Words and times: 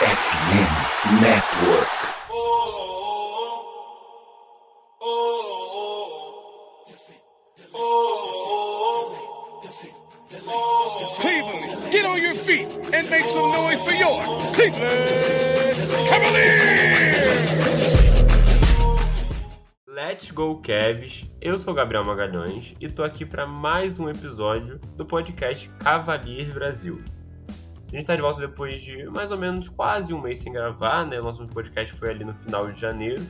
FM 0.00 1.20
Network. 1.22 1.88
Cleveland, 11.18 11.90
get 11.90 12.04
on 12.04 12.20
your 12.20 12.34
feet 12.34 12.68
and 12.92 13.08
make 13.10 13.24
some 13.24 13.50
noise 13.50 13.80
for 13.82 13.92
your 13.92 14.22
Cleveland 14.52 15.08
Cavaliers! 16.08 17.16
Let's 19.88 20.30
go 20.30 20.60
Cavs! 20.60 21.26
Eu 21.40 21.58
sou 21.58 21.72
Gabriel 21.72 22.04
Magalhães 22.04 22.74
e 22.78 22.88
tô 22.88 23.02
aqui 23.02 23.24
para 23.24 23.46
mais 23.46 23.98
um 23.98 24.10
episódio 24.10 24.78
do 24.96 25.06
podcast 25.06 25.70
Cavaliers 25.80 26.52
Brasil. 26.52 27.02
A 27.92 27.96
gente 27.96 28.06
tá 28.06 28.16
de 28.16 28.22
volta 28.22 28.40
depois 28.40 28.82
de 28.82 29.04
mais 29.04 29.30
ou 29.30 29.38
menos 29.38 29.68
quase 29.68 30.12
um 30.12 30.20
mês 30.20 30.38
sem 30.38 30.52
gravar, 30.52 31.06
né? 31.06 31.20
O 31.20 31.22
nosso 31.22 31.46
podcast 31.46 31.94
foi 31.94 32.10
ali 32.10 32.24
no 32.24 32.34
final 32.34 32.68
de 32.68 32.80
janeiro. 32.80 33.24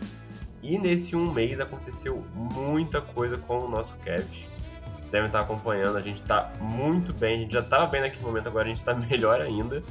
E 0.63 0.79
nesse 0.79 1.15
um 1.15 1.31
mês 1.31 1.61
aconteceu 1.61 2.25
muita 2.35 3.01
coisa 3.01 3.37
com 3.37 3.59
o 3.59 3.69
nosso 3.69 3.97
Cavs. 3.99 4.49
Vocês 4.97 5.11
devem 5.11 5.27
estar 5.27 5.41
acompanhando, 5.41 5.97
a 5.97 6.01
gente 6.01 6.23
tá 6.23 6.53
muito 6.59 7.13
bem, 7.13 7.37
a 7.37 7.43
gente 7.43 7.53
já 7.53 7.63
tava 7.63 7.87
bem 7.87 8.01
naquele 8.01 8.25
momento, 8.25 8.49
agora 8.49 8.65
a 8.65 8.69
gente 8.69 8.83
tá 8.83 8.95
melhor 9.09 9.41
ainda. 9.41 9.83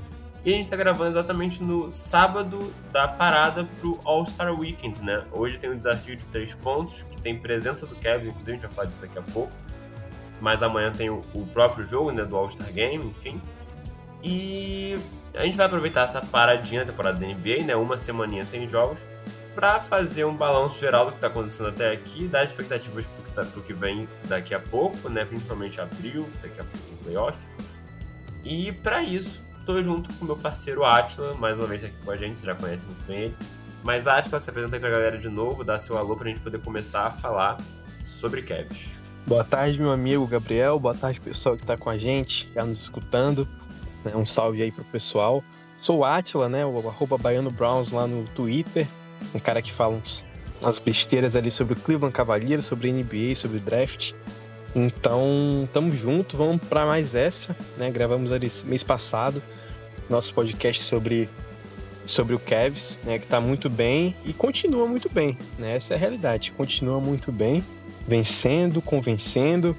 E 0.44 0.54
a 0.54 0.58
gente 0.58 0.70
tá 0.70 0.76
gravando 0.76 1.12
exatamente 1.12 1.64
no 1.64 1.92
sábado 1.92 2.74
da 2.92 3.08
parada 3.08 3.68
pro 3.80 4.00
All-Star 4.04 4.54
Weekend, 4.54 5.04
né? 5.04 5.24
Hoje 5.32 5.58
tem 5.58 5.72
um 5.72 5.78
desafio 5.78 6.16
de 6.16 6.26
três 6.28 6.54
pontos, 6.54 7.04
que 7.04 7.22
tem 7.22 7.38
presença 7.38 7.88
do 7.88 7.96
Kevin, 7.96 8.30
inclusive 8.30 8.52
a 8.52 8.54
gente 8.56 8.66
vai 8.66 8.72
falar 8.72 8.88
disso 8.88 9.02
daqui 9.02 9.18
a 9.18 9.24
pouco. 9.24 9.52
Mas 10.42 10.62
amanhã 10.62 10.92
tem 10.92 11.10
o, 11.10 11.24
o 11.34 11.48
próprio 11.48 11.86
jogo, 11.86 12.12
né, 12.12 12.24
do 12.26 12.36
All-Star 12.36 12.72
Game, 12.74 13.06
enfim. 13.06 13.42
E 14.24 14.98
a 15.34 15.44
gente 15.44 15.58
vai 15.58 15.66
aproveitar 15.66 16.04
essa 16.04 16.22
paradinha 16.22 16.82
da 16.82 16.92
temporada 16.92 17.20
da 17.20 17.28
NBA, 17.28 17.64
né, 17.66 17.76
uma 17.76 17.98
semaninha 17.98 18.46
sem 18.46 18.68
jogos, 18.68 19.06
para 19.54 19.80
fazer 19.80 20.26
um 20.26 20.36
balanço 20.36 20.80
geral 20.80 21.06
do 21.06 21.12
que 21.12 21.18
está 21.18 21.28
acontecendo 21.28 21.70
até 21.70 21.92
aqui, 21.92 22.28
dar 22.28 22.44
expectativas 22.44 23.06
para 23.06 23.20
o 23.20 23.24
que, 23.24 23.32
tá, 23.32 23.62
que 23.62 23.74
vem 23.74 24.08
daqui 24.26 24.54
a 24.54 24.60
pouco, 24.60 25.10
né, 25.10 25.24
principalmente 25.24 25.80
abril, 25.80 26.28
daqui 26.42 26.60
a 26.60 26.64
pouco 26.64 26.92
no 26.92 26.98
playoff. 26.98 27.38
E 28.44 28.72
para 28.72 29.02
isso, 29.02 29.42
estou 29.60 29.82
junto 29.82 30.14
com 30.16 30.26
meu 30.26 30.36
parceiro 30.36 30.84
Atila, 30.84 31.34
mais 31.36 31.56
uma 31.58 31.66
vez 31.66 31.84
aqui 31.84 31.96
com 32.04 32.12
a 32.12 32.18
gente, 32.18 32.38
você 32.38 32.46
já 32.46 32.56
conhece 32.56 32.86
muito 32.86 33.04
bem 33.06 33.24
ele. 33.24 33.36
Mas 33.84 34.08
Atila, 34.08 34.40
se 34.40 34.50
apresenta 34.50 34.76
aí 34.76 34.80
para 34.80 34.90
a 34.90 34.92
galera 34.92 35.18
de 35.18 35.30
novo, 35.30 35.64
dá 35.64 35.80
seu 35.80 35.98
alô 35.98 36.16
para 36.16 36.26
a 36.26 36.30
gente 36.30 36.42
poder 36.42 36.60
começar 36.60 37.08
a 37.08 37.12
falar 37.12 37.58
sobre 38.04 38.42
Cavs. 38.42 38.90
Boa 39.26 39.44
tarde, 39.44 39.80
meu 39.80 39.92
amigo 39.92 40.28
Gabriel. 40.28 40.80
Boa 40.80 40.94
tarde, 40.94 41.20
pessoal 41.20 41.56
que 41.56 41.64
está 41.64 41.76
com 41.76 41.90
a 41.90 41.98
gente, 41.98 42.50
já 42.54 42.64
nos 42.64 42.82
escutando. 42.82 43.48
Né? 44.06 44.16
Um 44.16 44.26
salve 44.26 44.62
aí 44.62 44.72
pro 44.72 44.86
pessoal. 44.86 45.44
Sou 45.78 46.00
o 46.00 46.06
Atila, 46.06 46.48
né? 46.48 46.66
O 46.66 46.88
arroba 46.88 47.18
Baiano 47.18 47.52
Browns 47.52 47.92
lá 47.92 48.08
no 48.08 48.26
Twitter. 48.30 48.88
Um 49.34 49.40
cara 49.40 49.62
que 49.62 49.74
fala 49.74 49.96
uns, 49.96 50.24
umas 50.62 50.80
besteiras 50.80 51.36
ali 51.36 51.52
sobre 51.52 51.74
o 51.74 51.78
Cleveland 51.78 52.14
Cavaliers, 52.14 52.64
sobre 52.64 52.92
NBA, 52.92 53.36
sobre 53.36 53.60
draft. 53.60 54.14
Então, 54.76 55.68
tamo 55.74 55.94
junto, 55.94 56.38
vamos 56.38 56.62
para 56.68 56.86
mais 56.86 57.16
essa, 57.16 57.56
né? 57.78 57.90
Gravamos 57.90 58.32
ali 58.32 58.52
mês 58.66 58.84
passado 58.84 59.42
nosso 60.10 60.34
podcast 60.34 60.84
sobre 60.84 61.28
sobre 62.06 62.36
o 62.36 62.40
Cavs, 62.40 63.00
né, 63.04 63.18
que 63.18 63.26
tá 63.26 63.42
muito 63.42 63.68
bem 63.68 64.16
e 64.24 64.32
continua 64.32 64.86
muito 64.88 65.10
bem, 65.10 65.36
né? 65.58 65.76
Essa 65.76 65.96
é 65.96 65.98
a 65.98 66.00
realidade, 66.00 66.52
continua 66.52 67.00
muito 67.00 67.32
bem, 67.32 67.64
vencendo, 68.08 68.80
convencendo 68.80 69.76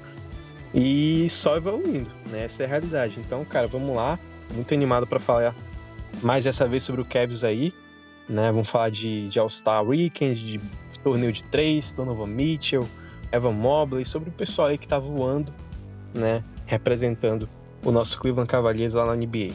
e 0.79 1.27
só 1.27 1.57
evoluindo, 1.57 2.11
né? 2.29 2.43
Essa 2.43 2.61
é 2.61 2.65
a 2.67 2.69
realidade. 2.69 3.19
Então, 3.19 3.43
cara, 3.43 3.67
vamos 3.67 3.95
lá, 3.95 4.19
muito 4.53 4.71
animado 4.75 5.07
para 5.07 5.17
falar 5.17 5.55
mais 6.21 6.43
dessa 6.43 6.67
vez 6.67 6.83
sobre 6.83 7.01
o 7.01 7.05
Cavs 7.05 7.43
aí, 7.43 7.73
né? 8.29 8.51
Vamos 8.51 8.69
falar 8.69 8.91
de, 8.91 9.27
de 9.27 9.39
All-Star 9.39 9.83
Weekend, 9.83 10.39
de 10.39 10.59
torneio 10.99 11.33
de 11.33 11.43
três, 11.45 11.91
Donovan 11.91 12.27
Mitchell, 12.27 12.87
Evan 13.31 13.53
Mobley, 13.53 14.05
sobre 14.05 14.29
o 14.29 14.31
pessoal 14.31 14.67
aí 14.67 14.77
que 14.77 14.87
tá 14.87 14.99
voando, 14.99 15.51
né? 16.13 16.43
Representando 16.67 17.49
o 17.83 17.91
nosso 17.91 18.19
Cleveland 18.19 18.47
Cavaliers 18.47 18.93
lá 18.93 19.03
na 19.07 19.15
NBA. 19.15 19.53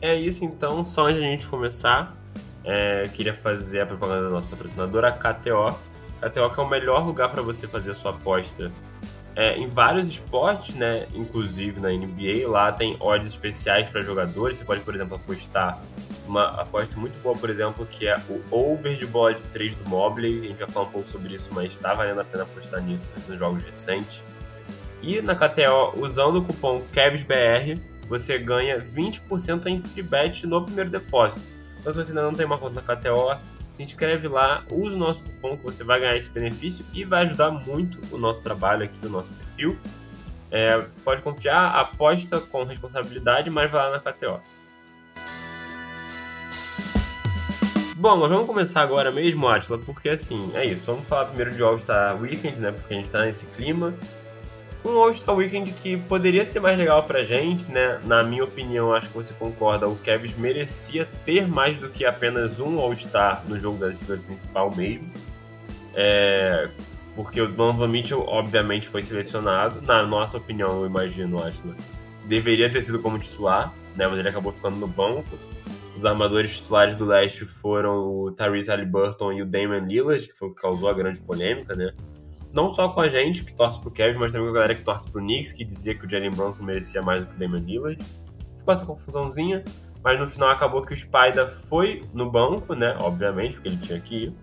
É 0.00 0.14
isso 0.14 0.44
então, 0.44 0.84
só 0.84 1.08
antes 1.08 1.20
de 1.20 1.26
a 1.26 1.30
gente 1.30 1.46
começar, 1.48 2.16
é, 2.62 3.08
queria 3.12 3.34
fazer 3.34 3.80
a 3.80 3.86
propaganda 3.86 4.22
da 4.22 4.30
nossa 4.30 4.46
patrocinadora, 4.46 5.08
a 5.08 5.12
KTO. 5.12 5.76
KTO 6.20 6.50
que 6.54 6.60
é 6.60 6.62
o 6.62 6.68
melhor 6.68 7.04
lugar 7.04 7.32
para 7.32 7.42
você 7.42 7.66
fazer 7.66 7.90
a 7.90 7.94
sua 7.94 8.12
aposta 8.12 8.70
é, 9.40 9.56
em 9.56 9.68
vários 9.68 10.06
esportes, 10.06 10.74
né? 10.74 11.06
Inclusive 11.14 11.80
na 11.80 11.88
NBA, 11.88 12.46
lá 12.46 12.70
tem 12.70 12.94
odds 13.00 13.30
especiais 13.30 13.88
para 13.88 14.02
jogadores. 14.02 14.58
Você 14.58 14.64
pode, 14.66 14.82
por 14.82 14.94
exemplo, 14.94 15.16
apostar 15.16 15.80
uma 16.26 16.60
aposta 16.60 17.00
muito 17.00 17.18
boa, 17.22 17.34
por 17.34 17.48
exemplo, 17.48 17.86
que 17.86 18.06
é 18.06 18.20
o 18.28 18.42
over 18.50 18.94
de 18.94 19.06
bola 19.06 19.32
de 19.32 19.42
3 19.44 19.74
do 19.76 19.88
Mobley. 19.88 20.40
A 20.40 20.42
gente 20.48 20.58
vai 20.58 20.68
falar 20.68 20.84
um 20.84 20.90
pouco 20.90 21.08
sobre 21.08 21.34
isso, 21.34 21.48
mas 21.54 21.72
está 21.72 21.94
valendo 21.94 22.20
a 22.20 22.24
pena 22.24 22.42
apostar 22.42 22.82
nisso 22.82 23.10
nos 23.26 23.38
jogos 23.38 23.64
recentes. 23.64 24.22
E 25.00 25.22
na 25.22 25.34
KTO, 25.34 25.98
usando 25.98 26.36
o 26.36 26.44
cupom 26.44 26.82
KEVSBR, 26.92 27.80
você 28.10 28.38
ganha 28.38 28.78
20% 28.78 29.64
em 29.68 29.80
free 29.80 30.02
bet 30.02 30.46
no 30.46 30.62
primeiro 30.66 30.90
depósito. 30.90 31.40
Então, 31.80 31.94
se 31.94 31.98
você 31.98 32.10
ainda 32.10 32.24
não 32.24 32.34
tem 32.34 32.44
uma 32.44 32.58
conta 32.58 32.82
na 32.82 32.94
KTO, 32.94 33.40
se 33.70 33.82
inscreve 33.82 34.28
lá, 34.28 34.64
usa 34.70 34.96
o 34.96 34.98
nosso 34.98 35.22
cupom 35.24 35.56
que 35.56 35.64
você 35.64 35.84
vai 35.84 36.00
ganhar 36.00 36.16
esse 36.16 36.30
benefício 36.30 36.84
e 36.92 37.04
vai 37.04 37.24
ajudar 37.24 37.50
muito 37.50 37.98
o 38.14 38.18
nosso 38.18 38.42
trabalho 38.42 38.84
aqui, 38.84 39.06
o 39.06 39.10
nosso 39.10 39.30
perfil. 39.30 39.78
É, 40.50 40.84
pode 41.04 41.22
confiar, 41.22 41.76
aposta 41.76 42.40
com 42.40 42.64
responsabilidade, 42.64 43.48
mas 43.50 43.70
vai 43.70 43.88
lá 43.88 43.96
na 43.96 44.12
KTO. 44.12 44.40
Bom, 47.96 48.16
mas 48.16 48.30
vamos 48.30 48.46
começar 48.46 48.80
agora 48.80 49.10
mesmo, 49.10 49.46
Atila, 49.46 49.76
porque 49.78 50.08
assim, 50.08 50.50
é 50.54 50.64
isso. 50.64 50.86
Vamos 50.86 51.06
falar 51.06 51.26
primeiro 51.26 51.52
de 51.52 51.62
All-Star 51.62 52.20
Weekend, 52.20 52.58
né? 52.58 52.72
Porque 52.72 52.94
a 52.94 52.96
gente 52.96 53.10
tá 53.10 53.24
nesse 53.26 53.46
clima 53.46 53.94
um 54.84 54.98
All-Star 54.98 55.34
Weekend 55.34 55.72
que 55.72 55.96
poderia 55.96 56.44
ser 56.46 56.60
mais 56.60 56.78
legal 56.78 57.02
pra 57.02 57.22
gente, 57.22 57.70
né? 57.70 58.00
Na 58.04 58.22
minha 58.22 58.44
opinião, 58.44 58.92
acho 58.92 59.08
que 59.08 59.14
você 59.14 59.34
concorda, 59.34 59.88
o 59.88 59.96
Kevs 59.96 60.36
merecia 60.36 61.08
ter 61.24 61.46
mais 61.46 61.78
do 61.78 61.88
que 61.88 62.04
apenas 62.04 62.58
um 62.58 62.78
All-Star 62.78 63.44
no 63.46 63.58
jogo 63.58 63.78
das 63.78 64.00
estrelas 64.00 64.24
principal 64.24 64.74
mesmo. 64.74 65.10
É, 65.94 66.68
porque 67.14 67.40
o 67.40 67.48
Donovan 67.48 67.88
Mitchell, 67.88 68.24
obviamente, 68.26 68.88
foi 68.88 69.02
selecionado. 69.02 69.82
Na 69.82 70.04
nossa 70.04 70.38
opinião, 70.38 70.80
eu 70.80 70.86
imagino, 70.86 71.42
acho, 71.42 71.62
deveria 72.26 72.70
ter 72.70 72.82
sido 72.82 73.00
como 73.00 73.18
titular, 73.18 73.74
né? 73.96 74.06
Mas 74.06 74.18
ele 74.18 74.28
acabou 74.28 74.52
ficando 74.52 74.76
no 74.76 74.86
banco. 74.86 75.38
Os 75.96 76.04
armadores 76.04 76.56
titulares 76.56 76.96
do 76.96 77.04
leste 77.04 77.44
foram 77.44 77.98
o 77.98 78.30
Tyrese 78.30 78.70
Halliburton 78.70 79.32
e 79.32 79.42
o 79.42 79.46
Damian 79.46 79.80
Lillard, 79.80 80.26
que 80.26 80.32
foi 80.32 80.48
o 80.48 80.54
que 80.54 80.62
causou 80.62 80.88
a 80.88 80.94
grande 80.94 81.20
polêmica, 81.20 81.74
né? 81.74 81.92
Não 82.52 82.70
só 82.70 82.88
com 82.88 83.00
a 83.00 83.08
gente, 83.08 83.44
que 83.44 83.52
torce 83.52 83.80
pro 83.80 83.90
Kevin, 83.90 84.18
mas 84.18 84.32
também 84.32 84.46
com 84.46 84.52
a 84.52 84.54
galera 84.54 84.74
que 84.74 84.82
torce 84.82 85.08
pro 85.10 85.20
Knicks, 85.20 85.52
que 85.52 85.64
dizia 85.64 85.94
que 85.94 86.04
o 86.04 86.10
Jalen 86.10 86.30
Bronson 86.30 86.64
merecia 86.64 87.00
mais 87.00 87.24
do 87.24 87.30
que 87.30 87.36
o 87.36 87.38
Damian 87.38 87.64
Lillard. 87.64 88.04
Ficou 88.58 88.74
essa 88.74 88.84
confusãozinha, 88.84 89.64
mas 90.02 90.18
no 90.18 90.26
final 90.26 90.50
acabou 90.50 90.82
que 90.82 90.92
o 90.92 90.96
Spider 90.96 91.48
foi 91.48 92.04
no 92.12 92.30
banco, 92.30 92.74
né? 92.74 92.96
Obviamente, 93.00 93.54
porque 93.54 93.68
ele 93.68 93.76
tinha 93.76 94.00
que 94.00 94.24
ir. 94.24 94.34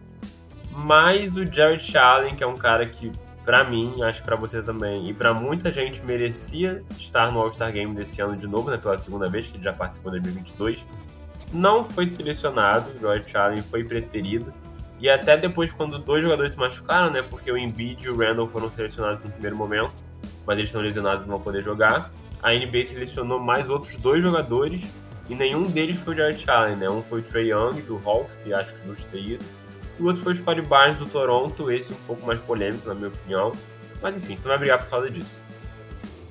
Mas 0.72 1.36
o 1.36 1.52
Jared 1.52 1.98
Allen, 1.98 2.36
que 2.36 2.44
é 2.44 2.48
um 2.48 2.56
cara 2.56 2.86
que, 2.86 3.12
para 3.44 3.64
mim, 3.64 4.02
acho 4.04 4.22
que 4.22 4.26
pra 4.26 4.36
você 4.36 4.62
também, 4.62 5.10
e 5.10 5.14
para 5.14 5.34
muita 5.34 5.72
gente, 5.72 6.04
merecia 6.06 6.84
estar 6.98 7.32
no 7.32 7.40
All-Star 7.40 7.72
Game 7.74 7.94
desse 7.96 8.22
ano 8.22 8.38
de 8.38 8.48
novo, 8.48 8.70
né? 8.70 8.78
Pela 8.78 8.98
segunda 8.98 9.30
vez, 9.30 9.48
que 9.48 9.58
ele 9.58 9.64
já 9.64 9.74
participou 9.74 10.12
em 10.12 10.22
2022. 10.22 10.88
Não 11.52 11.84
foi 11.84 12.08
selecionado, 12.08 12.92
o 12.92 13.02
Jared 13.02 13.38
Allen 13.38 13.62
foi 13.64 13.84
preterido 13.84 14.54
e 15.00 15.10
até 15.10 15.38
depois, 15.38 15.72
quando 15.72 16.00
dois 16.00 16.24
jogadores 16.24 16.54
se 16.54 16.58
machucaram, 16.58 17.12
né? 17.12 17.22
Porque 17.22 17.52
o 17.52 17.58
Embiid 17.58 18.06
e 18.06 18.10
o 18.10 18.18
Randall 18.18 18.48
foram 18.48 18.70
selecionados 18.72 19.24
no 19.24 19.30
primeiro 19.30 19.56
momento, 19.56 19.92
mas 20.46 20.58
eles 20.58 20.70
estão 20.70 20.82
lesionados 20.82 21.24
e 21.24 21.28
não 21.28 21.36
vão 21.36 21.42
poder 21.42 21.62
jogar. 21.62 22.12
A 22.42 22.52
NBA 22.52 22.86
selecionou 22.86 23.40
mais 23.40 23.70
outros 23.70 23.96
dois 23.96 24.24
jogadores 24.24 24.84
e 25.30 25.36
nenhum 25.36 25.64
deles 25.64 25.98
foi 26.00 26.14
o 26.14 26.18
Jared 26.18 26.50
Allen, 26.50 26.76
né? 26.78 26.90
Um 26.90 27.04
foi 27.04 27.20
o 27.20 27.24
Trey 27.24 27.52
Young, 27.52 27.82
do 27.82 28.02
Hawks, 28.04 28.38
que 28.38 28.54
acho 28.54 28.74
que 28.74 28.88
justo 28.88 29.06
ter 29.08 29.22
ido. 29.22 29.46
E 30.00 30.02
o 30.02 30.06
outro 30.06 30.24
foi 30.24 30.34
o 30.34 30.36
Scottie 30.36 30.62
Barnes, 30.62 30.98
do 30.98 31.06
Toronto, 31.06 31.70
esse 31.72 31.94
um 31.94 31.98
pouco 32.08 32.26
mais 32.26 32.40
polêmico, 32.40 32.88
na 32.88 32.96
minha 32.96 33.10
opinião. 33.10 33.52
Mas 34.02 34.16
enfim, 34.16 34.38
tu 34.42 34.48
vai 34.48 34.58
brigar 34.58 34.80
por 34.80 34.90
causa 34.90 35.10
disso. 35.10 35.40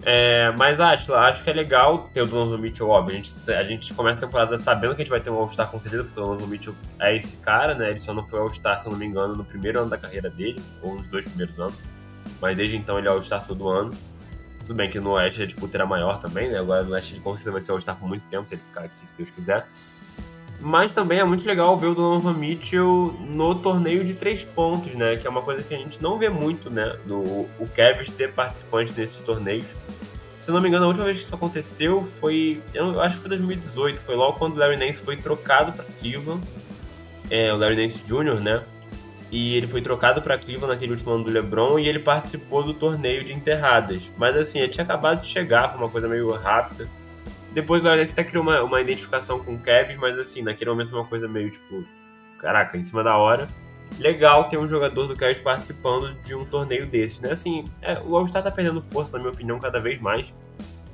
É, 0.09 0.53
mas, 0.57 0.79
Atila, 0.79 1.23
acho 1.23 1.43
que 1.43 1.51
é 1.51 1.53
legal 1.53 2.09
ter 2.15 2.23
o 2.23 2.27
Donovan 2.27 2.59
Mitchell, 2.59 2.89
óbvio. 2.89 3.17
A 3.17 3.21
gente, 3.21 3.53
a 3.53 3.65
gente 3.65 3.93
começa 3.93 4.19
a 4.19 4.21
temporada 4.21 4.57
sabendo 4.57 4.95
que 4.95 5.03
a 5.03 5.05
gente 5.05 5.11
vai 5.11 5.21
ter 5.21 5.31
um 5.31 5.35
All-Star 5.35 5.69
certeza, 5.81 6.05
porque 6.05 6.21
o 6.21 6.23
Donovan 6.23 6.47
Mitchell 6.47 6.77
é 7.01 7.17
esse 7.17 7.39
cara, 7.39 7.75
né? 7.75 7.91
Ele 7.91 7.99
só 7.99 8.15
não 8.15 8.25
foi 8.25 8.39
All-Star, 8.39 8.81
se 8.81 8.87
eu 8.87 8.93
não 8.93 8.99
me 9.01 9.05
engano, 9.05 9.35
no 9.35 9.45
primeiro 9.45 9.81
ano 9.81 9.91
da 9.91 9.99
carreira 9.99 10.31
dele, 10.31 10.63
ou 10.81 10.95
nos 10.95 11.09
dois 11.09 11.25
primeiros 11.25 11.59
anos. 11.59 11.75
Mas 12.41 12.57
desde 12.57 12.77
então 12.77 13.01
ele 13.01 13.09
é 13.09 13.11
All-Star 13.11 13.45
todo 13.49 13.69
ano. 13.69 13.91
Tudo 14.61 14.75
bem 14.75 14.89
que 14.89 15.01
no 15.01 15.11
Oeste 15.11 15.43
a 15.43 15.47
disputa 15.47 15.77
era 15.77 15.87
maior 15.87 16.21
também, 16.21 16.51
né? 16.51 16.61
Agora 16.61 16.85
no 16.85 16.93
Oeste 16.93 17.15
ele 17.15 17.21
com 17.21 17.35
certeza 17.35 17.51
vai 17.51 17.61
ser 17.61 17.73
All-Star 17.73 17.97
por 17.97 18.09
muito 18.09 18.23
tempo, 18.27 18.47
se 18.47 18.55
ele 18.55 18.63
ficar 18.63 18.83
aqui, 18.83 19.09
se 19.09 19.17
Deus 19.17 19.31
quiser. 19.31 19.67
Mas 20.61 20.93
também 20.93 21.19
é 21.19 21.25
muito 21.25 21.47
legal 21.47 21.77
ver 21.77 21.89
o 21.89 21.95
Donovan 21.95 22.33
Mitchell 22.33 23.15
no 23.21 23.55
torneio 23.55 24.05
de 24.05 24.15
três 24.15 24.45
pontos, 24.45 24.95
né? 24.95 25.17
Que 25.17 25.27
é 25.27 25.31
uma 25.31 25.43
coisa 25.43 25.63
que 25.63 25.75
a 25.75 25.79
gente 25.79 26.03
não 26.03 26.19
vê 26.19 26.29
muito, 26.29 26.71
né? 26.71 26.97
Do, 27.05 27.19
o 27.59 27.69
Kevin 27.75 28.11
ter 28.11 28.33
participantes 28.33 28.95
nesses 28.97 29.21
torneios. 29.21 29.75
Se 30.41 30.51
eu 30.51 30.55
não 30.55 30.63
me 30.63 30.69
engano, 30.69 30.85
a 30.85 30.89
última 30.89 31.05
vez 31.05 31.19
que 31.19 31.25
isso 31.25 31.35
aconteceu 31.35 32.09
foi. 32.21 32.63
Eu 32.73 33.01
acho 33.01 33.17
que 33.17 33.23
foi 33.23 33.31
2018, 33.31 34.01
foi 34.01 34.15
logo 34.15 34.39
quando 34.39 34.55
o 34.55 34.59
Larry 34.59 34.77
Nance 34.77 35.01
foi 35.01 35.17
trocado 35.17 35.73
para 35.73 35.85
Cleveland. 36.01 36.41
É, 37.29 37.53
o 37.53 37.57
Larry 37.57 37.77
Nance 37.77 37.99
Jr., 38.07 38.41
né? 38.41 38.63
E 39.31 39.55
ele 39.55 39.67
foi 39.67 39.83
trocado 39.83 40.23
para 40.23 40.39
Cleveland 40.39 40.73
naquele 40.73 40.93
último 40.93 41.13
ano 41.13 41.25
do 41.25 41.31
LeBron 41.31 41.79
e 41.79 41.89
ele 41.89 41.99
participou 41.99 42.63
do 42.63 42.73
torneio 42.73 43.25
de 43.25 43.33
enterradas. 43.33 44.11
Mas 44.17 44.37
assim, 44.37 44.61
ele 44.61 44.69
tinha 44.69 44.85
acabado 44.85 45.21
de 45.21 45.27
chegar, 45.27 45.71
foi 45.71 45.79
uma 45.79 45.91
coisa 45.91 46.09
meio 46.09 46.31
rápida. 46.31 46.89
Depois 47.53 47.83
o 47.83 47.85
Larry 47.87 48.01
Nance 48.01 48.13
até 48.13 48.25
criou 48.25 48.43
uma, 48.43 48.63
uma 48.63 48.81
identificação 48.81 49.39
com 49.39 49.55
o 49.55 49.59
Kevin, 49.59 49.97
mas 49.97 50.19
assim, 50.19 50.43
naquele 50.43 50.71
momento 50.71 50.91
foi 50.91 50.99
uma 50.99 51.09
coisa 51.09 51.27
meio 51.27 51.51
tipo, 51.51 51.85
caraca, 52.39 52.77
em 52.77 52.83
cima 52.83 53.03
da 53.03 53.17
hora 53.17 53.49
legal 53.99 54.49
ter 54.49 54.59
um 54.59 54.69
jogador 54.69 55.07
do 55.07 55.17
Cavs 55.17 55.41
participando 55.41 56.15
de 56.23 56.35
um 56.35 56.45
torneio 56.45 56.87
desse, 56.87 57.23
né? 57.23 57.33
Assim, 57.33 57.65
é, 57.81 57.99
o 58.01 58.17
All-Star 58.17 58.43
tá 58.43 58.51
perdendo 58.51 58.83
força, 58.83 59.13
na 59.13 59.19
minha 59.19 59.33
opinião, 59.33 59.59
cada 59.59 59.81
vez 59.81 60.01
mais. 60.01 60.35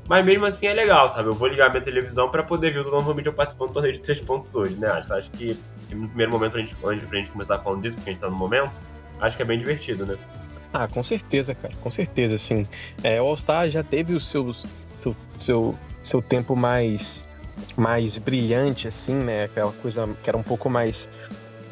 Mas 0.08 0.24
mesmo 0.24 0.44
assim 0.44 0.66
é 0.66 0.74
legal, 0.74 1.12
sabe? 1.12 1.28
Eu 1.28 1.34
vou 1.34 1.48
ligar 1.48 1.70
minha 1.70 1.82
televisão 1.82 2.28
para 2.28 2.42
poder 2.42 2.72
ver 2.72 2.80
o 2.80 2.84
Donovan 2.84 3.14
Mitchell 3.14 3.32
participando 3.32 3.68
do 3.68 3.74
torneio 3.74 3.94
de 3.94 4.00
3 4.00 4.20
pontos 4.20 4.54
hoje, 4.54 4.74
né? 4.74 4.88
Acho, 4.88 5.14
acho 5.14 5.30
que 5.30 5.58
no 5.90 6.08
primeiro 6.08 6.32
momento, 6.32 6.56
a 6.56 6.60
gente, 6.60 6.76
antes 6.84 7.08
pra 7.08 7.18
gente 7.18 7.30
começar 7.30 7.58
falando 7.60 7.82
disso, 7.82 7.96
porque 7.96 8.10
a 8.10 8.12
gente 8.12 8.20
tá 8.20 8.30
no 8.30 8.36
momento, 8.36 8.72
acho 9.20 9.36
que 9.36 9.42
é 9.42 9.46
bem 9.46 9.58
divertido, 9.58 10.06
né? 10.06 10.16
Ah, 10.72 10.88
com 10.88 11.02
certeza, 11.02 11.54
cara, 11.54 11.74
com 11.80 11.90
certeza, 11.90 12.34
assim. 12.34 12.66
É, 13.02 13.20
o 13.20 13.26
All-Star 13.26 13.70
já 13.70 13.82
teve 13.82 14.14
o 14.14 14.20
seu, 14.20 14.52
seu, 14.94 15.14
seu, 15.36 15.78
seu 16.02 16.20
tempo 16.20 16.56
mais, 16.56 17.24
mais 17.76 18.18
brilhante, 18.18 18.88
assim, 18.88 19.14
né? 19.14 19.44
Aquela 19.44 19.72
coisa 19.72 20.08
que 20.22 20.28
era 20.28 20.36
um 20.36 20.42
pouco 20.42 20.68
mais 20.68 21.08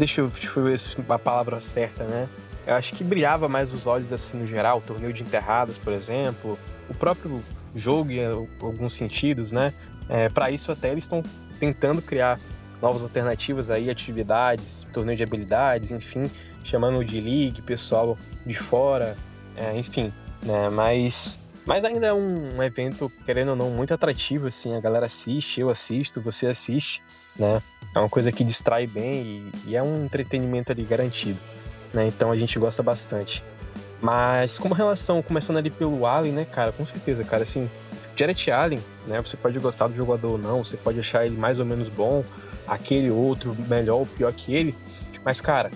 Deixa 0.00 0.22
eu, 0.22 0.28
deixa 0.28 0.58
eu 0.58 0.64
ver 0.64 0.80
a 1.10 1.18
palavra 1.18 1.60
certa, 1.60 2.04
né? 2.04 2.26
Eu 2.66 2.74
acho 2.74 2.94
que 2.94 3.04
brilhava 3.04 3.50
mais 3.50 3.70
os 3.70 3.86
olhos 3.86 4.10
assim 4.10 4.38
no 4.38 4.46
geral, 4.46 4.78
o 4.78 4.80
torneio 4.80 5.12
de 5.12 5.22
enterradas, 5.22 5.76
por 5.76 5.92
exemplo, 5.92 6.58
o 6.88 6.94
próprio 6.94 7.44
jogo 7.76 8.10
em 8.10 8.24
alguns 8.62 8.94
sentidos, 8.94 9.52
né? 9.52 9.74
É, 10.08 10.30
para 10.30 10.50
isso 10.50 10.72
até 10.72 10.90
eles 10.90 11.04
estão 11.04 11.22
tentando 11.58 12.00
criar 12.00 12.40
novas 12.80 13.02
alternativas 13.02 13.70
aí, 13.70 13.90
atividades, 13.90 14.86
torneio 14.90 15.18
de 15.18 15.22
habilidades, 15.22 15.90
enfim, 15.90 16.30
chamando 16.64 17.04
de 17.04 17.20
league, 17.20 17.60
pessoal 17.60 18.16
de 18.46 18.54
fora, 18.54 19.18
é, 19.54 19.76
enfim, 19.76 20.10
né? 20.42 20.70
Mas, 20.70 21.38
mas 21.64 21.84
ainda 21.84 22.06
é 22.06 22.12
um, 22.12 22.62
evento, 22.62 23.10
querendo 23.24 23.50
ou 23.50 23.56
não, 23.56 23.70
muito 23.70 23.92
atrativo, 23.92 24.46
assim, 24.46 24.74
a 24.74 24.80
galera 24.80 25.06
assiste, 25.06 25.60
eu 25.60 25.70
assisto, 25.70 26.20
você 26.20 26.46
assiste, 26.46 27.02
né? 27.36 27.62
É 27.94 27.98
uma 27.98 28.08
coisa 28.08 28.30
que 28.30 28.44
distrai 28.44 28.86
bem 28.86 29.50
e, 29.64 29.70
e 29.70 29.76
é 29.76 29.82
um 29.82 30.04
entretenimento 30.04 30.72
ali 30.72 30.84
garantido, 30.84 31.38
né? 31.92 32.06
Então 32.06 32.30
a 32.30 32.36
gente 32.36 32.58
gosta 32.58 32.82
bastante. 32.82 33.42
Mas 34.00 34.58
como 34.58 34.74
relação, 34.74 35.22
começando 35.22 35.58
ali 35.58 35.70
pelo 35.70 36.06
Allen, 36.06 36.32
né, 36.32 36.44
cara, 36.46 36.72
com 36.72 36.86
certeza, 36.86 37.22
cara, 37.22 37.42
assim, 37.42 37.68
Jared 38.16 38.50
Allen, 38.50 38.80
né, 39.06 39.20
você 39.20 39.36
pode 39.36 39.58
gostar 39.58 39.88
do 39.88 39.94
jogador 39.94 40.32
ou 40.32 40.38
não, 40.38 40.64
você 40.64 40.76
pode 40.76 40.98
achar 40.98 41.26
ele 41.26 41.36
mais 41.36 41.58
ou 41.58 41.66
menos 41.66 41.88
bom, 41.88 42.24
aquele 42.66 43.10
outro 43.10 43.54
melhor 43.68 43.98
ou 43.98 44.06
pior 44.06 44.32
que 44.32 44.54
ele, 44.54 44.74
mas, 45.22 45.40
cara, 45.40 45.70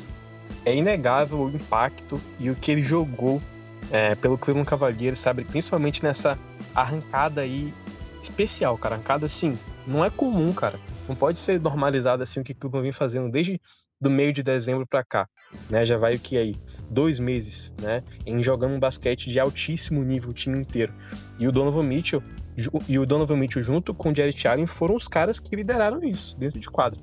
é 0.64 0.74
inegável 0.74 1.40
o 1.40 1.50
impacto 1.50 2.20
e 2.38 2.50
o 2.50 2.54
que 2.54 2.70
ele 2.72 2.82
jogou 2.82 3.42
é, 3.90 4.14
pelo 4.14 4.38
Cleveland 4.38 4.68
Cavaliers, 4.68 5.18
sabe, 5.18 5.44
principalmente 5.44 6.02
nessa 6.02 6.38
arrancada 6.74 7.42
aí 7.42 7.72
especial, 8.22 8.76
cara, 8.78 8.94
arrancada 8.94 9.26
assim, 9.26 9.58
não 9.86 10.04
é 10.04 10.10
comum, 10.10 10.52
cara, 10.52 10.78
não 11.08 11.14
pode 11.14 11.38
ser 11.38 11.60
normalizado 11.60 12.22
assim 12.22 12.40
o 12.40 12.44
que 12.44 12.52
o 12.52 12.54
Cleveland 12.54 12.82
vem 12.82 12.92
fazendo 12.92 13.30
desde 13.30 13.60
do 14.00 14.10
meio 14.10 14.32
de 14.32 14.42
dezembro 14.42 14.86
para 14.86 15.04
cá, 15.04 15.28
né? 15.70 15.86
Já 15.86 15.96
vai 15.96 16.16
o 16.16 16.18
que 16.18 16.36
aí? 16.36 16.54
Dois 16.90 17.18
meses, 17.18 17.72
né? 17.80 18.02
Em 18.26 18.42
jogando 18.42 18.74
um 18.74 18.80
basquete 18.80 19.30
de 19.30 19.40
altíssimo 19.40 20.02
nível 20.02 20.30
o 20.30 20.34
time 20.34 20.58
inteiro. 20.58 20.92
E 21.38 21.48
o 21.48 21.52
Donovan 21.52 21.84
Mitchell 21.84 22.22
e 22.88 22.98
o 22.98 23.06
Donovan 23.06 23.36
Mitchell 23.36 23.62
junto 23.62 23.94
com 23.94 24.10
o 24.10 24.14
Jared 24.14 24.46
Allen 24.46 24.66
foram 24.66 24.94
os 24.94 25.08
caras 25.08 25.40
que 25.40 25.56
lideraram 25.56 26.02
isso 26.04 26.36
dentro 26.38 26.60
de 26.60 26.68
quadro, 26.68 27.00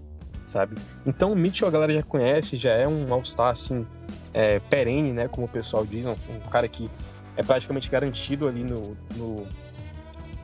sabe? 0.51 0.75
Então 1.05 1.31
o 1.31 1.35
Mitchell 1.35 1.67
a 1.67 1.71
galera 1.71 1.93
já 1.93 2.03
conhece, 2.03 2.57
já 2.57 2.71
é 2.71 2.87
um 2.87 3.11
All-Star 3.13 3.51
assim 3.51 3.87
é, 4.33 4.59
perene, 4.59 5.13
né? 5.13 5.27
Como 5.27 5.47
o 5.47 5.49
pessoal 5.49 5.85
diz, 5.85 6.05
um, 6.05 6.11
um 6.11 6.49
cara 6.49 6.67
que 6.67 6.89
é 7.37 7.41
praticamente 7.41 7.89
garantido 7.89 8.47
ali 8.47 8.63
no, 8.63 8.95
no 9.15 9.47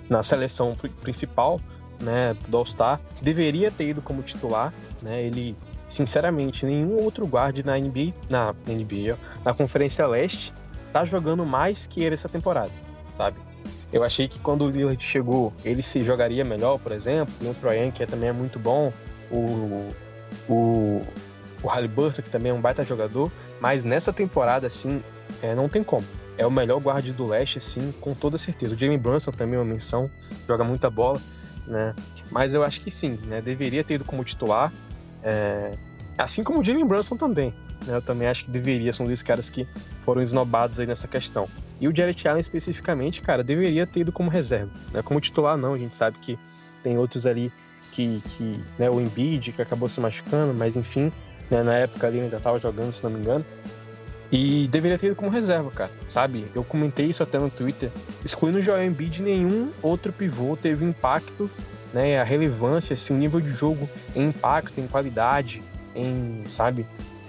na 0.09 0.23
seleção 0.23 0.75
principal 1.01 1.59
né, 1.99 2.35
do 2.47 2.57
All-Star, 2.57 3.01
deveria 3.21 3.69
ter 3.69 3.89
ido 3.89 4.01
como 4.01 4.21
titular, 4.21 4.73
né? 5.01 5.21
Ele, 5.21 5.55
sinceramente, 5.89 6.65
nenhum 6.65 6.95
outro 7.03 7.27
guarde 7.27 7.63
na 7.63 7.77
NBA, 7.77 8.13
na 8.29 8.53
NBA, 8.65 9.17
na 9.43 9.53
Conferência 9.53 10.07
Leste, 10.07 10.53
tá 10.93 11.03
jogando 11.03 11.45
mais 11.45 11.85
que 11.85 12.01
ele 12.01 12.13
essa 12.13 12.29
temporada, 12.29 12.71
sabe? 13.15 13.37
Eu 13.91 14.03
achei 14.03 14.27
que 14.27 14.39
quando 14.39 14.63
o 14.63 14.69
Lillard 14.69 15.01
chegou, 15.03 15.53
ele 15.63 15.81
se 15.81 16.03
jogaria 16.03 16.43
melhor, 16.45 16.77
por 16.77 16.91
exemplo, 16.91 17.33
e 17.41 17.47
o 17.47 17.53
Troyan, 17.53 17.89
que 17.89 18.05
também 18.05 18.29
é 18.29 18.33
muito 18.33 18.59
bom, 18.59 18.93
o, 19.31 19.93
o, 20.49 21.01
o 21.63 21.67
Halliburton, 21.67 22.21
que 22.21 22.29
também 22.29 22.51
é 22.51 22.53
um 22.53 22.61
baita 22.61 22.83
jogador, 22.83 23.31
mas 23.59 23.83
nessa 23.83 24.13
temporada, 24.13 24.67
assim, 24.67 25.03
é, 25.41 25.55
não 25.55 25.67
tem 25.67 25.83
como. 25.83 26.05
É 26.37 26.45
o 26.45 26.51
melhor 26.51 26.79
guarde 26.79 27.13
do 27.13 27.25
leste, 27.25 27.57
assim, 27.57 27.93
com 27.99 28.13
toda 28.13 28.37
certeza. 28.37 28.75
O 28.75 28.77
Jamie 28.77 28.97
Brunson 28.97 29.31
também 29.31 29.55
é 29.55 29.59
uma 29.59 29.65
menção, 29.65 30.09
joga 30.47 30.63
muita 30.63 30.89
bola 30.89 31.19
né? 31.67 31.93
Mas 32.31 32.53
eu 32.53 32.63
acho 32.63 32.79
que 32.81 32.89
sim, 32.89 33.19
né? 33.27 33.41
Deveria 33.41 33.83
ter 33.83 33.95
ido 33.95 34.05
como 34.05 34.23
titular. 34.23 34.71
É... 35.21 35.77
Assim 36.17 36.43
como 36.43 36.61
o 36.61 36.63
Jalen 36.63 36.85
Brunson 36.85 37.15
também. 37.15 37.53
Né? 37.85 37.95
Eu 37.95 38.01
também 38.01 38.27
acho 38.27 38.45
que 38.45 38.51
deveria, 38.51 38.91
são 38.91 39.05
dois 39.05 39.21
caras 39.21 39.49
que 39.49 39.67
foram 40.03 40.21
esnobados 40.21 40.79
aí 40.79 40.87
nessa 40.87 41.07
questão. 41.07 41.47
E 41.79 41.87
o 41.87 41.95
Jarrett 41.95 42.27
Allen 42.27 42.39
especificamente, 42.39 43.21
cara, 43.21 43.43
deveria 43.43 43.85
ter 43.85 43.99
ido 43.99 44.11
como 44.11 44.29
reserva. 44.29 44.71
Né? 44.91 45.01
Como 45.03 45.19
titular, 45.19 45.57
não. 45.57 45.73
A 45.73 45.77
gente 45.77 45.93
sabe 45.93 46.17
que 46.19 46.39
tem 46.81 46.97
outros 46.97 47.25
ali 47.25 47.51
que. 47.97 48.21
que 48.23 48.59
né? 48.77 48.89
O 48.89 49.01
Embiid, 49.01 49.51
que 49.51 49.61
acabou 49.61 49.89
se 49.89 49.99
machucando, 49.99 50.53
mas 50.53 50.75
enfim, 50.75 51.11
né? 51.49 51.63
na 51.63 51.73
época 51.73 52.05
ali 52.05 52.19
ainda 52.19 52.39
tava 52.39 52.59
jogando, 52.59 52.93
se 52.93 53.03
não 53.03 53.09
me 53.09 53.19
engano. 53.19 53.43
E 54.31 54.67
deveria 54.67 54.97
ter 54.97 55.07
ido 55.07 55.15
como 55.15 55.31
reserva, 55.31 55.71
cara, 55.71 55.91
sabe? 56.09 56.45
Eu 56.53 56.63
comentei 56.63 57.05
isso 57.05 57.23
até 57.23 57.39
no 57.39 57.49
Twitter. 57.49 57.89
Excluindo 58.25 58.59
o 58.59 58.61
Joel 58.61 58.85
Embiid, 58.85 59.21
nenhum 59.21 59.71
outro 59.81 60.11
pivô 60.11 60.55
teve 60.57 60.83
impacto, 60.85 61.49
né? 61.93 62.19
A 62.19 62.23
relevância, 62.23 62.93
assim, 62.93 63.13
o 63.13 63.17
nível 63.17 63.39
de 63.39 63.49
jogo 63.49 63.89
em 64.13 64.27
impacto, 64.27 64.79
em 64.79 64.87
qualidade, 64.87 65.63
em, 65.95 66.43
sabe? 66.49 66.85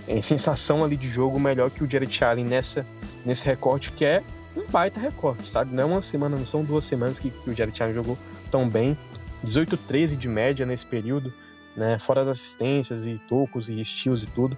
Em 0.09 0.21
sensação 0.21 0.85
ali 0.85 0.97
de 0.97 1.09
jogo 1.09 1.39
melhor 1.39 1.71
que 1.71 1.85
o 1.85 1.91
Jared 1.91 2.25
Allen 2.25 2.45
nessa, 2.45 2.85
nesse 3.25 3.45
recorte 3.45 3.93
que 3.93 4.05
é 4.05 4.23
um 4.57 4.67
baita 4.69 4.99
recorte, 4.99 5.49
sabe? 5.49 5.73
Não 5.73 5.83
é 5.85 5.87
uma 5.87 6.01
semana, 6.01 6.37
não 6.37 6.47
são 6.47 6.65
duas 6.65 6.83
semanas 6.83 7.21
que, 7.21 7.31
que 7.31 7.51
o 7.51 7.55
Jared 7.55 7.81
Allen 7.81 7.95
jogou 7.95 8.19
tão 8.51 8.69
bem. 8.69 8.99
18, 9.45 9.77
13 9.77 10.17
de 10.17 10.29
média 10.29 10.67
nesse 10.67 10.87
período, 10.87 11.33
né? 11.77 11.99
Fora 11.99 12.23
as 12.23 12.29
assistências 12.29 13.07
e 13.07 13.21
tocos 13.29 13.69
e 13.69 13.81
estilos 13.81 14.23
e 14.23 14.27
tudo. 14.27 14.57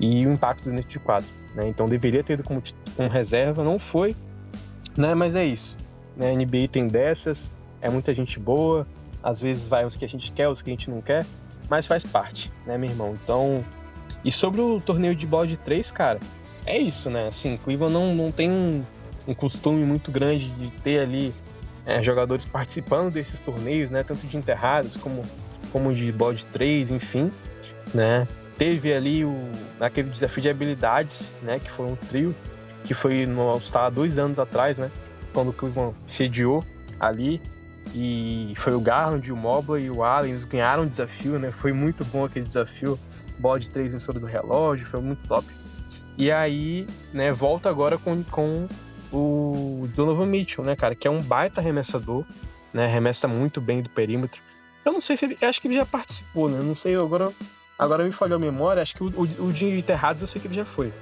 E 0.00 0.26
o 0.26 0.32
impacto 0.32 0.70
dentro 0.70 0.88
de 0.88 0.98
quadro. 0.98 1.28
Né? 1.54 1.68
Então 1.68 1.88
deveria 1.88 2.22
ter 2.22 2.34
ido 2.34 2.42
como, 2.42 2.62
como 2.96 3.08
reserva, 3.08 3.62
não 3.62 3.78
foi, 3.78 4.16
né? 4.96 5.14
Mas 5.14 5.34
é 5.34 5.44
isso. 5.44 5.78
Né? 6.16 6.32
NBA 6.34 6.68
tem 6.70 6.88
dessas, 6.88 7.52
é 7.80 7.90
muita 7.90 8.14
gente 8.14 8.38
boa, 8.38 8.86
às 9.22 9.40
vezes 9.40 9.66
vai 9.66 9.84
os 9.84 9.96
que 9.96 10.04
a 10.04 10.08
gente 10.08 10.32
quer, 10.32 10.48
os 10.48 10.62
que 10.62 10.70
a 10.70 10.72
gente 10.72 10.90
não 10.90 11.00
quer, 11.00 11.26
mas 11.68 11.86
faz 11.86 12.04
parte, 12.04 12.52
né, 12.66 12.76
meu 12.76 12.90
irmão? 12.90 13.18
Então, 13.22 13.64
e 14.24 14.32
sobre 14.32 14.60
o 14.60 14.80
torneio 14.80 15.14
de 15.14 15.26
bola 15.26 15.46
de 15.46 15.56
três, 15.56 15.90
cara, 15.90 16.18
é 16.66 16.78
isso, 16.78 17.08
né? 17.10 17.28
Assim, 17.28 17.56
Cleveland 17.56 17.94
não, 17.94 18.14
não 18.14 18.32
tem 18.32 18.50
um, 18.50 18.84
um 19.26 19.34
costume 19.34 19.84
muito 19.84 20.10
grande 20.10 20.48
de 20.50 20.70
ter 20.82 21.00
ali 21.00 21.34
é, 21.86 22.02
jogadores 22.02 22.44
participando 22.44 23.12
desses 23.12 23.40
torneios, 23.40 23.90
né? 23.90 24.02
Tanto 24.02 24.26
de 24.26 24.36
enterradas 24.36 24.96
como, 24.96 25.22
como 25.70 25.94
de 25.94 26.10
bola 26.12 26.34
de 26.34 26.46
três, 26.46 26.90
enfim, 26.90 27.30
né? 27.92 28.26
teve 28.62 28.94
ali 28.94 29.24
o, 29.24 29.50
aquele 29.80 30.08
desafio 30.10 30.40
de 30.40 30.48
habilidades, 30.48 31.34
né? 31.42 31.58
Que 31.58 31.68
foi 31.68 31.86
um 31.86 31.96
trio, 31.96 32.32
que 32.84 32.94
foi 32.94 33.26
no 33.26 33.42
All-Star 33.42 33.90
dois 33.90 34.18
anos 34.18 34.38
atrás, 34.38 34.78
né? 34.78 34.88
Quando 35.32 35.48
o 35.48 35.52
Cleveland 35.52 35.96
sediou 36.06 36.64
ali. 37.00 37.40
E 37.92 38.54
foi 38.56 38.74
o 38.74 38.80
Garland, 38.80 39.32
o 39.32 39.36
Mobley 39.36 39.86
e 39.86 39.90
o 39.90 40.04
Allen, 40.04 40.30
eles 40.30 40.44
ganharam 40.44 40.84
o 40.84 40.86
desafio, 40.86 41.40
né? 41.40 41.50
Foi 41.50 41.72
muito 41.72 42.04
bom 42.04 42.24
aquele 42.24 42.46
desafio. 42.46 42.96
Bola 43.36 43.58
de 43.58 43.68
três 43.68 43.92
em 43.92 43.98
cima 43.98 44.20
do 44.20 44.26
relógio, 44.26 44.86
foi 44.86 45.00
muito 45.00 45.26
top. 45.26 45.44
E 46.16 46.30
aí, 46.30 46.86
né, 47.12 47.32
volta 47.32 47.68
agora 47.68 47.98
com, 47.98 48.22
com 48.22 48.68
o 49.12 49.88
Donovan 49.94 50.26
Mitchell, 50.26 50.64
né, 50.64 50.74
cara? 50.74 50.94
Que 50.94 51.06
é 51.06 51.10
um 51.10 51.22
baita 51.22 51.60
arremessador, 51.60 52.24
né? 52.72 52.86
Arremessa 52.86 53.28
muito 53.28 53.60
bem 53.60 53.82
do 53.82 53.90
perímetro. 53.90 54.40
Eu 54.84 54.92
não 54.92 55.00
sei 55.00 55.16
se 55.16 55.24
ele. 55.24 55.36
Acho 55.42 55.60
que 55.60 55.68
ele 55.68 55.76
já 55.76 55.86
participou, 55.86 56.48
né? 56.48 56.60
Não 56.62 56.74
sei, 56.74 56.96
agora 56.96 57.32
Agora 57.82 58.04
me 58.04 58.12
falhou 58.12 58.36
a 58.36 58.38
memória, 58.38 58.80
acho 58.80 58.94
que 58.94 59.02
o, 59.02 59.06
o, 59.08 59.46
o 59.46 59.52
de 59.52 59.66
Enterrados 59.66 60.22
eu 60.22 60.28
sei 60.28 60.40
que 60.40 60.46
ele 60.46 60.54
já 60.54 60.64
foi, 60.64 60.92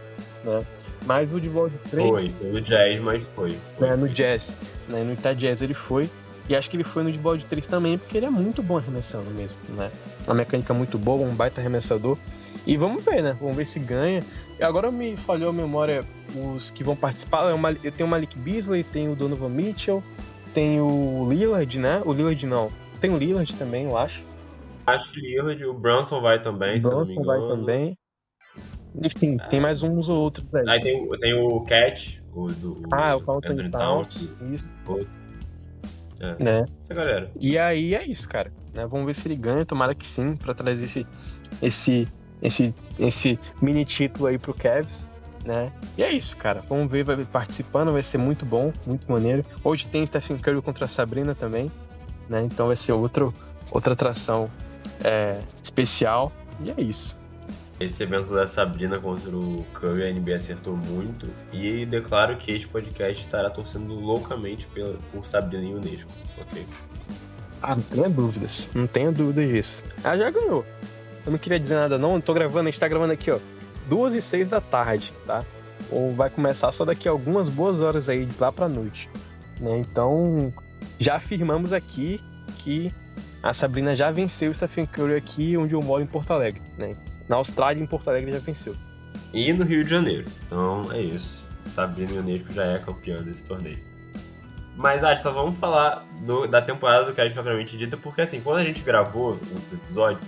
né? 0.42 0.64
Mas 1.04 1.30
o 1.30 1.38
de 1.38 1.46
World 1.48 1.76
3... 1.90 2.08
Foi, 2.08 2.28
foi 2.28 2.48
no 2.48 2.60
Jazz, 2.62 3.00
mas 3.02 3.26
foi. 3.32 3.58
foi. 3.78 3.88
É, 3.88 3.96
no 3.96 4.08
Jazz, 4.08 4.56
né? 4.88 5.02
No 5.02 5.12
Utah 5.12 5.34
Jazz 5.34 5.60
ele 5.60 5.74
foi. 5.74 6.08
E 6.48 6.56
acho 6.56 6.70
que 6.70 6.76
ele 6.76 6.84
foi 6.84 7.02
no 7.02 7.12
de 7.12 7.18
World 7.18 7.44
3 7.44 7.66
também, 7.66 7.98
porque 7.98 8.16
ele 8.16 8.24
é 8.24 8.30
muito 8.30 8.62
bom 8.62 8.78
arremessando 8.78 9.30
mesmo, 9.30 9.56
né? 9.76 9.90
Uma 10.26 10.34
mecânica 10.34 10.72
muito 10.72 10.98
boa, 10.98 11.26
um 11.26 11.34
baita 11.34 11.60
arremessador. 11.60 12.16
E 12.66 12.76
vamos 12.76 13.04
ver, 13.04 13.22
né? 13.22 13.36
Vamos 13.40 13.56
ver 13.56 13.66
se 13.66 13.78
ganha. 13.78 14.22
E 14.58 14.62
agora 14.62 14.90
me 14.90 15.16
falhou 15.16 15.50
a 15.50 15.52
memória 15.52 16.04
os 16.34 16.70
que 16.70 16.84
vão 16.84 16.94
participar. 16.94 17.50
Eu 17.82 17.92
tenho 17.92 18.06
o 18.06 18.10
Malik 18.10 18.38
Beasley, 18.38 18.84
tem 18.84 19.08
o 19.08 19.16
Donovan 19.16 19.48
Mitchell, 19.48 20.02
tem 20.52 20.80
o 20.80 21.26
Lillard, 21.28 21.78
né? 21.78 22.02
O 22.04 22.12
Lillard 22.12 22.46
não. 22.46 22.70
Tem 23.00 23.10
o 23.10 23.16
Lillard 23.16 23.54
também, 23.54 23.86
eu 23.86 23.96
acho. 23.96 24.24
Acho 24.86 25.10
que 25.12 25.20
Lillard, 25.20 25.64
o 25.64 25.74
Brunson 25.74 26.20
vai 26.20 26.42
também, 26.42 26.78
o 26.78 26.82
Brunson 26.82 27.22
vai 27.22 27.40
também. 27.40 27.96
Enfim, 29.02 29.38
é. 29.40 29.46
tem 29.46 29.60
mais 29.60 29.82
uns 29.82 30.08
ou 30.08 30.18
outros 30.18 30.52
aí. 30.54 30.68
Aí 30.68 30.80
tem, 30.80 31.08
tem 31.18 31.34
o 31.34 31.60
Cat, 31.60 32.22
o 32.34 32.48
do. 32.48 32.82
Ah, 32.90 33.16
o 33.16 33.20
Carlton 33.20 33.70
Towns. 33.70 34.14
Towns. 34.14 34.30
Isso. 34.52 34.74
Outro. 34.86 35.18
É. 36.18 36.42
Né? 36.42 36.66
Essa 36.82 36.94
galera. 36.94 37.30
E 37.40 37.56
aí 37.56 37.94
é 37.94 38.04
isso, 38.04 38.28
cara. 38.28 38.52
Né? 38.74 38.86
Vamos 38.86 39.06
ver 39.06 39.14
se 39.14 39.26
ele 39.26 39.36
ganha, 39.36 39.64
tomara 39.64 39.94
que 39.94 40.06
sim, 40.06 40.36
pra 40.36 40.52
trazer 40.52 40.84
esse, 40.84 41.06
esse, 41.62 42.08
esse, 42.42 42.74
esse 42.98 43.38
mini 43.60 43.84
título 43.84 44.26
aí 44.26 44.38
pro 44.38 44.54
Cavs. 44.54 45.08
Né? 45.44 45.72
E 45.96 46.02
é 46.02 46.12
isso, 46.12 46.36
cara. 46.36 46.62
Vamos 46.68 46.90
ver, 46.90 47.02
vai 47.02 47.24
participando, 47.24 47.92
vai 47.92 48.02
ser 48.02 48.18
muito 48.18 48.44
bom, 48.44 48.72
muito 48.86 49.10
maneiro. 49.10 49.44
Hoje 49.64 49.86
tem 49.86 50.04
Stephen 50.04 50.36
Curry 50.38 50.60
contra 50.60 50.84
a 50.84 50.88
Sabrina 50.88 51.34
também, 51.34 51.72
né? 52.28 52.42
Então 52.42 52.66
vai 52.66 52.76
ser 52.76 52.92
outro, 52.92 53.34
outra 53.70 53.94
atração 53.94 54.50
é, 55.02 55.40
especial. 55.62 56.30
E 56.62 56.70
é 56.70 56.78
isso. 56.78 57.18
Esse 57.80 58.02
evento 58.02 58.34
da 58.34 58.46
Sabrina 58.46 58.98
contra 58.98 59.34
o 59.34 59.64
Curry, 59.72 60.02
a 60.02 60.12
NBA 60.12 60.36
acertou 60.36 60.76
muito. 60.76 61.26
E 61.50 61.86
declaro 61.86 62.36
que 62.36 62.52
este 62.52 62.68
podcast 62.68 63.24
estará 63.24 63.48
torcendo 63.48 63.94
loucamente 63.94 64.66
por, 64.66 64.98
por 65.10 65.26
Sabrina 65.26 65.64
e 65.64 65.74
Unesco, 65.74 66.10
ok? 66.38 66.66
Ah, 67.62 67.74
não 67.74 67.82
tenha 67.82 68.10
dúvidas. 68.10 68.70
Não 68.74 68.86
tenha 68.86 69.10
dúvidas 69.10 69.48
disso. 69.48 69.84
Ela 70.04 70.18
já 70.18 70.30
ganhou. 70.30 70.64
Eu 71.24 71.32
não 71.32 71.38
queria 71.38 71.58
dizer 71.58 71.74
nada, 71.74 71.98
não. 71.98 72.14
Eu 72.14 72.22
tô 72.22 72.32
gravando, 72.32 72.68
a 72.68 72.70
gente 72.70 72.80
tá 72.80 72.88
gravando 72.88 73.12
aqui, 73.12 73.30
ó. 73.30 73.38
Duas 73.88 74.14
e 74.14 74.20
seis 74.20 74.48
da 74.48 74.60
tarde, 74.60 75.12
tá? 75.26 75.44
Ou 75.90 76.14
vai 76.14 76.30
começar 76.30 76.70
só 76.72 76.84
daqui 76.84 77.08
a 77.08 77.10
algumas 77.10 77.48
boas 77.48 77.80
horas 77.80 78.08
aí, 78.08 78.26
de 78.26 78.40
lá 78.40 78.52
pra 78.52 78.68
noite. 78.68 79.08
Né? 79.58 79.78
Então, 79.78 80.52
já 80.98 81.16
afirmamos 81.16 81.72
aqui 81.72 82.20
que 82.56 82.92
a 83.42 83.52
Sabrina 83.54 83.96
já 83.96 84.10
venceu 84.10 84.50
o 84.50 84.54
Stephen 84.54 84.86
Curry 84.86 85.14
aqui 85.14 85.56
onde 85.56 85.74
eu 85.74 85.82
moro 85.82 86.02
em 86.02 86.06
Porto 86.06 86.32
Alegre, 86.32 86.62
né? 86.76 86.94
Na 87.28 87.36
Austrália 87.36 87.82
em 87.82 87.86
Porto 87.86 88.08
Alegre 88.08 88.32
já 88.32 88.38
venceu. 88.38 88.74
E 89.32 89.52
no 89.52 89.64
Rio 89.64 89.84
de 89.84 89.90
Janeiro. 89.90 90.26
Então 90.46 90.90
é 90.92 91.00
isso. 91.00 91.44
Sabrina 91.74 92.12
Ionesco 92.12 92.52
já 92.52 92.64
é 92.64 92.78
campeã 92.78 93.22
desse 93.22 93.44
torneio. 93.44 93.78
Mas, 94.76 95.04
ah, 95.04 95.14
só 95.14 95.30
vamos 95.30 95.58
falar 95.58 96.06
do, 96.24 96.46
da 96.46 96.62
temporada 96.62 97.04
do 97.04 97.12
Cast 97.12 97.34
Propriamente 97.34 97.76
Dita, 97.76 97.96
porque 97.96 98.22
assim, 98.22 98.40
quando 98.40 98.58
a 98.58 98.64
gente 98.64 98.82
gravou 98.82 99.32
o 99.34 99.74
episódio, 99.74 100.18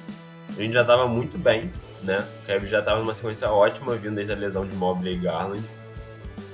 a 0.57 0.61
gente 0.63 0.73
já 0.73 0.85
tava 0.85 1.07
muito 1.07 1.39
bem, 1.39 1.71
né? 2.03 2.27
O 2.43 2.47
Kevin 2.47 2.67
já 2.67 2.83
tava 2.83 3.01
numa 3.01 3.15
sequência 3.15 3.51
ótima, 3.51 3.97
vindo 3.97 4.17
desde 4.17 4.33
a 4.33 4.37
lesão 4.37 4.67
de 4.67 4.75
Mobley 4.75 5.15
e 5.15 5.19
Garland. 5.19 5.65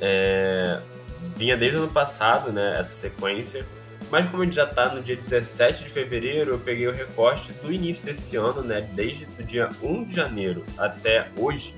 É... 0.00 0.80
Vinha 1.36 1.56
desde 1.56 1.78
o 1.78 1.82
ano 1.82 1.92
passado, 1.92 2.52
né, 2.52 2.78
essa 2.78 2.92
sequência. 2.92 3.66
Mas 4.10 4.26
como 4.26 4.42
a 4.42 4.44
gente 4.44 4.56
já 4.56 4.64
está 4.64 4.94
no 4.94 5.02
dia 5.02 5.16
17 5.16 5.84
de 5.84 5.90
fevereiro, 5.90 6.52
eu 6.52 6.58
peguei 6.58 6.86
o 6.86 6.92
recorte 6.92 7.52
do 7.52 7.72
início 7.72 8.04
desse 8.04 8.36
ano, 8.36 8.62
né? 8.62 8.80
Desde 8.94 9.26
o 9.38 9.42
dia 9.42 9.68
1 9.82 10.04
de 10.04 10.14
janeiro 10.14 10.64
até 10.78 11.28
hoje, 11.36 11.74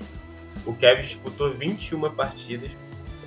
o 0.65 0.73
Kevin 0.73 1.01
disputou 1.01 1.51
21 1.51 2.09
partidas. 2.11 2.77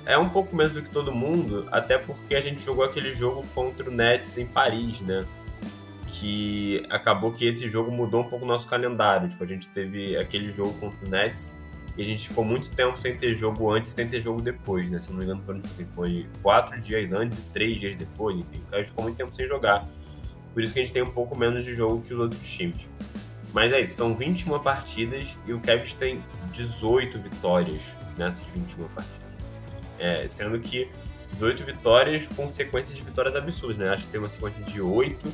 É 0.05 0.17
um 0.17 0.29
pouco 0.29 0.55
menos 0.55 0.71
do 0.71 0.81
que 0.81 0.89
todo 0.89 1.11
mundo, 1.11 1.67
até 1.71 1.97
porque 1.97 2.35
a 2.35 2.41
gente 2.41 2.63
jogou 2.63 2.85
aquele 2.85 3.13
jogo 3.13 3.45
contra 3.53 3.89
o 3.89 3.91
Nets 3.91 4.37
em 4.37 4.45
Paris, 4.45 5.01
né? 5.01 5.25
Que 6.17 6.85
acabou 6.89 7.31
que 7.31 7.45
esse 7.45 7.67
jogo 7.67 7.91
mudou 7.91 8.21
um 8.21 8.29
pouco 8.29 8.45
o 8.45 8.47
nosso 8.47 8.67
calendário. 8.67 9.27
Tipo, 9.27 9.43
a 9.43 9.47
gente 9.47 9.67
teve 9.69 10.17
aquele 10.17 10.51
jogo 10.51 10.73
contra 10.79 11.05
o 11.05 11.09
Nets 11.09 11.55
e 11.97 12.01
a 12.01 12.05
gente 12.05 12.27
ficou 12.27 12.43
muito 12.43 12.69
tempo 12.71 12.97
sem 12.99 13.15
ter 13.15 13.33
jogo 13.33 13.71
antes 13.71 13.91
sem 13.91 14.07
ter 14.07 14.19
jogo 14.19 14.41
depois, 14.41 14.89
né? 14.89 14.99
Se 14.99 15.11
não 15.11 15.17
me 15.17 15.23
engano, 15.23 15.41
foram, 15.43 15.59
tipo 15.59 15.71
assim, 15.71 15.85
foi 15.95 16.27
quatro 16.41 16.79
dias 16.81 17.11
antes 17.11 17.39
e 17.39 17.41
três 17.53 17.79
dias 17.79 17.95
depois, 17.95 18.37
enfim. 18.37 18.61
A 18.71 18.77
gente 18.77 18.89
ficou 18.89 19.03
muito 19.03 19.17
tempo 19.17 19.33
sem 19.33 19.47
jogar. 19.47 19.87
Por 20.53 20.63
isso 20.63 20.73
que 20.73 20.79
a 20.79 20.83
gente 20.83 20.93
tem 20.93 21.03
um 21.03 21.11
pouco 21.11 21.37
menos 21.37 21.63
de 21.63 21.75
jogo 21.75 22.01
que 22.01 22.13
os 22.13 22.19
outros 22.19 22.41
times. 22.41 22.89
Mas 23.53 23.71
é 23.71 23.79
isso, 23.81 23.95
são 23.95 24.13
21 24.13 24.59
partidas 24.59 25.37
e 25.45 25.53
o 25.53 25.59
Cavs 25.61 25.95
tem 25.95 26.21
18 26.51 27.17
vitórias 27.19 27.97
nessas 28.17 28.45
21 28.47 28.87
partidas. 28.89 29.15
É, 29.97 30.27
sendo 30.27 30.59
que 30.59 30.89
18 31.33 31.63
vitórias 31.63 32.27
com 32.35 32.49
sequência 32.49 32.93
de 32.93 33.01
vitórias 33.01 33.33
absurdas, 33.35 33.77
né? 33.77 33.89
Acho 33.89 34.05
que 34.05 34.11
tem 34.11 34.19
uma 34.19 34.29
sequência 34.29 34.63
de 34.65 34.81
8, 34.81 35.33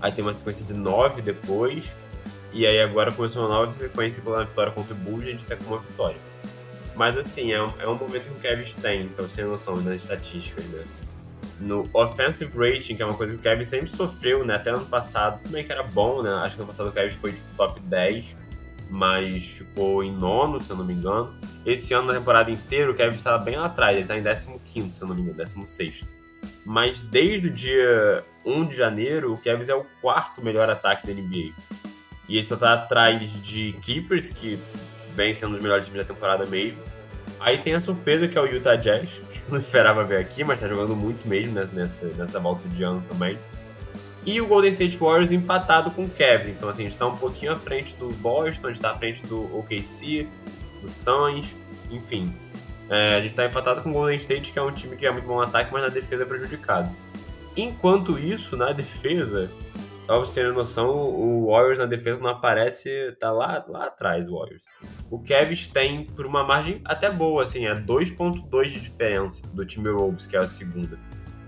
aí 0.00 0.12
tem 0.12 0.24
uma 0.24 0.34
sequência 0.34 0.64
de 0.64 0.74
9 0.74 1.22
depois, 1.22 1.94
e 2.52 2.66
aí 2.66 2.80
agora 2.80 3.12
começou 3.12 3.42
uma 3.42 3.48
nova 3.48 3.72
sequência 3.72 4.22
com 4.22 4.32
a 4.32 4.44
vitória 4.44 4.72
contra 4.72 4.94
o 4.94 4.96
Bulls 4.96 5.24
e 5.24 5.28
a 5.28 5.30
gente 5.32 5.46
tá 5.46 5.56
com 5.56 5.64
uma 5.64 5.78
vitória. 5.78 6.16
Mas 6.94 7.16
assim, 7.16 7.52
é 7.52 7.62
um, 7.62 7.72
é 7.78 7.86
um 7.86 7.94
momento 7.94 8.24
que 8.24 8.32
o 8.32 8.40
Kevin 8.40 8.72
tem, 8.80 9.08
pra 9.08 9.22
você 9.22 9.42
ter 9.42 9.48
noção 9.48 9.80
das 9.82 10.02
estatísticas, 10.02 10.64
né? 10.64 10.84
No 11.60 11.88
offensive 11.92 12.50
rating, 12.56 12.96
que 12.96 13.02
é 13.02 13.06
uma 13.06 13.14
coisa 13.14 13.34
que 13.34 13.38
o 13.38 13.42
Kevin 13.42 13.64
sempre 13.64 13.90
sofreu, 13.90 14.44
né? 14.44 14.56
Até 14.56 14.70
ano 14.70 14.86
passado, 14.86 15.40
também 15.42 15.64
que 15.64 15.70
era 15.70 15.82
bom, 15.82 16.22
né? 16.22 16.32
Acho 16.34 16.56
que 16.56 16.60
ano 16.60 16.68
passado 16.68 16.88
o 16.88 16.92
Kevin 16.92 17.16
foi 17.16 17.32
tipo, 17.32 17.46
top 17.56 17.80
10, 17.80 18.36
mas 18.90 19.46
ficou 19.46 20.02
em 20.02 20.12
nono, 20.12 20.60
se 20.60 20.70
eu 20.70 20.76
não 20.76 20.84
me 20.84 20.94
engano. 20.94 21.32
Esse 21.64 21.94
ano, 21.94 22.08
na 22.08 22.14
temporada 22.14 22.50
inteira, 22.50 22.90
o 22.90 22.94
Kevin 22.94 23.16
estava 23.16 23.38
bem 23.38 23.56
lá 23.56 23.66
atrás, 23.66 23.96
ele 23.96 24.06
tá 24.06 24.16
em 24.16 24.24
15, 24.64 24.96
se 24.96 25.02
eu 25.02 25.08
não 25.08 25.14
me 25.14 25.22
engano, 25.22 25.36
16. 25.36 26.04
Mas 26.64 27.02
desde 27.02 27.48
o 27.48 27.50
dia 27.50 28.24
1 28.44 28.66
de 28.66 28.76
janeiro, 28.76 29.32
o 29.32 29.38
Kevin 29.38 29.70
é 29.70 29.74
o 29.74 29.84
quarto 30.00 30.42
melhor 30.42 30.68
ataque 30.68 31.06
da 31.06 31.12
NBA. 31.12 31.52
E 32.28 32.36
ele 32.36 32.46
só 32.46 32.56
tá 32.56 32.74
atrás 32.74 33.30
de 33.42 33.72
Clippers, 33.82 34.30
que 34.30 34.58
vem 35.14 35.34
sendo 35.34 35.50
um 35.50 35.52
dos 35.52 35.62
melhores 35.62 35.86
times 35.86 36.06
da 36.06 36.14
temporada 36.14 36.44
mesmo. 36.46 36.78
Aí 37.40 37.58
tem 37.58 37.74
a 37.74 37.80
surpresa 37.80 38.28
que 38.28 38.36
é 38.36 38.40
o 38.40 38.46
Utah 38.46 38.76
Jazz, 38.76 39.22
que 39.32 39.38
eu 39.38 39.50
não 39.50 39.58
esperava 39.58 40.04
ver 40.04 40.18
aqui, 40.18 40.44
mas 40.44 40.60
tá 40.60 40.68
jogando 40.68 40.94
muito 40.94 41.26
mesmo 41.26 41.54
nessa, 41.72 42.06
nessa 42.06 42.38
volta 42.38 42.68
de 42.68 42.82
ano 42.82 43.02
também. 43.08 43.38
E 44.26 44.40
o 44.40 44.46
Golden 44.46 44.72
State 44.72 44.98
Warriors 44.98 45.32
empatado 45.32 45.90
com 45.90 46.04
o 46.04 46.10
Cavs. 46.10 46.48
Então, 46.48 46.68
assim, 46.68 46.82
a 46.82 46.84
gente 46.84 46.98
tá 46.98 47.06
um 47.06 47.16
pouquinho 47.16 47.52
à 47.52 47.56
frente 47.56 47.94
do 47.94 48.10
Boston, 48.10 48.66
a 48.66 48.70
gente 48.70 48.82
tá 48.82 48.90
à 48.90 48.98
frente 48.98 49.22
do 49.26 49.44
OKC, 49.58 50.28
do 50.82 50.88
Suns, 50.88 51.56
enfim. 51.90 52.34
É, 52.90 53.16
a 53.16 53.20
gente 53.20 53.34
tá 53.34 53.44
empatado 53.44 53.82
com 53.82 53.90
o 53.90 53.92
Golden 53.92 54.16
State, 54.16 54.52
que 54.52 54.58
é 54.58 54.62
um 54.62 54.72
time 54.72 54.96
que 54.96 55.06
é 55.06 55.10
muito 55.10 55.26
bom 55.26 55.36
no 55.36 55.42
ataque, 55.42 55.72
mas 55.72 55.82
na 55.82 55.88
defesa 55.88 56.22
é 56.22 56.26
prejudicado. 56.26 56.94
Enquanto 57.56 58.18
isso, 58.18 58.56
na 58.56 58.72
defesa, 58.72 59.50
vocês 60.06 60.34
terem 60.34 60.52
noção, 60.52 60.88
o 60.90 61.50
Warriors 61.50 61.78
na 61.78 61.84
defesa 61.84 62.22
não 62.22 62.30
aparece, 62.30 63.14
tá 63.20 63.30
lá, 63.30 63.64
lá 63.68 63.86
atrás 63.86 64.28
o 64.28 64.38
Warriors. 64.38 64.64
O 65.10 65.18
Cavs 65.18 65.68
tem, 65.68 66.04
por 66.04 66.24
uma 66.24 66.42
margem 66.44 66.80
até 66.84 67.10
boa, 67.10 67.44
assim, 67.44 67.66
é 67.66 67.74
2.2 67.74 68.68
de 68.68 68.80
diferença 68.80 69.46
do 69.48 69.66
Timberwolves, 69.66 70.26
que 70.26 70.36
é 70.36 70.38
a 70.38 70.48
segunda. 70.48 70.98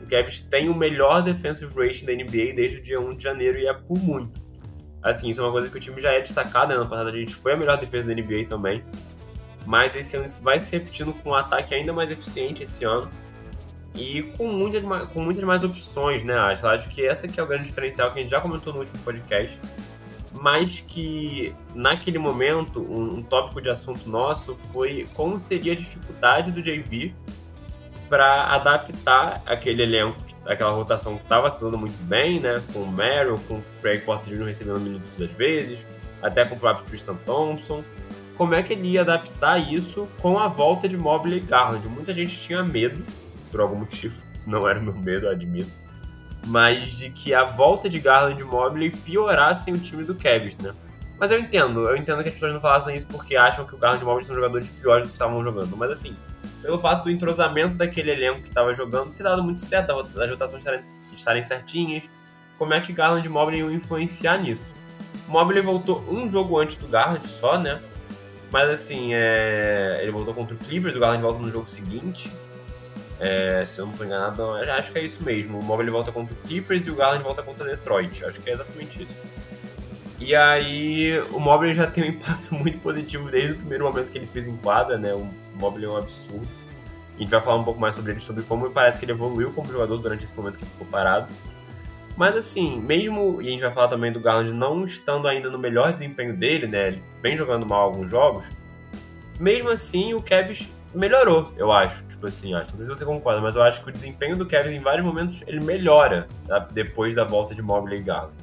O 0.02 0.06
Cavs 0.06 0.40
tem 0.40 0.68
o 0.68 0.74
melhor 0.74 1.22
defensive 1.22 1.72
rating 1.74 2.04
da 2.04 2.12
NBA 2.12 2.54
desde 2.54 2.78
o 2.78 2.82
dia 2.82 3.00
1 3.00 3.16
de 3.16 3.22
janeiro 3.22 3.58
e 3.58 3.66
é 3.66 3.72
por 3.72 3.98
muito. 3.98 4.40
Assim, 5.02 5.30
isso 5.30 5.40
é 5.40 5.44
uma 5.44 5.52
coisa 5.52 5.70
que 5.70 5.76
o 5.76 5.80
time 5.80 5.98
já 5.98 6.12
é 6.12 6.20
destacado, 6.20 6.68
né? 6.68 6.74
ano 6.74 6.88
passado 6.88 7.08
a 7.08 7.12
gente 7.12 7.34
foi 7.34 7.54
a 7.54 7.56
melhor 7.56 7.78
defesa 7.78 8.06
da 8.06 8.14
NBA 8.14 8.46
também. 8.48 8.84
Mas 9.70 9.94
esse 9.94 10.16
ano 10.16 10.26
isso 10.26 10.42
vai 10.42 10.58
se 10.58 10.72
repetindo 10.72 11.12
com 11.12 11.30
um 11.30 11.34
ataque 11.34 11.72
ainda 11.72 11.92
mais 11.92 12.10
eficiente 12.10 12.64
esse 12.64 12.84
ano 12.84 13.08
e 13.94 14.24
com 14.36 14.48
muitas, 14.48 14.82
com 15.12 15.22
muitas 15.22 15.44
mais 15.44 15.62
opções, 15.62 16.24
né? 16.24 16.36
Acho, 16.36 16.66
acho 16.66 16.88
que 16.88 17.06
essa 17.06 17.28
que 17.28 17.38
é 17.38 17.42
o 17.42 17.46
grande 17.46 17.66
diferencial 17.66 18.12
que 18.12 18.18
a 18.18 18.22
gente 18.22 18.32
já 18.32 18.40
comentou 18.40 18.72
no 18.72 18.80
último 18.80 18.98
podcast, 19.04 19.56
mas 20.32 20.82
que 20.88 21.54
naquele 21.72 22.18
momento 22.18 22.80
um, 22.80 23.18
um 23.18 23.22
tópico 23.22 23.62
de 23.62 23.70
assunto 23.70 24.10
nosso 24.10 24.56
foi 24.72 25.06
como 25.14 25.38
seria 25.38 25.72
a 25.72 25.76
dificuldade 25.76 26.50
do 26.50 26.60
JB 26.60 27.14
para 28.08 28.46
adaptar 28.46 29.40
aquele 29.46 29.84
elenco, 29.84 30.18
aquela 30.46 30.72
rotação 30.72 31.16
que 31.16 31.22
estava 31.22 31.48
se 31.48 31.60
dando 31.60 31.78
muito 31.78 32.02
bem, 32.02 32.40
né? 32.40 32.60
Com 32.72 32.80
o 32.80 32.90
Merrill, 32.90 33.38
com 33.46 33.58
o 33.58 33.64
Craig 33.80 34.00
Porter 34.00 34.36
Jr. 34.36 34.46
recebendo 34.46 34.80
minutos 34.80 35.22
às 35.22 35.30
vezes, 35.30 35.86
até 36.20 36.44
com 36.44 36.56
o 36.56 36.58
próprio 36.58 36.84
Tristan 36.86 37.14
Thompson. 37.24 37.84
Como 38.40 38.54
é 38.54 38.62
que 38.62 38.72
ele 38.72 38.88
ia 38.88 39.02
adaptar 39.02 39.58
isso 39.58 40.08
com 40.22 40.38
a 40.38 40.48
volta 40.48 40.88
de 40.88 40.96
Mobley 40.96 41.36
e 41.36 41.40
Garland? 41.40 41.86
Muita 41.86 42.14
gente 42.14 42.34
tinha 42.40 42.64
medo 42.64 43.04
por 43.50 43.60
algum 43.60 43.76
motivo. 43.80 44.18
Não 44.46 44.66
era 44.66 44.80
meu 44.80 44.94
medo, 44.94 45.28
admito. 45.28 45.70
Mas 46.46 46.92
de 46.92 47.10
que 47.10 47.34
a 47.34 47.44
volta 47.44 47.86
de 47.86 48.00
Garland 48.00 48.40
e 48.40 48.44
Mobley 48.44 48.92
piorassem 48.92 49.74
o 49.74 49.78
time 49.78 50.04
do 50.04 50.14
Cavs, 50.14 50.56
né? 50.56 50.72
Mas 51.18 51.30
eu 51.30 51.38
entendo, 51.38 51.86
eu 51.86 51.94
entendo 51.94 52.22
que 52.22 52.30
as 52.30 52.34
pessoas 52.34 52.54
não 52.54 52.62
falassem 52.62 52.96
isso 52.96 53.06
porque 53.08 53.36
acham 53.36 53.66
que 53.66 53.74
o 53.74 53.78
Garland 53.78 54.02
e 54.02 54.06
Mobley 54.06 54.24
são 54.24 54.34
jogadores 54.34 54.70
piores 54.70 55.02
do 55.04 55.08
que 55.08 55.16
estavam 55.16 55.44
jogando. 55.44 55.76
Mas 55.76 55.90
assim, 55.90 56.16
pelo 56.62 56.78
fato 56.78 57.04
do 57.04 57.10
entrosamento 57.10 57.74
daquele 57.74 58.10
elenco 58.10 58.40
que 58.40 58.48
estava 58.48 58.72
jogando 58.72 59.12
ter 59.12 59.22
dado 59.22 59.44
muito 59.44 59.60
certo, 59.60 59.90
as 59.90 60.30
rotações 60.30 60.64
estarem, 60.64 60.82
estarem 61.12 61.42
certinhas, 61.42 62.08
como 62.56 62.72
é 62.72 62.80
que 62.80 62.90
Garland 62.90 63.26
e 63.26 63.28
Mobley 63.28 63.60
iam 63.60 63.70
influenciar 63.70 64.38
nisso? 64.38 64.72
Mobley 65.28 65.60
voltou 65.60 66.02
um 66.08 66.26
jogo 66.30 66.58
antes 66.58 66.78
do 66.78 66.88
Garland 66.88 67.28
só, 67.28 67.58
né? 67.58 67.82
Mas 68.50 68.68
assim, 68.68 69.14
é... 69.14 69.98
ele 70.02 70.10
voltou 70.10 70.34
contra 70.34 70.54
o 70.54 70.58
Clippers, 70.58 70.96
o 70.96 71.00
Garland 71.00 71.22
volta 71.22 71.40
no 71.40 71.50
jogo 71.50 71.68
seguinte. 71.68 72.32
É, 73.20 73.62
se 73.66 73.78
eu 73.78 73.84
não 73.84 73.92
estou 73.92 74.06
enganado, 74.06 74.42
acho 74.54 74.90
que 74.90 74.98
é 74.98 75.02
isso 75.02 75.22
mesmo. 75.22 75.58
O 75.58 75.62
Mobley 75.62 75.90
volta 75.90 76.10
contra 76.10 76.32
o 76.34 76.36
Clippers 76.48 76.86
e 76.86 76.90
o 76.90 76.94
Garland 76.94 77.22
volta 77.22 77.42
contra 77.42 77.64
o 77.64 77.68
Detroit. 77.68 78.24
Acho 78.24 78.40
que 78.40 78.48
é 78.48 78.54
exatamente 78.54 79.02
isso. 79.02 79.12
E 80.18 80.34
aí, 80.34 81.18
o 81.30 81.38
Mobley 81.38 81.74
já 81.74 81.86
tem 81.86 82.04
um 82.04 82.06
impacto 82.08 82.52
muito 82.56 82.78
positivo 82.78 83.30
desde 83.30 83.52
o 83.52 83.56
primeiro 83.56 83.84
momento 83.84 84.10
que 84.10 84.18
ele 84.18 84.26
fez 84.26 84.48
em 84.48 84.56
quadra, 84.56 84.96
né? 84.96 85.12
O 85.12 85.28
Mobley 85.54 85.84
é 85.84 85.88
um 85.88 85.98
absurdo. 85.98 86.48
A 87.16 87.18
gente 87.18 87.30
vai 87.30 87.42
falar 87.42 87.56
um 87.56 87.64
pouco 87.64 87.78
mais 87.78 87.94
sobre 87.94 88.12
ele, 88.12 88.20
sobre 88.20 88.42
como 88.44 88.70
parece 88.70 88.98
que 88.98 89.04
ele 89.04 89.12
evoluiu 89.12 89.52
como 89.52 89.70
jogador 89.70 89.98
durante 89.98 90.24
esse 90.24 90.34
momento 90.34 90.56
que 90.56 90.64
ele 90.64 90.70
ficou 90.70 90.86
parado. 90.86 91.28
Mas 92.16 92.36
assim, 92.36 92.80
mesmo, 92.80 93.40
e 93.40 93.48
a 93.48 93.50
gente 93.50 93.60
vai 93.60 93.72
falar 93.72 93.88
também 93.88 94.12
do 94.12 94.20
Garland 94.20 94.52
não 94.52 94.84
estando 94.84 95.26
ainda 95.26 95.48
no 95.48 95.58
melhor 95.58 95.92
desempenho 95.92 96.36
dele, 96.36 96.66
né? 96.66 96.88
Ele 96.88 97.02
vem 97.22 97.36
jogando 97.36 97.64
mal 97.64 97.82
alguns 97.82 98.10
jogos. 98.10 98.50
Mesmo 99.38 99.70
assim, 99.70 100.12
o 100.12 100.20
Kevs 100.20 100.68
melhorou, 100.94 101.52
eu 101.56 101.72
acho. 101.72 102.04
Tipo 102.04 102.26
assim, 102.26 102.54
acho. 102.54 102.70
Não 102.70 102.76
sei 102.78 102.86
se 102.86 102.98
você 102.98 103.04
concorda, 103.04 103.40
mas 103.40 103.56
eu 103.56 103.62
acho 103.62 103.82
que 103.82 103.88
o 103.88 103.92
desempenho 103.92 104.36
do 104.36 104.44
Kevs 104.44 104.72
em 104.72 104.80
vários 104.80 105.04
momentos 105.04 105.42
ele 105.46 105.60
melhora 105.60 106.28
tá? 106.46 106.58
depois 106.58 107.14
da 107.14 107.24
volta 107.24 107.54
de 107.54 107.62
Mobley 107.62 108.00
e 108.00 108.02
Garland. 108.02 108.34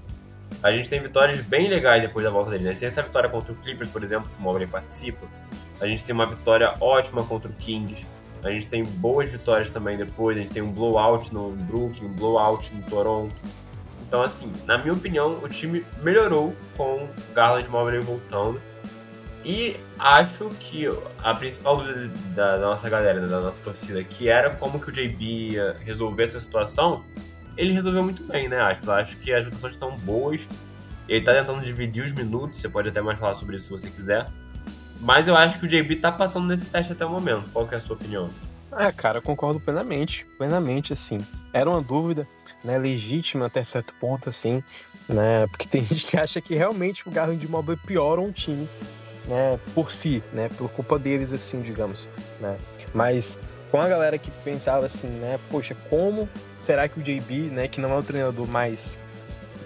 A 0.64 0.72
gente 0.72 0.90
tem 0.90 1.00
vitórias 1.00 1.40
bem 1.42 1.68
legais 1.68 2.02
depois 2.02 2.26
da 2.26 2.32
volta 2.32 2.50
dele. 2.50 2.64
Né? 2.64 2.70
A 2.70 2.74
gente 2.74 2.80
tem 2.80 2.88
essa 2.88 3.04
vitória 3.04 3.30
contra 3.30 3.52
o 3.52 3.56
Clippers, 3.58 3.92
por 3.92 4.02
exemplo, 4.02 4.30
que 4.30 4.40
o 4.40 4.42
Mobley 4.42 4.66
participa. 4.66 5.28
A 5.80 5.86
gente 5.86 6.04
tem 6.04 6.16
uma 6.16 6.26
vitória 6.26 6.74
ótima 6.80 7.24
contra 7.24 7.50
o 7.50 7.54
Kings. 7.54 8.08
A 8.48 8.52
gente 8.52 8.68
tem 8.68 8.84
boas 8.84 9.30
vitórias 9.30 9.70
também 9.70 9.98
depois. 9.98 10.38
A 10.38 10.40
gente 10.40 10.52
tem 10.52 10.62
um 10.62 10.72
blowout 10.72 11.34
no 11.34 11.52
Brooklyn, 11.52 12.08
um 12.08 12.14
blowout 12.14 12.74
no 12.74 12.82
Toronto. 12.84 13.36
Então, 14.08 14.22
assim, 14.22 14.52
na 14.66 14.78
minha 14.78 14.94
opinião, 14.94 15.40
o 15.44 15.50
time 15.50 15.86
melhorou 16.02 16.56
com 16.78 17.08
Garland 17.34 17.70
Mobley 17.70 18.00
voltando. 18.00 18.62
E 19.44 19.78
acho 20.00 20.50
que 20.60 20.86
a 21.20 21.34
principal 21.34 21.78
dúvida 21.78 22.12
da, 22.36 22.58
nossa 22.58 22.90
galera, 22.90 23.22
né, 23.22 23.28
da 23.28 23.40
nossa 23.40 23.62
torcida, 23.62 24.04
que 24.04 24.28
era 24.28 24.56
como 24.56 24.80
que 24.80 24.90
o 24.90 24.92
JB 24.92 25.52
ia 25.52 25.78
resolver 25.80 26.24
essa 26.24 26.40
situação, 26.40 27.04
ele 27.56 27.74
resolveu 27.74 28.04
muito 28.04 28.24
bem, 28.24 28.48
né? 28.50 28.60
Acho, 28.60 28.90
acho 28.92 29.18
que 29.18 29.34
as 29.34 29.46
votações 29.46 29.74
estão 29.74 29.96
boas. 29.98 30.48
Ele 31.08 31.24
tá 31.24 31.34
tentando 31.34 31.64
dividir 31.64 32.04
os 32.04 32.12
minutos, 32.12 32.60
você 32.60 32.68
pode 32.68 32.90
até 32.90 33.02
mais 33.02 33.18
falar 33.18 33.36
sobre 33.36 33.56
isso 33.56 33.66
se 33.66 33.72
você 33.72 33.90
quiser. 33.90 34.28
Mas 35.00 35.28
eu 35.28 35.36
acho 35.36 35.60
que 35.60 35.66
o 35.66 35.68
JB 35.68 35.98
tá 35.98 36.12
passando 36.12 36.48
nesse 36.48 36.70
teste 36.70 36.94
até 36.94 37.06
o 37.06 37.10
momento. 37.10 37.50
Qual 37.52 37.68
que 37.68 37.76
é 37.76 37.78
a 37.78 37.82
sua 37.82 37.96
opinião? 37.96 38.30
É, 38.78 38.92
cara, 38.92 39.20
eu 39.20 39.22
concordo 39.22 39.60
plenamente, 39.60 40.26
plenamente, 40.38 40.94
assim. 40.94 41.26
Era 41.54 41.70
uma 41.70 41.82
dúvida, 41.82 42.28
né, 42.64 42.78
legítima 42.78 43.46
até 43.46 43.64
certo 43.64 43.94
ponto, 44.00 44.30
assim, 44.30 44.64
né, 45.08 45.48
porque 45.48 45.68
tem 45.68 45.84
gente 45.86 46.06
que 46.06 46.18
acha 46.18 46.42
que 46.42 46.54
realmente 46.56 47.08
o 47.08 47.12
Garland 47.12 47.40
de 47.40 47.50
Mobile 47.50 47.80
piora 47.86 48.20
um 48.20 48.32
time, 48.32 48.68
né, 49.26 49.60
por 49.74 49.92
si, 49.92 50.22
né, 50.34 50.50
por 50.58 50.70
culpa 50.70 51.00
deles, 51.00 51.32
assim, 51.32 51.62
digamos, 51.62 52.10
né. 52.40 52.58
Mas 52.94 53.40
com 53.72 53.82
a 53.82 53.88
galera 53.88 54.18
que 54.18 54.32
pensava 54.44 54.86
assim, 54.86 55.08
né, 55.08 55.40
poxa, 55.50 55.76
como 55.90 56.28
será 56.60 56.88
que 56.88 57.00
o 57.00 57.04
JB, 57.04 57.50
né, 57.50 57.68
que 57.68 57.80
não 57.80 57.92
é 57.94 57.98
o 57.98 58.04
treinador 58.04 58.48
mais, 58.48 59.00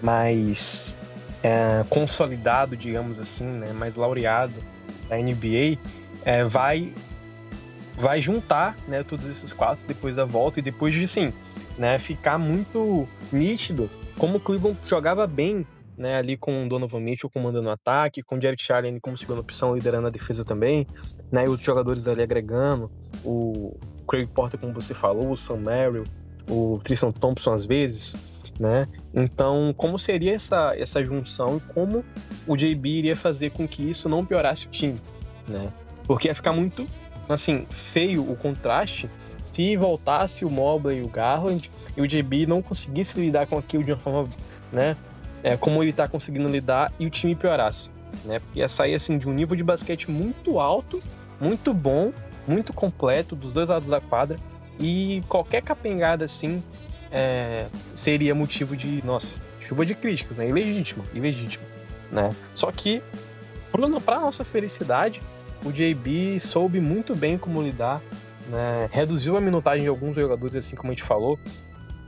mais 0.00 0.94
é, 1.42 1.84
consolidado, 1.90 2.76
digamos 2.76 3.18
assim, 3.18 3.44
né, 3.44 3.72
mais 3.72 3.96
laureado 3.96 4.54
da 5.08 5.16
NBA, 5.16 5.78
é, 6.24 6.44
vai 6.44 6.92
vai 7.94 8.20
juntar, 8.20 8.76
né, 8.88 9.02
todos 9.02 9.28
esses 9.28 9.52
quatro 9.52 9.86
depois 9.86 10.16
da 10.16 10.24
volta 10.24 10.58
e 10.58 10.62
depois 10.62 10.94
de, 10.94 11.04
assim, 11.04 11.32
né, 11.78 11.98
ficar 11.98 12.38
muito 12.38 13.06
nítido 13.30 13.88
como 14.18 14.38
o 14.38 14.40
Cleveland 14.40 14.78
jogava 14.86 15.26
bem, 15.26 15.66
né, 15.96 16.16
ali 16.16 16.36
com 16.36 16.64
o 16.64 16.68
Donovan 16.68 17.00
Mitchell 17.00 17.30
comandando 17.30 17.68
o 17.68 17.70
ataque, 17.70 18.22
com 18.22 18.36
o 18.36 18.40
Jared 18.40 18.72
Allen 18.72 18.98
como 18.98 19.16
segunda 19.16 19.40
opção 19.40 19.74
liderando 19.74 20.06
a 20.06 20.10
defesa 20.10 20.44
também, 20.44 20.86
né, 21.30 21.44
e 21.44 21.48
os 21.48 21.60
jogadores 21.60 22.08
ali 22.08 22.22
agregando, 22.22 22.90
o 23.24 23.76
Craig 24.08 24.26
Porter, 24.26 24.58
como 24.58 24.72
você 24.72 24.94
falou, 24.94 25.30
o 25.30 25.36
Sam 25.36 25.58
Merrill, 25.58 26.04
o 26.48 26.80
Tristan 26.82 27.12
Thompson 27.12 27.52
às 27.52 27.64
vezes, 27.64 28.16
né? 28.62 28.86
Então, 29.12 29.74
como 29.76 29.98
seria 29.98 30.36
essa, 30.36 30.72
essa 30.78 31.04
junção 31.04 31.56
e 31.56 31.72
como 31.74 32.04
o 32.46 32.56
JB 32.56 32.88
iria 32.88 33.16
fazer 33.16 33.50
com 33.50 33.66
que 33.66 33.90
isso 33.90 34.08
não 34.08 34.24
piorasse 34.24 34.68
o 34.68 34.70
time, 34.70 35.00
né? 35.48 35.72
Porque 36.06 36.28
ia 36.28 36.34
ficar 36.34 36.52
muito, 36.52 36.86
assim, 37.28 37.66
feio 37.68 38.22
o 38.22 38.36
contraste 38.36 39.10
se 39.42 39.76
voltasse 39.76 40.44
o 40.44 40.50
Mobley 40.50 41.00
e 41.00 41.02
o 41.02 41.08
Garland 41.08 41.68
e 41.96 42.00
o 42.00 42.06
JB 42.06 42.46
não 42.46 42.62
conseguisse 42.62 43.20
lidar 43.20 43.48
com 43.48 43.58
aquilo 43.58 43.82
de 43.82 43.92
uma 43.92 43.98
forma, 43.98 44.28
né? 44.72 44.96
É, 45.42 45.56
como 45.56 45.82
ele 45.82 45.90
está 45.90 46.06
conseguindo 46.06 46.48
lidar 46.48 46.92
e 47.00 47.06
o 47.06 47.10
time 47.10 47.34
piorasse, 47.34 47.90
né? 48.24 48.38
Porque 48.38 48.60
ia 48.60 48.68
sair, 48.68 48.94
assim, 48.94 49.18
de 49.18 49.28
um 49.28 49.32
nível 49.32 49.56
de 49.56 49.64
basquete 49.64 50.08
muito 50.08 50.60
alto, 50.60 51.02
muito 51.40 51.74
bom, 51.74 52.12
muito 52.46 52.72
completo 52.72 53.34
dos 53.34 53.50
dois 53.50 53.68
lados 53.68 53.88
da 53.88 54.00
quadra 54.00 54.36
e 54.78 55.20
qualquer 55.28 55.62
capengada 55.62 56.24
assim 56.24 56.62
é, 57.12 57.66
seria 57.94 58.34
motivo 58.34 58.76
de, 58.76 59.04
nossa, 59.04 59.38
chuva 59.60 59.84
de 59.84 59.94
críticas, 59.94 60.38
né? 60.38 60.48
Ilegítimo, 60.48 61.04
ilegítimo, 61.12 61.64
né? 62.10 62.34
Só 62.54 62.72
que, 62.72 63.02
para 63.70 64.20
nossa 64.20 64.44
felicidade, 64.44 65.20
o 65.64 65.70
JB 65.70 66.40
soube 66.40 66.80
muito 66.80 67.14
bem 67.14 67.36
como 67.36 67.62
lidar, 67.62 68.00
né? 68.48 68.88
Reduziu 68.90 69.36
a 69.36 69.40
minutagem 69.40 69.82
de 69.82 69.88
alguns 69.88 70.16
jogadores, 70.16 70.56
assim 70.56 70.74
como 70.74 70.90
a 70.90 70.94
gente 70.94 71.04
falou. 71.04 71.38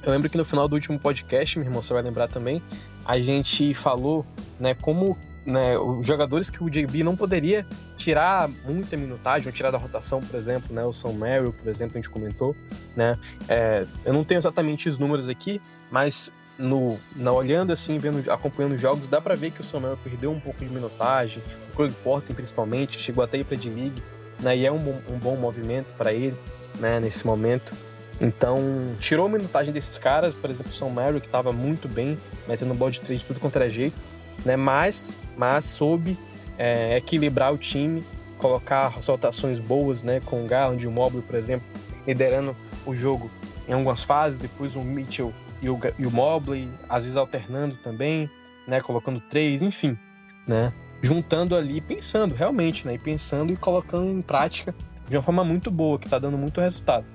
Eu 0.03 0.12
lembro 0.12 0.29
que 0.29 0.37
no 0.37 0.45
final 0.45 0.67
do 0.67 0.75
último 0.75 0.99
podcast, 0.99 1.59
meu 1.59 1.67
irmão, 1.67 1.83
você 1.83 1.93
vai 1.93 2.03
lembrar 2.03 2.29
também, 2.29 2.62
a 3.05 3.19
gente 3.19 3.73
falou, 3.75 4.25
né, 4.61 4.75
como 4.75 5.17
né, 5.44 5.76
os 5.78 6.07
jogadores 6.07 6.48
que 6.48 6.62
o 6.62 6.70
JB 6.70 7.02
não 7.02 7.16
poderia 7.16 7.66
tirar 7.96 8.48
muita 8.64 8.96
minutagem, 8.96 9.48
ou 9.48 9.52
tirar 9.52 9.70
da 9.70 9.78
rotação, 9.78 10.20
por 10.20 10.37
exemplo, 10.37 10.74
né, 10.74 10.85
o 10.85 10.92
São 10.92 11.12
Merrill, 11.12 11.52
por 11.52 11.68
exemplo, 11.68 11.96
a 11.96 11.98
gente 11.98 12.11
comentou, 12.11 12.57
né, 12.96 13.18
é, 13.48 13.87
eu 14.04 14.12
não 14.12 14.24
tenho 14.24 14.38
exatamente 14.38 14.88
os 14.88 14.98
números 14.98 15.28
aqui, 15.28 15.61
mas 15.90 16.30
no, 16.59 16.98
na, 17.16 17.33
olhando 17.33 17.72
assim, 17.72 17.98
vendo, 17.98 18.30
acompanhando 18.30 18.74
os 18.74 18.80
jogos, 18.80 19.07
dá 19.07 19.20
para 19.20 19.35
ver 19.35 19.50
que 19.50 19.61
o 19.61 19.64
São 19.64 19.80
Merrill 19.80 19.98
perdeu 20.02 20.30
um 20.30 20.40
pouco 20.40 20.64
de 20.64 20.70
minutagem, 20.70 21.42
o 21.72 21.76
Craig 21.76 21.92
Porter 22.02 22.35
principalmente, 22.35 22.98
chegou 22.98 23.22
até 23.22 23.38
ir 23.38 23.44
para 23.44 23.57
D-League, 23.57 24.02
né, 24.40 24.57
e 24.57 24.66
é 24.66 24.72
um 24.72 24.78
bom, 24.78 25.00
um 25.11 25.18
bom 25.18 25.37
movimento 25.37 25.92
para 25.94 26.12
ele, 26.12 26.37
né, 26.78 26.98
nesse 27.00 27.26
momento. 27.26 27.72
Então, 28.20 28.61
tirou 29.00 29.26
a 29.26 29.28
minutagem 29.28 29.72
desses 29.72 29.98
caras, 29.98 30.33
por 30.35 30.48
exemplo, 30.48 30.70
o 30.70 30.74
São 30.74 30.88
Merrill, 30.88 31.20
que 31.20 31.26
estava 31.26 31.52
muito 31.52 31.88
bem, 31.88 32.16
metendo 32.46 32.72
bola 32.72 32.92
de 32.92 33.00
três 33.00 33.22
tudo 33.24 33.40
contra 33.40 33.68
jeito, 33.68 33.96
né, 34.44 34.57
mas 34.57 35.12
mas 35.37 35.64
soube 35.64 36.16
é, 36.57 36.97
equilibrar 36.97 37.53
o 37.53 37.59
time, 37.59 38.05
colocar 38.38 38.88
rotações 38.88 39.59
boas, 39.59 40.03
né, 40.03 40.20
com 40.20 40.44
o 40.44 40.47
Garland 40.47 40.83
e 40.83 40.87
o 40.87 40.90
Mobley, 40.90 41.23
por 41.23 41.35
exemplo, 41.35 41.66
liderando 42.07 42.57
o 42.87 42.94
jogo 42.94 43.31
em 43.68 43.73
algumas 43.73 44.03
fases, 44.03 44.38
depois 44.38 44.77
o 44.77 44.81
Mitchell 44.81 45.33
e 45.62 45.68
o, 45.68 45.79
e 45.99 46.07
o 46.07 46.11
Mobley, 46.11 46.68
às 46.88 47.05
vezes 47.05 47.16
alternando 47.16 47.77
também, 47.77 48.31
né, 48.66 48.81
colocando 48.81 49.20
três, 49.20 49.62
enfim, 49.62 49.99
né, 50.47 50.73
juntando 51.03 51.57
ali, 51.57 51.81
pensando 51.81 52.35
realmente, 52.35 52.87
né, 52.87 52.94
e 52.94 52.99
pensando 52.99 53.53
e 53.53 53.57
colocando 53.57 54.11
em 54.11 54.23
prática 54.23 54.75
de 55.09 55.16
uma 55.16 55.23
forma 55.23 55.44
muito 55.44 55.70
boa, 55.70 55.99
que 55.99 56.07
está 56.07 56.18
dando 56.18 56.38
muito 56.38 56.61
resultado, 56.61 57.07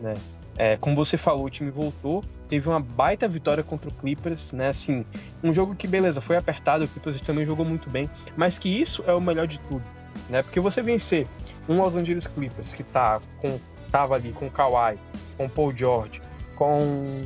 né. 0.00 0.14
É, 0.56 0.76
como 0.76 0.96
você 0.96 1.16
falou, 1.16 1.44
o 1.44 1.50
time 1.50 1.70
voltou, 1.70 2.24
teve 2.48 2.68
uma 2.68 2.80
baita 2.80 3.28
vitória 3.28 3.62
contra 3.62 3.90
o 3.90 3.92
Clippers, 3.92 4.52
né? 4.52 4.68
Assim, 4.68 5.04
um 5.42 5.52
jogo 5.52 5.74
que, 5.74 5.86
beleza, 5.86 6.20
foi 6.20 6.36
apertado, 6.36 6.84
o 6.84 6.88
Clippers 6.88 7.20
também 7.20 7.44
jogou 7.44 7.64
muito 7.64 7.90
bem, 7.90 8.10
mas 8.36 8.58
que 8.58 8.68
isso 8.68 9.04
é 9.06 9.12
o 9.12 9.20
melhor 9.20 9.46
de 9.46 9.60
tudo, 9.60 9.84
né? 10.30 10.42
Porque 10.42 10.58
você 10.58 10.82
vencer 10.82 11.26
um 11.68 11.80
Los 11.80 11.94
Angeles 11.94 12.26
Clippers 12.26 12.74
que 12.74 12.82
tá 12.82 13.20
com, 13.40 13.58
tava 13.92 14.14
ali 14.14 14.32
com 14.32 14.46
o 14.46 14.50
Kawhi, 14.50 14.98
com 15.36 15.44
o 15.44 15.50
Paul 15.50 15.76
George, 15.76 16.22
com, 16.54 17.22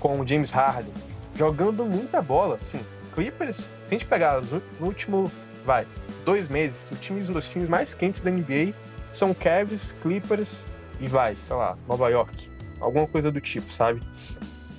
com 0.00 0.20
o 0.20 0.26
James 0.26 0.50
Harden, 0.50 0.92
jogando 1.36 1.84
muita 1.84 2.20
bola, 2.20 2.58
assim, 2.60 2.80
Clippers, 3.14 3.56
se 3.56 3.70
a 3.86 3.90
gente 3.90 4.06
pegar 4.06 4.40
no 4.40 4.60
último, 4.80 5.30
vai, 5.64 5.86
dois 6.24 6.48
meses, 6.48 6.90
os 6.90 6.98
times, 6.98 7.28
os 7.28 7.48
times 7.48 7.68
mais 7.68 7.94
quentes 7.94 8.20
da 8.20 8.30
NBA 8.30 8.74
são 9.12 9.32
Cavs, 9.32 9.94
Clippers 10.00 10.66
e 11.00 11.06
vai, 11.06 11.36
sei 11.36 11.56
lá, 11.56 11.76
Nova 11.88 12.08
York, 12.08 12.50
alguma 12.80 13.06
coisa 13.06 13.30
do 13.30 13.40
tipo, 13.40 13.72
sabe? 13.72 14.00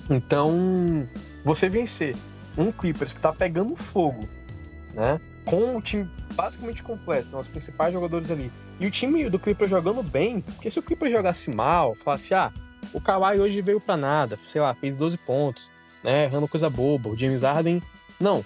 Então, 0.08 1.08
você 1.44 1.68
vencer 1.68 2.16
um 2.56 2.72
Clippers 2.72 3.12
que 3.12 3.20
tá 3.20 3.32
pegando 3.32 3.76
fogo, 3.76 4.28
né? 4.94 5.20
Com 5.44 5.76
o 5.76 5.82
time 5.82 6.08
basicamente 6.34 6.82
completo, 6.82 7.28
né? 7.32 7.38
os 7.38 7.48
principais 7.48 7.92
jogadores 7.92 8.30
ali. 8.30 8.50
E 8.78 8.86
o 8.86 8.90
time 8.90 9.28
do 9.30 9.38
Clippers 9.38 9.70
jogando 9.70 10.02
bem, 10.02 10.40
porque 10.40 10.70
se 10.70 10.78
o 10.78 10.82
Clippers 10.82 11.12
jogasse 11.12 11.50
mal, 11.50 11.94
falasse, 11.94 12.34
ah, 12.34 12.52
o 12.92 13.00
Kawhi 13.00 13.40
hoje 13.40 13.62
veio 13.62 13.80
para 13.80 13.96
nada, 13.96 14.38
sei 14.48 14.60
lá, 14.60 14.74
fez 14.74 14.94
12 14.94 15.16
pontos, 15.18 15.70
né? 16.02 16.24
Errando 16.24 16.48
coisa 16.48 16.68
boba, 16.68 17.08
o 17.08 17.16
James 17.16 17.42
Harden. 17.42 17.82
Não. 18.20 18.44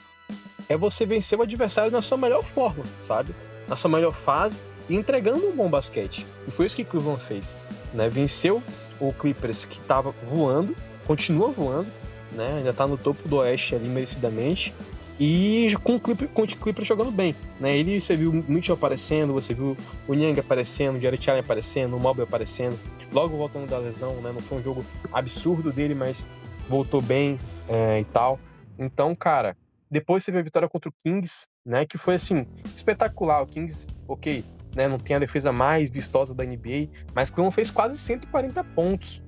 É 0.68 0.76
você 0.76 1.04
vencer 1.04 1.38
o 1.38 1.42
adversário 1.42 1.90
na 1.90 2.00
sua 2.00 2.16
melhor 2.16 2.44
forma, 2.44 2.84
sabe? 3.00 3.34
Na 3.66 3.76
sua 3.76 3.90
melhor 3.90 4.14
fase 4.14 4.62
e 4.90 4.96
entregando 4.96 5.46
um 5.46 5.54
bom 5.54 5.70
basquete. 5.70 6.26
E 6.46 6.50
foi 6.50 6.66
isso 6.66 6.74
que 6.74 6.84
Cleveland 6.84 7.22
fez. 7.22 7.56
Né? 7.94 8.08
Venceu 8.08 8.60
o 8.98 9.12
Clippers 9.12 9.64
que 9.64 9.78
estava 9.78 10.10
voando, 10.24 10.76
continua 11.06 11.48
voando, 11.48 11.88
né? 12.32 12.56
ainda 12.58 12.70
está 12.70 12.88
no 12.88 12.98
topo 12.98 13.26
do 13.28 13.36
Oeste 13.36 13.76
ali 13.76 13.88
merecidamente. 13.88 14.74
E 15.18 15.68
com 15.84 15.96
o 15.96 16.00
Clippers, 16.00 16.30
com 16.32 16.42
o 16.42 16.46
Clippers 16.46 16.88
jogando 16.88 17.12
bem. 17.12 17.36
Né? 17.60 17.76
Ele, 17.76 18.00
você 18.00 18.16
viu 18.16 18.30
o 18.30 18.34
Mitchell 18.34 18.74
aparecendo, 18.74 19.32
você 19.32 19.54
viu 19.54 19.76
o 20.08 20.14
Nyang 20.14 20.40
aparecendo, 20.40 20.96
o 20.96 21.00
Jared 21.00 21.30
Allen 21.30 21.40
aparecendo, 21.40 21.96
o 21.96 22.00
Mobley 22.00 22.26
aparecendo, 22.26 22.76
logo 23.12 23.36
voltando 23.36 23.68
da 23.68 23.78
lesão, 23.78 24.14
né? 24.22 24.32
Não 24.32 24.40
foi 24.40 24.58
um 24.58 24.62
jogo 24.62 24.84
absurdo 25.12 25.70
dele, 25.70 25.94
mas 25.94 26.26
voltou 26.70 27.02
bem 27.02 27.38
é, 27.68 28.00
e 28.00 28.04
tal. 28.04 28.40
Então, 28.78 29.14
cara, 29.14 29.54
depois 29.90 30.24
você 30.24 30.32
vê 30.32 30.38
a 30.38 30.42
vitória 30.42 30.68
contra 30.70 30.88
o 30.88 30.94
Kings, 31.04 31.46
né? 31.66 31.84
Que 31.84 31.98
foi 31.98 32.14
assim, 32.14 32.46
espetacular. 32.74 33.42
O 33.42 33.46
Kings, 33.46 33.86
ok, 34.08 34.42
né? 34.74 34.88
Não 34.88 34.98
tem 34.98 35.16
a 35.16 35.18
defesa 35.18 35.52
mais 35.52 35.90
vistosa 35.90 36.34
da 36.34 36.44
NBA, 36.44 36.88
mas 37.14 37.30
Cleveland 37.30 37.54
fez 37.54 37.70
quase 37.70 37.98
140 37.98 38.62
pontos. 38.64 39.22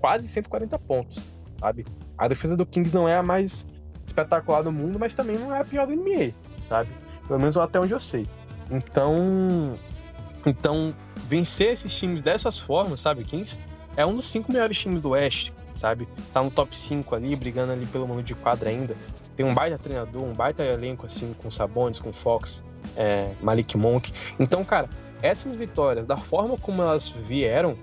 Quase 0.00 0.28
140 0.28 0.78
pontos, 0.78 1.20
sabe? 1.58 1.84
A 2.16 2.28
defesa 2.28 2.56
do 2.56 2.64
Kings 2.64 2.94
não 2.94 3.08
é 3.08 3.16
a 3.16 3.22
mais 3.22 3.66
espetacular 4.06 4.62
do 4.62 4.72
mundo, 4.72 4.98
mas 4.98 5.14
também 5.14 5.36
não 5.38 5.54
é 5.54 5.60
a 5.60 5.64
pior 5.64 5.86
da 5.86 5.94
NBA, 5.94 6.32
sabe? 6.68 6.90
Pelo 7.26 7.38
menos 7.38 7.56
até 7.56 7.80
onde 7.80 7.92
eu 7.92 8.00
sei. 8.00 8.26
Então, 8.70 9.78
então 10.46 10.94
vencer 11.26 11.72
esses 11.72 11.94
times 11.94 12.22
dessas 12.22 12.58
formas, 12.58 13.00
sabe? 13.00 13.24
Kings 13.24 13.58
é 13.96 14.06
um 14.06 14.14
dos 14.14 14.26
cinco 14.26 14.52
melhores 14.52 14.78
times 14.78 15.02
do 15.02 15.10
Oeste, 15.10 15.52
sabe? 15.74 16.08
Tá 16.32 16.42
no 16.42 16.50
top 16.50 16.76
5 16.76 17.14
ali, 17.14 17.34
brigando 17.34 17.72
ali 17.72 17.86
pelo 17.86 18.06
mano 18.06 18.22
de 18.22 18.34
quadra 18.34 18.70
ainda. 18.70 18.96
Tem 19.38 19.46
um 19.46 19.54
baita 19.54 19.78
treinador, 19.78 20.24
um 20.24 20.34
baita 20.34 20.64
elenco 20.64 21.06
assim, 21.06 21.32
com 21.40 21.48
Sabonis, 21.48 22.00
com 22.00 22.12
Fox, 22.12 22.64
é, 22.96 23.30
Malik 23.40 23.78
Monk. 23.78 24.12
Então, 24.36 24.64
cara, 24.64 24.90
essas 25.22 25.54
vitórias, 25.54 26.06
da 26.06 26.16
forma 26.16 26.56
como 26.56 26.82
elas 26.82 27.08
vieram, 27.08 27.78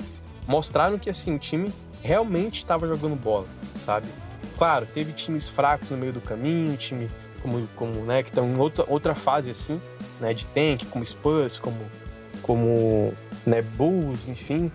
mostraram 0.45 0.99
que 0.99 1.09
assim, 1.09 1.33
o 1.33 1.39
time 1.39 1.71
realmente 2.03 2.55
estava 2.57 2.85
jogando 2.85 3.15
bola, 3.15 3.47
sabe? 3.79 4.05
Claro, 4.57 4.85
teve 4.93 5.13
times 5.13 5.47
fracos 5.47 5.89
no 5.89 5.95
meio 5.95 6.11
do 6.11 6.19
caminho, 6.19 6.75
time 6.75 7.09
como, 7.41 7.65
como 7.77 8.01
né, 8.03 8.21
que 8.21 8.31
estão 8.31 8.45
em 8.49 8.57
outra, 8.57 8.83
outra 8.89 9.15
fase 9.15 9.49
assim, 9.49 9.81
né, 10.19 10.33
de 10.33 10.45
tank, 10.47 10.85
como 10.89 11.05
Spurs, 11.05 11.57
como, 11.57 11.79
como 12.41 13.13
né, 13.45 13.61
Bulls, 13.61 14.27
enfim. 14.27 14.69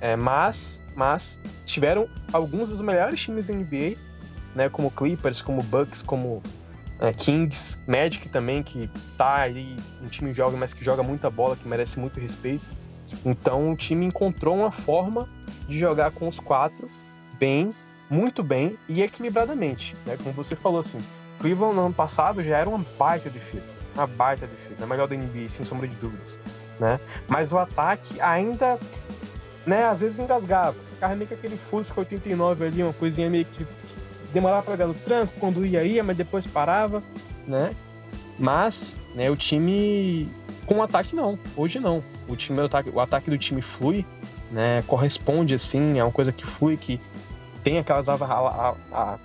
É, 0.00 0.16
mas, 0.16 0.82
mas 0.96 1.38
tiveram 1.64 2.08
alguns 2.32 2.70
dos 2.70 2.80
melhores 2.80 3.20
times 3.20 3.46
da 3.46 3.54
NBA, 3.54 3.96
né, 4.54 4.68
como 4.68 4.90
Clippers, 4.90 5.42
como 5.42 5.62
Bucks, 5.62 6.02
como 6.02 6.42
é, 7.00 7.12
Kings, 7.12 7.78
Magic 7.86 8.28
também, 8.28 8.62
que 8.62 8.88
tá 9.16 9.42
ali, 9.42 9.76
um 10.02 10.08
time 10.08 10.32
jovem, 10.32 10.58
mas 10.58 10.72
que 10.72 10.84
joga 10.84 11.02
muita 11.02 11.28
bola, 11.28 11.56
que 11.56 11.66
merece 11.66 11.98
muito 11.98 12.20
respeito. 12.20 12.64
Então 13.24 13.72
o 13.72 13.76
time 13.76 14.06
encontrou 14.06 14.56
uma 14.56 14.70
forma 14.70 15.28
de 15.68 15.78
jogar 15.78 16.10
com 16.12 16.28
os 16.28 16.38
quatro 16.38 16.88
bem, 17.38 17.74
muito 18.08 18.42
bem 18.42 18.78
e 18.88 19.02
equilibradamente. 19.02 19.96
Né? 20.06 20.16
Como 20.16 20.32
você 20.32 20.56
falou 20.56 20.80
assim, 20.80 20.98
Cleveland 21.40 21.76
no 21.76 21.86
ano 21.86 21.94
passado 21.94 22.42
já 22.42 22.58
era 22.58 22.68
uma 22.68 22.84
baita 22.98 23.28
defesa. 23.28 23.74
Uma 23.94 24.06
baita 24.06 24.46
defesa, 24.46 24.84
a 24.84 24.86
melhor 24.86 25.06
da 25.06 25.14
NBA, 25.14 25.48
sem 25.48 25.64
sombra 25.64 25.86
de 25.86 25.94
dúvidas. 25.96 26.40
Né? 26.80 26.98
Mas 27.28 27.52
o 27.52 27.58
ataque 27.58 28.20
ainda, 28.20 28.78
né, 29.66 29.84
às 29.86 30.00
vezes 30.00 30.18
engasgava. 30.18 30.76
Ficava 30.94 31.14
meio 31.14 31.28
que 31.28 31.34
aquele 31.34 31.56
Fusca 31.56 32.00
89 32.00 32.66
ali, 32.66 32.82
uma 32.82 32.92
coisinha 32.92 33.30
meio 33.30 33.44
que 33.44 33.64
demorava 34.34 34.62
para 34.62 34.72
pegar 34.72 34.86
no 34.86 34.94
tranco, 34.94 35.32
quando 35.38 35.64
ia, 35.64 35.84
ia, 35.84 36.02
mas 36.02 36.16
depois 36.16 36.46
parava, 36.46 37.02
né? 37.46 37.74
Mas, 38.38 38.96
né, 39.14 39.30
o 39.30 39.36
time 39.36 40.28
com 40.66 40.78
o 40.78 40.82
ataque 40.82 41.14
não, 41.14 41.38
hoje 41.56 41.78
não. 41.78 42.02
O 42.28 42.34
time 42.34 42.58
o 42.60 42.64
ataque, 42.64 42.90
o 42.90 43.00
ataque 43.00 43.30
do 43.30 43.38
time 43.38 43.62
flui, 43.62 44.04
né? 44.50 44.82
Corresponde 44.86 45.54
assim, 45.54 45.98
é 45.98 46.04
uma 46.04 46.12
coisa 46.12 46.32
que 46.32 46.44
flui, 46.44 46.76
que 46.76 47.00
tem 47.62 47.78
aquelas 47.78 48.08
a, 48.08 48.14
a, 48.14 48.74
a, 48.92 49.18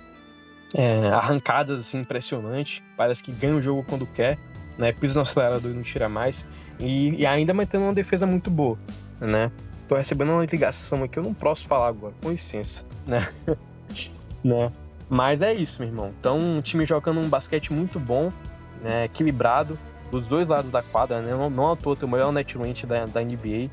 é, 0.74 1.08
arrancadas 1.08 1.80
assim 1.80 1.98
impressionantes, 1.98 2.82
parece 2.96 3.22
que 3.22 3.32
ganha 3.32 3.56
o 3.56 3.62
jogo 3.62 3.84
quando 3.88 4.06
quer, 4.06 4.38
né? 4.78 4.92
Pisa 4.92 5.14
no 5.14 5.22
acelerador 5.22 5.72
e 5.72 5.74
não 5.74 5.82
tira 5.82 6.08
mais. 6.08 6.46
E, 6.78 7.14
e 7.20 7.26
ainda 7.26 7.52
mantendo 7.52 7.84
uma 7.84 7.92
defesa 7.92 8.26
muito 8.26 8.50
boa, 8.50 8.78
né? 9.20 9.50
Tô 9.88 9.96
recebendo 9.96 10.30
uma 10.30 10.44
ligação 10.44 11.02
aqui, 11.02 11.18
eu 11.18 11.24
não 11.24 11.34
posso 11.34 11.66
falar 11.66 11.88
agora, 11.88 12.14
com 12.22 12.30
licença, 12.30 12.84
né? 13.06 13.28
né? 14.44 14.70
Mas 15.10 15.42
é 15.42 15.52
isso, 15.52 15.82
meu 15.82 15.88
irmão. 15.88 16.14
Então, 16.18 16.38
um 16.38 16.62
time 16.62 16.86
jogando 16.86 17.18
um 17.18 17.28
basquete 17.28 17.72
muito 17.72 17.98
bom, 17.98 18.32
né, 18.80 19.06
equilibrado, 19.06 19.76
dos 20.08 20.28
dois 20.28 20.46
lados 20.46 20.70
da 20.70 20.82
quadra, 20.82 21.20
né? 21.20 21.32
Não, 21.32 21.50
não 21.50 21.72
à 21.72 21.76
toa, 21.76 21.96
tem 21.96 22.06
o 22.06 22.10
maior 22.10 22.32
net 22.32 22.56
range 22.56 22.86
da, 22.86 23.06
da 23.06 23.20
NBA 23.20 23.68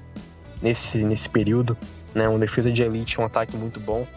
nesse, 0.62 0.97
nesse 0.97 1.30
período, 1.30 1.78
né? 2.13 2.28
Uma 2.28 2.39
defesa 2.39 2.71
de 2.71 2.82
elite, 2.82 3.21
um 3.21 3.26
ataque 3.26 3.56
muito 3.56 3.80
bom. 3.80 4.08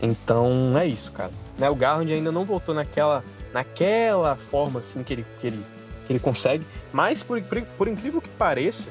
Então, 0.00 0.78
é 0.78 0.86
isso, 0.86 1.10
cara. 1.10 1.32
Né, 1.58 1.68
o 1.68 1.74
Garland 1.74 2.12
ainda 2.12 2.30
não 2.30 2.44
voltou 2.44 2.74
naquela, 2.74 3.24
naquela 3.52 4.36
forma, 4.36 4.78
assim, 4.78 5.02
que 5.02 5.12
ele, 5.12 5.26
que 5.40 5.48
ele, 5.48 5.64
que 6.06 6.12
ele 6.12 6.20
consegue. 6.20 6.64
Mas, 6.92 7.24
por, 7.24 7.42
por, 7.42 7.60
por 7.62 7.88
incrível 7.88 8.20
que 8.20 8.28
pareça, 8.30 8.90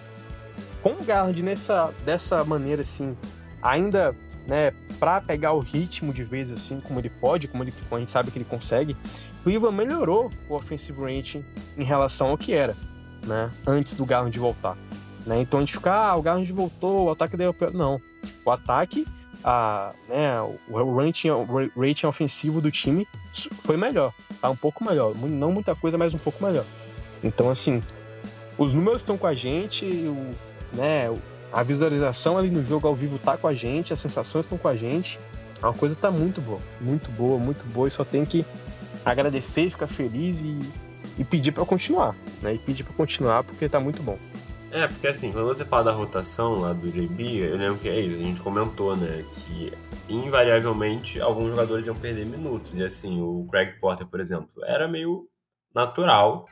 com 0.84 0.92
o 0.92 1.04
Garland 1.04 1.42
nessa, 1.42 1.94
dessa 2.06 2.44
maneira, 2.44 2.82
assim, 2.82 3.18
ainda 3.62 4.14
né, 4.50 4.74
para 5.00 5.22
pegar 5.22 5.54
o 5.54 5.60
ritmo 5.60 6.12
de 6.12 6.24
vez 6.24 6.50
assim, 6.50 6.82
como 6.82 7.00
ele 7.00 7.10
pode, 7.10 7.48
como 7.48 7.64
ele, 7.64 7.72
a 7.92 8.00
gente 8.00 8.10
sabe 8.10 8.32
que 8.32 8.40
ele 8.40 8.46
consegue, 8.46 8.98
Cleveland 9.44 9.78
melhorou 9.78 10.32
o 10.50 10.56
offensive 10.56 11.00
rating 11.00 11.46
em 11.78 11.84
relação 11.84 12.30
ao 12.30 12.38
que 12.38 12.52
era, 12.52 12.76
né, 13.26 13.52
antes 13.68 13.94
do 13.94 14.06
Garland 14.06 14.38
voltar. 14.40 14.76
Né? 15.24 15.40
Então 15.42 15.60
a 15.60 15.62
gente 15.62 15.74
fica, 15.74 15.94
ah, 15.94 16.16
o 16.16 16.22
Garland 16.24 16.52
voltou, 16.52 17.06
o 17.06 17.12
ataque 17.12 17.38
deu 17.38 17.56
não. 17.72 18.02
O 18.44 18.50
ataque, 18.50 19.06
a, 19.44 19.94
né, 20.08 20.42
o 20.42 20.96
rating, 20.96 21.30
o 21.30 21.46
rating 21.80 22.08
ofensivo 22.08 22.60
do 22.60 22.72
time 22.72 23.08
foi 23.62 23.78
melhor, 23.78 24.12
tá 24.42 24.50
um 24.50 24.56
pouco 24.56 24.84
melhor, 24.84 25.14
não 25.16 25.52
muita 25.52 25.76
coisa, 25.76 25.96
mas 25.96 26.12
um 26.12 26.18
pouco 26.18 26.44
melhor. 26.44 26.66
Então 27.24 27.52
assim, 27.52 27.84
os 28.58 28.74
números 28.74 29.04
estão 29.04 29.16
com 29.16 29.28
a 29.28 29.36
gente, 29.36 29.86
o, 29.86 30.34
né, 30.74 31.08
a 31.52 31.64
visualização 31.64 32.38
ali 32.38 32.50
no 32.50 32.64
jogo 32.66 32.88
ao 32.88 32.96
vivo 32.96 33.18
tá 33.18 33.38
com 33.38 33.48
a 33.48 33.54
gente, 33.54 33.94
as 33.94 34.00
sensações 34.00 34.46
estão 34.46 34.58
com 34.58 34.68
a 34.68 34.76
gente. 34.76 35.20
A 35.62 35.74
coisa 35.74 35.96
tá 35.96 36.10
muito 36.10 36.40
boa, 36.40 36.60
muito 36.80 37.12
boa, 37.12 37.38
muito 37.38 37.66
boa 37.66 37.88
e 37.88 37.92
só 37.92 38.06
tem 38.06 38.24
que 38.26 38.46
agradecer, 39.04 39.70
ficar 39.70 39.88
feliz 39.88 40.40
e, 40.42 40.60
e 41.18 41.24
pedir 41.24 41.52
para 41.52 41.66
continuar, 41.66 42.16
né? 42.42 42.54
E 42.54 42.58
pedir 42.58 42.84
para 42.84 42.94
continuar 42.94 43.44
porque 43.44 43.68
tá 43.68 43.80
muito 43.80 44.02
bom. 44.02 44.18
É, 44.72 44.88
porque 44.88 45.08
assim, 45.08 45.32
quando 45.32 45.48
você 45.48 45.66
fala 45.66 45.86
da 45.86 45.92
rotação 45.92 46.60
lá 46.60 46.74
do 46.74 46.92
JB, 46.92 47.38
eu 47.38 47.58
lembro 47.58 47.78
que 47.80 47.90
é 47.90 48.00
isso, 48.00 48.22
a 48.22 48.24
gente 48.24 48.40
comentou, 48.40 48.96
né, 48.96 49.26
que 49.34 49.74
invariavelmente 50.08 51.20
alguns 51.20 51.50
jogadores 51.50 51.88
iam 51.88 51.96
perder 51.96 52.26
minutos. 52.26 52.78
E 52.78 52.84
assim, 52.84 53.20
o 53.20 53.48
Craig 53.50 53.80
Porter, 53.80 54.06
por 54.06 54.20
exemplo, 54.20 54.64
era 54.64 54.88
meio 54.88 55.28
natural 55.74 56.46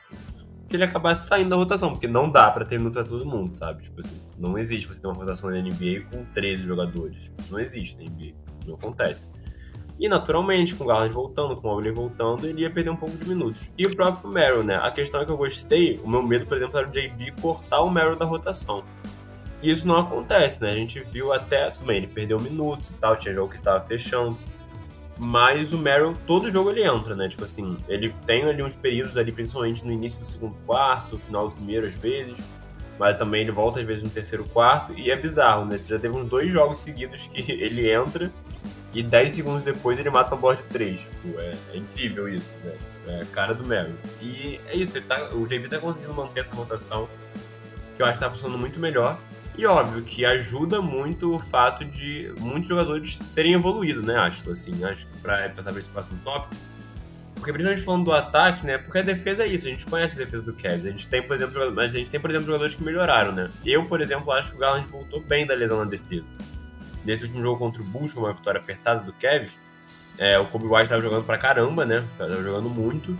que 0.68 0.76
ele 0.76 0.84
acabasse 0.84 1.26
saindo 1.26 1.50
da 1.50 1.56
rotação, 1.56 1.90
porque 1.90 2.06
não 2.06 2.30
dá 2.30 2.50
para 2.50 2.64
ter 2.64 2.78
minuto 2.78 2.94
pra 2.94 3.04
todo 3.04 3.24
mundo, 3.24 3.56
sabe? 3.56 3.82
Tipo 3.82 4.00
assim, 4.00 4.20
não 4.36 4.58
existe 4.58 4.86
você 4.86 5.00
ter 5.00 5.06
uma 5.06 5.16
rotação 5.16 5.50
na 5.50 5.56
NBA 5.56 6.06
com 6.12 6.24
13 6.34 6.62
jogadores. 6.64 7.24
Tipo, 7.24 7.42
não 7.50 7.58
existe 7.58 7.96
na 7.96 8.04
NBA. 8.04 8.34
Não 8.66 8.74
acontece. 8.74 9.30
E 9.98 10.08
naturalmente, 10.08 10.76
com 10.76 10.84
o 10.84 10.86
Garland 10.86 11.12
voltando, 11.12 11.56
com 11.56 11.66
o 11.66 11.70
Mobley 11.72 11.90
voltando, 11.90 12.46
ele 12.46 12.60
ia 12.60 12.70
perder 12.70 12.90
um 12.90 12.96
pouco 12.96 13.16
de 13.16 13.28
minutos. 13.28 13.72
E 13.76 13.86
o 13.86 13.96
próprio 13.96 14.30
Merrill, 14.30 14.62
né? 14.62 14.76
A 14.76 14.90
questão 14.90 15.20
é 15.20 15.24
que 15.24 15.32
eu 15.32 15.36
gostei, 15.36 15.98
o 16.04 16.08
meu 16.08 16.22
medo, 16.22 16.46
por 16.46 16.56
exemplo, 16.56 16.78
era 16.78 16.86
o 16.86 16.90
JB 16.90 17.32
cortar 17.40 17.80
o 17.80 17.90
Merrill 17.90 18.16
da 18.16 18.24
rotação. 18.24 18.84
E 19.60 19.72
isso 19.72 19.88
não 19.88 19.96
acontece, 19.96 20.62
né? 20.62 20.70
A 20.70 20.74
gente 20.74 21.00
viu 21.10 21.32
até, 21.32 21.70
tudo 21.70 21.86
bem, 21.86 21.96
ele 21.96 22.06
perdeu 22.06 22.38
minutos 22.38 22.90
e 22.90 22.94
tal, 22.94 23.16
tinha 23.16 23.34
jogo 23.34 23.52
que 23.52 23.60
tava 23.60 23.80
fechando. 23.80 24.38
Mas 25.18 25.72
o 25.72 25.78
Merrill, 25.78 26.16
todo 26.26 26.50
jogo 26.50 26.70
ele 26.70 26.84
entra, 26.84 27.16
né? 27.16 27.28
Tipo 27.28 27.44
assim, 27.44 27.76
ele 27.88 28.14
tem 28.24 28.44
ali 28.44 28.62
uns 28.62 28.76
períodos 28.76 29.16
ali, 29.16 29.32
principalmente 29.32 29.84
no 29.84 29.92
início 29.92 30.18
do 30.20 30.26
segundo 30.26 30.54
quarto, 30.64 31.18
final 31.18 31.48
do 31.48 31.56
primeiro 31.56 31.86
às 31.86 31.94
vezes. 31.94 32.38
Mas 32.98 33.16
também 33.18 33.42
ele 33.42 33.50
volta 33.50 33.80
às 33.80 33.86
vezes 33.86 34.02
no 34.02 34.10
terceiro 34.10 34.44
quarto. 34.44 34.92
E 34.94 35.10
é 35.10 35.16
bizarro, 35.16 35.64
né? 35.64 35.80
Já 35.84 35.98
teve 35.98 36.16
uns 36.16 36.28
dois 36.28 36.50
jogos 36.52 36.78
seguidos 36.78 37.26
que 37.26 37.50
ele 37.50 37.90
entra 37.90 38.32
e 38.92 39.02
10 39.02 39.34
segundos 39.34 39.64
depois 39.64 39.98
ele 39.98 40.10
mata 40.10 40.34
um 40.34 40.38
board 40.38 40.62
de 40.62 40.68
3. 40.68 41.00
Tipo, 41.00 41.40
é, 41.40 41.54
é, 41.72 41.76
incrível 41.76 42.28
isso, 42.28 42.56
né? 42.64 42.72
É 43.06 43.22
a 43.22 43.26
cara 43.26 43.54
do 43.54 43.64
Merrill. 43.64 43.96
E 44.20 44.60
é 44.66 44.76
isso, 44.76 45.00
tá, 45.02 45.30
o 45.34 45.46
JB 45.46 45.68
tá 45.68 45.78
conseguindo 45.78 46.14
manter 46.14 46.40
essa 46.40 46.54
rotação 46.54 47.08
que 47.96 48.02
eu 48.02 48.06
acho 48.06 48.14
que 48.14 48.24
tá 48.24 48.30
funcionando 48.30 48.58
muito 48.58 48.78
melhor. 48.78 49.18
E 49.58 49.66
óbvio 49.66 50.04
que 50.04 50.24
ajuda 50.24 50.80
muito 50.80 51.34
o 51.34 51.40
fato 51.40 51.84
de 51.84 52.32
muitos 52.38 52.68
jogadores 52.68 53.18
terem 53.34 53.54
evoluído, 53.54 54.00
né, 54.00 54.14
acho, 54.14 54.48
assim, 54.52 54.84
acho 54.84 55.04
que 55.08 55.18
pra 55.18 55.48
passar 55.48 55.72
para 55.72 55.80
esse 55.80 55.90
próximo 55.90 56.16
tópico. 56.22 56.54
Porque 57.34 57.52
principalmente 57.52 57.84
falando 57.84 58.04
do 58.04 58.12
ataque, 58.12 58.64
né? 58.64 58.78
Porque 58.78 58.98
a 58.98 59.02
defesa 59.02 59.42
é 59.44 59.46
isso, 59.46 59.66
a 59.66 59.70
gente 59.70 59.86
conhece 59.86 60.20
a 60.20 60.24
defesa 60.24 60.44
do 60.44 60.52
Cavs. 60.52 60.86
A 60.86 60.90
gente 60.90 61.06
tem, 61.06 61.22
por 61.22 61.36
exemplo, 61.36 61.54
jogadores, 61.54 61.94
a 61.94 61.98
gente 61.98 62.10
tem, 62.10 62.20
por 62.20 62.30
exemplo, 62.30 62.46
jogadores 62.46 62.74
que 62.74 62.82
melhoraram, 62.82 63.32
né? 63.32 63.50
Eu, 63.64 63.84
por 63.84 64.00
exemplo, 64.00 64.32
acho 64.32 64.50
que 64.50 64.56
o 64.56 64.60
Garland 64.60 64.88
voltou 64.88 65.20
bem 65.20 65.46
da 65.46 65.54
lesão 65.54 65.78
na 65.78 65.84
defesa. 65.84 66.32
Nesse 67.04 67.24
último 67.24 67.42
jogo 67.42 67.58
contra 67.58 67.80
o 67.80 67.84
Bulls, 67.84 68.14
uma 68.14 68.32
vitória 68.32 68.60
apertada 68.60 69.04
do 69.04 69.12
Cavs, 69.12 69.56
é, 70.18 70.38
o 70.38 70.46
Kobe 70.46 70.66
White 70.66 70.84
estava 70.84 71.00
jogando 71.00 71.24
pra 71.24 71.38
caramba, 71.38 71.84
né? 71.84 72.04
Tava 72.16 72.42
jogando 72.42 72.68
muito. 72.68 73.16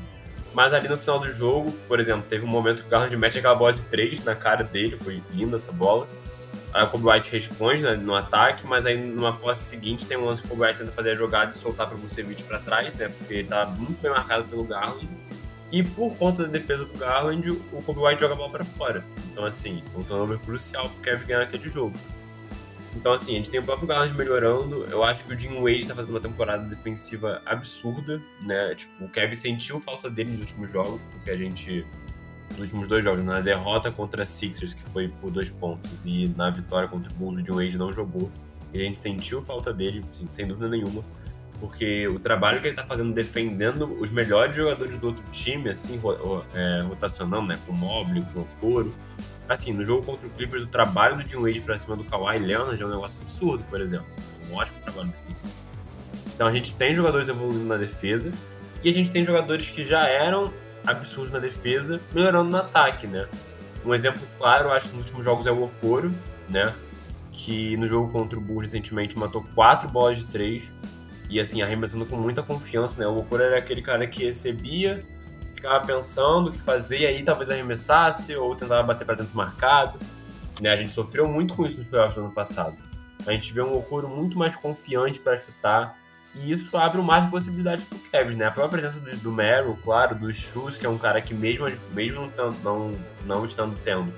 Mas 0.53 0.73
ali 0.73 0.89
no 0.89 0.99
final 0.99 1.21
do 1.21 1.31
jogo, 1.31 1.71
por 1.87 2.01
exemplo, 2.01 2.25
teve 2.29 2.45
um 2.45 2.49
momento 2.49 2.83
que 2.83 2.89
o 2.89 2.91
Garland 2.91 3.17
mete 3.17 3.39
aquela 3.39 3.55
bola 3.55 3.73
de 3.73 3.83
três 3.83 4.23
na 4.25 4.35
cara 4.35 4.65
dele, 4.65 4.97
foi 4.97 5.23
linda 5.33 5.57
essa 5.57 5.71
bola. 5.71 6.09
O 6.75 6.87
Kobe 6.89 7.09
White 7.09 7.33
responde 7.33 7.83
né, 7.83 7.95
no 7.97 8.15
ataque, 8.15 8.67
mas 8.67 8.85
aí 8.85 8.97
numa 8.97 9.33
posse 9.33 9.65
seguinte 9.65 10.07
tem 10.07 10.17
um 10.17 10.27
lance 10.27 10.43
que 10.43 10.47
o 10.47 10.51
Kobe 10.51 10.63
White 10.63 10.79
tenta 10.79 10.93
fazer 10.93 11.11
a 11.11 11.15
jogada 11.15 11.51
e 11.51 11.55
soltar 11.55 11.87
para 11.87 11.97
o 11.97 11.99
Vucevic 11.99 12.45
para 12.45 12.59
trás, 12.59 12.93
né? 12.95 13.09
Porque 13.09 13.35
ele 13.35 13.49
tá 13.49 13.67
muito 13.67 14.01
bem 14.01 14.11
marcado 14.11 14.45
pelo 14.45 14.65
Garland. 14.65 15.09
E 15.73 15.83
por 15.83 16.15
conta 16.17 16.45
da 16.45 16.49
defesa 16.49 16.85
do 16.85 16.99
Garland, 16.99 17.51
o 17.51 17.83
Kobe 17.83 18.01
White 18.01 18.21
joga 18.21 18.35
a 18.35 18.37
bola 18.37 18.51
para 18.51 18.65
fora. 18.65 19.05
Então, 19.33 19.45
assim, 19.45 19.83
foi 19.91 20.03
um 20.03 20.05
turnover 20.05 20.39
crucial 20.41 20.89
pro 20.89 21.01
Kevin 21.03 21.27
ganhar 21.27 21.43
aquele 21.43 21.69
jogo. 21.69 21.95
Então, 22.97 23.13
assim, 23.13 23.33
a 23.33 23.37
gente 23.37 23.51
tem 23.51 23.61
o 23.61 23.63
próprio 23.63 23.87
Garland 23.87 24.15
melhorando. 24.15 24.87
Eu 24.91 25.05
acho 25.05 25.25
que 25.25 25.35
o 25.35 25.39
Jim 25.39 25.61
Wade 25.61 25.87
tá 25.87 25.95
fazendo 25.95 26.11
uma 26.11 26.21
temporada 26.21 26.65
defensiva 26.65 27.43
absurda, 27.45 28.21
né? 28.41 28.75
Tipo, 28.75 29.05
o 29.05 29.09
Kevin 29.09 29.37
sentiu 29.37 29.81
falta 29.81 30.09
dele 30.09 30.31
nos 30.31 30.41
últimos 30.41 30.71
jogos, 30.71 31.01
porque 31.13 31.31
a 31.31 31.37
gente 31.37 31.87
nos 32.51 32.61
últimos 32.61 32.89
dois 32.89 33.05
jogos, 33.05 33.25
na 33.25 33.41
derrota 33.41 33.91
contra 33.91 34.23
a 34.23 34.27
Sixers, 34.27 34.75
que 34.75 34.83
foi 34.91 35.09
por 35.21 35.31
dois 35.31 35.51
pontos, 35.51 36.03
e 36.05 36.29
na 36.37 36.51
vitória 36.51 36.89
contra 36.89 37.11
o 37.11 37.15
Bulls, 37.15 37.41
o 37.41 37.43
John 37.43 37.57
Wade 37.57 37.79
não 37.79 37.93
jogou. 37.93 38.31
E 38.73 38.81
a 38.81 38.83
gente 38.83 39.01
sentiu 39.01 39.43
falta 39.43 39.73
dele, 39.73 40.05
assim, 40.11 40.27
sem 40.31 40.47
dúvida 40.47 40.69
nenhuma, 40.69 41.03
porque 41.61 42.07
o 42.07 42.19
trabalho 42.19 42.61
que 42.61 42.69
ele 42.69 42.77
tá 42.77 42.85
fazendo 42.85 43.13
defendendo 43.13 44.01
os 44.01 44.11
melhores 44.11 44.55
jogadores 44.55 44.97
do 44.97 45.09
outro 45.09 45.25
time, 45.33 45.71
assim, 45.71 46.01
é, 46.55 46.83
rotacionando, 46.83 47.49
né, 47.49 47.59
com 47.67 47.73
o 47.73 47.77
Mobley, 47.77 48.25
com 48.33 48.41
o 48.41 48.49
Coro. 48.61 48.95
Assim, 49.49 49.73
no 49.73 49.83
jogo 49.83 50.05
contra 50.05 50.27
o 50.27 50.31
Clippers, 50.31 50.63
o 50.63 50.67
trabalho 50.67 51.17
do 51.17 51.29
Jim 51.29 51.39
Wade 51.39 51.61
pra 51.63 51.79
cima 51.79 51.97
do 51.97 52.05
Kawhi 52.05 52.39
Leonard 52.39 52.81
é 52.83 52.87
um 52.87 52.91
negócio 52.91 53.19
absurdo, 53.23 53.65
por 53.71 53.81
exemplo. 53.81 54.07
Um 54.51 54.55
ótimo 54.55 54.79
trabalho 54.81 55.09
defensivo. 55.09 55.55
Então 56.35 56.47
a 56.47 56.53
gente 56.53 56.77
tem 56.77 56.95
jogadores 56.95 57.29
evoluindo 57.29 57.65
na 57.65 57.77
defesa, 57.77 58.31
e 58.85 58.91
a 58.91 58.93
gente 58.93 59.11
tem 59.11 59.25
jogadores 59.25 59.71
que 59.71 59.83
já 59.83 60.07
eram 60.07 60.53
absurdos 60.87 61.33
na 61.33 61.39
defesa, 61.39 62.01
melhorando 62.13 62.51
no 62.51 62.57
ataque, 62.57 63.07
né? 63.07 63.29
Um 63.85 63.95
exemplo 63.95 64.23
claro, 64.39 64.71
acho 64.71 64.89
nos 64.89 64.99
últimos 64.99 65.25
jogos 65.25 65.47
é 65.47 65.51
o 65.51 65.65
Okoro, 65.65 66.13
né? 66.49 66.75
Que 67.33 67.77
no 67.77 67.89
jogo 67.89 68.11
contra 68.11 68.39
o 68.39 68.41
Bulls 68.41 68.65
recentemente 68.65 69.19
matou 69.19 69.47
quatro 69.55 69.89
bolas 69.89 70.19
de 70.19 70.25
três 70.27 70.71
e 71.31 71.39
assim, 71.39 71.63
arremessando 71.63 72.07
com 72.07 72.17
muita 72.17 72.43
confiança, 72.43 72.99
né? 72.99 73.07
O 73.07 73.19
Okoro 73.19 73.43
era 73.43 73.59
aquele 73.59 73.83
cara 73.83 74.07
que 74.07 74.25
recebia, 74.25 75.05
ficava 75.55 75.85
pensando 75.87 76.49
o 76.49 76.53
que 76.53 76.59
fazer 76.59 77.01
e 77.01 77.07
aí 77.07 77.23
talvez 77.23 77.51
arremessasse 77.51 78.35
ou 78.35 78.55
tentava 78.55 78.83
bater 78.83 79.05
para 79.05 79.17
dentro 79.17 79.37
marcado. 79.37 79.99
Né? 80.61 80.71
A 80.71 80.77
gente 80.77 80.93
sofreu 80.93 81.29
muito 81.29 81.55
com 81.55 81.67
isso 81.67 81.79
nos 81.79 81.89
playoffs 81.89 82.17
do 82.17 82.23
ano 82.23 82.33
passado. 82.33 82.77
A 83.27 83.33
gente 83.33 83.53
vê 83.53 83.61
um 83.61 83.77
Okoro 83.77 84.09
muito 84.09 84.39
mais 84.39 84.57
confiante 84.57 85.21
para 85.21 85.37
chutar, 85.37 85.99
e 86.35 86.53
isso 86.53 86.77
abre 86.77 87.01
um 87.01 87.05
mar 87.05 87.25
de 87.25 87.31
possibilidades 87.31 87.85
pro 87.85 87.99
Kevin, 87.99 88.37
né? 88.37 88.47
A 88.47 88.51
própria 88.51 88.81
presença 88.81 89.01
do, 89.01 89.17
do 89.17 89.33
Meryl, 89.33 89.79
claro, 89.83 90.15
do 90.15 90.33
Shoes, 90.33 90.77
que 90.77 90.87
é 90.87 90.89
um 90.89 90.99
cara 90.99 91.21
que 91.21 91.35
mesmo, 91.35 91.67
mesmo 91.93 92.31
não, 92.37 92.51
não, 92.63 92.91
não 93.25 93.45
estando 93.45 93.77
tendo 93.83 94.13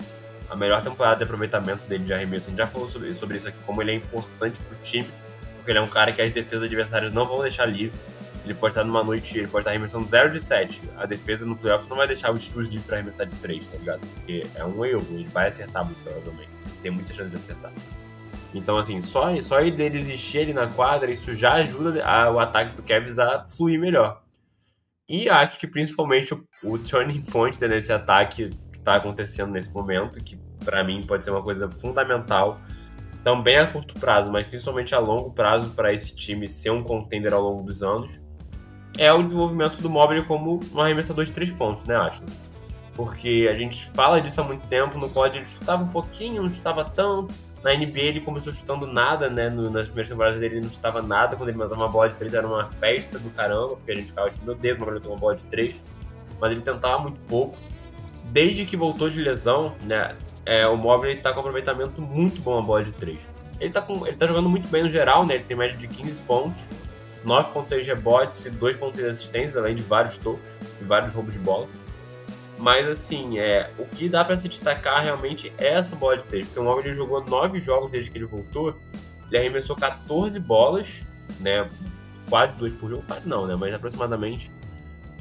a 0.50 0.56
melhor 0.56 0.82
temporada 0.82 1.16
de 1.16 1.24
aproveitamento 1.24 1.86
dele 1.86 2.04
de 2.04 2.12
arremesso, 2.12 2.46
a 2.46 2.50
gente 2.50 2.58
já 2.58 2.66
falou 2.66 2.88
sobre, 2.88 3.14
sobre 3.14 3.36
isso 3.36 3.46
aqui, 3.48 3.58
como 3.64 3.80
ele 3.80 3.92
é 3.92 3.94
importante 3.94 4.60
pro 4.60 4.76
time, 4.82 5.08
porque 5.56 5.70
ele 5.70 5.78
é 5.78 5.82
um 5.82 5.88
cara 5.88 6.12
que 6.12 6.20
as 6.20 6.32
defesas 6.32 6.64
adversárias 6.64 7.12
não 7.12 7.24
vão 7.24 7.40
deixar 7.40 7.66
livre. 7.66 7.98
Ele 8.44 8.54
pode 8.54 8.72
estar 8.72 8.84
numa 8.84 9.04
noite, 9.04 9.38
ele 9.38 9.46
pode 9.46 9.62
estar 9.62 9.70
arremessando 9.70 10.08
0 10.08 10.30
de 10.30 10.40
7. 10.40 10.82
A 10.96 11.06
defesa 11.06 11.44
no 11.44 11.54
playoff 11.54 11.88
não 11.88 11.96
vai 11.96 12.06
deixar 12.06 12.32
o 12.32 12.38
Shoes 12.38 12.68
livre 12.68 12.86
pra 12.86 12.96
arremessar 12.96 13.26
de 13.26 13.36
3, 13.36 13.68
tá 13.68 13.76
ligado? 13.76 14.00
Porque 14.00 14.46
é 14.54 14.64
um 14.64 14.84
erro, 14.84 15.06
ele 15.10 15.28
vai 15.28 15.48
acertar 15.48 15.84
muito 15.84 16.02
provavelmente. 16.02 16.50
Tem 16.82 16.90
muita 16.90 17.12
chance 17.12 17.30
de 17.30 17.36
acertar. 17.36 17.70
Então, 18.54 18.76
assim, 18.76 19.00
só, 19.00 19.40
só 19.40 19.60
ele 19.60 19.72
dele 19.72 19.98
existir 19.98 20.40
ali 20.40 20.52
na 20.52 20.66
quadra, 20.66 21.10
isso 21.10 21.32
já 21.34 21.54
ajuda 21.54 22.04
a, 22.04 22.30
o 22.30 22.38
ataque 22.38 22.76
do 22.76 22.82
Cavs 22.82 23.18
a 23.18 23.46
fluir 23.48 23.78
melhor. 23.78 24.22
E 25.08 25.28
acho 25.28 25.58
que 25.58 25.66
principalmente 25.66 26.34
o, 26.34 26.44
o 26.64 26.78
turning 26.78 27.22
point 27.22 27.58
desse 27.58 27.92
ataque 27.92 28.50
que 28.72 28.78
está 28.78 28.96
acontecendo 28.96 29.50
nesse 29.52 29.70
momento, 29.70 30.22
que 30.22 30.36
para 30.64 30.82
mim 30.82 31.02
pode 31.06 31.24
ser 31.24 31.30
uma 31.30 31.42
coisa 31.42 31.70
fundamental, 31.70 32.60
também 33.22 33.58
a 33.58 33.66
curto 33.66 33.94
prazo, 33.94 34.30
mas 34.30 34.46
principalmente 34.46 34.94
a 34.94 34.98
longo 34.98 35.30
prazo 35.30 35.70
para 35.70 35.92
esse 35.92 36.14
time 36.14 36.48
ser 36.48 36.70
um 36.70 36.82
contender 36.82 37.32
ao 37.32 37.42
longo 37.42 37.62
dos 37.62 37.82
anos, 37.82 38.20
é 38.98 39.12
o 39.12 39.22
desenvolvimento 39.22 39.80
do 39.80 39.88
Mobile 39.88 40.24
como 40.24 40.60
um 40.72 40.80
arremessador 40.80 41.24
de 41.24 41.32
três 41.32 41.50
pontos, 41.50 41.84
né, 41.84 41.96
Ashley? 41.96 42.28
Porque 42.94 43.48
a 43.50 43.56
gente 43.56 43.88
fala 43.92 44.20
disso 44.20 44.40
há 44.40 44.44
muito 44.44 44.66
tempo, 44.66 44.98
no 44.98 45.08
college 45.10 45.38
ele 45.38 45.46
chutava 45.46 45.82
um 45.82 45.88
pouquinho, 45.88 46.42
não 46.42 46.50
chutava 46.50 46.84
tanto, 46.84 47.32
na 47.62 47.74
NBA 47.74 48.00
ele 48.00 48.20
começou 48.20 48.52
chutando 48.52 48.86
nada, 48.86 49.28
né? 49.28 49.50
No, 49.50 49.70
nas 49.70 49.86
primeiras 49.86 50.08
temporadas 50.08 50.40
dele 50.40 50.56
ele 50.56 50.64
não 50.64 50.72
chutava 50.72 51.02
nada. 51.02 51.36
Quando 51.36 51.50
ele 51.50 51.58
mandava 51.58 51.80
uma 51.80 51.88
bola 51.88 52.08
de 52.08 52.16
três 52.16 52.32
era 52.32 52.46
uma 52.46 52.66
festa 52.66 53.18
do 53.18 53.30
caramba, 53.30 53.76
porque 53.76 53.92
a 53.92 53.94
gente 53.94 54.08
ficava 54.08 54.30
tipo, 54.30 54.44
meu 54.44 54.54
Deus, 54.54 54.78
uma 54.78 54.86
uma 54.86 55.16
bola 55.16 55.36
de 55.36 55.46
três. 55.46 55.80
Mas 56.40 56.52
ele 56.52 56.62
tentava 56.62 56.98
muito 56.98 57.20
pouco. 57.28 57.56
Desde 58.24 58.64
que 58.64 58.76
voltou 58.76 59.10
de 59.10 59.20
lesão, 59.20 59.74
né? 59.82 60.16
É, 60.46 60.66
o 60.66 60.76
Mobley 60.76 61.16
tá 61.16 61.32
com 61.32 61.40
aproveitamento 61.40 62.00
muito 62.00 62.40
bom 62.40 62.56
na 62.56 62.66
bola 62.66 62.82
de 62.82 62.92
três. 62.92 63.26
Ele 63.60 63.70
tá, 63.70 63.82
com, 63.82 64.06
ele 64.06 64.16
tá 64.16 64.26
jogando 64.26 64.48
muito 64.48 64.68
bem 64.68 64.82
no 64.82 64.90
geral, 64.90 65.26
né? 65.26 65.34
Ele 65.34 65.44
tem 65.44 65.56
média 65.56 65.76
de 65.76 65.86
15 65.86 66.14
pontos, 66.26 66.68
9.6 67.26 67.84
rebotes 67.84 68.46
e 68.46 68.50
2.6 68.50 69.06
assistências, 69.06 69.56
além 69.56 69.74
de 69.74 69.82
vários 69.82 70.16
tocos 70.16 70.56
e 70.80 70.84
vários 70.84 71.12
roubos 71.12 71.34
de 71.34 71.38
bola. 71.38 71.68
Mas 72.60 72.86
assim, 72.86 73.38
é, 73.38 73.70
o 73.78 73.86
que 73.86 74.06
dá 74.06 74.22
para 74.22 74.36
se 74.38 74.46
destacar 74.46 75.02
realmente 75.02 75.50
é 75.56 75.68
essa 75.68 75.96
bola 75.96 76.18
de 76.18 76.24
três, 76.26 76.46
porque 76.46 76.60
o 76.60 76.64
Mobley 76.64 76.92
jogou 76.92 77.24
nove 77.24 77.58
jogos 77.58 77.90
desde 77.90 78.10
que 78.10 78.18
ele 78.18 78.26
voltou, 78.26 78.76
ele 79.28 79.38
arremessou 79.38 79.74
14 79.74 80.38
bolas, 80.38 81.02
né? 81.40 81.70
Quase 82.28 82.52
duas 82.56 82.72
por 82.74 82.90
jogo, 82.90 83.02
quase 83.06 83.26
não, 83.26 83.46
né? 83.46 83.56
Mas 83.56 83.72
aproximadamente. 83.72 84.50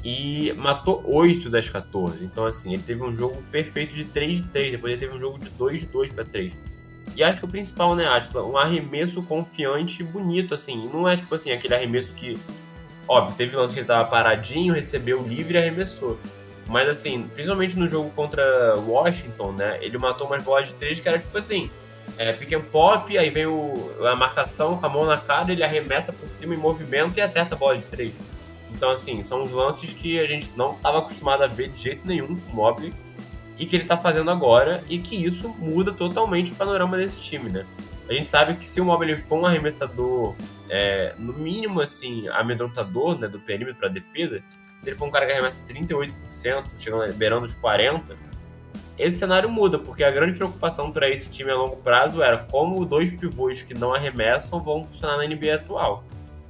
E 0.04 0.52
matou 0.54 1.02
8 1.06 1.48
das 1.48 1.68
14. 1.68 2.24
Então, 2.24 2.44
assim, 2.44 2.74
ele 2.74 2.82
teve 2.82 3.02
um 3.02 3.12
jogo 3.12 3.42
perfeito 3.50 3.94
de 3.94 4.04
3 4.04 4.42
de 4.42 4.48
3. 4.48 4.72
Depois 4.72 4.92
ele 4.92 5.00
teve 5.00 5.14
um 5.14 5.20
jogo 5.20 5.38
de 5.38 5.48
2 5.50 5.80
de 5.80 5.86
2 5.86 6.10
para 6.12 6.24
3. 6.24 6.56
E 7.16 7.22
acho 7.22 7.40
que 7.40 7.44
o 7.46 7.48
principal, 7.48 7.94
né, 7.94 8.06
Atila? 8.06 8.46
Um 8.46 8.56
arremesso 8.56 9.22
confiante 9.22 10.02
e 10.02 10.04
bonito, 10.04 10.54
assim. 10.54 10.88
Não 10.88 11.08
é 11.08 11.16
tipo 11.16 11.34
assim, 11.34 11.50
aquele 11.50 11.74
arremesso 11.74 12.14
que. 12.14 12.38
Óbvio, 13.08 13.36
teve 13.36 13.56
lance 13.56 13.74
que 13.74 13.80
ele 13.80 13.86
tava 13.86 14.08
paradinho, 14.08 14.72
recebeu 14.74 15.22
livre 15.26 15.54
e 15.54 15.58
arremessou. 15.58 16.18
Mas 16.70 16.88
assim, 16.88 17.28
principalmente 17.34 17.76
no 17.76 17.88
jogo 17.88 18.10
contra 18.10 18.76
Washington, 18.76 19.50
né? 19.52 19.78
Ele 19.82 19.98
matou 19.98 20.28
umas 20.28 20.44
bolas 20.44 20.68
de 20.68 20.74
três 20.74 21.00
que 21.00 21.08
era 21.08 21.18
tipo 21.18 21.36
assim, 21.36 21.68
é, 22.16 22.32
pick 22.32 22.52
and 22.52 22.60
pop, 22.60 23.18
aí 23.18 23.28
vem 23.28 23.44
o, 23.46 23.90
a 24.06 24.14
marcação 24.14 24.78
com 24.78 24.86
a 24.86 24.88
mão 24.88 25.04
na 25.04 25.16
cara, 25.16 25.50
ele 25.50 25.64
arremessa 25.64 26.12
por 26.12 26.28
cima 26.38 26.54
em 26.54 26.56
movimento 26.56 27.18
e 27.18 27.20
acerta 27.20 27.56
a 27.56 27.58
bola 27.58 27.76
de 27.76 27.84
três. 27.86 28.16
Então, 28.72 28.88
assim, 28.90 29.20
são 29.24 29.42
os 29.42 29.50
lances 29.50 29.92
que 29.92 30.20
a 30.20 30.26
gente 30.26 30.52
não 30.56 30.70
estava 30.70 30.98
acostumado 30.98 31.42
a 31.42 31.48
ver 31.48 31.70
de 31.70 31.82
jeito 31.82 32.06
nenhum 32.06 32.36
com 32.36 32.52
o 32.52 32.54
Mobley 32.54 32.94
e 33.58 33.66
que 33.66 33.74
ele 33.74 33.82
está 33.82 33.98
fazendo 33.98 34.30
agora 34.30 34.84
e 34.88 34.98
que 34.98 35.16
isso 35.16 35.48
muda 35.58 35.90
totalmente 35.90 36.52
o 36.52 36.54
panorama 36.54 36.96
desse 36.96 37.20
time, 37.20 37.50
né? 37.50 37.66
A 38.08 38.12
gente 38.12 38.30
sabe 38.30 38.54
que 38.54 38.64
se 38.64 38.80
o 38.80 38.84
Mobley 38.84 39.16
for 39.22 39.40
um 39.40 39.46
arremessador, 39.46 40.36
é, 40.68 41.14
no 41.18 41.32
mínimo, 41.32 41.80
assim, 41.80 42.28
amedrontador 42.28 43.18
né, 43.18 43.26
do 43.26 43.40
perímetro 43.40 43.80
para 43.80 43.88
defesa, 43.88 44.40
se 44.82 44.88
ele 44.88 44.96
for 44.96 45.06
um 45.06 45.10
cara 45.10 45.26
que 45.26 45.32
arremessa 45.32 45.62
38%, 45.68 46.64
chegando 46.78 47.12
beirando 47.14 47.46
os 47.46 47.54
40%, 47.56 48.16
esse 48.98 49.18
cenário 49.18 49.48
muda, 49.48 49.78
porque 49.78 50.04
a 50.04 50.10
grande 50.10 50.34
preocupação 50.34 50.92
para 50.92 51.08
esse 51.08 51.30
time 51.30 51.50
a 51.50 51.56
longo 51.56 51.76
prazo 51.76 52.22
era 52.22 52.36
como 52.36 52.84
dois 52.84 53.10
pivôs 53.10 53.62
que 53.62 53.72
não 53.72 53.94
arremessam 53.94 54.60
vão 54.60 54.86
funcionar 54.86 55.16
na 55.16 55.26
NBA 55.26 55.54
atual. 55.54 56.04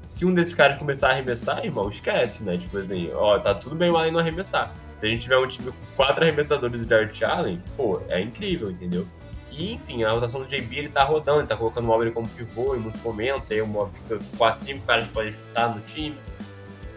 Se 0.09 0.25
um 0.27 0.35
desses 0.35 0.53
caras 0.53 0.77
começar 0.77 1.09
a 1.09 1.11
arremessar, 1.13 1.65
irmão, 1.65 1.89
esquece, 1.89 2.43
né? 2.43 2.59
Tipo 2.59 2.79
assim, 2.79 3.09
ó, 3.15 3.39
tá 3.39 3.55
tudo 3.55 3.77
bem 3.77 3.93
mal 3.93 4.05
em 4.05 4.11
não 4.11 4.19
arremessar. 4.19 4.75
Se 4.99 5.07
a 5.07 5.09
gente 5.09 5.23
tiver 5.23 5.39
um 5.39 5.47
time 5.47 5.71
com 5.71 5.97
quatro 5.97 6.23
arremessadores 6.23 6.81
de 6.81 6.87
Dart 6.87 7.23
Allen, 7.23 7.63
pô, 7.77 8.03
é 8.09 8.21
incrível, 8.21 8.71
entendeu? 8.71 9.07
E, 9.53 9.73
enfim, 9.75 10.03
a 10.03 10.11
rotação 10.11 10.43
do 10.43 10.47
JB, 10.47 10.77
ele 10.77 10.89
tá 10.89 11.05
rodando, 11.05 11.41
ele 11.41 11.47
tá 11.47 11.57
colocando 11.57 11.85
o 11.85 11.87
Mobley 11.87 12.13
como 12.13 12.29
pivô 12.29 12.75
em 12.75 12.81
muitos 12.81 13.01
momentos, 13.01 13.51
aí 13.53 13.63
o 13.63 13.67
Mobley 13.67 13.95
fica 14.03 14.19
com 14.37 14.55
cinco 14.57 14.85
caras 14.87 15.07
que 15.07 15.13
podem 15.13 15.33
chutar 15.33 15.75
no 15.75 15.81
time. 15.83 16.17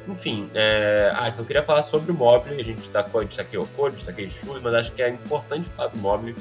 Enfim, 0.08 0.50
é... 0.54 1.12
ah, 1.16 1.30
então 1.30 1.42
eu 1.42 1.46
queria 1.46 1.64
falar 1.64 1.84
sobre 1.84 2.12
o 2.12 2.16
Mobley. 2.16 2.60
A 2.60 2.64
gente 2.64 2.82
destaquei 2.82 3.58
o 3.58 3.64
Okoro, 3.64 3.94
destaquei 3.94 4.30
Chus, 4.30 4.62
mas 4.62 4.74
acho 4.74 4.92
que 4.92 5.02
é 5.02 5.10
importante 5.10 5.70
falar 5.70 5.90
do 5.90 5.98
Mobley, 6.00 6.36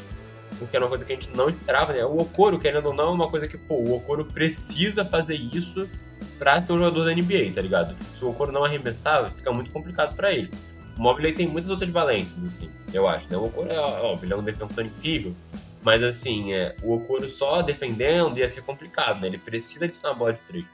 porque 0.59 0.77
é 0.77 0.81
uma 0.81 0.89
coisa 0.89 1.05
que 1.05 1.13
a 1.13 1.15
gente 1.15 1.31
não 1.37 1.49
esperava, 1.49 1.93
né? 1.93 2.05
O 2.05 2.19
Okoro, 2.19 2.59
querendo 2.59 2.87
ou 2.87 2.95
não, 2.95 3.09
é 3.09 3.13
uma 3.13 3.29
coisa 3.29 3.47
que, 3.47 3.57
pô, 3.57 3.75
o 3.75 3.97
Okoro 3.97 4.25
precisa 4.25 5.05
fazer 5.05 5.35
isso 5.35 5.89
pra 6.39 6.61
ser 6.61 6.73
um 6.73 6.79
jogador 6.79 7.05
da 7.05 7.15
NBA, 7.15 7.53
tá 7.55 7.63
ligado? 7.63 7.95
Tipo, 7.95 8.17
se 8.17 8.25
o 8.25 8.31
Okoro 8.31 8.53
não 8.53 8.65
arremessar, 8.65 9.31
fica 9.33 9.53
muito 9.53 9.71
complicado 9.71 10.15
para 10.17 10.33
ele. 10.33 10.51
O 10.99 11.03
Mobley 11.03 11.33
tem 11.33 11.47
muitas 11.47 11.71
outras 11.71 11.89
valências, 11.89 12.45
assim, 12.45 12.69
eu 12.93 13.09
acho, 13.09 13.29
né? 13.31 13.37
O 13.37 13.47
Okoro 13.47 13.71
é, 13.71 13.79
óbvio, 13.79 14.27
ele 14.27 14.33
é 14.33 14.37
um 14.37 14.43
defensor 14.43 14.85
incrível, 14.85 15.35
mas, 15.83 16.03
assim, 16.03 16.53
é, 16.53 16.75
o 16.83 16.95
Okoro 16.95 17.29
só 17.29 17.63
defendendo 17.63 18.39
ia 18.39 18.49
ser 18.49 18.63
complicado, 18.63 19.21
né? 19.21 19.29
Ele 19.29 19.39
precisa 19.39 19.87
de 19.87 19.95
uma 20.03 20.15
bola 20.15 20.33
de 20.33 20.41
três. 20.43 20.67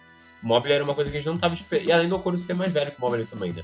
O 0.42 0.56
era 0.68 0.84
uma 0.84 0.94
coisa 0.94 1.10
que 1.10 1.16
a 1.16 1.20
gente 1.20 1.26
não 1.26 1.34
estava 1.34 1.54
esperando. 1.54 1.86
E 1.86 1.92
além 1.92 2.08
do 2.08 2.16
Okoro 2.16 2.38
ser 2.38 2.54
mais 2.54 2.72
velho 2.72 2.92
que 2.92 2.98
o 2.98 3.00
Mobley 3.00 3.26
também, 3.26 3.52
né? 3.52 3.62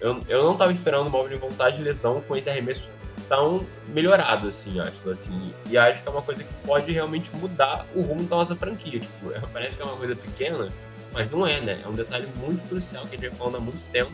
Eu, 0.00 0.20
eu 0.28 0.44
não 0.44 0.52
estava 0.52 0.72
esperando 0.72 1.06
o 1.06 1.10
Mobley 1.10 1.38
voltar 1.38 1.70
de 1.70 1.80
lesão 1.80 2.20
com 2.20 2.36
esse 2.36 2.50
arremesso 2.50 2.88
tão 3.28 3.64
melhorado, 3.88 4.48
assim, 4.48 4.78
acho. 4.80 5.08
Assim, 5.08 5.52
e 5.70 5.78
acho 5.78 6.02
que 6.02 6.08
é 6.08 6.12
uma 6.12 6.22
coisa 6.22 6.42
que 6.42 6.52
pode 6.64 6.90
realmente 6.92 7.34
mudar 7.36 7.86
o 7.94 8.02
rumo 8.02 8.24
da 8.24 8.36
nossa 8.36 8.56
franquia. 8.56 8.98
Tipo, 8.98 9.30
parece 9.52 9.76
que 9.76 9.82
é 9.82 9.86
uma 9.86 9.96
coisa 9.96 10.16
pequena, 10.16 10.68
mas 11.12 11.30
não 11.30 11.46
é, 11.46 11.60
né? 11.60 11.80
É 11.84 11.88
um 11.88 11.94
detalhe 11.94 12.26
muito 12.40 12.68
crucial 12.68 13.06
que 13.06 13.16
a 13.16 13.18
gente 13.18 13.36
falando 13.36 13.56
há 13.56 13.60
muito 13.60 13.82
tempo 13.90 14.12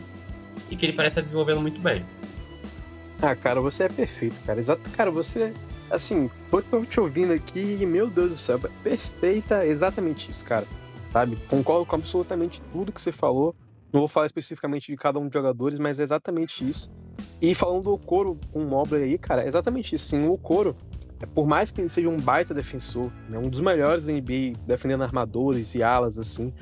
e 0.71 0.77
que 0.77 0.87
ele 0.87 0.93
parece 0.93 1.13
estar 1.13 1.23
desenvolvendo 1.23 1.61
muito 1.61 1.81
bem. 1.81 2.05
Ah, 3.23 3.35
cara, 3.35 3.61
você 3.61 3.85
é 3.85 3.89
perfeito, 3.89 4.41
cara. 4.45 4.59
Exato, 4.59 4.89
cara, 4.91 5.11
você. 5.11 5.53
Assim, 5.91 6.31
tô 6.51 6.85
te 6.85 7.01
ouvindo 7.01 7.33
aqui 7.33 7.85
meu 7.85 8.09
Deus 8.09 8.31
do 8.31 8.37
céu, 8.37 8.59
é 8.65 8.69
perfeita 8.83 9.67
exatamente 9.67 10.31
isso, 10.31 10.43
cara 10.45 10.67
sabe? 11.13 11.37
Concordo 11.49 11.85
com 11.87 11.97
absolutamente 11.97 12.63
tudo 12.73 12.93
que 12.93 13.01
você 13.01 13.13
falou. 13.13 13.55
Não 13.93 14.01
vou 14.01 14.09
falar 14.09 14.27
especificamente 14.27 14.87
de 14.91 14.97
cada 14.97 15.19
um 15.19 15.25
dos 15.25 15.35
jogadores, 15.35 15.79
mas 15.79 15.99
é 15.99 16.03
exatamente 16.03 16.69
isso. 16.69 16.91
E 17.41 17.55
falando 17.55 17.83
do 17.83 17.93
Okoro 17.93 18.39
com 18.51 18.61
o 18.61 18.69
Mobley 18.69 19.03
aí, 19.03 19.19
cara, 19.19 19.45
é 19.45 19.49
exatamente 19.49 19.95
isso. 19.95 20.09
Sim, 20.09 20.27
o 20.27 20.33
Okoro, 20.33 20.75
é, 21.21 21.27
por 21.27 21.47
mais 21.47 21.71
que 21.71 21.81
ele 21.83 21.89
seja 21.89 22.09
um 22.09 22.17
baita 22.17 22.55
defensor, 22.55 23.13
né, 23.29 23.39
um 23.39 23.49
dos 23.49 23.61
melhores 23.61 24.07
da 24.07 24.13
NBA 24.13 24.59
defendendo 24.67 25.03
armadores 25.03 25.75
e 25.75 25.83
alas, 25.83 26.19
assim, 26.19 26.53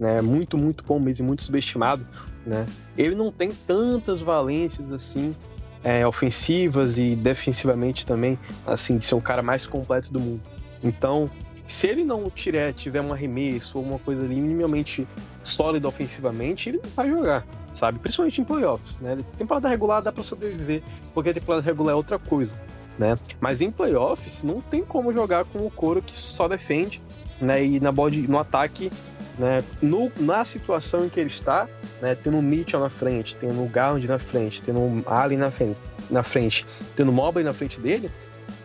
né, 0.00 0.20
muito, 0.20 0.58
muito 0.58 0.84
bom 0.84 0.98
mesmo, 0.98 1.26
muito 1.26 1.42
subestimado, 1.42 2.04
né, 2.44 2.66
ele 2.98 3.14
não 3.14 3.30
tem 3.30 3.52
tantas 3.52 4.20
valências 4.20 4.90
assim 4.90 5.36
é, 5.84 6.06
ofensivas 6.06 6.98
e 6.98 7.14
defensivamente 7.14 8.04
também, 8.04 8.38
assim, 8.66 8.98
de 8.98 9.04
ser 9.04 9.14
o 9.14 9.20
cara 9.20 9.42
mais 9.42 9.66
completo 9.66 10.12
do 10.12 10.20
mundo. 10.20 10.42
Então, 10.82 11.30
se 11.70 11.86
ele 11.86 12.02
não 12.02 12.28
tiver, 12.28 12.72
tiver 12.72 13.00
um 13.00 13.12
arremesso 13.12 13.78
ou 13.78 13.84
uma 13.84 13.98
coisa 13.98 14.22
ali 14.22 14.40
minimamente 14.40 15.06
sólida 15.42 15.86
ofensivamente, 15.86 16.68
ele 16.68 16.80
não 16.82 16.90
vai 16.90 17.08
jogar, 17.08 17.46
sabe? 17.72 17.98
Principalmente 17.98 18.40
em 18.40 18.44
playoffs, 18.44 18.98
né? 18.98 19.18
Temporada 19.38 19.68
regular 19.68 20.02
dá 20.02 20.10
para 20.10 20.22
sobreviver, 20.22 20.82
porque 21.14 21.30
a 21.30 21.34
temporada 21.34 21.62
regular 21.64 21.92
é 21.92 21.96
outra 21.96 22.18
coisa, 22.18 22.58
né? 22.98 23.16
Mas 23.40 23.60
em 23.60 23.70
playoffs 23.70 24.42
não 24.42 24.60
tem 24.60 24.84
como 24.84 25.12
jogar 25.12 25.44
com 25.44 25.64
o 25.64 25.70
Coro 25.70 26.02
que 26.02 26.16
só 26.16 26.48
defende, 26.48 27.00
né? 27.40 27.64
E 27.64 27.78
na 27.78 27.92
bode, 27.92 28.26
no 28.26 28.38
ataque, 28.38 28.90
né? 29.38 29.62
No, 29.80 30.10
na 30.18 30.44
situação 30.44 31.04
em 31.04 31.08
que 31.08 31.20
ele 31.20 31.30
está, 31.30 31.68
né? 32.02 32.16
Tendo 32.16 32.38
o 32.38 32.42
Mitchell 32.42 32.80
na 32.80 32.90
frente, 32.90 33.36
tendo 33.36 33.62
o 33.62 33.68
Garland 33.68 34.08
na 34.08 34.18
frente, 34.18 34.60
tendo 34.60 34.80
o 34.80 35.02
Allen 35.06 35.38
na 35.38 35.50
frente, 35.52 35.78
na 36.10 36.24
frente, 36.24 36.66
tendo 36.96 37.10
o 37.10 37.14
Mobley 37.14 37.44
na 37.44 37.52
frente 37.52 37.80
dele, 37.80 38.10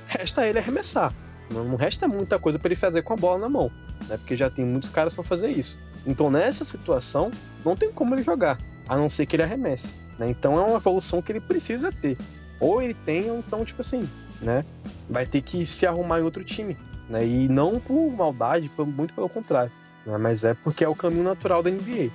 resta 0.08 0.48
ele 0.48 0.58
arremessar. 0.58 1.14
Não 1.50 1.76
resta 1.76 2.08
muita 2.08 2.40
coisa 2.40 2.58
para 2.58 2.70
ele 2.70 2.76
fazer 2.76 3.02
com 3.04 3.14
a 3.14 3.16
bola 3.16 3.40
na 3.40 3.50
mão, 3.50 3.72
né? 4.08 4.18
Porque 4.18 4.36
já 4.36 4.50
tem 4.50 4.66
muitos 4.66 4.90
caras 4.90 5.14
para 5.14 5.24
fazer 5.24 5.50
isso. 5.50 5.80
Então 6.06 6.30
nessa 6.30 6.66
situação 6.66 7.32
não 7.64 7.76
tem 7.76 7.92
como 7.92 8.16
ele 8.16 8.24
jogar, 8.24 8.60
a 8.88 8.96
não 8.96 9.10
ser 9.10 9.26
que 9.26 9.36
ele 9.36 9.44
arremesse. 9.44 9.94
Né? 10.18 10.30
Então 10.30 10.60
é 10.60 10.64
uma 10.64 10.78
evolução 10.78 11.22
que 11.22 11.32
ele 11.32 11.40
precisa 11.40 11.92
ter. 11.92 12.18
Ou 12.60 12.82
ele 12.82 12.94
tem, 12.94 13.30
ou 13.30 13.40
então, 13.40 13.66
tipo 13.66 13.82
assim, 13.82 14.08
né? 14.42 14.64
Vai 15.10 15.26
ter 15.26 15.42
que 15.42 15.66
se 15.66 15.86
arrumar 15.86 16.20
em 16.20 16.24
outro 16.24 16.44
time. 16.44 16.78
Né? 17.10 17.26
E 17.26 17.48
não 17.48 17.80
por 17.80 18.10
maldade, 18.12 18.72
muito 18.78 19.14
pelo 19.14 19.30
contrário. 19.30 19.72
Né? 20.06 20.18
Mas 20.18 20.44
é 20.44 20.54
porque 20.54 20.84
é 20.84 20.88
o 20.88 20.96
caminho 20.96 21.24
natural 21.24 21.62
da 21.62 21.70
NBA. 21.70 22.12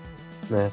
Né? 0.48 0.72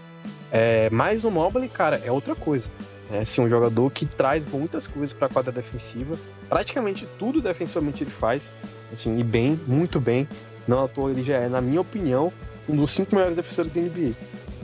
É, 0.51 0.89
mas 0.89 1.25
o 1.25 1.31
Mobley, 1.31 1.67
cara, 1.67 2.01
é 2.03 2.11
outra 2.11 2.35
coisa. 2.35 2.69
É 3.11 3.19
assim, 3.19 3.41
um 3.41 3.49
jogador 3.49 3.89
que 3.91 4.05
traz 4.05 4.45
muitas 4.45 4.85
coisas 4.85 5.13
para 5.13 5.27
a 5.27 5.29
quadra 5.29 5.51
defensiva. 5.51 6.17
Praticamente 6.49 7.07
tudo 7.17 7.41
defensivamente 7.41 8.03
ele 8.03 8.11
faz. 8.11 8.53
Assim, 8.91 9.17
e 9.17 9.23
bem, 9.23 9.59
muito 9.67 9.99
bem. 9.99 10.27
Não 10.67 10.83
à 10.83 10.87
toa 10.87 11.11
ele 11.11 11.23
já 11.23 11.37
é, 11.37 11.47
na 11.47 11.61
minha 11.61 11.79
opinião, 11.79 12.31
um 12.67 12.75
dos 12.75 12.91
cinco 12.91 13.15
melhores 13.15 13.35
defensores 13.35 13.71
da 13.71 13.79
NBA. 13.79 14.13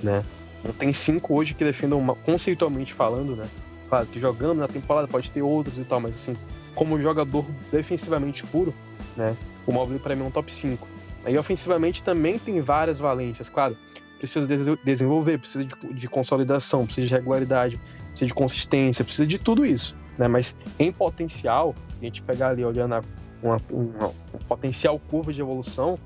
Né? 0.02 0.24
Não 0.64 0.74
tem 0.74 0.92
cinco 0.92 1.36
hoje 1.36 1.54
que 1.54 1.64
defendam 1.64 2.00
uma, 2.00 2.16
conceitualmente 2.16 2.94
falando, 2.94 3.36
né? 3.36 3.46
Claro 3.90 4.06
que 4.08 4.20
jogando 4.20 4.60
na 4.60 4.68
temporada 4.68 5.08
pode 5.08 5.30
ter 5.30 5.42
outros 5.42 5.78
e 5.78 5.84
tal, 5.84 6.00
mas 6.00 6.16
assim, 6.16 6.36
como 6.74 7.00
jogador 7.02 7.46
defensivamente 7.72 8.46
puro, 8.46 8.74
né? 9.16 9.36
O 9.66 9.72
Mobley 9.72 10.00
para 10.00 10.16
mim 10.16 10.24
é 10.24 10.26
um 10.26 10.32
top 10.32 10.54
5. 10.54 10.88
Aí 11.26 11.38
ofensivamente 11.38 12.04
também 12.04 12.38
tem 12.38 12.60
várias 12.62 13.00
valências, 13.00 13.50
claro. 13.50 13.78
Precisa 14.18 14.48
de 14.48 14.78
desenvolver, 14.84 15.38
precisa 15.38 15.66
de, 15.66 15.76
de 15.94 16.08
consolidação, 16.08 16.86
precisa 16.86 17.08
de 17.08 17.14
regularidade, 17.14 17.80
precisa 18.14 18.28
de 18.28 18.34
consistência, 18.34 19.04
precisa 19.04 19.28
de 19.28 19.38
tudo 19.38 19.66
isso. 19.66 19.96
Né? 20.18 20.28
Mas 20.28 20.58
em 20.80 20.92
potencial, 20.92 21.76
a 22.00 22.04
gente 22.04 22.22
pegar 22.22 22.50
ali 22.50 22.64
olhando 22.64 23.04
uma, 23.42 23.58
uma, 23.70 24.08
um 24.34 24.38
potencial 24.48 25.00
curva 25.10 25.34
de 25.34 25.42
evolução, 25.42 26.00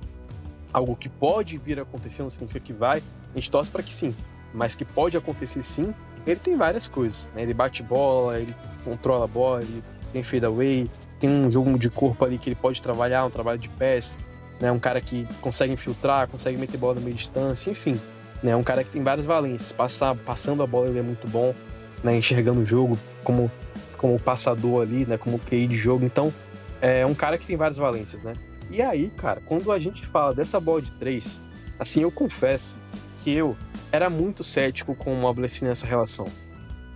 algo 0.73 0.95
que 0.95 1.09
pode 1.09 1.57
vir 1.57 1.79
a 1.79 1.83
acontecer, 1.83 2.23
não 2.23 2.29
significa 2.29 2.59
que 2.59 2.73
vai, 2.73 3.01
a 3.31 3.35
gente 3.35 3.51
torce 3.51 3.69
para 3.69 3.83
que 3.83 3.93
sim, 3.93 4.15
mas 4.53 4.75
que 4.75 4.85
pode 4.85 5.17
acontecer 5.17 5.61
sim, 5.61 5.93
ele 6.25 6.39
tem 6.39 6.55
várias 6.57 6.87
coisas. 6.87 7.29
Né? 7.35 7.43
Ele 7.43 7.53
bate 7.53 7.83
bola, 7.83 8.39
ele 8.39 8.55
controla 8.83 9.25
a 9.25 9.27
bola, 9.27 9.61
ele 9.61 9.83
tem 10.11 10.23
fadeaway, 10.23 10.89
tem 11.19 11.29
um 11.29 11.51
jogo 11.51 11.77
de 11.77 11.89
corpo 11.89 12.23
ali 12.25 12.37
que 12.37 12.49
ele 12.49 12.55
pode 12.55 12.81
trabalhar, 12.81 13.25
um 13.25 13.29
trabalho 13.29 13.59
de 13.59 13.69
pés, 13.69 14.17
né? 14.59 14.71
um 14.71 14.79
cara 14.79 15.01
que 15.01 15.27
consegue 15.41 15.73
infiltrar, 15.73 16.27
consegue 16.27 16.57
meter 16.57 16.77
bola 16.77 16.95
na 16.95 17.01
meia 17.01 17.15
distância, 17.15 17.71
enfim. 17.71 17.99
Né? 18.41 18.55
Um 18.55 18.63
cara 18.63 18.83
que 18.83 18.91
tem 18.91 19.03
várias 19.03 19.25
valências. 19.25 19.71
Passar, 19.71 20.15
passando 20.15 20.61
a 20.63 20.67
bola 20.67 20.87
ele 20.87 20.99
é 20.99 21.03
muito 21.03 21.27
bom 21.27 21.53
né, 22.03 22.17
enxergando 22.17 22.61
o 22.61 22.65
jogo 22.65 22.97
como, 23.23 23.51
como 23.97 24.19
passador 24.19 24.83
ali, 24.83 25.05
né, 25.05 25.17
como 25.17 25.39
QI 25.39 25.67
de 25.67 25.77
jogo. 25.77 26.05
Então, 26.05 26.33
é 26.81 27.05
um 27.05 27.13
cara 27.13 27.37
que 27.37 27.45
tem 27.45 27.55
várias 27.55 27.77
valências, 27.77 28.23
né? 28.23 28.33
E 28.69 28.81
aí, 28.81 29.09
cara, 29.15 29.41
quando 29.45 29.71
a 29.71 29.79
gente 29.79 30.05
fala 30.05 30.33
dessa 30.33 30.59
bola 30.59 30.81
de 30.81 30.91
três, 30.93 31.41
assim, 31.79 32.01
eu 32.01 32.11
confesso 32.11 32.77
que 33.23 33.31
eu 33.31 33.55
era 33.91 34.09
muito 34.09 34.43
cético 34.43 34.93
com 34.93 35.13
o 35.13 35.17
Mobley 35.17 35.49
nessa 35.61 35.87
relação 35.87 36.27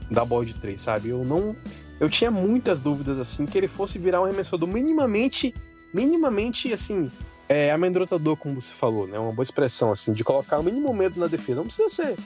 da 0.10 0.26
bola 0.26 0.46
de 0.46 0.54
três, 0.54 0.82
sabe? 0.82 1.10
Eu 1.10 1.24
não. 1.24 1.56
Eu 2.00 2.10
tinha 2.10 2.30
muitas 2.30 2.82
dúvidas, 2.82 3.18
assim, 3.18 3.46
que 3.46 3.58
ele 3.58 3.68
fosse 3.68 3.98
virar 3.98 4.22
um 4.22 4.26
arremessador 4.26 4.68
minimamente, 4.68 5.54
minimamente, 5.94 6.74
assim, 6.74 7.10
é, 7.48 7.72
amedrontador, 7.72 8.36
como 8.36 8.62
você 8.62 8.74
falou, 8.74 9.08
né? 9.08 9.18
Uma 9.18 9.32
boa 9.32 9.44
expressão, 9.44 9.92
assim, 9.92 10.12
de 10.12 10.24
colocar 10.24 10.60
o 10.60 10.64
mínimo 10.64 10.94
medo 10.94 11.20
na 11.20 11.28
defesa. 11.28 11.60
Não 11.60 11.68
precisa 11.68 11.90
ser 11.90 12.18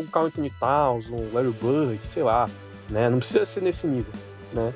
o 0.00 0.06
Carl 0.06 0.26
Anthony 0.26 0.50
Towns, 0.58 1.10
um 1.10 1.32
Larry 1.32 1.52
Bird, 1.52 2.04
sei 2.04 2.22
lá, 2.22 2.48
né? 2.88 3.08
Não 3.08 3.18
precisa 3.18 3.44
ser 3.44 3.62
nesse 3.62 3.86
nível, 3.86 4.12
né? 4.52 4.72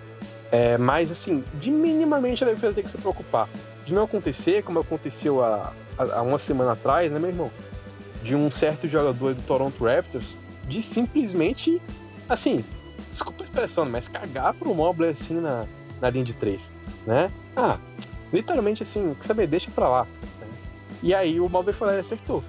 É, 0.50 0.78
mas, 0.78 1.10
assim, 1.10 1.44
de 1.54 1.70
minimamente 1.70 2.42
a 2.42 2.46
defesa 2.46 2.74
tem 2.74 2.84
que 2.84 2.90
se 2.90 2.98
preocupar. 2.98 3.48
De 3.84 3.92
não 3.92 4.04
acontecer, 4.04 4.62
como 4.62 4.78
aconteceu 4.78 5.42
há, 5.42 5.72
há 5.98 6.22
uma 6.22 6.38
semana 6.38 6.72
atrás, 6.72 7.12
né, 7.12 7.18
meu 7.18 7.30
irmão? 7.30 7.50
De 8.22 8.34
um 8.34 8.50
certo 8.50 8.88
jogador 8.88 9.34
do 9.34 9.42
Toronto 9.42 9.84
Raptors, 9.84 10.38
de 10.66 10.80
simplesmente, 10.82 11.80
assim, 12.28 12.64
desculpa 13.10 13.42
a 13.42 13.44
expressão, 13.44 13.86
mas 13.86 14.08
cagar 14.08 14.54
pro 14.54 14.74
Mobley, 14.74 15.10
assim, 15.10 15.34
na, 15.34 15.66
na 16.00 16.10
linha 16.10 16.24
de 16.24 16.34
três, 16.34 16.72
né? 17.06 17.30
Ah, 17.56 17.78
literalmente, 18.32 18.82
assim, 18.82 19.14
que 19.14 19.24
saber, 19.24 19.46
deixa 19.46 19.70
pra 19.70 19.88
lá. 19.88 20.04
Né? 20.04 20.46
E 21.02 21.14
aí 21.14 21.40
o 21.40 21.48
Mobley 21.48 21.74
foi 21.74 21.88
lá 21.88 21.94
e 21.94 22.00
acertou, 22.00 22.42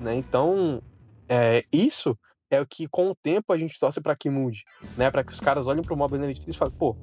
né? 0.00 0.14
Então, 0.14 0.80
é, 1.28 1.62
isso 1.72 2.16
é 2.50 2.60
o 2.60 2.66
que, 2.66 2.86
com 2.86 3.10
o 3.10 3.14
tempo, 3.14 3.52
a 3.52 3.58
gente 3.58 3.78
torce 3.78 4.00
para 4.00 4.16
que 4.16 4.30
mude, 4.30 4.64
né? 4.96 5.10
Para 5.10 5.24
que 5.24 5.32
os 5.32 5.40
caras 5.40 5.66
olhem 5.66 5.82
pro 5.82 5.96
Mobley 5.96 6.18
Analytics 6.18 6.54
e 6.54 6.58
falem, 6.58 6.74
pô, 6.74 6.96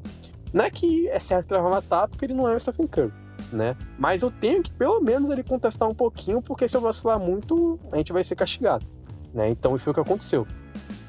não 0.53 0.65
é 0.65 0.69
que 0.69 1.07
é 1.09 1.19
certo 1.19 1.47
que 1.47 1.53
ele 1.53 1.61
vai 1.61 1.71
matar 1.71 2.07
porque 2.07 2.25
ele 2.25 2.33
não 2.33 2.47
é 2.47 2.55
o 2.55 2.59
Stephen 2.59 2.87
Curry, 2.87 3.13
né? 3.51 3.75
Mas 3.97 4.21
eu 4.21 4.31
tenho 4.31 4.61
que, 4.61 4.71
pelo 4.71 5.01
menos, 5.01 5.29
ele 5.29 5.43
contestar 5.43 5.89
um 5.89 5.95
pouquinho, 5.95 6.41
porque 6.41 6.67
se 6.67 6.75
eu 6.75 6.81
vacilar 6.81 7.19
muito, 7.19 7.79
a 7.91 7.97
gente 7.97 8.13
vai 8.13 8.23
ser 8.23 8.35
castigado, 8.35 8.85
né? 9.33 9.49
Então, 9.49 9.77
foi 9.77 9.91
o 9.91 9.93
que 9.93 10.01
aconteceu. 10.01 10.45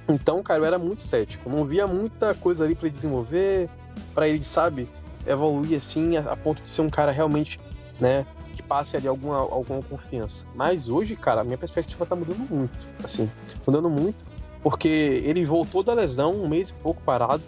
Então, 0.08 0.42
cara, 0.42 0.60
eu 0.60 0.64
era 0.64 0.78
muito 0.78 1.02
cético. 1.02 1.48
Não 1.48 1.64
via 1.64 1.86
muita 1.86 2.34
coisa 2.34 2.64
ali 2.64 2.74
para 2.74 2.88
desenvolver, 2.88 3.68
para 4.14 4.28
ele, 4.28 4.42
sabe, 4.42 4.88
evoluir 5.26 5.76
assim, 5.76 6.16
a 6.16 6.36
ponto 6.36 6.62
de 6.62 6.70
ser 6.70 6.82
um 6.82 6.90
cara 6.90 7.12
realmente, 7.12 7.60
né, 8.00 8.26
que 8.52 8.62
passe 8.62 8.96
ali 8.96 9.08
alguma, 9.08 9.38
alguma 9.38 9.82
confiança. 9.82 10.46
Mas 10.54 10.88
hoje, 10.88 11.16
cara, 11.16 11.40
a 11.40 11.44
minha 11.44 11.58
perspectiva 11.58 12.06
tá 12.06 12.14
mudando 12.14 12.46
muito. 12.48 12.88
Assim, 13.02 13.30
mudando 13.66 13.90
muito, 13.90 14.24
porque 14.62 15.22
ele 15.24 15.44
voltou 15.44 15.82
da 15.82 15.94
lesão 15.94 16.34
um 16.34 16.48
mês 16.48 16.70
e 16.70 16.74
pouco 16.74 17.02
parado, 17.02 17.42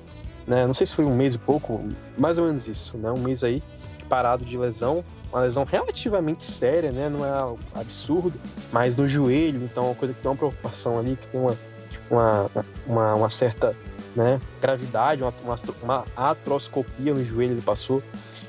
né? 0.47 0.67
Não 0.67 0.75
sei 0.75 0.87
se 0.87 0.95
foi 0.95 1.05
um 1.05 1.15
mês 1.15 1.35
e 1.35 1.39
pouco, 1.39 1.81
mais 2.19 2.39
ou 2.39 2.47
menos 2.47 2.69
isso, 2.69 2.97
né? 2.99 3.11
Um 3.11 3.19
mês 3.19 3.45
aí 3.45 3.63
parado 4.09 4.45
de 4.45 4.57
lesão, 4.59 5.05
uma 5.33 5.41
lesão 5.41 5.65
relativamente 5.65 6.45
séria, 6.45 6.91
né? 6.91 7.09
Não 7.09 7.25
é 7.25 7.81
absurdo, 7.81 8.39
mas 8.73 8.97
no 8.97 9.07
joelho, 9.07 9.65
então 9.65 9.85
é 9.85 9.87
uma 9.89 9.95
coisa 9.95 10.15
que 10.15 10.21
tem 10.21 10.31
uma 10.31 10.37
preocupação 10.37 10.99
ali, 10.99 11.17
que 11.17 11.29
tem 11.29 11.41
uma, 11.41 11.57
uma, 12.11 12.51
uma, 12.87 13.15
uma 13.15 13.31
certa 13.31 13.75
né, 14.15 14.41
gravidade, 14.61 15.23
uma, 15.23 15.35
uma, 15.43 15.57
uma 15.83 16.05
atroscopia 16.17 17.13
no 17.13 17.25
joelho 17.25 17.55
ele 17.55 17.63
passou. 17.63 18.03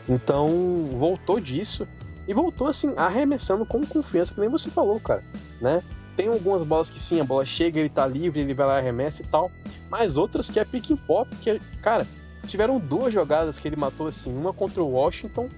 Então 0.08 0.88
voltou 0.94 1.40
disso 1.40 1.88
e 2.28 2.34
voltou 2.34 2.68
assim, 2.68 2.94
arremessando 2.98 3.66
com 3.66 3.86
confiança, 3.86 4.34
que 4.34 4.40
nem 4.40 4.50
você 4.50 4.70
falou, 4.70 5.00
cara, 5.00 5.24
né? 5.62 5.84
Tem 6.16 6.28
algumas 6.28 6.64
bolas 6.64 6.90
que 6.90 7.00
sim, 7.00 7.20
a 7.20 7.24
bola 7.24 7.46
chega, 7.46 7.80
ele 7.80 7.90
tá 7.90 8.08
livre, 8.08 8.40
ele 8.40 8.54
vai 8.54 8.66
lá 8.66 8.76
e 8.76 8.80
arremessa 8.80 9.22
e 9.22 9.26
tal. 9.26 9.52
Mas 9.90 10.16
outras 10.16 10.50
que 10.50 10.60
é 10.60 10.66
pick 10.66 10.92
and 10.92 10.98
pop, 10.98 11.30
que, 11.38 11.60
cara, 11.82 12.08
tiveram 12.48 12.80
duas 12.80 13.14
jogadas 13.14 13.60
que 13.60 13.68
ele 13.68 13.76
matou 13.76 14.08
assim, 14.08 14.36
uma 14.36 14.54
contra 14.54 14.82
o 14.82 14.92
Washington 14.92 15.50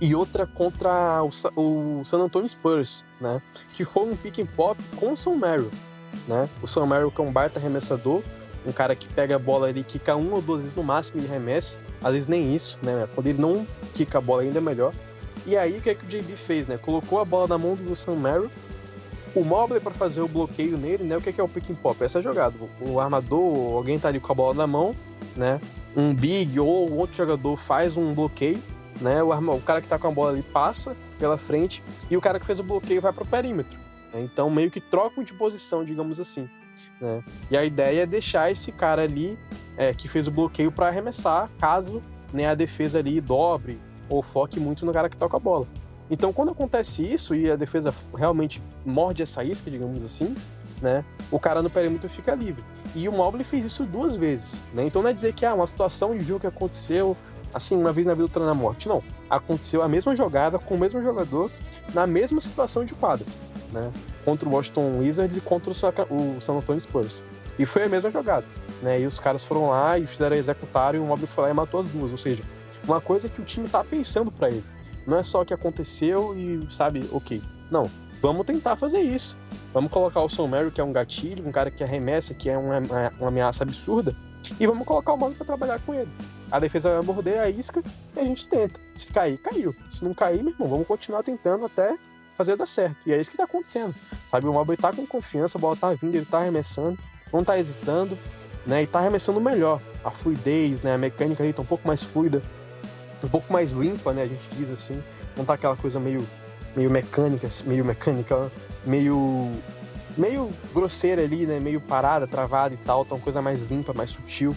e 0.00 0.14
outra 0.14 0.46
contra 0.46 1.22
o, 1.22 1.30
o 1.56 2.04
San 2.04 2.18
Antonio 2.18 2.48
Spurs, 2.48 3.04
né? 3.20 3.40
Que 3.72 3.84
foi 3.84 4.04
um 4.04 4.16
pick 4.16 4.38
and 4.38 4.46
pop 4.46 4.80
com 4.96 5.12
o 5.12 5.16
Sam 5.16 5.36
Merrill, 5.36 5.70
né? 6.28 6.48
O 6.62 6.66
Sam 6.66 6.86
Merrill 6.86 7.10
que 7.10 7.20
é 7.20 7.24
um 7.24 7.32
baita 7.32 7.58
arremessador, 7.58 8.22
um 8.66 8.72
cara 8.72 8.94
que 8.94 9.08
pega 9.08 9.36
a 9.36 9.38
bola 9.38 9.68
ali, 9.68 9.82
quica 9.82 10.14
uma 10.14 10.36
ou 10.36 10.42
duas 10.42 10.60
vezes 10.60 10.76
no 10.76 10.82
máximo 10.82 11.22
e 11.22 11.26
arremessa, 11.26 11.78
às 12.02 12.12
vezes 12.12 12.28
nem 12.28 12.54
isso, 12.54 12.78
né? 12.82 13.08
Quando 13.14 13.26
ele 13.26 13.40
não 13.40 13.66
quica 13.94 14.18
a 14.18 14.20
bola 14.20 14.42
ainda 14.42 14.58
é 14.58 14.60
melhor. 14.60 14.92
E 15.46 15.56
aí 15.56 15.78
o 15.78 15.80
que 15.80 15.90
é 15.90 15.94
que 15.94 16.04
o 16.04 16.08
JB 16.08 16.36
fez, 16.36 16.66
né? 16.66 16.78
Colocou 16.78 17.20
a 17.20 17.24
bola 17.24 17.48
na 17.48 17.58
mão 17.58 17.74
do 17.74 17.94
Sam 17.94 18.16
Merrill, 18.16 18.50
o 19.34 19.44
Mobley 19.44 19.80
para 19.80 19.92
fazer 19.92 20.22
o 20.22 20.28
bloqueio 20.28 20.78
nele, 20.78 21.04
né? 21.04 21.16
O 21.16 21.20
que 21.20 21.28
é, 21.28 21.32
que 21.32 21.40
é 21.40 21.44
o 21.44 21.48
pick 21.48 21.70
and 21.70 21.74
pop? 21.74 22.02
Essa 22.02 22.18
é 22.18 22.20
a 22.20 22.22
jogada. 22.22 22.54
O 22.80 23.00
armador, 23.00 23.74
alguém 23.74 23.98
tá 23.98 24.08
ali 24.08 24.20
com 24.20 24.32
a 24.32 24.34
bola 24.34 24.54
na 24.54 24.66
mão, 24.66 24.94
né? 25.36 25.60
Um 25.96 26.14
big 26.14 26.58
ou 26.58 26.92
outro 26.92 27.16
jogador 27.16 27.56
faz 27.56 27.96
um 27.96 28.14
bloqueio, 28.14 28.62
né? 29.00 29.22
O, 29.22 29.32
arma, 29.32 29.52
o 29.52 29.60
cara 29.60 29.80
que 29.80 29.88
tá 29.88 29.98
com 29.98 30.08
a 30.08 30.10
bola 30.10 30.30
ali 30.30 30.42
passa 30.42 30.96
pela 31.18 31.36
frente 31.36 31.82
e 32.10 32.16
o 32.16 32.20
cara 32.20 32.38
que 32.38 32.46
fez 32.46 32.58
o 32.58 32.62
bloqueio 32.62 33.00
vai 33.00 33.12
pro 33.12 33.26
perímetro. 33.26 33.78
Né? 34.12 34.22
Então 34.22 34.48
meio 34.48 34.70
que 34.70 34.80
trocam 34.80 35.24
de 35.24 35.34
posição, 35.34 35.84
digamos 35.84 36.20
assim. 36.20 36.48
Né? 37.00 37.22
E 37.50 37.56
a 37.56 37.64
ideia 37.64 38.02
é 38.02 38.06
deixar 38.06 38.50
esse 38.50 38.72
cara 38.72 39.02
ali 39.02 39.38
é, 39.76 39.92
que 39.92 40.08
fez 40.08 40.28
o 40.28 40.30
bloqueio 40.30 40.70
para 40.70 40.88
arremessar, 40.88 41.50
caso 41.58 42.02
né, 42.32 42.46
a 42.46 42.54
defesa 42.54 42.98
ali 42.98 43.20
dobre 43.20 43.80
ou 44.14 44.22
foque 44.22 44.58
muito 44.60 44.84
no 44.86 44.92
cara 44.92 45.08
que 45.08 45.16
toca 45.16 45.36
a 45.36 45.40
bola. 45.40 45.66
Então, 46.10 46.32
quando 46.32 46.50
acontece 46.50 47.02
isso 47.02 47.34
e 47.34 47.50
a 47.50 47.56
defesa 47.56 47.94
realmente 48.14 48.62
morde 48.84 49.22
essa 49.22 49.42
isca, 49.42 49.70
digamos 49.70 50.04
assim, 50.04 50.34
né, 50.82 51.04
o 51.30 51.38
cara 51.38 51.62
no 51.62 51.70
perímetro 51.70 52.08
fica 52.08 52.34
livre. 52.34 52.62
E 52.94 53.08
o 53.08 53.12
Mobley 53.12 53.44
fez 53.44 53.64
isso 53.64 53.84
duas 53.84 54.14
vezes, 54.14 54.60
né? 54.74 54.84
Então 54.84 55.02
não 55.02 55.10
é 55.10 55.12
dizer 55.12 55.32
que 55.32 55.46
ah, 55.46 55.54
uma 55.54 55.66
situação 55.66 56.16
de 56.16 56.22
jogo 56.22 56.40
que 56.40 56.46
aconteceu 56.46 57.16
assim 57.54 57.76
uma 57.76 57.92
vez 57.92 58.06
na 58.06 58.12
vida 58.12 58.24
outra 58.24 58.44
na 58.44 58.52
morte. 58.52 58.88
Não, 58.88 59.02
aconteceu 59.30 59.82
a 59.82 59.88
mesma 59.88 60.14
jogada 60.16 60.58
com 60.58 60.74
o 60.74 60.78
mesmo 60.78 61.02
jogador 61.02 61.50
na 61.94 62.06
mesma 62.06 62.40
situação 62.40 62.84
de 62.84 62.94
quadro, 62.94 63.26
né? 63.72 63.90
Contra 64.24 64.48
o 64.48 64.52
Washington 64.52 64.98
Wizards 64.98 65.36
e 65.36 65.40
contra 65.40 65.70
o, 65.70 66.40
San 66.40 66.54
Antonio 66.54 66.80
Spurs. 66.80 67.22
E 67.58 67.64
foi 67.64 67.84
a 67.84 67.88
mesma 67.88 68.10
jogada, 68.10 68.46
né? 68.82 69.00
E 69.00 69.06
os 69.06 69.20
caras 69.20 69.44
foram 69.44 69.70
lá 69.70 69.98
e 69.98 70.06
fizeram 70.06 70.36
executar 70.36 70.94
e 70.94 70.98
o 70.98 71.04
Mobley 71.04 71.26
foi 71.26 71.44
lá 71.44 71.50
e 71.50 71.54
matou 71.54 71.80
as 71.80 71.86
duas, 71.86 72.10
ou 72.10 72.18
seja, 72.18 72.42
uma 72.86 73.00
coisa 73.00 73.28
que 73.28 73.40
o 73.40 73.44
time 73.44 73.68
tá 73.68 73.82
pensando 73.82 74.30
para 74.30 74.50
ele. 74.50 74.64
Não 75.06 75.18
é 75.18 75.22
só 75.22 75.42
o 75.42 75.44
que 75.44 75.52
aconteceu 75.52 76.36
e 76.36 76.66
sabe, 76.70 77.08
ok. 77.12 77.42
Não, 77.70 77.90
vamos 78.20 78.46
tentar 78.46 78.76
fazer 78.76 79.00
isso. 79.00 79.36
Vamos 79.72 79.90
colocar 79.90 80.20
o 80.20 80.28
Sam 80.28 80.48
Mary, 80.48 80.70
que 80.70 80.80
é 80.80 80.84
um 80.84 80.92
gatilho, 80.92 81.46
um 81.46 81.52
cara 81.52 81.70
que 81.70 81.82
arremessa, 81.82 82.32
que 82.32 82.48
é 82.48 82.56
uma, 82.56 82.78
uma 83.18 83.28
ameaça 83.28 83.64
absurda, 83.64 84.16
e 84.58 84.66
vamos 84.66 84.86
colocar 84.86 85.12
o 85.12 85.16
Mano 85.16 85.34
para 85.34 85.46
trabalhar 85.46 85.80
com 85.80 85.94
ele. 85.94 86.10
A 86.50 86.60
defesa 86.60 86.92
vai 86.92 87.02
morder 87.02 87.40
a 87.40 87.48
isca 87.48 87.82
e 88.14 88.20
a 88.20 88.24
gente 88.24 88.48
tenta. 88.48 88.78
Se 88.94 89.06
cair, 89.08 89.38
caiu. 89.38 89.74
Se 89.90 90.04
não 90.04 90.14
cair, 90.14 90.42
meu 90.42 90.52
irmão, 90.52 90.68
vamos 90.68 90.86
continuar 90.86 91.22
tentando 91.22 91.64
até 91.64 91.96
fazer 92.36 92.56
dar 92.56 92.66
certo. 92.66 92.96
E 93.06 93.12
é 93.12 93.20
isso 93.20 93.30
que 93.30 93.36
tá 93.36 93.44
acontecendo. 93.44 93.94
Sabe, 94.26 94.46
o 94.46 94.52
Mobley 94.52 94.76
tá 94.76 94.92
com 94.92 95.06
confiança, 95.06 95.58
a 95.58 95.60
bola 95.60 95.76
tá 95.76 95.92
vindo, 95.94 96.14
ele 96.14 96.26
tá 96.26 96.38
arremessando, 96.38 96.98
não 97.32 97.42
tá 97.42 97.58
hesitando, 97.58 98.18
né? 98.66 98.82
E 98.82 98.86
tá 98.86 99.00
arremessando 99.00 99.40
melhor. 99.40 99.80
A 100.04 100.10
fluidez, 100.10 100.82
né? 100.82 100.94
A 100.94 100.98
mecânica 100.98 101.42
ali 101.42 101.52
tá 101.52 101.62
um 101.62 101.66
pouco 101.66 101.86
mais 101.86 102.02
fluida, 102.02 102.42
um 103.24 103.28
pouco 103.28 103.52
mais 103.52 103.72
limpa, 103.72 104.12
né? 104.12 104.22
A 104.22 104.26
gente 104.26 104.46
diz 104.52 104.70
assim. 104.70 105.02
Não 105.36 105.44
tá 105.44 105.54
aquela 105.54 105.76
coisa 105.76 105.98
meio 105.98 106.24
meio 106.76 106.90
mecânica, 106.90 107.48
meio 107.64 107.84
mecânica, 107.84 108.50
meio 108.84 109.50
meio 110.16 110.50
grosseira 110.72 111.22
ali, 111.22 111.46
né? 111.46 111.58
Meio 111.58 111.80
parada, 111.80 112.26
travada 112.26 112.74
e 112.74 112.78
tal, 112.78 113.04
tá 113.04 113.14
uma 113.14 113.20
coisa 113.20 113.40
mais 113.42 113.62
limpa, 113.62 113.92
mais 113.92 114.10
sutil. 114.10 114.54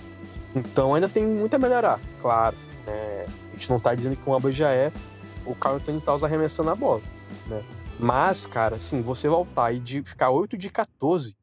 Então 0.56 0.94
ainda 0.94 1.10
tem 1.10 1.26
muito 1.26 1.54
a 1.54 1.60
melhorar, 1.60 2.00
claro. 2.22 2.56
Né? 2.86 3.26
A 3.26 3.56
gente 3.56 3.70
não 3.70 3.80
tá 3.80 3.94
dizendo 3.94 4.16
que 4.16 4.30
o 4.30 4.34
Alba 4.34 4.52
já 4.52 4.72
é 4.72 4.92
o 5.46 5.56
Carl 5.56 5.76
Anthony 5.76 6.02
Towns 6.02 6.24
arremessando 6.24 6.70
a 6.70 6.76
bola, 6.76 7.02
né? 7.48 7.64
Mas, 8.00 8.46
cara, 8.46 8.76
assim, 8.76 9.02
você 9.02 9.28
voltar 9.28 9.72
e 9.72 9.80
de 9.80 10.04
ficar 10.04 10.30
8 10.30 10.58
de 10.58 10.70
14, 10.70 11.36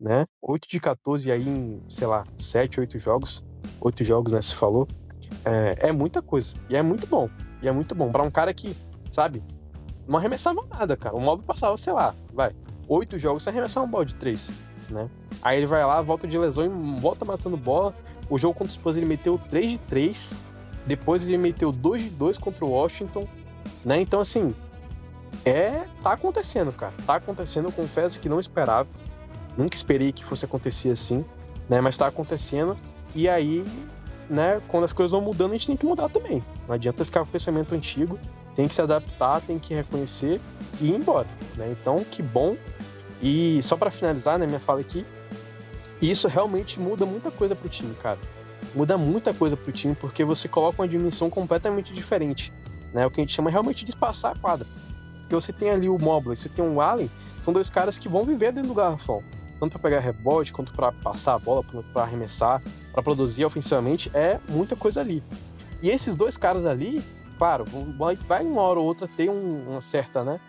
né? 0.00 0.26
8 0.40 0.68
de 0.68 0.80
14 0.80 1.30
aí 1.30 1.48
em, 1.48 1.82
sei 1.88 2.06
lá, 2.06 2.26
7, 2.36 2.80
8 2.80 2.98
jogos, 2.98 3.44
8 3.80 4.02
jogos, 4.02 4.32
né, 4.32 4.42
se 4.42 4.54
falou, 4.54 4.88
é, 5.44 5.88
é 5.88 5.92
muita 5.92 6.20
coisa. 6.22 6.54
E 6.68 6.76
é 6.76 6.82
muito 6.82 7.06
bom. 7.06 7.28
E 7.60 7.68
é 7.68 7.72
muito 7.72 7.94
bom. 7.94 8.10
para 8.10 8.22
um 8.22 8.30
cara 8.30 8.52
que, 8.52 8.76
sabe, 9.10 9.42
não 10.06 10.18
arremessava 10.18 10.62
nada, 10.70 10.96
cara. 10.96 11.14
O 11.14 11.20
Mob 11.20 11.42
passava, 11.44 11.76
sei 11.76 11.92
lá, 11.92 12.14
vai, 12.32 12.50
oito 12.88 13.18
jogos 13.18 13.42
sem 13.42 13.52
arremessar 13.52 13.82
um 13.82 13.88
bola 13.88 14.04
de 14.04 14.14
três, 14.14 14.52
né? 14.90 15.08
Aí 15.40 15.58
ele 15.58 15.66
vai 15.66 15.84
lá, 15.84 16.00
volta 16.02 16.26
de 16.26 16.38
lesão 16.38 16.64
e 16.64 17.00
volta 17.00 17.24
matando 17.24 17.56
bola. 17.56 17.94
O 18.28 18.38
jogo 18.38 18.54
contra 18.54 18.70
o 18.70 18.74
Spurs 18.74 18.96
ele 18.96 19.06
meteu 19.06 19.38
3 19.50 19.72
de 19.72 19.78
3. 19.78 20.36
Depois 20.86 21.26
ele 21.26 21.38
meteu 21.38 21.70
2 21.70 22.02
de 22.02 22.10
2 22.10 22.38
contra 22.38 22.64
o 22.64 22.70
Washington, 22.70 23.26
né? 23.84 24.00
Então 24.00 24.20
assim, 24.20 24.54
é, 25.44 25.84
tá 26.02 26.12
acontecendo, 26.12 26.72
cara. 26.72 26.92
Tá 27.06 27.16
acontecendo, 27.16 27.66
eu 27.66 27.72
confesso 27.72 28.20
que 28.20 28.28
não 28.28 28.40
esperava. 28.40 28.88
Nunca 29.56 29.76
esperei 29.76 30.12
que 30.12 30.24
fosse 30.24 30.44
acontecer 30.44 30.90
assim, 30.90 31.24
né? 31.68 31.80
Mas 31.80 31.96
tá 31.96 32.06
acontecendo. 32.06 32.76
E 33.14 33.28
aí, 33.28 33.64
né, 34.32 34.60
quando 34.68 34.84
as 34.84 34.92
coisas 34.92 35.12
vão 35.12 35.20
mudando, 35.20 35.50
a 35.50 35.52
gente 35.52 35.66
tem 35.66 35.76
que 35.76 35.86
mudar 35.86 36.08
também. 36.08 36.42
Não 36.66 36.74
adianta 36.74 37.04
ficar 37.04 37.20
com 37.20 37.26
o 37.26 37.32
pensamento 37.32 37.74
antigo 37.74 38.18
tem 38.54 38.68
que 38.68 38.74
se 38.74 38.82
adaptar, 38.82 39.40
tem 39.40 39.58
que 39.58 39.74
reconhecer 39.74 40.40
e 40.80 40.88
ir 40.88 40.94
embora. 40.94 41.28
Né? 41.56 41.74
Então, 41.80 42.04
que 42.04 42.22
bom. 42.22 42.56
E 43.22 43.62
só 43.62 43.76
para 43.76 43.90
finalizar, 43.90 44.38
né, 44.38 44.46
minha 44.46 44.60
fala 44.60 44.80
aqui, 44.80 45.06
isso 46.00 46.26
realmente 46.28 46.80
muda 46.80 47.06
muita 47.06 47.30
coisa 47.30 47.54
pro 47.54 47.68
time, 47.68 47.94
cara. 47.94 48.18
Muda 48.74 48.98
muita 48.98 49.32
coisa 49.32 49.56
pro 49.56 49.72
time 49.72 49.94
porque 49.94 50.24
você 50.24 50.48
coloca 50.48 50.82
uma 50.82 50.88
dimensão 50.88 51.30
completamente 51.30 51.92
diferente, 51.92 52.52
né? 52.92 53.06
O 53.06 53.10
que 53.10 53.20
a 53.20 53.22
gente 53.22 53.34
chama 53.34 53.50
realmente 53.50 53.84
de 53.84 53.90
espaçar 53.90 54.32
a 54.32 54.38
quadra. 54.38 54.66
Porque 55.20 55.34
você 55.34 55.52
tem 55.52 55.70
ali 55.70 55.88
o 55.88 55.98
Mobley, 55.98 56.36
você 56.36 56.48
tem 56.48 56.64
o 56.64 56.80
Allen, 56.80 57.10
são 57.42 57.52
dois 57.52 57.70
caras 57.70 57.98
que 57.98 58.08
vão 58.08 58.24
viver 58.24 58.52
dentro 58.52 58.68
do 58.68 58.74
garrafão. 58.74 59.22
Tanto 59.62 59.78
para 59.78 59.90
pegar 59.90 60.00
rebote, 60.00 60.52
quanto 60.52 60.72
para 60.72 60.90
passar 60.90 61.34
a 61.34 61.38
bola, 61.38 61.62
para 61.92 62.02
arremessar, 62.02 62.60
para 62.92 63.00
produzir 63.00 63.44
ofensivamente, 63.44 64.10
é 64.12 64.40
muita 64.48 64.74
coisa 64.74 65.00
ali. 65.00 65.22
E 65.80 65.88
esses 65.88 66.16
dois 66.16 66.36
caras 66.36 66.66
ali, 66.66 67.00
claro, 67.38 67.64
vai 68.26 68.44
uma 68.44 68.60
hora 68.60 68.80
ou 68.80 68.84
outra 68.84 69.06
ter 69.06 69.30
um, 69.30 69.70
uma 69.70 69.80
certa, 69.80 70.24
né? 70.24 70.40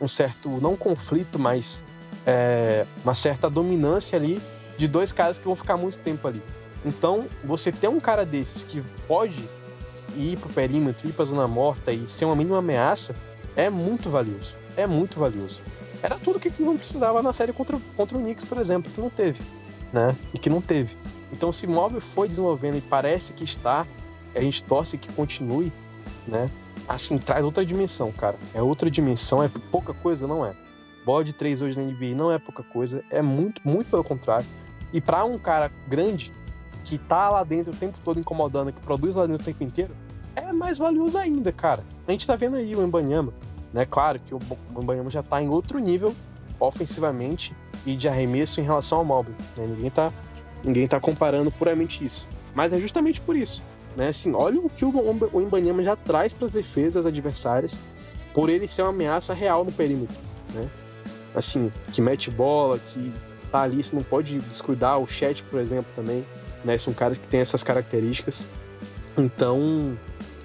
Um 0.00 0.06
certo, 0.06 0.48
não 0.60 0.76
conflito, 0.76 1.36
mas 1.36 1.84
é, 2.24 2.86
uma 3.02 3.12
certa 3.12 3.50
dominância 3.50 4.16
ali 4.16 4.40
de 4.78 4.86
dois 4.86 5.10
caras 5.10 5.36
que 5.36 5.46
vão 5.46 5.56
ficar 5.56 5.76
muito 5.76 5.98
tempo 5.98 6.28
ali. 6.28 6.40
Então, 6.84 7.26
você 7.42 7.72
ter 7.72 7.88
um 7.88 7.98
cara 7.98 8.24
desses 8.24 8.62
que 8.62 8.84
pode 9.08 9.48
ir 10.14 10.38
pro 10.38 10.48
perímetro, 10.48 11.08
ir 11.08 11.12
pra 11.12 11.24
zona 11.24 11.48
morta 11.48 11.92
e 11.92 12.06
ser 12.06 12.24
uma 12.24 12.36
mínima 12.36 12.58
ameaça, 12.58 13.16
é 13.56 13.68
muito 13.68 14.08
valioso. 14.08 14.54
É 14.76 14.86
muito 14.86 15.18
valioso. 15.18 15.60
Era 16.02 16.18
tudo 16.18 16.40
que 16.40 16.52
não 16.58 16.76
precisava 16.76 17.22
na 17.22 17.32
série 17.32 17.52
contra, 17.52 17.78
contra 17.96 18.16
o 18.16 18.20
Knicks, 18.20 18.44
por 18.44 18.58
exemplo, 18.58 18.90
que 18.90 19.00
não 19.00 19.10
teve, 19.10 19.42
né? 19.92 20.16
E 20.32 20.38
que 20.38 20.48
não 20.48 20.60
teve. 20.60 20.96
Então, 21.32 21.52
se 21.52 21.66
móvel 21.66 22.00
foi 22.00 22.28
desenvolvendo 22.28 22.78
e 22.78 22.80
parece 22.80 23.32
que 23.32 23.44
está, 23.44 23.86
a 24.34 24.40
gente 24.40 24.64
torce 24.64 24.96
que 24.98 25.12
continue, 25.12 25.72
né? 26.26 26.50
Assim, 26.88 27.18
traz 27.18 27.44
outra 27.44 27.64
dimensão, 27.64 28.10
cara. 28.10 28.36
É 28.54 28.62
outra 28.62 28.90
dimensão, 28.90 29.42
é 29.42 29.50
pouca 29.70 29.92
coisa, 29.92 30.26
não 30.26 30.44
é? 30.44 30.54
Bola 31.04 31.24
de 31.24 31.32
3 31.32 31.62
hoje 31.62 31.76
na 31.78 31.84
NBA 31.84 32.14
não 32.14 32.32
é 32.32 32.38
pouca 32.38 32.62
coisa, 32.62 33.04
é 33.10 33.22
muito, 33.22 33.60
muito 33.64 33.88
pelo 33.90 34.04
contrário. 34.04 34.46
E 34.92 35.00
para 35.00 35.24
um 35.24 35.38
cara 35.38 35.70
grande, 35.86 36.32
que 36.84 36.98
tá 36.98 37.30
lá 37.30 37.44
dentro 37.44 37.72
o 37.72 37.76
tempo 37.76 37.98
todo 38.04 38.18
incomodando, 38.18 38.72
que 38.72 38.80
produz 38.80 39.14
lá 39.14 39.26
dentro 39.26 39.42
o 39.42 39.44
tempo 39.44 39.62
inteiro, 39.62 39.94
é 40.34 40.52
mais 40.52 40.78
valioso 40.78 41.18
ainda, 41.18 41.52
cara. 41.52 41.84
A 42.06 42.12
gente 42.12 42.26
tá 42.26 42.36
vendo 42.36 42.56
aí 42.56 42.74
o 42.74 42.82
Embanyama, 42.82 43.32
né? 43.72 43.84
Claro 43.84 44.18
que 44.18 44.34
o 44.34 44.40
Embanyama 44.76 45.10
já 45.10 45.22
tá 45.22 45.42
em 45.42 45.48
outro 45.48 45.78
nível 45.78 46.14
ofensivamente 46.58 47.54
e 47.86 47.96
de 47.96 48.08
arremesso 48.08 48.60
em 48.60 48.64
relação 48.64 48.98
ao 48.98 49.04
Mobley, 49.04 49.34
né? 49.56 49.66
Ninguém 49.66 49.90
tá, 49.90 50.12
ninguém 50.62 50.86
tá 50.86 51.00
comparando 51.00 51.50
puramente 51.50 52.04
isso. 52.04 52.26
Mas 52.54 52.72
é 52.72 52.78
justamente 52.78 53.20
por 53.20 53.36
isso. 53.36 53.62
Né? 53.96 54.08
Assim, 54.08 54.34
olha 54.34 54.60
o 54.60 54.68
que 54.68 54.84
o, 54.84 54.92
o 55.32 55.42
Ibanyama 55.42 55.82
já 55.82 55.96
traz 55.96 56.32
para 56.32 56.46
as 56.46 56.52
defesas 56.52 57.06
adversárias 57.06 57.78
por 58.34 58.48
ele 58.48 58.68
ser 58.68 58.82
uma 58.82 58.90
ameaça 58.90 59.34
real 59.34 59.64
no 59.64 59.72
perímetro. 59.72 60.16
Né? 60.52 60.68
Assim, 61.34 61.72
que 61.92 62.00
mete 62.00 62.30
bola, 62.30 62.78
que 62.78 63.12
tá 63.50 63.62
ali, 63.62 63.82
você 63.82 63.94
não 63.94 64.02
pode 64.02 64.38
descuidar. 64.40 64.98
O 64.98 65.06
Chat, 65.06 65.42
por 65.44 65.60
exemplo, 65.60 65.90
também. 65.94 66.24
Né? 66.64 66.76
São 66.78 66.92
caras 66.92 67.18
que 67.18 67.26
têm 67.26 67.40
essas 67.40 67.62
características. 67.62 68.46
Então, 69.16 69.96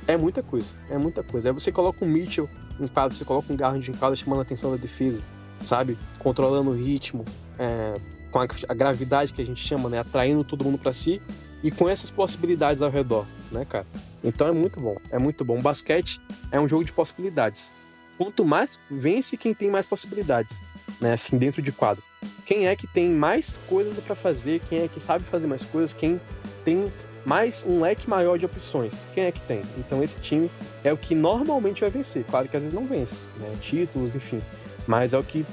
é 0.08 0.18
muita 0.18 0.42
coisa. 0.42 0.74
É 0.90 0.98
muita 0.98 1.24
coisa. 1.24 1.50
Aí 1.50 1.54
você 1.54 1.72
coloca 1.72 2.04
um 2.04 2.08
Mitchell 2.08 2.50
em 2.80 2.88
quadra, 2.88 3.16
você 3.16 3.26
coloca 3.26 3.52
um 3.52 3.56
Garland 3.56 3.90
em 3.90 3.94
quadra 3.94 4.16
chamando 4.16 4.40
a 4.40 4.42
atenção 4.42 4.72
da 4.72 4.78
defesa, 4.78 5.22
sabe? 5.64 5.98
Controlando 6.20 6.72
o 6.72 6.74
ritmo, 6.74 7.24
é, 7.58 8.00
com 8.32 8.40
a, 8.40 8.48
a, 8.68 8.74
gravidade 8.74 9.34
que 9.34 9.42
a 9.42 9.46
gente 9.46 9.66
chama, 9.66 9.90
né? 9.90 10.00
Atraindo 10.00 10.44
todo 10.44 10.64
mundo 10.64 10.78
para 10.78 10.94
si 10.94 11.22
e 11.64 11.72
com 11.72 11.88
essas 11.90 12.12
possibilidades 12.12 12.82
ao 12.82 12.92
redor, 12.92 13.26
né, 13.52 13.66
cara? 13.66 13.86
Então 14.24 14.48
é 14.48 14.52
muito 14.52 14.80
bom, 14.80 14.98
é 15.10 15.18
muito 15.18 15.46
bom. 15.46 15.60
O 15.60 15.62
basquete 15.62 16.20
é 16.52 16.60
um 16.60 16.68
jogo 16.68 16.84
de 16.84 16.92
possibilidades. 16.92 17.74
Quanto 18.18 18.46
mais 18.46 18.80
vence 18.90 19.38
quem 19.38 19.54
tem 19.54 19.70
mais 19.70 19.86
possibilidades, 19.86 20.62
né, 21.00 21.14
assim, 21.14 21.38
dentro 21.38 21.62
de 21.62 21.72
quadro. 21.72 22.04
Quem 22.46 22.68
é 22.68 22.76
que 22.76 22.88
tem 22.88 23.10
mais 23.10 23.60
coisas 23.68 23.98
para 24.00 24.16
fazer, 24.16 24.62
quem 24.70 24.84
é 24.84 24.88
que 24.88 25.00
sabe 25.00 25.24
fazer 25.24 25.48
mais 25.48 25.64
coisas, 25.66 25.94
quem 25.94 26.20
tem 26.64 26.92
mais 27.26 27.66
um 27.66 27.82
leque 27.82 28.08
maior 28.10 28.38
de 28.38 28.46
opções. 28.46 29.06
Quem 29.14 29.26
é 29.26 29.32
que 29.32 29.42
tem? 29.42 29.64
Então 29.78 30.04
esse 30.04 30.20
time 30.20 30.50
é 30.84 30.94
o 30.94 30.98
que 30.98 31.16
normalmente 31.16 31.82
vai 31.82 31.90
vencer. 31.90 32.24
Claro 32.26 32.48
que 32.48 32.56
às 32.56 32.62
vezes 32.62 32.76
não 32.76 32.86
vence, 32.86 33.24
né? 33.38 33.56
Títulos, 33.60 34.16
enfim. 34.16 34.42
Mas 34.86 35.14
é 35.14 35.18
o 35.18 35.24
que 35.24 35.46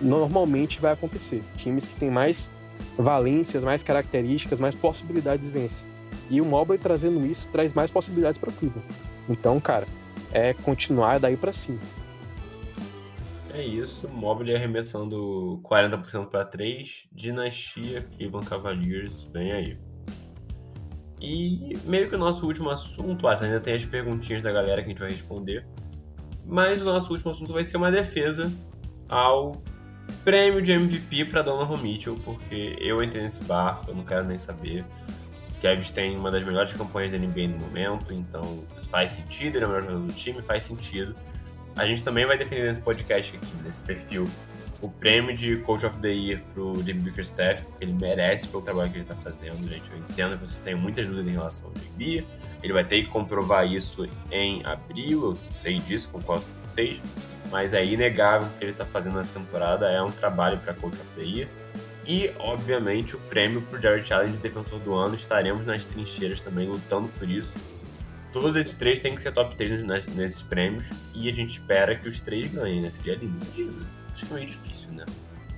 normalmente 0.00 0.80
vai 0.80 0.92
acontecer. 0.92 1.42
Times 1.56 1.86
que 1.86 1.94
têm 1.96 2.10
mais 2.10 2.50
valências, 2.96 3.64
mais 3.64 3.82
características, 3.82 4.60
mais 4.60 4.74
possibilidades 4.74 5.48
vence. 5.48 5.84
E 6.30 6.40
o 6.40 6.44
Mobley 6.44 6.78
trazendo 6.78 7.26
isso 7.26 7.48
traz 7.48 7.72
mais 7.72 7.90
possibilidades 7.90 8.38
para 8.38 8.52
Cleveland. 8.52 8.86
Então, 9.28 9.60
cara, 9.60 9.86
é 10.32 10.54
continuar 10.54 11.18
daí 11.18 11.36
para 11.36 11.52
cima. 11.52 11.80
É 13.52 13.66
isso, 13.66 14.08
Mobley 14.08 14.54
arremessando 14.54 15.60
40% 15.64 16.28
para 16.28 16.44
3, 16.44 17.08
dinastia 17.12 18.02
Cleveland 18.16 18.48
Cavaliers 18.48 19.24
vem 19.24 19.50
aí. 19.50 19.89
E 21.20 21.76
meio 21.84 22.08
que 22.08 22.14
o 22.14 22.18
nosso 22.18 22.46
último 22.46 22.70
assunto, 22.70 23.28
acho, 23.28 23.44
ainda 23.44 23.60
tem 23.60 23.74
as 23.74 23.84
perguntinhas 23.84 24.42
da 24.42 24.50
galera 24.50 24.82
que 24.82 24.86
a 24.86 24.90
gente 24.90 25.00
vai 25.00 25.10
responder, 25.10 25.66
mas 26.46 26.80
o 26.80 26.84
nosso 26.84 27.12
último 27.12 27.30
assunto 27.30 27.52
vai 27.52 27.64
ser 27.64 27.76
uma 27.76 27.90
defesa 27.90 28.50
ao 29.08 29.62
prêmio 30.24 30.62
de 30.62 30.72
MVP 30.72 31.26
para 31.26 31.42
Donovan 31.42 31.76
Mitchell, 31.76 32.18
porque 32.24 32.76
eu 32.80 33.02
entrei 33.02 33.22
nesse 33.22 33.44
barco, 33.44 33.90
eu 33.90 33.94
não 33.94 34.04
quero 34.04 34.24
nem 34.24 34.38
saber. 34.38 34.84
Kevin 35.60 35.92
tem 35.92 36.16
uma 36.16 36.30
das 36.30 36.42
melhores 36.44 36.72
campanhas 36.72 37.12
da 37.12 37.18
NBA 37.18 37.48
no 37.48 37.58
momento, 37.58 38.12
então 38.12 38.64
faz 38.90 39.12
sentido, 39.12 39.56
ele 39.56 39.64
é 39.64 39.68
o 39.68 39.70
melhor 39.70 39.82
jogador 39.82 40.06
do 40.06 40.12
time, 40.12 40.40
faz 40.40 40.64
sentido. 40.64 41.14
A 41.76 41.86
gente 41.86 42.02
também 42.02 42.26
vai 42.26 42.38
defender 42.38 42.66
nesse 42.66 42.80
podcast 42.80 43.36
aqui, 43.36 43.46
nesse 43.62 43.82
perfil, 43.82 44.28
o 44.82 44.88
prêmio 44.88 45.34
de 45.34 45.56
Coach 45.58 45.84
of 45.84 45.98
the 46.00 46.08
Year 46.08 46.42
pro 46.54 46.82
Jimmy 46.82 47.02
Bickerstaff, 47.02 47.62
porque 47.64 47.84
ele 47.84 47.92
merece 47.92 48.48
pelo 48.48 48.62
trabalho 48.62 48.90
que 48.90 48.98
ele 48.98 49.04
tá 49.04 49.14
fazendo, 49.16 49.68
gente. 49.68 49.90
Eu 49.90 49.98
entendo 49.98 50.38
que 50.38 50.46
vocês 50.46 50.58
têm 50.60 50.74
muitas 50.74 51.04
dúvidas 51.04 51.26
em 51.26 51.32
relação 51.32 51.68
ao 51.68 51.74
Jimmy. 51.82 52.26
Ele 52.62 52.72
vai 52.72 52.84
ter 52.84 53.02
que 53.02 53.08
comprovar 53.08 53.66
isso 53.66 54.08
em 54.30 54.64
abril, 54.64 55.30
eu 55.30 55.38
sei 55.50 55.78
disso, 55.80 56.08
concordo 56.10 56.44
com 56.44 56.68
vocês. 56.68 57.02
Mas 57.50 57.74
é 57.74 57.84
inegável 57.84 58.48
que 58.58 58.64
ele 58.64 58.72
tá 58.72 58.86
fazendo 58.86 59.16
nessa 59.16 59.38
temporada, 59.38 59.90
é 59.90 60.00
um 60.02 60.10
trabalho 60.10 60.58
para 60.58 60.72
Coach 60.72 60.94
of 60.94 61.06
the 61.16 61.22
Year. 61.22 61.48
E, 62.06 62.32
obviamente, 62.38 63.14
o 63.16 63.18
prêmio 63.18 63.60
pro 63.62 63.80
Jared 63.80 64.10
Allen 64.12 64.32
de 64.32 64.38
Defensor 64.38 64.78
do 64.80 64.94
Ano. 64.94 65.14
Estaremos 65.14 65.66
nas 65.66 65.84
trincheiras 65.86 66.40
também 66.40 66.66
lutando 66.66 67.08
por 67.18 67.28
isso. 67.28 67.54
Todos 68.32 68.56
esses 68.56 68.74
três 68.74 69.00
têm 69.00 69.14
que 69.14 69.22
ser 69.22 69.32
top 69.32 69.54
3 69.56 69.84
nesses 69.84 70.42
prêmios. 70.42 70.88
E 71.14 71.28
a 71.28 71.32
gente 71.32 71.50
espera 71.50 71.94
que 71.94 72.08
os 72.08 72.20
três 72.20 72.50
ganhem, 72.50 72.80
né? 72.80 72.90
Seria 72.90 73.16
lindo. 73.16 73.44
Acho 74.20 74.26
que 74.26 74.32
é 74.32 74.36
meio 74.36 74.48
difícil, 74.48 74.90
né? 74.92 75.06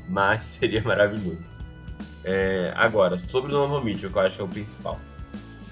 Mas 0.08 0.44
seria 0.58 0.82
maravilhoso. 0.82 1.52
É, 2.24 2.72
agora, 2.76 3.18
sobre 3.18 3.50
o 3.50 3.54
Donovan 3.54 3.84
Mitchell, 3.84 4.10
que 4.10 4.16
eu 4.16 4.22
acho 4.22 4.36
que 4.36 4.42
é 4.42 4.44
o 4.44 4.48
principal. 4.48 5.00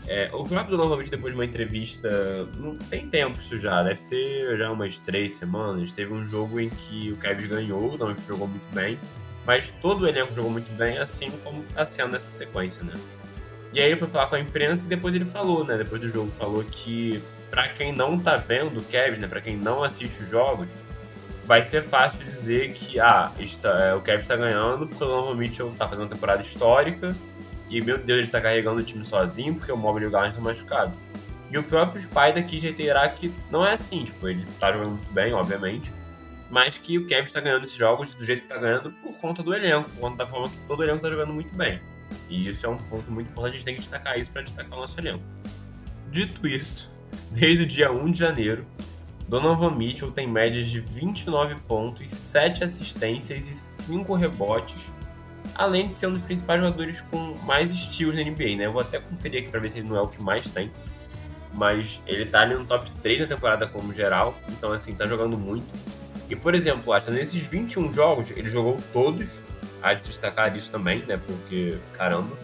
É, 0.07 0.28
o 0.32 0.43
próprio 0.43 0.76
Donovan 0.76 0.97
Mitchell, 0.97 1.12
depois 1.12 1.32
de 1.32 1.38
uma 1.38 1.45
entrevista, 1.45 2.45
não 2.57 2.76
tem 2.76 3.09
tempo 3.09 3.38
isso 3.38 3.57
já, 3.59 3.82
deve 3.82 4.01
ter 4.03 4.59
já 4.59 4.70
umas 4.70 4.99
três 4.99 5.34
semanas. 5.34 5.93
Teve 5.93 6.12
um 6.12 6.24
jogo 6.24 6.59
em 6.59 6.68
que 6.68 7.12
o 7.12 7.16
Kevin 7.16 7.49
ganhou, 7.49 7.93
o 7.93 7.97
Donovan 7.97 8.20
jogou 8.26 8.49
muito 8.49 8.74
bem, 8.74 8.99
mas 9.47 9.72
todo 9.80 10.03
o 10.03 10.09
elenco 10.09 10.34
jogou 10.34 10.51
muito 10.51 10.70
bem, 10.76 10.99
assim 10.99 11.30
como 11.45 11.62
está 11.62 11.86
sendo 11.86 12.12
nessa 12.12 12.30
sequência, 12.30 12.82
né? 12.82 12.95
E 13.72 13.80
aí 13.80 13.86
ele 13.91 14.01
foi 14.01 14.09
falar 14.09 14.26
com 14.26 14.34
a 14.34 14.41
imprensa 14.41 14.82
e 14.84 14.88
depois 14.88 15.14
ele 15.14 15.24
falou, 15.24 15.64
né? 15.64 15.78
Depois 15.78 16.01
do 16.01 16.09
jogo, 16.09 16.32
falou 16.32 16.64
que 16.64 17.22
para 17.49 17.68
quem 17.68 17.93
não 17.93 18.18
tá 18.18 18.36
vendo 18.36 18.80
o 18.80 18.84
Kevin, 18.84 19.20
né? 19.20 19.28
Pra 19.28 19.41
quem 19.41 19.57
não 19.57 19.84
assiste 19.84 20.24
os 20.24 20.28
jogos, 20.28 20.68
vai 21.51 21.64
ser 21.64 21.82
fácil 21.82 22.24
dizer 22.24 22.72
que 22.74 23.01
ah, 23.01 23.32
está, 23.40 23.70
é, 23.86 23.92
o 23.92 24.01
Kevin 24.01 24.22
está 24.22 24.36
ganhando 24.36 24.86
porque 24.86 25.03
o 25.03 25.07
Donovan 25.09 25.34
Mitchell 25.34 25.72
está 25.72 25.88
fazendo 25.88 26.05
uma 26.05 26.14
temporada 26.14 26.40
histórica 26.40 27.12
e, 27.68 27.82
meu 27.82 27.98
Deus, 27.98 28.18
ele 28.18 28.28
está 28.28 28.40
carregando 28.40 28.80
o 28.80 28.84
time 28.84 29.05
sozinho 29.05 29.57
porque 29.57 29.72
o 29.72 29.76
Mobley 29.76 30.05
e 30.05 30.07
o 30.07 30.12
Garland 30.12 30.30
estão 30.30 30.44
machucados. 30.44 30.96
E 31.51 31.59
o 31.59 31.62
próprio 31.64 32.01
Spider 32.03 32.38
aqui 32.38 32.61
reiterar 32.61 33.16
que 33.16 33.34
não 33.51 33.66
é 33.66 33.72
assim, 33.72 34.05
tipo, 34.05 34.28
ele 34.28 34.44
está 34.48 34.70
jogando 34.70 34.90
muito 34.90 35.12
bem, 35.12 35.32
obviamente, 35.32 35.92
mas 36.48 36.78
que 36.78 36.98
o 36.98 37.07
Kevin 37.09 37.26
está 37.26 37.40
ganhando 37.40 37.64
esses 37.64 37.76
jogos 37.76 38.14
do 38.14 38.24
jeito 38.24 38.42
que 38.42 38.46
está 38.46 38.57
ganhando 38.57 38.92
por 39.03 39.18
conta 39.18 39.42
do 39.42 39.53
elenco, 39.53 39.90
por 39.90 40.03
conta 40.03 40.18
da 40.18 40.28
forma 40.28 40.48
que 40.48 40.57
todo 40.68 40.84
elenco 40.84 40.98
está 40.98 41.11
jogando 41.11 41.32
muito 41.34 41.53
bem. 41.57 41.80
E 42.28 42.48
isso 42.48 42.64
é 42.64 42.68
um 42.68 42.76
ponto 42.76 43.11
muito 43.11 43.28
importante, 43.28 43.55
a 43.55 43.57
gente 43.57 43.64
tem 43.64 43.74
que 43.74 43.80
destacar 43.80 44.16
isso 44.16 44.30
para 44.30 44.42
destacar 44.42 44.78
o 44.78 44.82
nosso 44.82 45.01
elenco. 45.01 45.24
Dito 46.12 46.46
isso, 46.46 46.88
desde 47.32 47.64
o 47.64 47.66
dia 47.66 47.90
1 47.90 48.12
de 48.12 48.18
janeiro, 48.20 48.64
Donovan 49.30 49.70
Mitchell 49.70 50.10
tem 50.10 50.26
médias 50.26 50.66
de 50.66 50.80
29 50.80 51.54
pontos, 51.68 52.12
7 52.12 52.64
assistências 52.64 53.46
e 53.46 53.56
5 53.56 54.12
rebotes, 54.16 54.92
além 55.54 55.88
de 55.88 55.94
ser 55.94 56.08
um 56.08 56.14
dos 56.14 56.22
principais 56.22 56.60
jogadores 56.60 57.00
com 57.02 57.36
mais 57.44 57.70
estilos 57.70 58.16
na 58.16 58.24
NBA, 58.24 58.56
né? 58.56 58.66
Eu 58.66 58.72
vou 58.72 58.82
até 58.82 58.98
conferir 58.98 59.42
aqui 59.42 59.50
para 59.52 59.60
ver 59.60 59.70
se 59.70 59.78
ele 59.78 59.88
não 59.88 59.96
é 59.96 60.00
o 60.00 60.08
que 60.08 60.20
mais 60.20 60.50
tem. 60.50 60.68
Mas 61.54 62.02
ele 62.08 62.26
tá 62.26 62.40
ali 62.40 62.54
no 62.54 62.64
top 62.64 62.90
3 63.02 63.20
na 63.20 63.26
temporada 63.28 63.68
como 63.68 63.94
geral, 63.94 64.34
então 64.48 64.72
assim, 64.72 64.94
tá 64.94 65.06
jogando 65.06 65.38
muito. 65.38 65.68
E 66.28 66.34
por 66.34 66.52
exemplo, 66.52 66.92
acho 66.92 67.12
nesses 67.12 67.46
21 67.46 67.92
jogos, 67.92 68.32
ele 68.32 68.48
jogou 68.48 68.78
todos, 68.92 69.28
há 69.80 69.94
de 69.94 70.02
destacar 70.06 70.56
isso 70.56 70.72
também, 70.72 71.06
né? 71.06 71.16
Porque, 71.24 71.78
caramba. 71.92 72.36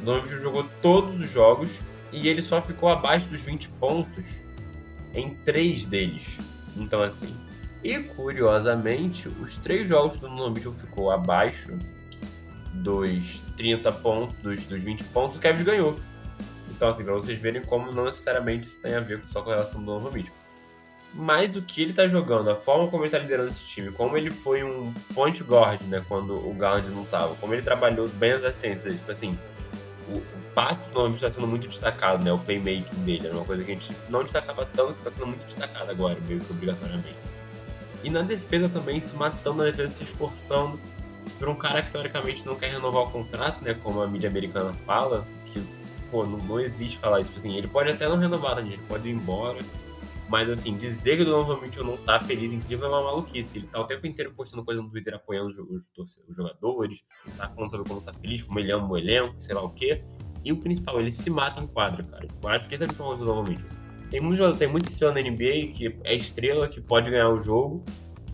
O 0.00 0.04
Donovan 0.04 0.22
Mitchell 0.22 0.40
jogou 0.40 0.66
todos 0.80 1.20
os 1.20 1.30
jogos 1.30 1.68
e 2.10 2.28
ele 2.28 2.40
só 2.40 2.62
ficou 2.62 2.88
abaixo 2.88 3.26
dos 3.26 3.42
20 3.42 3.68
pontos 3.68 4.24
em 5.14 5.34
três 5.34 5.84
deles. 5.84 6.38
Então, 6.76 7.02
assim. 7.02 7.34
E 7.82 7.98
curiosamente, 8.00 9.28
os 9.40 9.56
três 9.58 9.88
jogos 9.88 10.18
do 10.18 10.28
Donovan 10.28 10.50
Mitchell 10.50 10.72
ficou 10.72 11.12
abaixo 11.12 11.78
dos 12.74 13.40
30 13.56 13.92
pontos, 13.92 14.36
dos, 14.42 14.64
dos 14.64 14.80
20 14.80 15.04
pontos, 15.04 15.36
o 15.36 15.40
Kevin 15.40 15.64
ganhou. 15.64 15.96
Então, 16.70 16.88
assim, 16.88 17.04
pra 17.04 17.14
vocês 17.14 17.40
verem 17.40 17.62
como 17.62 17.92
não 17.92 18.04
necessariamente 18.04 18.66
isso 18.66 18.76
tem 18.80 18.94
a 18.94 19.00
ver 19.00 19.22
só 19.26 19.42
com 19.42 19.50
a 19.50 19.54
relação 19.54 19.80
do 19.80 19.86
Donovan 19.86 20.10
Mitchell. 20.10 20.34
Mas 21.14 21.56
o 21.56 21.62
que 21.62 21.82
ele 21.82 21.92
tá 21.92 22.06
jogando, 22.06 22.50
a 22.50 22.56
forma 22.56 22.88
como 22.88 23.04
ele 23.04 23.10
tá 23.10 23.18
liderando 23.18 23.50
esse 23.50 23.64
time, 23.64 23.90
como 23.90 24.16
ele 24.16 24.30
foi 24.30 24.62
um 24.62 24.92
point 25.14 25.42
guard, 25.42 25.80
né, 25.82 26.04
quando 26.06 26.34
o 26.34 26.52
Garland 26.54 26.90
não 26.90 27.04
tava, 27.04 27.34
como 27.36 27.54
ele 27.54 27.62
trabalhou 27.62 28.08
bem 28.08 28.32
as 28.32 28.44
assistências, 28.44 28.94
tipo 28.94 29.10
assim, 29.10 29.36
o, 30.08 30.22
passe 30.58 30.84
do 30.86 30.90
Donovan 30.90 31.14
está 31.14 31.30
sendo 31.30 31.46
muito 31.46 31.68
destacado, 31.68 32.24
né? 32.24 32.32
O 32.32 32.38
playmaking 32.40 33.04
dele. 33.04 33.28
Era 33.28 33.36
uma 33.36 33.44
coisa 33.44 33.62
que 33.62 33.70
a 33.70 33.74
gente 33.74 33.94
não 34.08 34.24
destacava 34.24 34.66
tanto, 34.66 34.94
que 34.94 34.98
está 34.98 35.12
sendo 35.12 35.28
muito 35.28 35.44
destacado 35.44 35.88
agora, 35.88 36.18
meio 36.26 36.40
que 36.40 36.52
obrigatoriamente. 36.52 37.14
E 38.02 38.10
na 38.10 38.22
defesa 38.22 38.68
também, 38.68 39.00
se 39.00 39.14
matando 39.14 39.58
na 39.58 39.64
defesa, 39.66 39.94
se 39.94 40.02
esforçando 40.02 40.80
por 41.38 41.48
um 41.48 41.54
cara 41.54 41.80
que 41.80 41.92
teoricamente 41.92 42.44
não 42.44 42.56
quer 42.56 42.72
renovar 42.72 43.04
o 43.04 43.10
contrato, 43.10 43.62
né? 43.62 43.72
Como 43.74 44.02
a 44.02 44.08
mídia 44.08 44.28
americana 44.28 44.72
fala, 44.72 45.24
que, 45.46 45.62
pô, 46.10 46.26
não, 46.26 46.38
não 46.38 46.58
existe 46.58 46.98
falar 46.98 47.20
isso. 47.20 47.32
Assim, 47.36 47.54
ele 47.54 47.68
pode 47.68 47.90
até 47.90 48.08
não 48.08 48.16
renovar, 48.16 48.56
tá, 48.56 48.62
gente? 48.62 48.78
Pode 48.78 49.08
ir 49.08 49.12
embora. 49.12 49.60
Mas, 50.28 50.50
assim, 50.50 50.76
dizer 50.76 51.16
que 51.16 51.22
o 51.22 51.24
Donovan 51.24 51.60
Mitchell 51.60 51.84
não 51.84 51.96
tá 51.96 52.20
feliz, 52.20 52.52
incrível, 52.52 52.86
é 52.86 52.88
uma 52.88 53.04
maluquice. 53.04 53.58
Ele 53.58 53.68
tá 53.68 53.80
o 53.80 53.84
tempo 53.84 54.08
inteiro 54.08 54.34
postando 54.34 54.64
coisa 54.64 54.82
no 54.82 54.90
Twitter 54.90 55.14
apoiando 55.14 55.46
os, 55.48 55.88
os, 55.96 56.18
os 56.28 56.36
jogadores, 56.36 57.04
tá 57.36 57.48
falando 57.48 57.70
sobre 57.70 57.88
como 57.88 58.00
tá 58.00 58.12
feliz, 58.12 58.42
como 58.42 58.58
ele 58.58 58.72
ama 58.72 58.88
o 58.90 58.98
elenco, 58.98 59.40
sei 59.40 59.54
lá 59.54 59.62
o 59.62 59.70
quê. 59.70 60.02
E 60.44 60.52
o 60.52 60.56
principal, 60.56 61.00
ele 61.00 61.10
se 61.10 61.28
mata 61.30 61.60
em 61.60 61.66
quadra, 61.66 62.02
cara. 62.02 62.26
Eu 62.42 62.48
acho 62.48 62.68
que 62.68 62.74
esse 62.74 62.82
é 62.82 62.86
o 62.86 62.88
principal 62.88 63.16
do 63.16 63.24
Donovan 63.24 63.50
Mitchell. 63.50 63.68
Tem 64.10 64.20
muito, 64.20 64.56
tem 64.56 64.68
muito 64.68 64.88
estrela 64.88 65.14
na 65.14 65.20
NBA 65.20 65.72
que 65.72 65.98
é 66.04 66.14
estrela, 66.14 66.68
que 66.68 66.80
pode 66.80 67.10
ganhar 67.10 67.28
o 67.28 67.40
jogo, 67.40 67.84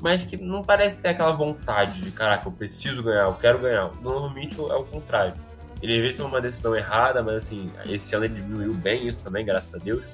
mas 0.00 0.22
que 0.22 0.36
não 0.36 0.62
parece 0.62 1.00
ter 1.00 1.08
aquela 1.08 1.32
vontade 1.32 2.00
de, 2.00 2.10
caraca, 2.10 2.46
eu 2.46 2.52
preciso 2.52 3.02
ganhar, 3.02 3.24
eu 3.24 3.34
quero 3.34 3.58
ganhar. 3.58 3.90
O 4.04 4.30
Mitchell 4.30 4.70
é 4.70 4.76
o 4.76 4.84
contrário. 4.84 5.34
Ele 5.82 5.96
às 5.96 6.00
vezes 6.00 6.16
toma 6.16 6.28
uma 6.28 6.40
decisão 6.40 6.76
errada, 6.76 7.22
mas 7.22 7.36
assim, 7.36 7.70
esse 7.86 8.14
ano 8.14 8.26
ele 8.26 8.34
diminuiu 8.34 8.72
bem 8.74 9.06
isso 9.06 9.18
também, 9.18 9.44
graças 9.44 9.74
a 9.74 9.78
Deus. 9.78 10.08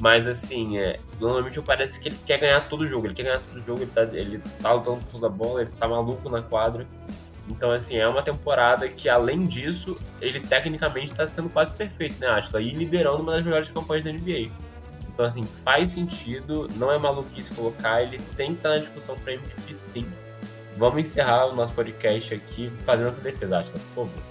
Mas 0.00 0.26
assim, 0.26 0.78
é, 0.78 0.98
Mitchell 1.44 1.62
parece 1.62 1.98
que 2.00 2.08
ele 2.08 2.18
quer 2.24 2.38
ganhar 2.38 2.68
todo 2.68 2.86
jogo, 2.86 3.06
ele 3.06 3.14
quer 3.14 3.24
ganhar 3.24 3.40
todo 3.40 3.62
jogo, 3.62 3.82
ele 3.82 3.90
tá, 3.90 4.02
ele 4.02 4.38
tá 4.60 4.72
lutando 4.72 4.98
por 4.98 5.12
toda 5.12 5.26
a 5.26 5.30
bola, 5.30 5.62
ele 5.62 5.70
tá 5.78 5.88
maluco 5.88 6.28
na 6.28 6.42
quadra. 6.42 6.86
Então, 7.48 7.70
assim, 7.70 7.96
é 7.96 8.06
uma 8.06 8.22
temporada 8.22 8.88
que, 8.88 9.08
além 9.08 9.46
disso, 9.46 9.98
ele 10.20 10.40
tecnicamente 10.40 11.12
está 11.12 11.26
sendo 11.26 11.48
quase 11.48 11.72
perfeito, 11.72 12.20
né, 12.20 12.28
Ashla? 12.28 12.60
E 12.60 12.70
liderando 12.70 13.22
uma 13.22 13.32
das 13.32 13.44
melhores 13.44 13.70
campanhas 13.70 14.04
da 14.04 14.12
NBA. 14.12 14.50
Então, 15.08 15.24
assim, 15.24 15.42
faz 15.64 15.90
sentido, 15.90 16.68
não 16.76 16.92
é 16.92 16.98
maluquice 16.98 17.52
colocar, 17.54 18.02
ele 18.02 18.18
tem 18.36 18.52
que 18.52 18.58
estar 18.58 18.68
na 18.70 18.78
discussão 18.78 19.16
para 19.18 19.34
MVP 19.34 19.74
sim. 19.74 20.06
Vamos 20.76 21.00
encerrar 21.00 21.46
o 21.46 21.56
nosso 21.56 21.72
podcast 21.72 22.34
aqui 22.34 22.70
fazendo 22.84 23.08
essa 23.08 23.20
defesa, 23.20 23.58
Ashla, 23.58 23.80
por 23.94 24.06
favor. 24.06 24.22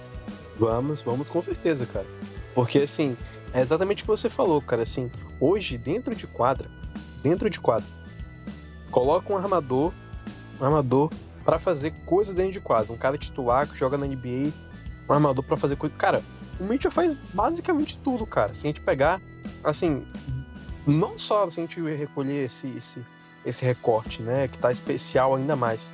Vamos, 0.56 1.02
vamos 1.02 1.28
com 1.28 1.42
certeza, 1.42 1.84
cara. 1.86 2.06
Porque, 2.54 2.78
assim, 2.78 3.16
é 3.52 3.60
exatamente 3.60 4.02
o 4.02 4.06
que 4.06 4.10
você 4.10 4.30
falou, 4.30 4.62
cara. 4.62 4.82
Assim, 4.82 5.10
hoje, 5.40 5.76
dentro 5.76 6.14
de 6.14 6.26
quadra, 6.26 6.70
dentro 7.22 7.50
de 7.50 7.60
quadra, 7.60 7.88
coloca 8.90 9.32
um 9.32 9.36
armador, 9.36 9.92
um 10.60 10.64
armador 10.64 11.10
para 11.48 11.58
fazer 11.58 11.94
coisas 12.04 12.36
dentro 12.36 12.52
de 12.52 12.60
quadro. 12.60 12.92
Um 12.92 12.98
cara 12.98 13.16
titular 13.16 13.66
que 13.66 13.74
joga 13.74 13.96
na 13.96 14.06
NBA, 14.06 14.52
um 15.08 15.12
armador 15.14 15.42
para 15.42 15.56
fazer 15.56 15.76
coisas. 15.76 15.96
Cara, 15.96 16.22
o 16.60 16.64
Mitchell 16.64 16.90
faz 16.90 17.16
basicamente 17.32 17.96
tudo, 18.00 18.26
cara. 18.26 18.52
Se 18.52 18.66
a 18.66 18.68
gente 18.68 18.82
pegar, 18.82 19.18
assim, 19.64 20.06
não 20.86 21.16
só 21.16 21.48
se 21.48 21.58
a 21.58 21.62
gente 21.62 21.80
recolher 21.80 22.44
esse, 22.44 22.68
esse, 22.76 23.02
esse 23.46 23.64
recorte, 23.64 24.20
né, 24.20 24.46
que 24.46 24.58
tá 24.58 24.70
especial 24.70 25.36
ainda 25.36 25.56
mais. 25.56 25.90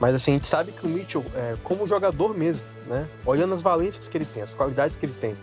Mas 0.00 0.14
assim, 0.14 0.30
a 0.30 0.34
gente 0.36 0.46
sabe 0.46 0.72
que 0.72 0.86
o 0.86 0.88
Mitchell, 0.88 1.26
é, 1.34 1.54
como 1.62 1.86
jogador 1.86 2.34
mesmo, 2.34 2.64
né, 2.86 3.06
olhando 3.26 3.52
as 3.52 3.60
valências 3.60 4.08
que 4.08 4.16
ele 4.16 4.24
tem, 4.24 4.42
as 4.42 4.54
qualidades 4.54 4.96
que 4.96 5.04
ele 5.04 5.16
tem, 5.20 5.36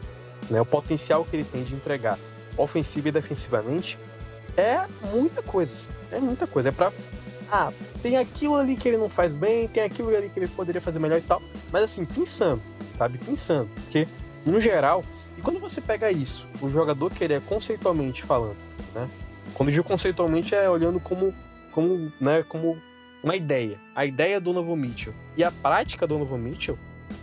né, 0.49 0.59
o 0.59 0.65
potencial 0.65 1.23
que 1.23 1.35
ele 1.35 1.43
tem 1.43 1.63
de 1.63 1.75
entregar 1.75 2.17
ofensiva 2.57 3.09
e 3.09 3.11
defensivamente, 3.11 3.95
é 4.57 4.87
muita 5.11 5.43
coisa. 5.43 5.71
Assim, 5.71 5.91
é 6.11 6.17
muita 6.17 6.47
coisa. 6.47 6.69
É 6.69 6.71
para 6.71 6.91
ah, 7.51 7.71
tem 8.01 8.17
aquilo 8.17 8.55
ali 8.55 8.75
que 8.75 8.87
ele 8.87 8.97
não 8.97 9.09
faz 9.09 9.33
bem, 9.33 9.67
tem 9.67 9.83
aquilo 9.83 10.15
ali 10.15 10.29
que 10.29 10.39
ele 10.39 10.47
poderia 10.47 10.81
fazer 10.81 10.99
melhor 10.99 11.17
e 11.17 11.21
tal. 11.21 11.41
Mas 11.71 11.83
assim, 11.83 12.05
pensando, 12.05 12.61
sabe? 12.97 13.17
Pensando. 13.19 13.69
Porque, 13.75 14.07
no 14.45 14.59
geral, 14.59 15.03
e 15.37 15.41
quando 15.41 15.59
você 15.59 15.81
pega 15.81 16.11
isso, 16.11 16.47
o 16.61 16.69
jogador 16.69 17.11
que 17.11 17.23
ele 17.23 17.33
é 17.33 17.39
conceitualmente 17.39 18.23
falando, 18.23 18.57
né? 18.93 19.09
Quando 19.53 19.69
eu 19.69 19.73
digo 19.73 19.87
conceitualmente 19.87 20.55
é 20.55 20.69
olhando 20.69 20.99
como, 20.99 21.33
como, 21.71 22.11
né, 22.19 22.43
como 22.43 22.77
uma 23.23 23.35
ideia. 23.35 23.79
A 23.95 24.05
ideia 24.05 24.39
do 24.39 24.51
Novo 24.51 24.75
Mitchell 24.75 25.13
e 25.37 25.43
a 25.43 25.51
prática 25.51 26.05
do 26.05 26.17
Novo 26.17 26.37
Mitchell, 26.37 26.77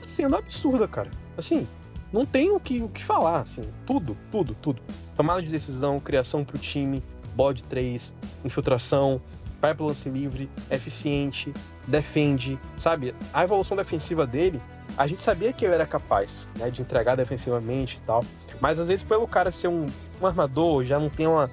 assim, 0.04 0.24
é 0.24 0.26
absurda, 0.26 0.88
cara. 0.88 1.10
Assim, 1.36 1.66
não 2.12 2.24
tem 2.24 2.50
o 2.50 2.58
que, 2.58 2.82
o 2.82 2.88
que 2.88 3.02
falar, 3.02 3.40
assim. 3.40 3.68
Tudo, 3.86 4.16
tudo, 4.30 4.56
tudo. 4.60 4.82
Tomada 5.16 5.42
de 5.42 5.48
decisão, 5.48 6.00
criação 6.00 6.44
pro 6.44 6.58
time, 6.58 7.02
bode 7.34 7.62
3, 7.64 8.14
infiltração, 8.44 9.20
vai 9.60 9.74
pro 9.74 9.86
lance 9.86 10.08
livre, 10.08 10.50
é 10.68 10.76
eficiente, 10.76 11.52
defende, 11.86 12.58
sabe? 12.76 13.14
A 13.32 13.44
evolução 13.44 13.76
defensiva 13.76 14.26
dele, 14.26 14.60
a 14.96 15.06
gente 15.06 15.22
sabia 15.22 15.52
que 15.52 15.64
ele 15.64 15.74
era 15.74 15.86
capaz 15.86 16.48
né, 16.58 16.70
de 16.70 16.82
entregar 16.82 17.16
defensivamente 17.16 17.98
e 17.98 18.00
tal, 18.00 18.24
mas 18.60 18.78
às 18.78 18.88
vezes 18.88 19.04
pelo 19.04 19.26
cara 19.28 19.50
ser 19.50 19.68
um, 19.68 19.86
um 20.20 20.26
armador, 20.26 20.84
já 20.84 20.98
não 20.98 21.08
tem 21.08 21.26
uma, 21.26 21.50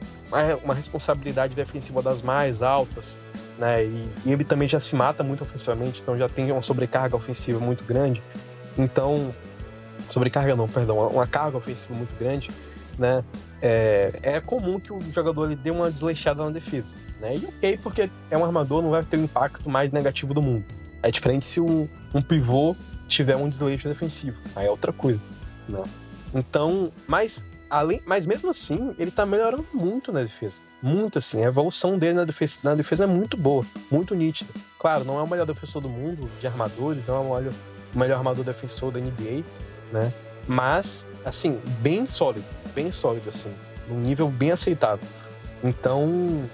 uma 0.63 0.73
responsabilidade 0.73 1.55
defensiva 1.55 2.01
das 2.01 2.21
mais 2.21 2.61
altas, 2.61 3.19
né? 3.57 3.83
E, 3.83 4.09
e 4.25 4.31
ele 4.31 4.43
também 4.43 4.67
já 4.67 4.79
se 4.79 4.95
mata 4.95 5.23
muito 5.23 5.43
ofensivamente, 5.43 6.01
então 6.01 6.17
já 6.17 6.29
tem 6.29 6.51
uma 6.51 6.61
sobrecarga 6.61 7.15
ofensiva 7.15 7.59
muito 7.59 7.83
grande. 7.83 8.21
Então, 8.77 9.33
sobrecarga 10.09 10.55
não, 10.55 10.67
perdão, 10.67 11.07
uma 11.07 11.25
carga 11.25 11.57
ofensiva 11.57 11.93
muito 11.95 12.15
grande, 12.15 12.49
né? 12.97 13.23
É, 13.61 14.11
é 14.21 14.39
comum 14.39 14.79
que 14.79 14.93
o 14.93 14.99
jogador 15.11 15.45
ele 15.45 15.55
dê 15.55 15.71
uma 15.71 15.89
desleixada 15.89 16.43
na 16.43 16.51
defesa, 16.51 16.95
né? 17.19 17.37
E 17.37 17.45
ok, 17.45 17.79
porque 17.81 18.09
é 18.29 18.37
um 18.37 18.45
armador, 18.45 18.81
não 18.81 18.91
vai 18.91 19.03
ter 19.03 19.17
o 19.17 19.23
impacto 19.23 19.69
mais 19.69 19.91
negativo 19.91 20.33
do 20.33 20.41
mundo. 20.41 20.65
É 21.01 21.09
diferente 21.09 21.45
se 21.45 21.59
um, 21.59 21.87
um 22.13 22.21
pivô 22.21 22.75
tiver 23.07 23.35
um 23.35 23.49
desleixo 23.49 23.87
defensivo, 23.87 24.37
aí 24.55 24.67
é 24.67 24.69
outra 24.69 24.93
coisa, 24.93 25.21
né? 25.67 25.83
Então, 26.33 26.91
mas 27.07 27.47
além, 27.69 28.01
mas 28.05 28.25
mesmo 28.25 28.49
assim, 28.49 28.93
ele 28.97 29.11
tá 29.11 29.25
melhorando 29.25 29.65
muito 29.73 30.11
na 30.11 30.21
defesa. 30.21 30.61
Muito 30.81 31.17
assim, 31.17 31.43
a 31.43 31.47
evolução 31.47 31.97
dele 31.97 32.13
na 32.13 32.23
defesa, 32.23 32.59
na 32.63 32.75
defesa 32.75 33.05
é 33.05 33.07
muito 33.07 33.35
boa, 33.35 33.65
muito 33.89 34.13
nítida. 34.13 34.51
Claro, 34.77 35.03
não 35.03 35.17
é 35.19 35.23
o 35.23 35.27
melhor 35.27 35.45
defensor 35.45 35.81
do 35.81 35.89
mundo 35.89 36.29
de 36.39 36.47
armadores, 36.47 37.07
não 37.07 37.15
é 37.15 37.19
o 37.19 37.35
melhor, 37.35 37.53
o 37.93 37.99
melhor 37.99 38.17
armador 38.17 38.43
defensor 38.43 38.91
da 38.91 38.99
NBA, 38.99 39.43
né? 39.91 40.13
Mas, 40.47 41.05
assim, 41.25 41.59
bem 41.79 42.05
sólido, 42.05 42.45
bem 42.77 42.91
sólido, 42.91 43.29
assim, 43.29 43.51
num 43.89 43.99
nível 43.99 44.29
bem 44.29 44.51
aceitável. 44.51 45.07
Então, 45.63 46.47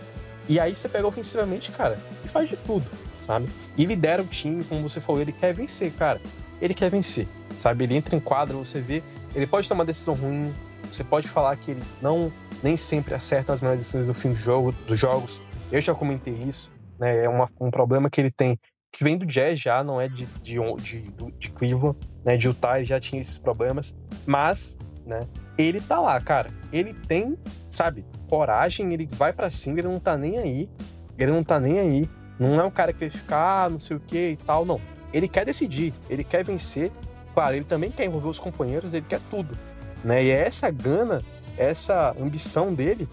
e 0.47 0.57
aí 0.57 0.73
você 0.73 0.87
pega 0.87 1.05
ofensivamente, 1.05 1.69
cara, 1.71 1.99
e 2.23 2.29
faz 2.29 2.47
de 2.47 2.55
tudo, 2.55 2.85
sabe? 3.19 3.49
E 3.77 3.85
lidera 3.85 4.21
o 4.21 4.25
time, 4.25 4.63
como 4.63 4.87
você 4.87 5.01
falou, 5.01 5.21
ele 5.21 5.33
quer 5.33 5.53
vencer, 5.53 5.91
cara. 5.91 6.21
Ele 6.61 6.73
quer 6.73 6.89
vencer, 6.89 7.27
sabe? 7.57 7.83
Ele 7.83 7.97
entra 7.97 8.15
em 8.15 8.21
quadro, 8.21 8.59
você 8.59 8.79
vê, 8.79 9.03
ele 9.35 9.45
pode 9.45 9.67
tomar 9.67 9.83
decisão 9.83 10.13
ruim, 10.13 10.53
você 10.89 11.03
pode 11.03 11.27
falar 11.27 11.57
que 11.57 11.71
ele 11.71 11.83
não 12.01 12.31
nem 12.61 12.77
sempre 12.77 13.13
acerta 13.13 13.51
as 13.51 13.59
melhores 13.59 13.81
decisões 13.81 14.07
no 14.07 14.13
fim 14.13 14.29
do 14.29 14.35
jogo, 14.35 14.71
dos 14.87 14.97
jogos. 14.97 15.41
Eu 15.69 15.81
já 15.81 15.93
comentei 15.93 16.33
isso, 16.33 16.71
né? 16.97 17.25
É 17.25 17.27
uma, 17.27 17.49
um 17.59 17.69
problema 17.69 18.09
que 18.09 18.21
ele 18.21 18.31
tem, 18.31 18.57
que 18.93 19.03
vem 19.03 19.17
do 19.17 19.25
Jazz 19.25 19.59
já, 19.59 19.83
não 19.83 19.99
é 19.99 20.07
de, 20.07 20.25
de, 20.41 20.57
de, 20.77 21.11
de 21.37 21.49
Cleveland, 21.49 21.97
né? 22.23 22.37
De 22.37 22.47
Utah 22.47 22.81
já 22.81 22.97
tinha 22.97 23.19
esses 23.19 23.37
problemas, 23.37 23.93
mas, 24.25 24.77
né? 25.05 25.27
Ele 25.57 25.79
tá 25.79 25.99
lá, 25.99 26.19
cara. 26.19 26.51
Ele 26.71 26.93
tem, 26.93 27.37
sabe, 27.69 28.05
coragem, 28.27 28.91
ele 28.93 29.07
vai 29.11 29.31
para 29.31 29.49
cima, 29.49 29.79
ele 29.79 29.87
não 29.87 29.99
tá 29.99 30.17
nem 30.17 30.39
aí. 30.39 30.69
Ele 31.17 31.31
não 31.31 31.43
tá 31.43 31.59
nem 31.59 31.79
aí. 31.79 32.09
Não 32.39 32.59
é 32.59 32.63
um 32.63 32.71
cara 32.71 32.91
que 32.91 32.99
vai 32.99 33.09
ficar, 33.09 33.65
ah, 33.65 33.69
não 33.69 33.79
sei 33.79 33.97
o 33.97 33.99
que 33.99 34.31
e 34.31 34.37
tal, 34.37 34.65
não. 34.65 34.81
Ele 35.13 35.27
quer 35.27 35.45
decidir, 35.45 35.93
ele 36.09 36.23
quer 36.23 36.43
vencer. 36.43 36.91
Claro, 37.33 37.55
ele 37.55 37.65
também 37.65 37.91
quer 37.91 38.05
envolver 38.05 38.27
os 38.27 38.39
companheiros, 38.39 38.93
ele 38.93 39.05
quer 39.07 39.19
tudo. 39.29 39.57
Né? 40.03 40.25
E 40.25 40.31
é 40.31 40.47
essa 40.47 40.69
gana, 40.69 41.23
essa 41.57 42.15
ambição 42.19 42.73
dele, 42.73 43.07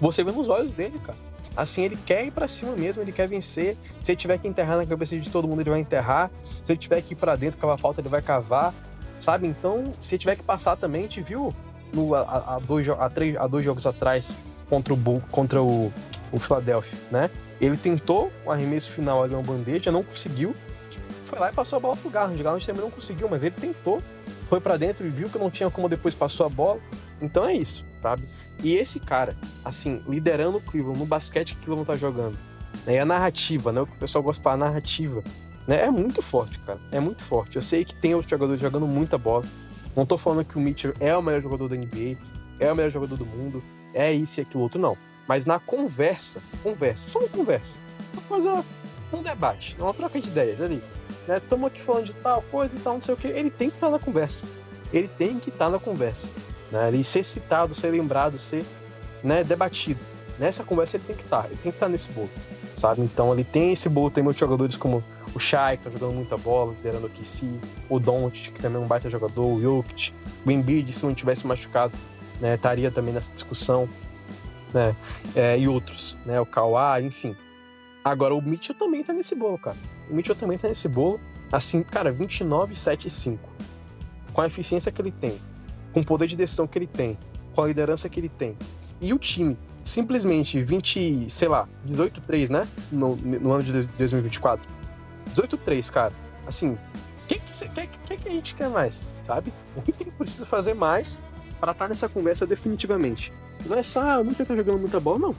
você 0.00 0.24
vê 0.24 0.32
nos 0.32 0.48
olhos 0.48 0.74
dele, 0.74 0.98
cara. 0.98 1.18
Assim, 1.56 1.82
ele 1.82 1.98
quer 2.06 2.24
ir 2.24 2.30
para 2.30 2.46
cima 2.46 2.72
mesmo, 2.76 3.02
ele 3.02 3.10
quer 3.10 3.28
vencer. 3.28 3.76
Se 4.00 4.12
ele 4.12 4.16
tiver 4.16 4.38
que 4.38 4.46
enterrar 4.46 4.76
na 4.76 4.86
cabeça 4.86 5.18
de 5.18 5.28
todo 5.28 5.48
mundo, 5.48 5.60
ele 5.60 5.70
vai 5.70 5.80
enterrar. 5.80 6.30
Se 6.62 6.72
ele 6.72 6.78
tiver 6.78 7.02
que 7.02 7.14
ir 7.14 7.16
para 7.16 7.34
dentro 7.34 7.58
cavar 7.58 7.76
falta, 7.78 8.00
ele 8.00 8.08
vai 8.08 8.22
cavar. 8.22 8.72
Sabe? 9.18 9.46
Então, 9.46 9.94
se 10.00 10.16
tiver 10.16 10.36
que 10.36 10.42
passar 10.42 10.76
também, 10.76 11.00
a 11.00 11.04
gente 11.04 11.20
viu 11.20 11.54
no, 11.92 12.14
a, 12.14 12.56
a, 12.56 12.58
dois, 12.58 12.88
a, 12.88 13.10
três, 13.10 13.36
a 13.36 13.46
dois 13.46 13.64
jogos 13.64 13.86
atrás 13.86 14.34
contra 14.68 14.92
o 14.92 14.96
Bull, 14.96 15.22
contra 15.30 15.62
o, 15.62 15.92
o 16.30 16.38
Philadelphia, 16.38 16.98
né? 17.10 17.30
Ele 17.60 17.76
tentou 17.76 18.30
o 18.44 18.50
arremesso 18.50 18.90
final 18.90 19.24
ali 19.24 19.34
uma 19.34 19.42
bandeja, 19.42 19.90
não 19.90 20.04
conseguiu. 20.04 20.54
Foi 21.24 21.38
lá 21.38 21.50
e 21.50 21.52
passou 21.52 21.76
a 21.76 21.80
bola 21.80 21.96
pro 21.96 22.08
Garland. 22.08 22.42
Garland 22.42 22.64
também 22.64 22.82
não 22.82 22.90
conseguiu, 22.90 23.28
mas 23.28 23.42
ele 23.42 23.54
tentou 23.54 24.02
foi 24.48 24.60
para 24.60 24.78
dentro 24.78 25.06
e 25.06 25.10
viu 25.10 25.28
que 25.28 25.38
não 25.38 25.50
tinha 25.50 25.70
como 25.70 25.88
depois 25.88 26.14
passou 26.14 26.46
a 26.46 26.48
bola. 26.48 26.80
Então 27.20 27.46
é 27.46 27.54
isso, 27.54 27.84
sabe? 28.00 28.26
E 28.62 28.74
esse 28.74 28.98
cara, 28.98 29.36
assim, 29.64 30.02
liderando 30.08 30.56
o 30.56 30.60
Cleveland 30.60 30.98
no 30.98 31.06
basquete 31.06 31.54
que 31.54 31.60
o 31.60 31.64
Cleveland 31.64 31.86
tá 31.86 31.96
jogando, 31.96 32.38
né? 32.86 32.94
E 32.94 32.98
a 32.98 33.04
narrativa, 33.04 33.72
né? 33.72 33.82
O 33.82 33.86
que 33.86 33.92
o 33.92 33.98
pessoal 33.98 34.24
gosta 34.24 34.40
de 34.40 34.44
falar, 34.44 34.54
a 34.54 34.68
narrativa, 34.68 35.22
né? 35.68 35.84
É 35.84 35.90
muito 35.90 36.20
forte, 36.20 36.58
cara. 36.60 36.80
É 36.90 36.98
muito 36.98 37.22
forte. 37.22 37.54
Eu 37.54 37.62
sei 37.62 37.84
que 37.84 37.94
tem 37.94 38.14
outros 38.14 38.30
jogadores 38.30 38.60
jogando 38.60 38.88
muita 38.88 39.16
bola. 39.16 39.44
Não 39.94 40.04
tô 40.04 40.18
falando 40.18 40.44
que 40.44 40.56
o 40.56 40.60
Mitchell 40.60 40.94
é 40.98 41.16
o 41.16 41.22
melhor 41.22 41.42
jogador 41.42 41.68
da 41.68 41.76
NBA, 41.76 42.18
é 42.58 42.72
o 42.72 42.74
melhor 42.74 42.90
jogador 42.90 43.16
do 43.16 43.26
mundo, 43.26 43.62
é 43.94 44.12
isso 44.12 44.40
e 44.40 44.42
aquilo 44.42 44.64
outro, 44.64 44.80
não. 44.80 44.96
Mas 45.28 45.46
na 45.46 45.60
conversa, 45.60 46.42
conversa, 46.62 47.08
só 47.08 47.20
uma 47.20 47.28
conversa. 47.28 47.78
Uma 48.12 48.22
coisa, 48.22 48.64
um 49.12 49.22
debate, 49.22 49.76
uma 49.78 49.94
troca 49.94 50.20
de 50.20 50.28
ideias 50.28 50.60
ali 50.60 50.82
né? 51.28 51.36
Estamos 51.36 51.66
aqui 51.66 51.80
falando 51.80 52.06
de 52.06 52.14
tal 52.14 52.42
coisa 52.50 52.76
e 52.76 52.80
tal, 52.80 52.94
não 52.94 53.02
sei 53.02 53.14
o 53.14 53.16
que. 53.16 53.28
Ele 53.28 53.50
tem 53.50 53.68
que 53.68 53.76
estar 53.76 53.88
tá 53.88 53.92
na 53.92 53.98
conversa. 53.98 54.46
Ele 54.92 55.06
tem 55.06 55.38
que 55.38 55.50
estar 55.50 55.66
tá 55.66 55.70
na 55.70 55.78
conversa. 55.78 56.30
Né? 56.72 56.88
Ele 56.88 57.04
ser 57.04 57.22
citado, 57.22 57.74
ser 57.74 57.90
lembrado, 57.90 58.38
ser 58.38 58.64
né, 59.22 59.44
debatido. 59.44 60.00
Nessa 60.38 60.64
conversa 60.64 60.96
ele 60.96 61.04
tem 61.04 61.14
que 61.14 61.22
estar. 61.22 61.42
Tá, 61.42 61.48
ele 61.48 61.56
tem 61.56 61.70
que 61.70 61.76
estar 61.76 61.86
tá 61.86 61.92
nesse 61.92 62.10
bolo. 62.10 62.30
Sabe? 62.74 63.02
Então 63.02 63.32
ele 63.32 63.44
tem 63.44 63.72
esse 63.72 63.88
bolo, 63.88 64.10
tem 64.10 64.24
muitos 64.24 64.40
jogadores 64.40 64.76
como 64.76 65.04
o 65.34 65.38
Shai, 65.38 65.76
que 65.76 65.84
tá 65.84 65.90
jogando 65.90 66.14
muita 66.14 66.36
bola, 66.36 66.72
liderando 66.72 67.06
o 67.06 67.10
KC, 67.10 67.46
o 67.88 67.98
Doncic, 67.98 68.52
que 68.52 68.60
também 68.60 68.80
é 68.80 68.84
um 68.84 68.88
baita 68.88 69.10
jogador, 69.10 69.46
o 69.46 69.60
Jokic, 69.60 70.12
o 70.44 70.50
Embiid, 70.50 70.92
se 70.92 71.04
não 71.04 71.14
tivesse 71.14 71.46
machucado, 71.46 71.96
né, 72.40 72.54
estaria 72.54 72.90
também 72.90 73.12
nessa 73.12 73.32
discussão, 73.32 73.88
né, 74.72 74.94
é, 75.34 75.58
e 75.58 75.68
outros, 75.68 76.16
né, 76.24 76.40
o 76.40 76.46
Kawhi, 76.46 77.04
enfim. 77.04 77.36
Agora, 78.04 78.34
o 78.34 78.40
Mitchell 78.40 78.74
também 78.74 79.02
tá 79.02 79.12
nesse 79.12 79.34
bolo, 79.34 79.58
cara. 79.58 79.76
O 80.10 80.14
Mitchell 80.14 80.34
também 80.34 80.56
tá 80.56 80.68
nesse 80.68 80.88
bolo. 80.88 81.20
Assim, 81.52 81.82
cara, 81.82 82.10
29, 82.10 82.74
7 82.74 83.06
e 83.06 83.10
5. 83.10 83.48
Com 84.32 84.40
a 84.40 84.46
eficiência 84.46 84.90
que 84.92 85.00
ele 85.02 85.10
tem, 85.10 85.38
com 85.92 86.00
o 86.00 86.04
poder 86.04 86.26
de 86.26 86.36
decisão 86.36 86.66
que 86.66 86.78
ele 86.78 86.86
tem, 86.86 87.18
com 87.54 87.62
a 87.62 87.66
liderança 87.66 88.08
que 88.08 88.20
ele 88.20 88.28
tem. 88.28 88.56
E 89.00 89.12
o 89.12 89.18
time, 89.18 89.58
simplesmente 89.82 90.60
20, 90.60 91.26
sei 91.28 91.48
lá, 91.48 91.68
18-3, 91.86 92.50
né? 92.50 92.68
No, 92.90 93.16
no 93.16 93.52
ano 93.52 93.62
de 93.62 93.72
2024. 93.88 94.77
18-3, 95.42 95.90
cara. 95.90 96.12
Assim, 96.46 96.70
o 96.70 97.26
que, 97.28 97.38
que, 97.38 98.16
que, 98.16 98.28
a 98.28 98.32
gente 98.32 98.54
quer 98.54 98.68
mais, 98.68 99.10
sabe? 99.24 99.52
O 99.76 99.82
que, 99.82 99.92
que 99.92 100.04
ele 100.04 100.10
precisa 100.10 100.46
fazer 100.46 100.74
mais 100.74 101.22
para 101.60 101.72
estar 101.72 101.84
tá 101.84 101.88
nessa 101.88 102.08
conversa 102.08 102.46
definitivamente? 102.46 103.32
Não 103.66 103.76
é 103.76 103.82
só, 103.82 104.00
ah, 104.00 104.20
o 104.20 104.24
Mitchell 104.24 104.46
tá 104.46 104.56
jogando 104.56 104.78
muita 104.78 105.00
bola, 105.00 105.18
não. 105.18 105.36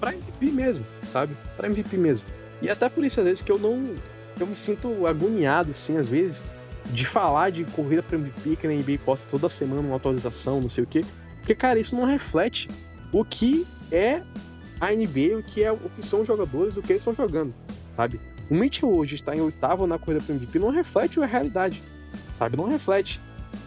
Pra 0.00 0.12
MVP 0.12 0.46
mesmo, 0.50 0.84
sabe? 1.12 1.36
Pra 1.56 1.68
MVP 1.68 1.96
mesmo. 1.96 2.26
E 2.60 2.68
até 2.68 2.88
por 2.88 3.04
isso, 3.04 3.20
às 3.20 3.26
vezes, 3.26 3.42
que 3.42 3.52
eu 3.52 3.58
não. 3.58 3.94
Eu 4.38 4.46
me 4.46 4.56
sinto 4.56 5.06
agoniado, 5.06 5.70
assim, 5.72 5.96
às 5.96 6.08
vezes, 6.08 6.46
de 6.86 7.04
falar 7.04 7.50
de 7.50 7.64
corrida 7.64 8.02
para 8.02 8.16
MVP 8.16 8.56
que 8.56 8.66
a 8.66 8.70
NBA 8.70 8.98
posta 9.04 9.28
toda 9.30 9.48
semana 9.48 9.80
uma 9.80 9.96
atualização, 9.96 10.60
não 10.60 10.68
sei 10.68 10.84
o 10.84 10.86
quê. 10.86 11.04
Porque, 11.38 11.54
cara, 11.54 11.78
isso 11.78 11.94
não 11.94 12.04
reflete 12.04 12.68
o 13.12 13.24
que 13.24 13.66
é 13.90 14.22
a 14.80 14.92
NBA, 14.92 15.38
o 15.38 15.42
que 15.42 15.62
é 15.62 15.72
o 15.72 15.78
que 15.78 16.04
são 16.04 16.22
os 16.22 16.26
jogadores, 16.26 16.76
o 16.76 16.82
que 16.82 16.92
eles 16.92 17.02
estão 17.02 17.14
jogando, 17.14 17.54
sabe? 17.90 18.20
O 18.50 18.54
Mitchell 18.54 18.90
hoje 18.90 19.14
está 19.14 19.36
em 19.36 19.40
oitavo 19.40 19.86
na 19.86 19.98
corrida 19.98 20.24
para 20.24 20.34
MVP 20.34 20.58
não 20.58 20.70
reflete 20.70 21.20
a 21.20 21.26
realidade, 21.26 21.82
sabe? 22.34 22.56
Não 22.56 22.66
reflete. 22.66 23.20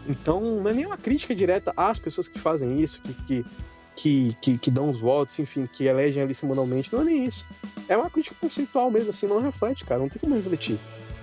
Então, 0.07 0.41
não 0.61 0.69
é 0.69 0.73
nenhuma 0.73 0.97
crítica 0.97 1.35
direta 1.35 1.73
às 1.77 1.99
pessoas 1.99 2.27
que 2.27 2.39
fazem 2.39 2.79
isso, 2.79 3.01
que, 3.01 3.13
que 3.13 3.45
que, 3.95 4.35
que, 4.41 4.57
que, 4.57 4.71
dão 4.71 4.89
os 4.89 4.99
votos, 4.99 5.37
enfim, 5.37 5.67
que 5.71 5.85
elegem 5.85 6.23
ali 6.23 6.33
semanalmente. 6.33 6.91
Não 6.91 7.01
é 7.01 7.05
nem 7.05 7.25
isso. 7.25 7.45
É 7.87 7.95
uma 7.95 8.09
crítica 8.09 8.35
conceitual 8.39 8.89
mesmo, 8.89 9.09
assim, 9.09 9.27
não 9.27 9.41
reflete, 9.41 9.85
cara. 9.85 9.99
Não 9.99 10.09
tem 10.09 10.19
como 10.19 10.35
refletir. 10.35 10.79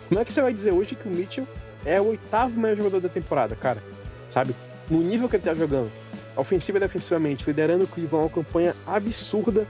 Como 0.08 0.20
é 0.20 0.24
que 0.24 0.32
você 0.32 0.40
vai 0.40 0.52
dizer 0.52 0.72
hoje 0.72 0.94
que 0.94 1.08
o 1.08 1.10
Mitchell 1.10 1.46
é 1.84 2.00
o 2.00 2.08
oitavo 2.08 2.58
melhor 2.58 2.76
jogador 2.76 3.00
da 3.00 3.08
temporada, 3.08 3.56
cara? 3.56 3.82
Sabe? 4.28 4.54
No 4.88 5.00
nível 5.00 5.28
que 5.28 5.36
ele 5.36 5.42
tá 5.42 5.54
jogando, 5.54 5.90
ofensiva 6.36 6.78
e 6.78 6.80
defensivamente, 6.80 7.44
liderando 7.46 7.84
o 7.84 7.86
Cleveland, 7.86 8.24
uma 8.26 8.30
campanha 8.30 8.76
absurda, 8.86 9.66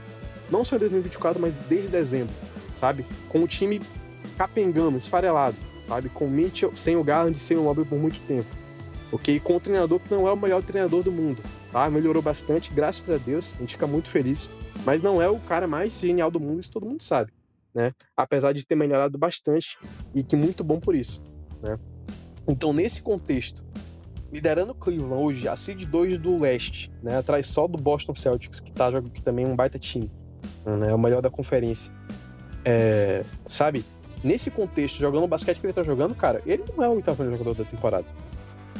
não 0.51 0.63
só 0.63 0.75
em 0.75 0.79
2024, 0.79 1.41
mas 1.41 1.53
desde 1.67 1.87
dezembro, 1.87 2.33
sabe? 2.79 3.05
Com 3.27 3.43
o 3.43 3.47
time 3.47 3.81
capengando, 4.37 4.97
esfarelado, 4.97 5.57
sabe? 5.83 6.09
Com 6.09 6.25
o 6.25 6.29
Mitchell, 6.29 6.75
sem 6.75 6.95
o 6.95 7.03
Garland, 7.03 7.37
sem 7.37 7.57
o 7.57 7.63
Mobley 7.63 7.85
por 7.85 7.99
muito 7.99 8.19
tempo. 8.21 8.47
Ok? 9.11 9.39
Com 9.39 9.57
um 9.57 9.59
treinador 9.59 9.99
que 9.99 10.13
não 10.13 10.27
é 10.27 10.31
o 10.31 10.37
melhor 10.37 10.63
treinador 10.63 11.03
do 11.03 11.11
mundo, 11.11 11.41
tá? 11.71 11.89
Melhorou 11.89 12.21
bastante, 12.21 12.71
graças 12.73 13.09
a 13.09 13.17
Deus, 13.17 13.53
a 13.57 13.59
gente 13.59 13.73
fica 13.73 13.87
muito 13.87 14.09
feliz. 14.09 14.49
Mas 14.85 15.01
não 15.01 15.21
é 15.21 15.27
o 15.27 15.39
cara 15.39 15.67
mais 15.67 15.99
genial 15.99 16.31
do 16.31 16.39
mundo, 16.39 16.61
isso 16.61 16.71
todo 16.71 16.85
mundo 16.85 17.01
sabe, 17.01 17.31
né? 17.73 17.93
Apesar 18.15 18.53
de 18.53 18.65
ter 18.65 18.75
melhorado 18.75 19.17
bastante 19.17 19.77
e 20.15 20.23
que 20.23 20.35
muito 20.35 20.63
bom 20.63 20.79
por 20.79 20.95
isso, 20.95 21.21
né? 21.61 21.77
Então, 22.47 22.71
nesse 22.71 23.01
contexto, 23.01 23.63
liderando 24.31 24.71
o 24.71 24.75
Cleveland 24.75 25.23
hoje, 25.23 25.47
a 25.47 25.55
seed 25.55 25.85
2 25.85 26.17
do 26.17 26.37
leste, 26.37 26.91
né? 27.03 27.17
Atrás 27.17 27.47
só 27.47 27.67
do 27.67 27.77
Boston 27.77 28.15
Celtics, 28.15 28.59
que, 28.59 28.71
tá, 28.71 28.89
que 29.01 29.21
também 29.21 29.45
é 29.45 29.47
um 29.47 29.55
baita 29.55 29.77
time, 29.77 30.11
né? 30.65 30.91
É 30.91 30.95
o 30.95 30.99
melhor 30.99 31.21
da 31.21 31.29
conferência. 31.29 31.93
É, 32.65 33.23
sabe? 33.47 33.85
Nesse 34.23 34.51
contexto, 34.51 34.99
jogando 34.99 35.23
o 35.23 35.27
basquete 35.27 35.59
que 35.59 35.65
ele 35.65 35.73
tá 35.73 35.83
jogando, 35.83 36.13
cara, 36.13 36.41
ele 36.45 36.63
não 36.75 36.83
é 36.83 36.89
o 36.89 36.93
oitavo 36.93 37.23
jogador 37.23 37.55
da 37.55 37.63
temporada. 37.63 38.05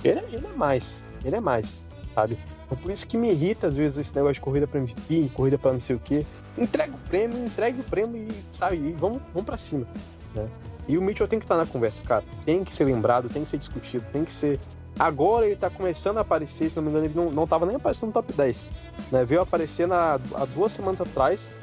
Ele, 0.03 0.19
é, 0.19 0.25
ele 0.31 0.45
é 0.45 0.57
mais. 0.57 1.03
Ele 1.23 1.35
é 1.35 1.39
mais, 1.39 1.83
sabe? 2.13 2.37
É 2.71 2.75
por 2.75 2.91
isso 2.91 3.07
que 3.07 3.17
me 3.17 3.31
irrita, 3.31 3.67
às 3.67 3.75
vezes, 3.75 3.97
esse 3.97 4.15
negócio 4.15 4.35
de 4.35 4.41
corrida 4.41 4.67
para 4.67 4.79
MVP, 4.79 5.31
corrida 5.33 5.57
para 5.57 5.73
não 5.73 5.79
sei 5.79 5.95
o 5.95 5.99
quê. 5.99 6.25
Entrega 6.57 6.93
o 6.93 7.09
prêmio, 7.09 7.45
entregue 7.45 7.81
o 7.81 7.83
prêmio 7.83 8.21
e, 8.21 8.31
sabe, 8.51 8.75
e 8.77 8.91
vamos, 8.91 9.21
vamos 9.33 9.45
para 9.45 9.57
cima, 9.57 9.87
né? 10.35 10.47
E 10.87 10.97
o 10.97 11.01
Mitchell 11.01 11.27
tem 11.27 11.39
que 11.39 11.45
estar 11.45 11.55
na 11.55 11.65
conversa, 11.65 12.01
cara. 12.03 12.23
Tem 12.45 12.63
que 12.63 12.73
ser 12.73 12.83
lembrado, 12.83 13.29
tem 13.29 13.43
que 13.43 13.49
ser 13.49 13.57
discutido, 13.57 14.03
tem 14.11 14.25
que 14.25 14.31
ser. 14.31 14.59
Agora 14.97 15.45
ele 15.45 15.55
tá 15.55 15.69
começando 15.69 16.17
a 16.17 16.21
aparecer, 16.21 16.69
se 16.69 16.75
não 16.75 16.83
me 16.83 16.89
engano, 16.89 17.05
ele 17.05 17.13
não, 17.13 17.31
não 17.31 17.47
tava 17.47 17.65
nem 17.65 17.75
aparecendo 17.75 18.07
no 18.07 18.13
top 18.13 18.33
10. 18.33 18.71
Né? 19.11 19.23
Veio 19.23 19.41
aparecer 19.41 19.87
na, 19.87 20.15
há 20.15 20.45
duas 20.45 20.71
semanas 20.71 20.99
atrás. 20.99 21.53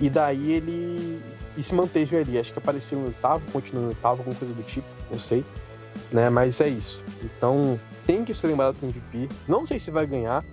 E 0.00 0.10
daí 0.10 0.52
ele 0.52 1.22
e 1.58 1.62
se 1.62 1.74
manteve 1.74 2.16
ali. 2.16 2.38
Acho 2.38 2.52
que 2.52 2.58
apareceu 2.58 3.00
em 3.00 3.04
oitavo, 3.06 3.44
continuou 3.50 3.86
em 3.86 3.88
oitavo, 3.88 4.20
alguma 4.20 4.36
coisa 4.36 4.54
do 4.54 4.62
tipo, 4.62 4.86
não 5.10 5.18
sei. 5.18 5.44
Né? 6.12 6.30
Mas 6.30 6.60
é 6.60 6.68
isso. 6.68 7.04
Então, 7.22 7.78
tem 8.06 8.24
que 8.24 8.32
ser 8.32 8.46
lembrado 8.46 8.76
do 8.76 8.86
MVP. 8.86 9.28
Não 9.48 9.66
sei 9.66 9.80
se 9.80 9.90
vai 9.90 10.06
ganhar, 10.06 10.44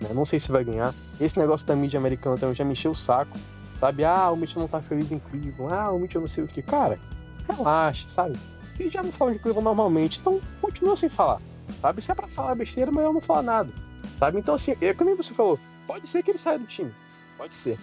né? 0.00 0.10
Não 0.14 0.24
sei 0.24 0.38
se 0.38 0.52
vai 0.52 0.62
ganhar. 0.62 0.94
Esse 1.20 1.36
negócio 1.38 1.66
da 1.66 1.74
mídia 1.74 1.98
americana 1.98 2.38
também 2.38 2.54
já 2.54 2.64
me 2.64 2.72
encheu 2.72 2.92
o 2.92 2.94
saco. 2.94 3.36
Sabe? 3.76 4.04
Ah, 4.04 4.30
o 4.30 4.36
Mitchell 4.36 4.60
não 4.60 4.68
tá 4.68 4.80
feliz 4.80 5.10
em 5.10 5.18
Cleveland. 5.18 5.74
Ah, 5.74 5.90
o 5.90 5.98
Mitchell 5.98 6.20
não 6.20 6.28
sei 6.28 6.44
o 6.44 6.46
que. 6.46 6.62
Cara, 6.62 7.00
relaxa, 7.48 8.08
sabe? 8.08 8.38
Eles 8.78 8.92
já 8.92 9.02
não 9.02 9.10
falam 9.10 9.34
de 9.34 9.40
Cleveland 9.40 9.64
normalmente, 9.64 10.20
então 10.20 10.40
continua 10.60 10.94
sem 10.94 11.08
falar. 11.08 11.40
Sabe? 11.80 12.00
Se 12.00 12.12
é 12.12 12.14
pra 12.14 12.28
falar 12.28 12.54
besteira, 12.54 12.92
mas 12.92 13.04
eu 13.04 13.12
não 13.12 13.20
falar 13.20 13.42
nada. 13.42 13.72
Sabe? 14.18 14.38
Então, 14.38 14.54
assim, 14.54 14.76
é 14.80 14.94
que 14.94 15.04
nem 15.04 15.16
você 15.16 15.34
falou, 15.34 15.58
pode 15.88 16.06
ser 16.06 16.22
que 16.22 16.30
ele 16.30 16.38
saia 16.38 16.58
do 16.58 16.66
time. 16.66 16.92
Pode 17.36 17.54
ser 17.54 17.76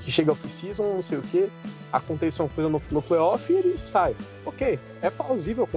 que 0.00 0.10
chega 0.10 0.32
off-season, 0.32 0.82
não 0.82 1.02
sei 1.02 1.18
o 1.18 1.22
que, 1.22 1.50
aconteça 1.92 2.42
uma 2.42 2.48
coisa 2.48 2.68
no, 2.68 2.82
no 2.90 3.02
playoff 3.02 3.52
e 3.52 3.56
ele 3.56 3.78
sai. 3.78 4.16
Ok, 4.44 4.78
é 5.02 5.10
plausível 5.10 5.68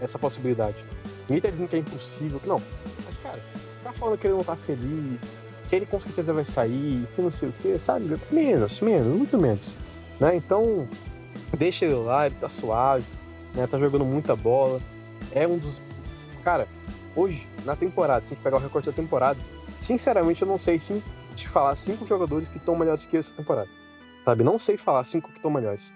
essa 0.00 0.18
possibilidade. 0.18 0.84
Ninguém 1.28 1.42
tá 1.42 1.50
dizendo 1.50 1.68
que 1.68 1.76
é 1.76 1.78
impossível, 1.78 2.40
que 2.40 2.48
não. 2.48 2.60
Mas, 3.04 3.18
cara, 3.18 3.40
tá 3.84 3.92
falando 3.92 4.18
que 4.18 4.26
ele 4.26 4.34
não 4.34 4.42
tá 4.44 4.56
feliz, 4.56 5.34
que 5.68 5.76
ele 5.76 5.86
com 5.86 6.00
certeza 6.00 6.32
vai 6.32 6.44
sair, 6.44 7.06
que 7.14 7.22
não 7.22 7.30
sei 7.30 7.50
o 7.50 7.52
que, 7.52 7.78
sabe? 7.78 8.18
Menos, 8.30 8.80
menos, 8.80 9.06
muito 9.06 9.38
menos. 9.38 9.74
Né? 10.18 10.36
Então, 10.36 10.88
deixa 11.56 11.84
ele 11.84 11.94
lá, 11.94 12.26
ele 12.26 12.36
tá 12.40 12.48
suave, 12.48 13.04
né? 13.54 13.66
Tá 13.66 13.78
jogando 13.78 14.04
muita 14.04 14.34
bola. 14.34 14.80
É 15.32 15.46
um 15.46 15.58
dos. 15.58 15.80
Cara, 16.42 16.66
hoje, 17.14 17.46
na 17.64 17.76
temporada, 17.76 18.24
se 18.26 18.32
a 18.32 18.34
gente 18.34 18.42
pegar 18.42 18.56
o 18.56 18.60
recorde 18.60 18.86
da 18.86 18.92
temporada, 18.92 19.38
sinceramente 19.78 20.42
eu 20.42 20.48
não 20.48 20.58
sei 20.58 20.78
se 20.80 21.02
te 21.32 21.48
falar 21.48 21.74
cinco 21.74 22.06
jogadores 22.06 22.48
que 22.48 22.58
estão 22.58 22.76
melhores 22.76 23.06
que 23.06 23.16
essa 23.16 23.34
temporada. 23.34 23.68
Sabe? 24.24 24.44
Não 24.44 24.58
sei 24.58 24.76
falar 24.76 25.04
cinco 25.04 25.30
que 25.30 25.38
estão 25.38 25.50
melhores. 25.50 25.94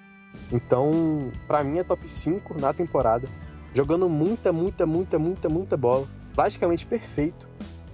Então, 0.52 1.30
para 1.46 1.64
mim 1.64 1.78
é 1.78 1.84
top 1.84 2.08
5 2.08 2.60
na 2.60 2.72
temporada. 2.72 3.28
Jogando 3.74 4.08
muita, 4.08 4.52
muita, 4.52 4.86
muita, 4.86 5.18
muita, 5.18 5.48
muita 5.48 5.76
bola. 5.76 6.06
Praticamente 6.34 6.86
perfeito. 6.86 7.48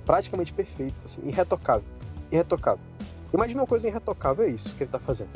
Praticamente 0.04 0.52
perfeito, 0.52 1.04
assim, 1.04 1.22
irretocável. 1.26 1.84
Irretocável. 2.30 2.84
Imagina 3.32 3.62
uma 3.62 3.66
coisa 3.66 3.88
irretocável, 3.88 4.44
é 4.44 4.48
isso 4.48 4.74
que 4.74 4.82
ele 4.82 4.90
tá 4.90 4.98
fazendo. 4.98 5.30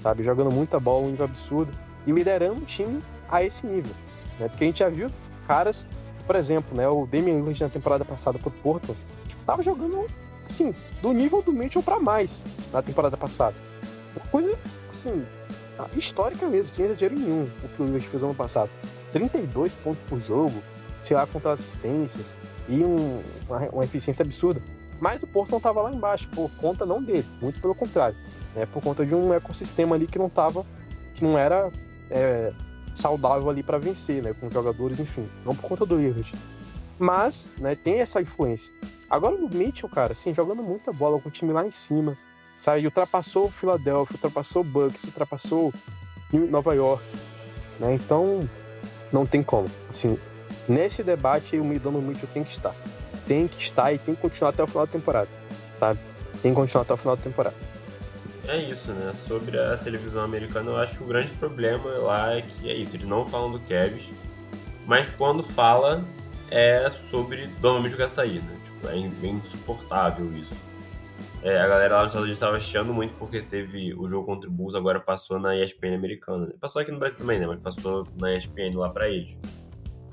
Sabe? 0.00 0.22
Jogando 0.22 0.50
muita 0.50 0.78
bola, 0.78 1.06
um 1.06 1.10
nível 1.10 1.26
absurdo. 1.26 1.72
E 2.06 2.12
liderando 2.12 2.54
um 2.54 2.64
time 2.64 3.02
a 3.28 3.42
esse 3.42 3.66
nível. 3.66 3.94
Né? 4.38 4.48
Porque 4.48 4.64
a 4.64 4.66
gente 4.66 4.78
já 4.78 4.88
viu 4.88 5.10
caras, 5.46 5.88
por 6.26 6.36
exemplo, 6.36 6.76
né? 6.76 6.88
O 6.88 7.06
Damian 7.06 7.36
Lillard 7.36 7.62
na 7.62 7.68
temporada 7.68 8.04
passada 8.04 8.38
pro 8.38 8.50
Porto, 8.50 8.96
tava 9.44 9.62
jogando 9.62 10.06
assim, 10.50 10.74
do 11.00 11.12
nível 11.12 11.42
do 11.42 11.52
Mitchell 11.52 11.82
para 11.82 11.98
mais 11.98 12.44
na 12.72 12.82
temporada 12.82 13.16
passada. 13.16 13.56
Uma 14.14 14.26
coisa, 14.26 14.58
assim, 14.90 15.24
histórica 15.96 16.46
mesmo, 16.46 16.68
sem 16.68 16.84
exagero 16.84 17.14
nenhum, 17.14 17.48
o 17.64 17.68
que 17.68 17.82
o 17.82 17.84
Lillard 17.84 18.06
fez 18.06 18.22
ano 18.22 18.34
passado. 18.34 18.70
32 19.12 19.74
pontos 19.74 20.02
por 20.08 20.20
jogo, 20.20 20.62
sei 21.02 21.16
lá 21.16 21.26
quantas 21.26 21.60
assistências 21.60 22.38
e 22.68 22.84
um, 22.84 23.22
uma, 23.48 23.58
uma, 23.70 23.84
eficiência 23.84 24.22
absurda. 24.22 24.62
Mas 25.00 25.22
o 25.22 25.26
Porto 25.26 25.50
não 25.50 25.58
estava 25.58 25.80
lá 25.82 25.92
embaixo 25.92 26.28
por 26.28 26.50
conta 26.58 26.84
não 26.84 27.02
dele, 27.02 27.26
muito 27.40 27.60
pelo 27.60 27.74
contrário, 27.74 28.16
né? 28.54 28.66
Por 28.66 28.82
conta 28.82 29.04
de 29.04 29.14
um 29.14 29.32
ecossistema 29.32 29.96
ali 29.96 30.06
que 30.06 30.18
não 30.18 30.28
tava, 30.28 30.64
que 31.14 31.24
não 31.24 31.38
era 31.38 31.70
é, 32.10 32.52
saudável 32.92 33.48
ali 33.48 33.62
para 33.62 33.78
vencer, 33.78 34.22
né? 34.22 34.34
Com 34.38 34.50
jogadores, 34.50 35.00
enfim, 35.00 35.26
não 35.44 35.56
por 35.56 35.68
conta 35.68 35.86
do 35.86 35.96
Lillard. 35.96 36.32
Mas, 37.00 37.48
né, 37.56 37.74
tem 37.74 38.00
essa 38.00 38.20
influência. 38.20 38.74
Agora 39.08 39.34
o 39.34 39.48
Mitchell, 39.48 39.88
cara, 39.88 40.12
assim, 40.12 40.34
jogando 40.34 40.62
muita 40.62 40.92
bola 40.92 41.18
com 41.18 41.30
o 41.30 41.32
time 41.32 41.50
lá 41.50 41.66
em 41.66 41.70
cima, 41.70 42.14
sabe? 42.58 42.84
Ultrapassou 42.84 43.46
o 43.46 43.50
Philadelphia, 43.50 44.16
ultrapassou 44.16 44.60
o 44.60 44.64
Bucks, 44.64 45.04
ultrapassou 45.04 45.72
Nova 46.30 46.74
York, 46.74 47.02
né? 47.80 47.94
Então, 47.94 48.46
não 49.10 49.24
tem 49.24 49.42
como. 49.42 49.66
Assim, 49.88 50.18
nesse 50.68 51.02
debate, 51.02 51.56
o 51.56 51.78
Donovan 51.80 52.06
Mitchell 52.06 52.28
tem 52.34 52.44
que 52.44 52.52
estar. 52.52 52.74
Tem 53.26 53.48
que 53.48 53.62
estar 53.62 53.94
e 53.94 53.98
tem 53.98 54.14
que 54.14 54.20
continuar 54.20 54.50
até 54.50 54.62
o 54.62 54.66
final 54.66 54.84
da 54.84 54.92
temporada, 54.92 55.28
sabe? 55.78 55.98
Tem 56.42 56.52
que 56.52 56.60
continuar 56.60 56.82
até 56.82 56.92
o 56.92 56.98
final 56.98 57.16
da 57.16 57.22
temporada. 57.22 57.56
É 58.46 58.58
isso, 58.58 58.92
né? 58.92 59.14
Sobre 59.14 59.58
a 59.58 59.78
televisão 59.78 60.22
americana, 60.22 60.70
eu 60.70 60.76
acho 60.76 60.98
que 60.98 61.02
o 61.02 61.06
grande 61.06 61.30
problema 61.30 61.88
lá 61.98 62.36
é 62.36 62.42
que 62.42 62.68
é 62.68 62.74
isso, 62.74 62.94
eles 62.94 63.06
não 63.06 63.26
falam 63.26 63.50
do 63.50 63.60
Kevs, 63.60 64.10
mas 64.86 65.08
quando 65.16 65.42
fala 65.42 66.04
é 66.50 66.90
sobre 67.10 67.46
Mitchell 67.46 67.96
quer 67.96 68.10
sair, 68.10 68.42
né? 68.42 68.60
é 68.84 69.08
bem 69.20 69.34
insuportável 69.34 70.32
isso. 70.36 70.70
É, 71.42 71.58
a 71.58 71.66
galera 71.66 71.96
lá 71.96 72.02
nos 72.02 72.10
Estados 72.10 72.26
Unidos 72.26 72.38
estava 72.38 72.60
chiando 72.60 72.92
muito 72.92 73.14
porque 73.14 73.40
teve 73.40 73.94
o 73.94 74.06
jogo 74.06 74.26
contra 74.26 74.48
o 74.48 74.52
Bulls, 74.52 74.74
agora 74.74 75.00
passou 75.00 75.38
na 75.38 75.56
ESPN 75.56 75.94
americana. 75.94 76.46
Né? 76.46 76.52
Passou 76.60 76.82
aqui 76.82 76.90
no 76.90 76.98
Brasil 76.98 77.18
também, 77.18 77.38
né? 77.38 77.46
Mas 77.46 77.60
passou 77.60 78.06
na 78.20 78.36
ESPN 78.36 78.76
lá 78.76 78.90
pra 78.90 79.08
eles. 79.08 79.38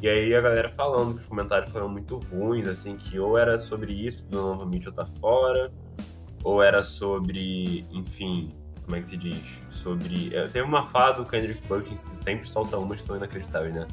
E 0.02 0.08
aí 0.08 0.34
a 0.34 0.42
galera 0.42 0.70
falando 0.70 1.16
que 1.16 1.22
os 1.22 1.26
comentários 1.26 1.70
foram 1.72 1.90
muito 1.90 2.20
ruins, 2.32 2.68
assim, 2.68 2.96
que 2.96 3.20
ou 3.20 3.38
era 3.38 3.58
sobre 3.58 3.94
isso, 3.94 4.24
do 4.26 4.38
Novo 4.38 4.66
Mitchell 4.66 4.94
tá 4.94 5.06
fora, 5.06 5.72
ou 6.44 6.62
era 6.62 6.84
sobre, 6.84 7.86
enfim, 7.92 8.54
como 8.86 8.96
é 8.96 9.02
que 9.02 9.10
se 9.10 9.18
diz? 9.18 9.66
Sobre. 9.70 10.34
É, 10.34 10.48
teve 10.48 10.62
uma 10.62 10.86
fala 10.86 11.14
do 11.14 11.26
Kendrick 11.26 11.68
Perkins 11.68 12.06
que 12.06 12.16
sempre 12.16 12.48
solta 12.48 12.78
umas 12.78 13.02
que 13.02 13.08
são 13.08 13.18
inacreditáveis, 13.18 13.74
né? 13.74 13.88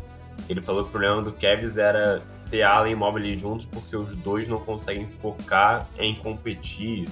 Ele 0.48 0.60
falou 0.60 0.82
que 0.82 0.88
o 0.88 0.92
problema 0.92 1.22
do 1.22 1.32
Kevs 1.32 1.76
era 1.76 2.22
ter 2.50 2.62
Allen 2.62 2.92
e 2.92 2.96
Mobley 2.96 3.36
juntos 3.36 3.66
porque 3.66 3.96
os 3.96 4.14
dois 4.16 4.48
não 4.48 4.60
conseguem 4.60 5.08
focar 5.20 5.88
em 5.98 6.14
competir. 6.16 7.08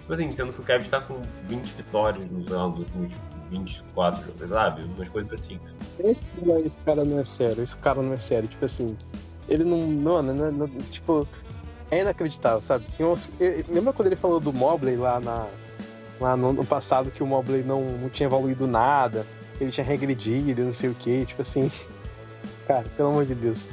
Tipo 0.00 0.14
assim, 0.14 0.32
sendo 0.32 0.52
que 0.52 0.60
o 0.60 0.64
Kevin 0.64 0.88
tá 0.88 1.00
com 1.00 1.20
20 1.48 1.66
vitórias 1.72 2.30
nos, 2.30 2.46
nos 2.46 2.78
últimos 2.78 3.12
24 3.50 4.24
jogos, 4.24 4.48
sabe? 4.48 4.82
Umas 4.84 5.08
coisas 5.08 5.32
assim. 5.32 5.60
Esse, 5.98 6.26
esse 6.64 6.80
cara 6.80 7.04
não 7.04 7.18
é 7.18 7.24
sério, 7.24 7.62
esse 7.62 7.76
cara 7.78 8.02
não 8.02 8.12
é 8.12 8.18
sério. 8.18 8.48
Tipo 8.48 8.64
assim, 8.64 8.96
ele 9.48 9.64
não. 9.64 9.80
Mano, 9.86 10.34
não, 10.34 10.50
não, 10.50 10.68
tipo, 10.90 11.26
é 11.90 12.00
inacreditável, 12.00 12.62
sabe? 12.62 12.86
lembra 13.68 13.92
quando 13.92 14.06
ele 14.06 14.16
falou 14.16 14.40
do 14.40 14.52
Mobley 14.52 14.96
lá, 14.96 15.20
na, 15.20 15.46
lá 16.20 16.36
no, 16.36 16.52
no 16.52 16.64
passado 16.64 17.10
que 17.10 17.22
o 17.22 17.26
Mobley 17.26 17.62
não, 17.62 17.82
não 17.82 18.08
tinha 18.08 18.26
evoluído 18.26 18.66
nada, 18.66 19.26
ele 19.60 19.70
tinha 19.70 19.84
regredido, 19.84 20.62
não 20.62 20.72
sei 20.72 20.90
o 20.90 20.94
que, 20.94 21.26
tipo 21.26 21.42
assim. 21.42 21.70
Cara, 22.66 22.86
pelo 22.96 23.10
amor 23.10 23.26
de 23.26 23.34
Deus. 23.34 23.68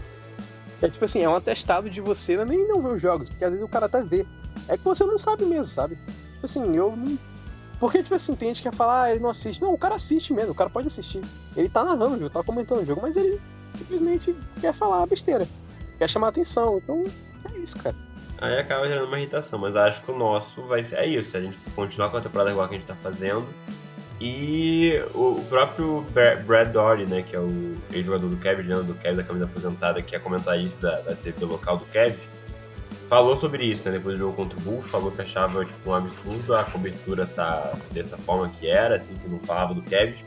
É 0.82 0.90
tipo 0.90 1.04
assim, 1.04 1.22
é 1.22 1.30
um 1.30 1.36
atestado 1.36 1.90
de 1.90 2.00
você 2.00 2.34
é 2.34 2.46
nem 2.46 2.68
não 2.68 2.82
ver 2.82 2.94
os 2.94 3.02
jogos, 3.02 3.30
porque 3.30 3.44
às 3.44 3.52
vezes 3.52 3.66
o 3.66 3.70
cara 3.70 3.88
até 3.88 4.02
vê. 4.02 4.26
É 4.68 4.78
que 4.78 4.84
você 4.84 5.04
não 5.04 5.18
sabe 5.18 5.46
mesmo, 5.46 5.74
sabe? 5.74 5.96
Tipo 5.96 6.46
assim, 6.46 6.76
eu 6.76 6.96
não. 6.96 7.18
Porque, 7.80 8.04
tipo 8.04 8.16
assim, 8.16 8.36
tem 8.36 8.50
gente 8.50 8.62
que 8.62 8.70
quer 8.70 8.76
falar, 8.76 9.04
ah, 9.04 9.12
ele 9.12 9.22
não 9.22 9.30
assiste. 9.30 9.62
Não, 9.62 9.74
o 9.74 9.78
cara 9.78 9.96
assiste 9.96 10.34
mesmo, 10.34 10.52
o 10.52 10.56
cara 10.56 10.70
pode 10.70 10.88
assistir. 10.88 11.22
Ele 11.56 11.70
tá 11.70 11.84
narrando, 11.84 12.18
viu? 12.18 12.30
Tá 12.30 12.44
comentando 12.44 12.82
o 12.82 12.86
jogo, 12.86 13.02
mas 13.02 13.16
ele 13.16 13.40
simplesmente 13.74 14.36
quer 14.60 14.74
falar 14.74 15.06
besteira. 15.06 15.48
Quer 15.98 16.10
chamar 16.10 16.30
atenção. 16.30 16.78
Então, 16.78 17.06
é 17.54 17.58
isso, 17.58 17.78
cara. 17.78 17.96
Aí 18.42 18.58
acaba 18.58 18.88
gerando 18.88 19.08
uma 19.08 19.18
irritação, 19.18 19.60
mas 19.60 19.76
acho 19.76 20.02
que 20.02 20.12
o 20.12 20.18
nosso 20.18 20.62
vai 20.64 20.84
ser. 20.84 20.98
É 20.98 21.06
isso, 21.06 21.36
a 21.36 21.42
gente 21.42 21.58
continuar 21.76 22.10
com 22.10 22.18
a 22.18 22.22
temporada 22.22 22.52
igual 22.52 22.68
que 22.68 22.76
a 22.76 22.78
gente 22.78 22.88
tá 22.88 22.96
fazendo 22.96 23.48
e 24.22 25.02
o 25.14 25.42
próprio 25.48 26.06
Brad 26.46 26.72
Dory, 26.72 27.06
né, 27.06 27.22
que 27.22 27.36
é 27.36 27.40
o 27.40 27.76
ex-jogador 27.94 28.28
do 28.28 28.38
Cavs, 28.38 28.66
né, 28.66 28.76
do 28.76 28.94
Cavs 28.96 29.18
da 29.18 29.24
camisa 29.24 29.46
aposentada, 29.46 30.02
que 30.02 30.16
é 30.16 30.20
comentarista 30.20 30.82
da, 30.82 31.02
da 31.02 31.16
TV 31.16 31.46
local 31.46 31.78
do 31.78 31.86
Cavs, 31.86 32.28
falou 33.08 33.38
sobre 33.38 33.66
isso, 33.66 33.84
né, 33.86 33.92
depois 33.92 34.16
do 34.16 34.20
jogo 34.20 34.36
contra 34.36 34.60
o 34.60 34.62
Bulls, 34.62 34.86
falou 34.88 35.10
que 35.10 35.22
achava 35.22 35.64
tipo, 35.64 35.90
um 35.90 35.94
absurdo 35.94 36.54
a 36.54 36.66
cobertura 36.66 37.26
tá 37.26 37.74
dessa 37.92 38.18
forma 38.18 38.50
que 38.50 38.70
era, 38.70 38.98
assim, 38.98 39.14
que 39.16 39.28
não 39.28 39.40
falava 39.40 39.74
do 39.74 39.82
Cavs, 39.84 40.26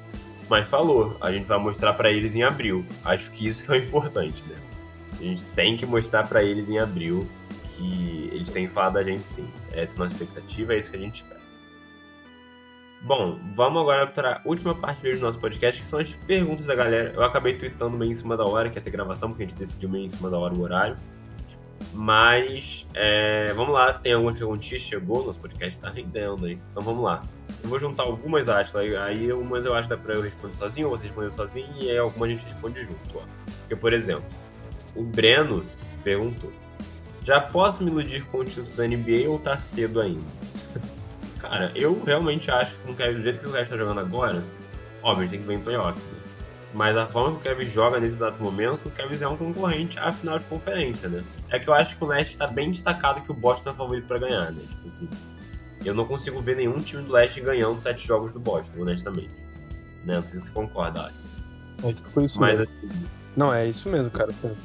mas 0.48 0.66
falou, 0.66 1.16
a 1.20 1.30
gente 1.30 1.44
vai 1.44 1.58
mostrar 1.58 1.92
para 1.92 2.10
eles 2.10 2.34
em 2.34 2.42
abril. 2.42 2.84
Acho 3.04 3.30
que 3.30 3.46
isso 3.46 3.64
que 3.64 3.70
é 3.70 3.74
o 3.74 3.76
importante, 3.76 4.42
né? 4.48 4.56
A 5.20 5.22
gente 5.22 5.44
tem 5.46 5.76
que 5.76 5.86
mostrar 5.86 6.26
para 6.26 6.42
eles 6.42 6.68
em 6.68 6.78
abril 6.78 7.28
que 7.74 8.30
eles 8.32 8.50
têm 8.50 8.68
falado 8.68 8.94
da 8.94 9.02
gente 9.02 9.26
sim. 9.26 9.48
Essa 9.72 9.94
é 9.94 9.96
a 9.96 9.98
nossa 10.04 10.14
expectativa, 10.14 10.74
é 10.74 10.78
isso 10.78 10.90
que 10.90 10.96
a 10.96 11.00
gente 11.00 11.16
espera. 11.16 11.41
Bom, 13.04 13.36
vamos 13.56 13.82
agora 13.82 14.06
para 14.06 14.36
a 14.36 14.40
última 14.44 14.76
parte 14.76 15.02
do 15.02 15.18
nosso 15.18 15.36
podcast, 15.40 15.80
que 15.80 15.84
são 15.84 15.98
as 15.98 16.12
perguntas 16.12 16.66
da 16.66 16.74
galera. 16.76 17.12
Eu 17.12 17.24
acabei 17.24 17.58
tweetando 17.58 17.96
meio 17.96 18.12
em 18.12 18.14
cima 18.14 18.36
da 18.36 18.44
hora, 18.44 18.70
que 18.70 18.78
ia 18.78 18.82
ter 18.82 18.90
gravação, 18.90 19.30
porque 19.30 19.42
a 19.42 19.46
gente 19.48 19.58
decidiu 19.58 19.88
meio 19.88 20.04
em 20.04 20.08
cima 20.08 20.30
da 20.30 20.38
hora 20.38 20.54
o 20.54 20.60
horário. 20.60 20.96
Mas, 21.92 22.86
é, 22.94 23.52
vamos 23.54 23.74
lá, 23.74 23.92
tem 23.92 24.12
algumas 24.12 24.38
perguntinhas, 24.38 24.84
chegou, 24.84 25.26
nosso 25.26 25.40
podcast 25.40 25.76
está 25.76 25.90
rendendo 25.90 26.46
aí. 26.46 26.60
Então 26.70 26.80
vamos 26.80 27.02
lá. 27.02 27.22
Eu 27.60 27.68
vou 27.68 27.80
juntar 27.80 28.04
algumas, 28.04 28.48
acho, 28.48 28.78
aí 28.78 29.32
umas 29.32 29.64
eu 29.64 29.74
acho 29.74 29.88
que 29.88 29.96
dá 29.96 30.00
para 30.00 30.14
eu 30.14 30.22
responder 30.22 30.54
sozinho, 30.54 30.88
ou 30.88 30.96
você 30.96 31.02
responder 31.02 31.32
sozinho, 31.32 31.74
e 31.80 31.90
aí 31.90 31.98
algumas 31.98 32.28
a 32.28 32.32
gente 32.34 32.44
responde 32.44 32.84
junto. 32.84 33.18
Ó. 33.18 33.22
Porque, 33.62 33.74
por 33.74 33.92
exemplo, 33.92 34.24
o 34.94 35.02
Breno 35.02 35.66
perguntou: 36.04 36.52
Já 37.24 37.40
posso 37.40 37.82
me 37.82 37.90
iludir 37.90 38.24
com 38.26 38.38
o 38.38 38.44
título 38.44 38.76
da 38.76 38.86
NBA 38.86 39.28
ou 39.28 39.40
tá 39.40 39.58
cedo 39.58 40.00
ainda? 40.00 40.51
Cara, 41.42 41.72
eu 41.74 42.02
realmente 42.04 42.50
acho 42.50 42.74
que 42.76 42.90
o 42.90 42.94
Kevin, 42.94 43.14
do 43.16 43.22
jeito 43.22 43.40
que 43.40 43.46
o 43.48 43.52
Kevin 43.52 43.68
tá 43.68 43.76
jogando 43.76 44.00
agora, 44.00 44.42
óbvio, 45.02 45.28
tem 45.28 45.40
que 45.40 45.46
ver 45.46 45.54
em 45.54 45.60
playoff. 45.60 45.98
Né? 45.98 46.18
Mas 46.72 46.96
a 46.96 47.06
forma 47.06 47.32
que 47.32 47.36
o 47.36 47.40
Kevin 47.40 47.66
joga 47.66 48.00
nesse 48.00 48.14
exato 48.14 48.42
momento, 48.42 48.86
o 48.86 48.90
Kevin 48.90 49.22
é 49.22 49.28
um 49.28 49.36
concorrente 49.36 49.98
à 49.98 50.12
final 50.12 50.38
de 50.38 50.44
conferência, 50.46 51.08
né? 51.08 51.22
É 51.50 51.58
que 51.58 51.68
eu 51.68 51.74
acho 51.74 51.98
que 51.98 52.04
o 52.04 52.06
Leste 52.06 52.38
tá 52.38 52.46
bem 52.46 52.70
destacado 52.70 53.20
que 53.20 53.30
o 53.30 53.34
Boston 53.34 53.70
é 53.70 53.74
favorito 53.74 54.06
para 54.06 54.18
ganhar, 54.18 54.52
né? 54.52 54.62
Tipo 54.70 54.86
assim, 54.88 55.08
eu 55.84 55.92
não 55.94 56.06
consigo 56.06 56.40
ver 56.40 56.56
nenhum 56.56 56.78
time 56.78 57.02
do 57.02 57.12
Leste 57.12 57.40
ganhando 57.40 57.80
sete 57.80 58.06
jogos 58.06 58.32
do 58.32 58.40
Boston, 58.40 58.80
honestamente. 58.80 59.34
né? 60.04 60.14
Não 60.14 60.22
sei 60.22 60.40
se 60.40 60.46
você 60.46 60.52
concorda, 60.52 61.02
acho. 61.02 61.32
É 61.84 61.92
tipo 61.92 62.20
isso 62.20 62.40
Mas 62.40 62.58
mesmo. 62.58 62.74
assim, 62.86 63.06
Não, 63.36 63.52
é 63.52 63.66
isso 63.66 63.88
mesmo, 63.88 64.10
cara. 64.10 64.30
Assim, 64.30 64.56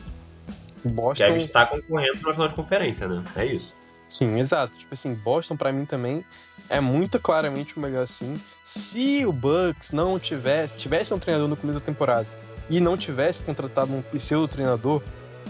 o 0.85 0.89
Boston. 0.89 1.25
Kevin 1.25 1.37
está 1.37 1.65
concorrendo 1.65 2.21
na 2.21 2.33
final 2.33 2.47
de 2.47 2.53
conferência, 2.53 3.07
né? 3.07 3.23
É 3.35 3.45
isso. 3.45 3.75
Sim, 4.07 4.39
exato. 4.39 4.77
Tipo 4.77 4.93
assim, 4.93 5.13
Boston 5.13 5.55
pra 5.57 5.71
mim 5.71 5.85
também 5.85 6.23
é 6.69 6.79
muito 6.79 7.19
claramente 7.19 7.77
o 7.77 7.79
melhor 7.79 8.03
assim. 8.03 8.39
Se 8.63 9.25
o 9.25 9.31
Bucks 9.31 9.91
não 9.91 10.19
tivesse, 10.19 10.75
tivesse 10.77 11.13
um 11.13 11.19
treinador 11.19 11.47
no 11.47 11.55
começo 11.55 11.79
da 11.79 11.85
temporada 11.85 12.27
e 12.69 12.79
não 12.79 12.97
tivesse 12.97 13.43
contratado 13.43 13.93
um 13.93 14.01
pseudo 14.01 14.47
treinador, 14.47 15.01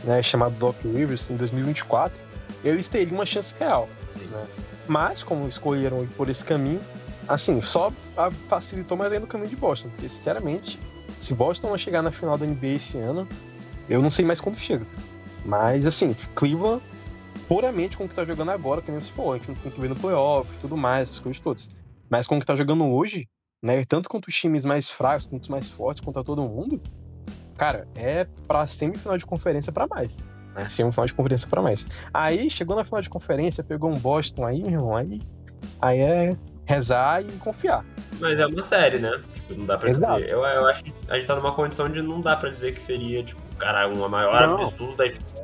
né, 0.03 0.21
chamado 0.21 0.55
Doc 0.55 0.75
Rivers 0.83 1.29
em 1.29 1.35
2024, 1.35 2.19
eles 2.63 2.87
teriam 2.87 3.15
uma 3.15 3.25
chance 3.25 3.55
real. 3.59 3.89
Sim. 4.09 4.27
Mas 4.87 5.23
como 5.23 5.47
escolheram 5.47 6.03
ir 6.03 6.07
por 6.09 6.29
esse 6.29 6.45
caminho, 6.45 6.81
assim, 7.27 7.61
só 7.61 7.91
facilitou 8.47 8.97
mais 8.97 9.11
ainda 9.11 9.25
o 9.25 9.27
caminho 9.27 9.49
de 9.49 9.55
Boston, 9.55 9.89
porque 9.89 10.07
sinceramente, 10.07 10.79
se 11.19 11.33
Boston 11.33 11.69
não 11.69 11.77
chegar 11.77 12.01
na 12.01 12.11
final 12.11 12.37
da 12.37 12.45
NBA 12.45 12.67
esse 12.67 12.97
ano, 12.97 13.27
eu 13.89 14.01
não 14.01 14.09
sei 14.09 14.23
mais 14.25 14.39
quando 14.39 14.57
chega. 14.57 14.85
Mas 15.43 15.85
assim, 15.85 16.15
Cleveland 16.35 16.81
puramente 17.47 17.95
com 17.97 18.05
o 18.05 18.09
que 18.09 18.15
tá 18.15 18.25
jogando 18.25 18.51
agora, 18.51 18.81
que 18.81 18.91
nem 18.91 19.01
você 19.01 19.11
falou, 19.11 19.33
a 19.33 19.37
gente 19.37 19.47
não 19.49 19.55
tem 19.55 19.71
que 19.71 19.79
ver 19.79 19.89
no 19.89 19.95
playoff 19.95 20.53
e 20.53 20.59
tudo 20.59 20.75
mais, 20.75 21.09
essas 21.09 21.19
coisas 21.19 21.41
todas. 21.41 21.69
Mas 22.09 22.27
com 22.27 22.37
o 22.37 22.39
que 22.39 22.45
tá 22.45 22.55
jogando 22.55 22.85
hoje, 22.85 23.27
né, 23.63 23.83
tanto 23.85 24.09
quanto 24.09 24.27
os 24.27 24.35
times 24.35 24.65
mais 24.65 24.89
fracos, 24.89 25.25
quanto 25.25 25.43
os 25.43 25.49
mais 25.49 25.69
fortes, 25.69 26.03
contra 26.03 26.23
todo 26.23 26.41
mundo, 26.43 26.81
cara, 27.57 27.87
é 27.95 28.27
pra 28.47 28.67
semifinal 28.67 29.17
de 29.17 29.25
conferência 29.25 29.71
pra 29.71 29.87
mais. 29.87 30.17
Né? 30.55 30.69
Semifinal 30.69 31.05
de 31.05 31.13
conferência 31.13 31.47
pra 31.47 31.61
mais. 31.61 31.85
Aí, 32.13 32.49
chegou 32.49 32.75
na 32.75 32.83
final 32.83 33.01
de 33.01 33.09
conferência, 33.09 33.63
pegou 33.63 33.89
um 33.89 33.97
Boston 33.97 34.45
aí, 34.45 34.61
meu 34.61 34.71
irmão, 34.71 34.95
aí, 34.95 35.21
aí 35.81 35.99
é 35.99 36.37
rezar 36.65 37.21
e 37.23 37.31
confiar. 37.37 37.85
Mas 38.19 38.39
é 38.39 38.45
uma 38.45 38.61
série, 38.61 38.99
né? 38.99 39.21
Tipo, 39.33 39.55
não 39.55 39.65
dá 39.65 39.77
pra 39.77 39.89
Exato. 39.89 40.19
dizer. 40.19 40.33
Eu, 40.33 40.39
eu 40.43 40.65
acho 40.67 40.83
que 40.83 40.93
a 41.07 41.15
gente 41.15 41.25
tá 41.25 41.35
numa 41.35 41.53
condição 41.53 41.89
de 41.89 42.01
não 42.01 42.19
dá 42.19 42.35
pra 42.35 42.49
dizer 42.49 42.73
que 42.73 42.81
seria, 42.81 43.23
tipo, 43.23 43.41
caralho, 43.55 43.95
uma 43.95 44.09
maior 44.09 44.47
Não. 44.47 44.55
absurdo 44.55 44.95
da 44.97 45.05
história 45.05 45.36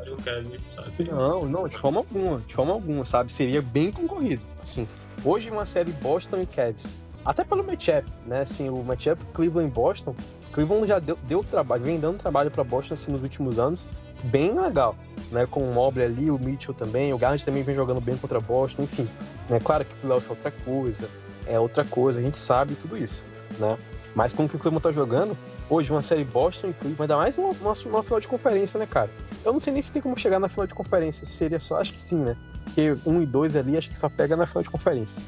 sabe? 0.76 1.04
Não, 1.12 1.46
não, 1.46 1.68
de 1.68 1.78
forma 1.78 2.00
alguma, 2.00 2.40
de 2.40 2.54
forma 2.54 2.74
alguma, 2.74 3.06
sabe? 3.06 3.32
Seria 3.32 3.62
bem 3.62 3.92
concorrido. 3.92 4.42
Assim, 4.62 4.88
hoje 5.24 5.50
uma 5.50 5.66
série 5.66 5.92
Boston 5.92 6.42
e 6.42 6.46
Cavs, 6.46 6.96
até 7.26 7.44
pelo 7.44 7.64
matchup, 7.64 8.10
né? 8.26 8.42
Assim, 8.42 8.70
o 8.70 8.84
matchup 8.84 9.24
Cleveland 9.34 9.72
Boston, 9.72 10.16
Cleveland 10.52 10.88
já 10.88 11.00
deu, 11.00 11.18
deu 11.28 11.44
trabalho, 11.44 11.84
vem 11.84 12.00
dando 12.00 12.18
trabalho 12.18 12.52
pra 12.52 12.64
Boston 12.64 12.94
assim, 12.94 13.12
nos 13.12 13.24
últimos 13.24 13.58
anos, 13.58 13.88
bem 14.24 14.58
legal, 14.58 14.96
né? 15.32 15.46
Com 15.46 15.62
o 15.62 15.74
Mobley 15.74 16.06
ali, 16.06 16.32
o 16.32 16.38
Mitchell 16.38 16.74
também, 16.74 17.14
o 17.14 17.18
Garland 17.18 17.44
também 17.44 17.64
vem 17.64 17.76
jogando 17.76 18.00
bem 18.00 18.16
contra 18.16 18.40
Boston, 18.40 18.84
enfim. 18.84 19.08
Né? 19.50 19.60
Claro 19.60 19.84
que 19.84 19.94
o 19.94 19.98
playoff 19.98 20.28
é 20.28 20.30
outra 20.32 20.52
coisa, 20.52 21.10
é 21.48 21.60
outra 21.60 21.84
coisa, 21.84 22.20
a 22.20 22.24
gente 22.24 22.38
sabe 22.38 22.76
tudo 22.76 22.98
isso, 22.98 23.26
né? 23.60 23.78
Mas 24.16 24.34
com 24.34 24.46
o 24.46 24.50
que 24.50 24.56
o 24.56 24.60
Cleveland 24.60 24.84
tá 24.84 24.92
jogando, 24.92 25.38
hoje 25.70 25.92
uma 25.92 26.02
série 26.02 26.24
Boston 26.24 26.68
e 26.70 26.74
Cleveland, 26.74 27.02
ainda 27.04 27.18
mais 27.18 27.38
uma, 27.38 27.50
uma, 27.50 27.74
uma 27.86 28.04
final 28.04 28.20
de 28.20 28.28
conferência, 28.28 28.80
né, 28.80 28.86
cara? 28.86 29.10
Eu 29.44 29.54
não 29.54 29.60
sei 29.60 29.74
nem 29.74 29.82
se 29.82 29.92
tem 29.92 30.02
como 30.02 30.18
chegar 30.18 30.40
na 30.40 30.48
final 30.50 30.68
de 30.68 30.74
conferência. 30.74 31.26
Se 31.26 31.32
seria 31.34 31.60
só, 31.60 31.80
acho 31.80 31.94
que 31.94 32.02
sim, 32.02 32.18
né? 32.18 32.36
Porque 32.66 32.96
um 33.06 33.22
e 33.22 33.26
dois 33.26 33.56
ali, 33.56 33.78
acho 33.78 33.90
que 33.90 33.98
só 33.98 34.10
pega 34.10 34.36
na 34.36 34.46
final 34.46 34.64
de 34.64 34.70
conferência. 34.70 35.22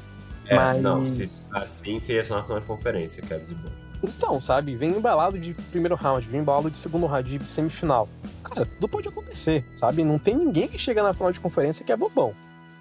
É, 0.46 0.54
Mas- 0.54 0.80
não, 0.82 1.06
se, 1.06 1.24
assim 1.52 1.98
seria 1.98 2.24
só 2.24 2.36
na 2.36 2.44
final 2.44 2.60
de 2.60 2.66
conferência, 2.66 3.22
Kevin 3.22 3.52
e 3.52 3.54
Boston. 3.54 3.76
Então, 4.02 4.40
sabe? 4.40 4.76
Vem 4.76 4.90
embalado 4.90 5.38
de 5.38 5.54
primeiro 5.54 5.94
round, 5.96 6.28
vem 6.28 6.40
embalado 6.40 6.70
de 6.70 6.76
segundo 6.78 7.06
round, 7.06 7.38
de 7.38 7.48
semifinal. 7.50 8.08
Cara, 8.44 8.64
tudo 8.66 8.88
pode 8.88 9.08
acontecer, 9.08 9.64
sabe? 9.74 10.04
Não 10.04 10.18
tem 10.18 10.36
ninguém 10.36 10.68
que 10.68 10.78
chega 10.78 11.02
na 11.02 11.12
final 11.14 11.32
de 11.32 11.40
conferência 11.40 11.84
que 11.84 11.90
é 11.90 11.96
bobão. 11.96 12.34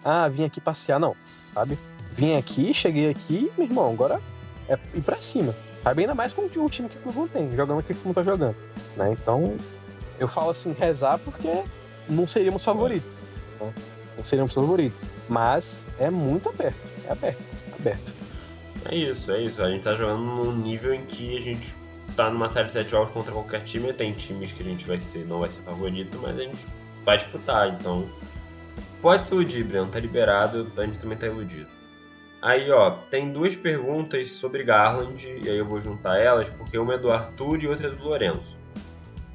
Ah, 0.03 0.27
vim 0.27 0.43
aqui 0.43 0.61
passear, 0.61 0.99
não, 0.99 1.15
sabe? 1.53 1.79
Vim 2.11 2.35
aqui, 2.35 2.73
cheguei 2.73 3.09
aqui, 3.09 3.51
meu 3.57 3.65
irmão, 3.65 3.91
agora 3.91 4.21
é 4.69 4.77
ir 4.93 5.01
pra 5.01 5.19
cima. 5.19 5.55
Sabe? 5.85 6.01
Ainda 6.01 6.15
mais 6.15 6.33
com 6.33 6.41
o 6.41 6.49
time 6.67 6.89
que 6.89 6.97
o 6.97 7.01
Cleveland 7.01 7.31
tem, 7.31 7.55
jogando 7.55 7.77
aqui 7.77 7.93
como 7.93 8.11
tá 8.11 8.23
jogando. 8.23 8.55
Né? 8.97 9.11
Então, 9.11 9.55
eu 10.17 10.27
falo 10.27 10.49
assim, 10.49 10.71
rezar 10.71 11.19
porque 11.19 11.63
não 12.09 12.25
seríamos 12.25 12.65
favoritos. 12.65 13.07
né? 13.61 13.71
Não 14.17 14.23
seríamos 14.23 14.51
favoritos. 14.55 14.97
Mas 15.29 15.85
é 15.99 16.09
muito 16.09 16.49
aberto. 16.49 16.79
É 17.07 17.11
aberto. 17.11 17.43
Aberto. 17.79 18.13
É 18.85 18.95
isso, 18.95 19.31
é 19.31 19.43
isso. 19.43 19.61
A 19.61 19.69
gente 19.69 19.83
tá 19.83 19.93
jogando 19.93 20.21
num 20.21 20.57
nível 20.57 20.91
em 20.91 21.05
que 21.05 21.37
a 21.37 21.41
gente 21.41 21.75
tá 22.15 22.31
numa 22.31 22.49
série 22.49 22.65
de 22.65 22.73
7 22.73 22.89
jogos 22.89 23.11
contra 23.11 23.31
qualquer 23.31 23.61
time. 23.61 23.93
Tem 23.93 24.11
times 24.11 24.53
que 24.53 24.63
a 24.63 24.65
gente 24.65 24.87
vai 24.87 24.99
ser, 24.99 25.23
não 25.27 25.39
vai 25.41 25.49
ser 25.49 25.61
favorito, 25.61 26.17
mas 26.19 26.35
a 26.35 26.41
gente 26.41 26.65
vai 27.05 27.15
disputar. 27.15 27.69
Então, 27.69 28.09
pode 29.03 29.27
se 29.27 29.35
iludir, 29.35 29.63
Breno. 29.63 29.85
Tá 29.85 29.99
liberado, 29.99 30.71
a 30.75 30.83
gente 30.83 30.97
também 30.97 31.15
tá 31.15 31.27
iludido. 31.27 31.74
Aí, 32.45 32.71
ó, 32.71 32.91
tem 33.09 33.31
duas 33.31 33.55
perguntas 33.55 34.29
sobre 34.31 34.63
Garland, 34.63 35.27
e 35.27 35.49
aí 35.49 35.57
eu 35.57 35.65
vou 35.65 35.81
juntar 35.81 36.19
elas, 36.19 36.49
porque 36.49 36.77
uma 36.77 36.93
é 36.93 36.97
do 36.97 37.11
Arthur 37.11 37.63
e 37.63 37.67
outra 37.67 37.87
é 37.87 37.89
do 37.89 38.03
Lourenço. 38.03 38.57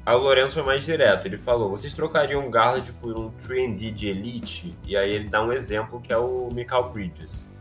Aí 0.05 0.15
o 0.15 0.19
Lourenço 0.19 0.53
foi 0.53 0.63
mais 0.63 0.83
direto, 0.83 1.25
ele 1.25 1.37
falou, 1.37 1.69
vocês 1.69 1.93
trocariam 1.93 2.49
Garland 2.49 2.91
por 2.93 3.19
um 3.19 3.29
3D 3.31 3.91
de 3.91 4.07
Elite? 4.07 4.77
E 4.85 4.95
aí 4.95 5.11
ele 5.11 5.27
dá 5.27 5.43
um 5.43 5.51
exemplo 5.51 5.99
que 5.99 6.13
é 6.13 6.17
o 6.17 6.49
Michael 6.53 6.89
Bridges 6.89 7.51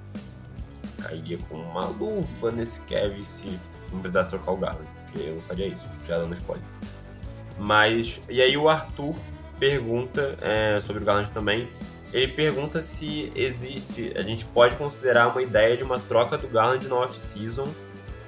cairia 1.00 1.38
com 1.48 1.56
uma 1.56 1.86
luva 1.86 2.50
nesse 2.50 2.80
Kevin 2.82 3.22
se 3.22 3.58
não 3.92 4.00
precisasse 4.00 4.30
trocar 4.30 4.52
o 4.52 4.56
Garland, 4.56 4.88
porque 5.04 5.28
eu 5.28 5.34
não 5.36 5.42
faria 5.42 5.66
isso, 5.66 5.88
já 6.06 6.18
dando 6.18 6.34
spoiler. 6.34 6.64
Mas, 7.58 8.20
e 8.28 8.40
aí 8.40 8.56
o 8.56 8.68
Arthur 8.68 9.14
pergunta 9.58 10.38
é, 10.40 10.80
sobre 10.80 11.02
o 11.02 11.04
Garland 11.04 11.32
também. 11.32 11.68
Ele 12.12 12.28
pergunta 12.28 12.80
se 12.80 13.30
existe, 13.36 14.12
a 14.16 14.22
gente 14.22 14.44
pode 14.46 14.76
considerar 14.76 15.28
uma 15.28 15.42
ideia 15.42 15.76
de 15.76 15.84
uma 15.84 15.98
troca 15.98 16.36
do 16.36 16.48
Garland 16.48 16.88
na 16.88 16.96
off-season, 16.96 17.68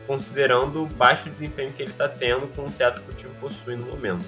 considerando 0.07 0.85
o 0.85 0.87
baixo 0.87 1.29
desempenho 1.31 1.73
que 1.73 1.83
ele 1.83 1.91
está 1.91 2.09
tendo 2.09 2.47
com 2.55 2.67
o 2.67 2.71
teto 2.71 3.01
que 3.03 3.11
o 3.11 3.15
time 3.15 3.35
possui 3.41 3.75
no 3.75 3.87
momento. 3.87 4.25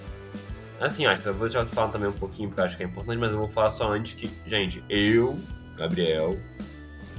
Assim, 0.81 1.07
acho 1.07 1.23
que 1.23 1.29
eu 1.29 1.35
vou 1.35 1.49
você 1.49 1.65
falar 1.67 1.93
também 1.93 2.09
um 2.09 2.13
pouquinho, 2.13 2.49
porque 2.49 2.61
eu 2.61 2.65
acho 2.65 2.77
que 2.77 2.83
é 2.83 2.87
importante, 2.87 3.17
mas 3.17 3.31
eu 3.31 3.39
vou 3.39 3.49
falar 3.49 3.71
só 3.71 3.93
antes 3.93 4.13
que, 4.15 4.29
gente, 4.45 4.83
eu, 4.89 5.39
Gabriel, 5.77 6.37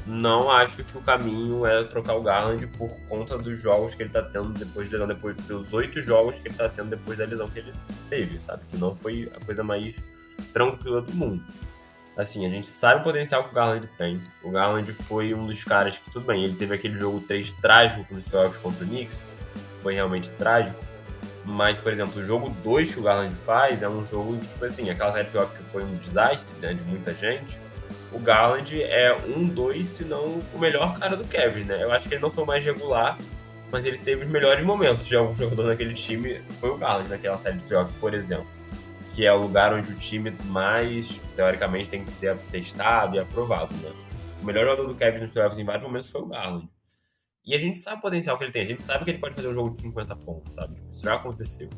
não 0.05 0.51
acho 0.51 0.83
que 0.83 0.97
o 0.97 1.01
caminho 1.01 1.65
é 1.65 1.83
trocar 1.85 2.15
o 2.15 2.21
Garland 2.21 2.67
por 2.67 2.89
conta 3.07 3.37
dos 3.37 3.59
jogos 3.59 3.95
que 3.95 4.03
ele 4.03 4.09
tá 4.09 4.21
tendo 4.21 4.49
depois 4.49 4.89
da 4.89 4.97
lesão, 4.97 5.07
depois 5.07 5.35
dos 5.37 5.73
oito 5.73 6.01
jogos 6.01 6.37
que 6.37 6.49
ele 6.49 6.55
tá 6.55 6.69
tendo 6.69 6.89
depois 6.89 7.17
da 7.17 7.25
lesão 7.25 7.47
que 7.49 7.59
ele 7.59 7.73
teve, 8.09 8.39
sabe? 8.39 8.61
Que 8.69 8.77
não 8.77 8.95
foi 8.95 9.31
a 9.35 9.43
coisa 9.43 9.63
mais 9.63 9.95
tranquila 10.53 11.01
do 11.01 11.13
mundo. 11.13 11.43
Assim, 12.17 12.45
a 12.45 12.49
gente 12.49 12.67
sabe 12.67 13.01
o 13.01 13.03
potencial 13.03 13.43
que 13.43 13.51
o 13.51 13.53
Garland 13.53 13.87
tem. 13.97 14.21
O 14.41 14.49
Garland 14.49 14.91
foi 14.93 15.33
um 15.33 15.45
dos 15.45 15.63
caras 15.63 15.97
que, 15.97 16.09
tudo 16.09 16.25
bem, 16.25 16.43
ele 16.45 16.55
teve 16.55 16.73
aquele 16.73 16.95
jogo 16.95 17.19
3 17.21 17.51
trágico 17.53 18.13
nos 18.13 18.27
playoffs 18.27 18.61
contra 18.61 18.85
o 18.85 18.87
Knicks, 18.87 19.25
foi 19.83 19.95
realmente 19.95 20.29
trágico. 20.31 20.79
Mas, 21.43 21.77
por 21.77 21.91
exemplo, 21.91 22.21
o 22.21 22.25
jogo 22.25 22.49
2 22.63 22.93
que 22.93 22.99
o 22.99 23.03
Garland 23.03 23.35
faz 23.45 23.83
é 23.83 23.89
um 23.89 24.05
jogo, 24.05 24.37
tipo 24.37 24.65
assim, 24.65 24.89
aquela 24.89 25.11
série 25.11 25.25
de 25.25 25.31
playoff 25.31 25.55
que 25.55 25.63
foi 25.71 25.83
um 25.83 25.95
desastre, 25.95 26.55
né, 26.59 26.73
de 26.73 26.81
muita 26.83 27.13
gente 27.13 27.65
o 28.15 28.19
Garland 28.19 28.81
é 28.81 29.13
um, 29.13 29.45
dois, 29.45 29.89
se 29.89 30.05
não 30.05 30.41
o 30.53 30.59
melhor 30.59 30.97
cara 30.97 31.17
do 31.17 31.25
Kevin, 31.25 31.63
né? 31.63 31.83
Eu 31.83 31.91
acho 31.91 32.07
que 32.07 32.15
ele 32.15 32.21
não 32.21 32.29
foi 32.29 32.45
mais 32.45 32.63
regular, 32.63 33.17
mas 33.69 33.85
ele 33.85 33.97
teve 33.97 34.23
os 34.23 34.31
melhores 34.31 34.63
momentos 34.63 35.05
de 35.05 35.17
algum 35.17 35.35
jogador 35.35 35.67
naquele 35.67 35.93
time. 35.93 36.41
Foi 36.61 36.69
o 36.69 36.77
Garland 36.77 37.09
naquela 37.09 37.37
série 37.37 37.57
de 37.57 37.63
playoff, 37.65 37.91
por 37.95 38.13
exemplo. 38.13 38.47
Que 39.15 39.25
é 39.25 39.33
o 39.33 39.37
lugar 39.37 39.73
onde 39.73 39.91
o 39.91 39.95
time 39.95 40.31
mais, 40.45 41.17
teoricamente, 41.35 41.89
tem 41.89 42.03
que 42.03 42.11
ser 42.11 42.37
testado 42.51 43.15
e 43.15 43.19
aprovado, 43.19 43.73
né? 43.77 43.91
O 44.41 44.45
melhor 44.45 44.65
jogador 44.65 44.87
do 44.87 44.95
Kevin 44.95 45.19
nos 45.19 45.31
playoffs 45.31 45.57
em 45.57 45.63
vários 45.63 45.83
momentos 45.83 46.09
foi 46.09 46.21
o 46.21 46.27
Garland. 46.27 46.69
E 47.45 47.53
a 47.53 47.57
gente 47.57 47.77
sabe 47.77 47.99
o 47.99 48.01
potencial 48.01 48.37
que 48.37 48.43
ele 48.43 48.51
tem, 48.51 48.63
a 48.63 48.67
gente 48.67 48.83
sabe 48.83 49.05
que 49.05 49.11
ele 49.11 49.19
pode 49.19 49.35
fazer 49.35 49.47
um 49.47 49.53
jogo 49.53 49.69
de 49.71 49.81
50 49.81 50.15
pontos, 50.17 50.53
sabe? 50.53 50.75
Isso 50.91 51.03
já 51.03 51.13
aconteceu. 51.13 51.69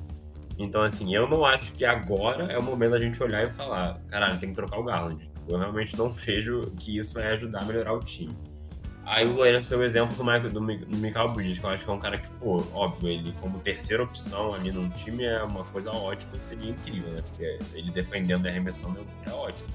Então, 0.58 0.82
assim, 0.82 1.14
eu 1.14 1.30
não 1.30 1.46
acho 1.46 1.72
que 1.74 1.86
agora 1.86 2.52
é 2.52 2.58
o 2.58 2.64
momento 2.64 2.92
da 2.92 3.00
gente 3.00 3.22
olhar 3.22 3.48
e 3.48 3.52
falar, 3.52 4.02
caralho, 4.08 4.40
tem 4.40 4.50
que 4.50 4.56
trocar 4.56 4.80
o 4.80 4.84
Garland. 4.84 5.24
Eu 5.48 5.58
realmente 5.58 5.96
não 5.96 6.10
vejo 6.12 6.72
que 6.80 6.98
isso 6.98 7.14
vai 7.14 7.28
ajudar 7.34 7.62
a 7.62 7.66
melhorar 7.66 7.94
o 7.94 8.00
time. 8.00 8.36
Aí 9.10 9.26
o 9.26 9.34
Lourenço 9.36 9.70
deu 9.70 9.80
o 9.80 9.84
exemplo 9.84 10.14
do, 10.18 10.24
Michael, 10.24 10.50
do, 10.50 10.62
Mi- 10.62 10.78
do 10.80 10.98
Michael 10.98 11.30
Bridges, 11.30 11.60
que 11.60 11.66
eu 11.66 11.70
acho 11.70 11.86
que 11.86 11.90
é 11.90 11.94
um 11.94 12.00
cara 12.00 12.18
que, 12.18 12.28
pô, 12.42 12.62
óbvio, 12.74 13.08
ele 13.08 13.34
como 13.40 13.58
terceira 13.60 14.04
opção 14.04 14.54
ali 14.54 14.70
no 14.70 14.90
time 14.90 15.24
é 15.24 15.42
uma 15.44 15.64
coisa 15.64 15.92
ótima 15.92 16.38
seria 16.40 16.72
incrível, 16.72 17.10
né? 17.12 17.22
Porque 17.22 17.58
ele 17.74 17.90
defendendo 17.90 18.46
e 18.46 18.50
arremessando 18.50 19.08
é 19.26 19.30
ótimo. 19.32 19.70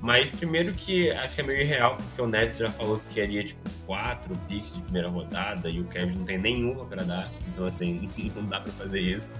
Mas 0.00 0.30
primeiro 0.30 0.72
que 0.74 1.10
acho 1.10 1.34
que 1.34 1.40
é 1.40 1.44
meio 1.44 1.60
irreal, 1.60 1.96
porque 1.96 2.22
o 2.22 2.26
Nets 2.28 2.58
já 2.60 2.70
falou 2.70 3.00
que 3.08 3.14
queria, 3.14 3.42
tipo, 3.42 3.68
quatro 3.84 4.36
picks 4.46 4.74
de 4.74 4.80
primeira 4.82 5.08
rodada 5.08 5.68
e 5.68 5.80
o 5.80 5.84
Kevin 5.86 6.18
não 6.18 6.24
tem 6.24 6.38
nenhuma 6.38 6.84
pra 6.84 7.02
dar. 7.02 7.28
Então, 7.48 7.64
assim, 7.66 8.08
não 8.36 8.44
dá 8.44 8.60
pra 8.60 8.70
fazer 8.72 9.00
isso. 9.00 9.34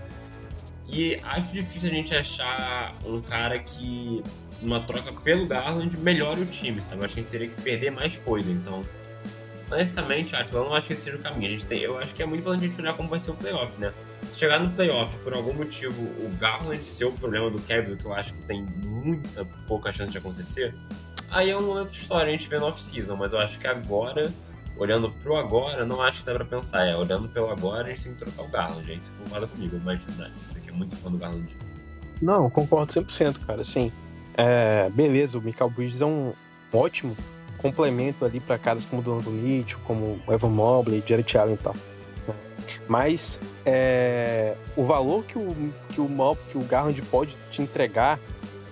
E 0.88 1.16
acho 1.22 1.52
difícil 1.52 1.90
a 1.90 1.92
gente 1.92 2.14
achar 2.14 2.94
um 3.04 3.20
cara 3.20 3.58
que, 3.60 4.22
numa 4.60 4.80
troca 4.80 5.12
pelo 5.12 5.46
Garland, 5.46 5.96
melhore 5.98 6.42
o 6.42 6.46
time, 6.46 6.82
sabe? 6.82 7.00
Eu 7.00 7.04
acho 7.04 7.14
que 7.14 7.20
a 7.20 7.22
gente 7.22 7.30
teria 7.30 7.48
que 7.48 7.60
perder 7.60 7.90
mais 7.90 8.18
coisa. 8.18 8.50
Então, 8.50 8.82
honestamente, 9.70 10.34
acho, 10.34 10.54
eu 10.54 10.64
não 10.64 10.74
acho 10.74 10.86
que 10.86 10.92
esse 10.92 11.02
seja 11.02 11.16
o 11.16 11.20
caminho. 11.20 11.48
A 11.48 11.50
gente 11.50 11.66
tem, 11.66 11.80
eu 11.80 11.98
acho 11.98 12.14
que 12.14 12.22
é 12.22 12.26
muito 12.26 12.40
importante 12.40 12.64
a 12.64 12.68
gente 12.68 12.80
olhar 12.80 12.94
como 12.94 13.08
vai 13.08 13.20
ser 13.20 13.30
o 13.30 13.34
playoff, 13.34 13.78
né? 13.80 13.92
Se 14.30 14.38
chegar 14.38 14.58
no 14.58 14.70
playoff, 14.70 15.16
por 15.18 15.34
algum 15.34 15.52
motivo, 15.52 16.02
o 16.02 16.30
Garland 16.38 16.82
ser 16.84 17.04
o 17.04 17.12
problema 17.12 17.50
do 17.50 17.60
Kevin, 17.62 17.96
que 17.96 18.04
eu 18.04 18.12
acho 18.12 18.32
que 18.32 18.42
tem 18.42 18.64
muita 18.84 19.44
pouca 19.66 19.92
chance 19.92 20.12
de 20.12 20.18
acontecer, 20.18 20.74
aí 21.30 21.50
é 21.50 21.56
um 21.56 21.62
momento 21.62 21.90
de 21.90 21.98
história, 21.98 22.28
a 22.28 22.32
gente 22.32 22.48
vê 22.48 22.58
no 22.58 22.66
off-season. 22.66 23.16
Mas 23.16 23.32
eu 23.32 23.38
acho 23.38 23.58
que 23.58 23.66
agora 23.66 24.32
olhando 24.78 25.10
pro 25.22 25.36
agora, 25.36 25.84
não 25.84 26.02
acho 26.02 26.20
que 26.20 26.26
dá 26.26 26.34
pra 26.34 26.44
pensar. 26.44 26.86
É, 26.86 26.96
olhando 26.96 27.28
pelo 27.28 27.50
agora, 27.50 27.86
a 27.86 27.88
gente 27.90 28.04
tem 28.04 28.12
que 28.12 28.18
trocar 28.18 28.42
o 28.42 28.48
Garland. 28.48 28.86
Gente, 28.86 29.06
você 29.06 29.12
concorda 29.22 29.46
comigo, 29.46 29.80
mas 29.84 30.02
você 30.04 30.60
que 30.60 30.68
é 30.68 30.72
muito 30.72 30.96
fã 30.96 31.10
do 31.10 31.18
Garland. 31.18 31.56
Não, 32.20 32.48
concordo 32.48 32.92
100%, 32.92 33.46
cara. 33.46 33.60
Assim, 33.60 33.90
é, 34.36 34.90
beleza, 34.90 35.38
o 35.38 35.42
Michael 35.42 35.70
Bridges 35.70 36.02
é 36.02 36.06
um 36.06 36.32
ótimo 36.72 37.16
complemento 37.58 38.24
ali 38.24 38.38
para 38.38 38.58
caras 38.58 38.84
como 38.84 39.00
o 39.00 39.04
Donovan 39.04 39.30
Mitchell, 39.30 39.78
como 39.84 40.20
o 40.26 40.32
Evan 40.32 40.50
Mobley, 40.50 41.02
Jared 41.06 41.38
Allen 41.38 41.54
e 41.54 41.58
tal. 41.58 41.74
Mas 42.88 43.40
é, 43.64 44.54
o 44.76 44.84
valor 44.84 45.24
que 45.24 45.38
o, 45.38 45.72
que 45.90 46.00
o 46.00 46.08
que 46.48 46.58
o 46.58 46.62
Garland 46.62 47.00
pode 47.02 47.36
te 47.50 47.62
entregar, 47.62 48.20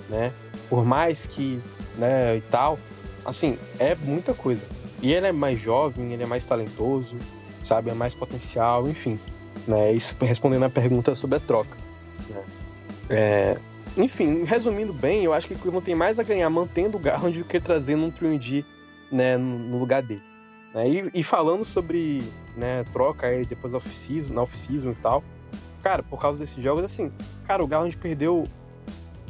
né? 0.08 0.32
Por 0.68 0.84
mais 0.84 1.26
que, 1.26 1.60
né, 1.96 2.36
e 2.36 2.40
tal, 2.42 2.78
assim, 3.24 3.58
é 3.78 3.94
muita 3.94 4.34
coisa. 4.34 4.66
E 5.02 5.12
ele 5.12 5.26
é 5.26 5.32
mais 5.32 5.60
jovem, 5.60 6.12
ele 6.12 6.22
é 6.22 6.26
mais 6.26 6.44
talentoso, 6.44 7.16
sabe, 7.62 7.90
é 7.90 7.94
mais 7.94 8.14
potencial, 8.14 8.88
enfim. 8.88 9.18
Né? 9.66 9.92
Isso 9.92 10.16
respondendo 10.20 10.64
a 10.64 10.70
pergunta 10.70 11.14
sobre 11.14 11.36
a 11.36 11.40
troca. 11.40 11.76
Né? 12.28 12.42
É, 13.10 13.58
enfim, 13.96 14.44
resumindo 14.44 14.92
bem, 14.92 15.24
eu 15.24 15.32
acho 15.32 15.46
que 15.46 15.54
o 15.54 15.58
Cleveland 15.58 15.84
tem 15.84 15.94
mais 15.94 16.18
a 16.18 16.22
ganhar 16.22 16.50
mantendo 16.50 16.96
o 16.96 17.00
Garland 17.00 17.38
do 17.38 17.44
que 17.44 17.60
trazendo 17.60 18.04
um 18.04 18.10
3D 18.10 18.64
né, 19.10 19.36
no 19.36 19.78
lugar 19.78 20.02
dele. 20.02 20.22
Né? 20.74 20.88
E, 20.88 21.10
e, 21.20 21.22
falando 21.22 21.64
sobre 21.64 22.22
né, 22.56 22.84
troca 22.92 23.28
aí 23.28 23.46
depois 23.46 23.74
off-season, 23.74 24.34
na 24.34 24.42
off-season 24.42 24.90
e 24.90 24.96
tal, 24.96 25.22
cara, 25.82 26.02
por 26.02 26.18
causa 26.18 26.40
desses 26.40 26.62
jogos, 26.62 26.84
assim, 26.84 27.12
cara, 27.44 27.62
o 27.62 27.66
Garland 27.66 27.96
perdeu 27.96 28.48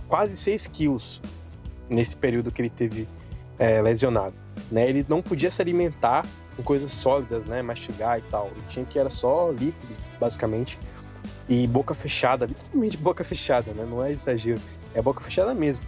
quase 0.08 0.36
6 0.36 0.66
quilos 0.68 1.20
nesse 1.88 2.16
período 2.16 2.50
que 2.50 2.62
ele 2.62 2.70
teve 2.70 3.06
é, 3.58 3.82
lesionado. 3.82 4.34
Né? 4.70 4.88
Ele 4.88 5.04
não 5.08 5.20
podia 5.20 5.50
se 5.50 5.60
alimentar 5.60 6.26
com 6.56 6.62
coisas 6.62 6.92
sólidas, 6.92 7.46
né? 7.46 7.62
Mastigar 7.62 8.18
e 8.18 8.22
tal. 8.22 8.46
Ele 8.46 8.62
tinha 8.68 8.84
que 8.84 8.98
era 8.98 9.10
só 9.10 9.50
líquido, 9.50 9.94
basicamente. 10.20 10.78
E 11.48 11.66
boca 11.66 11.94
fechada, 11.94 12.46
literalmente 12.46 12.96
boca 12.96 13.22
fechada, 13.22 13.72
né? 13.72 13.86
Não 13.88 14.02
é 14.02 14.12
exagero. 14.12 14.60
É 14.94 15.02
boca 15.02 15.22
fechada 15.22 15.54
mesmo. 15.54 15.84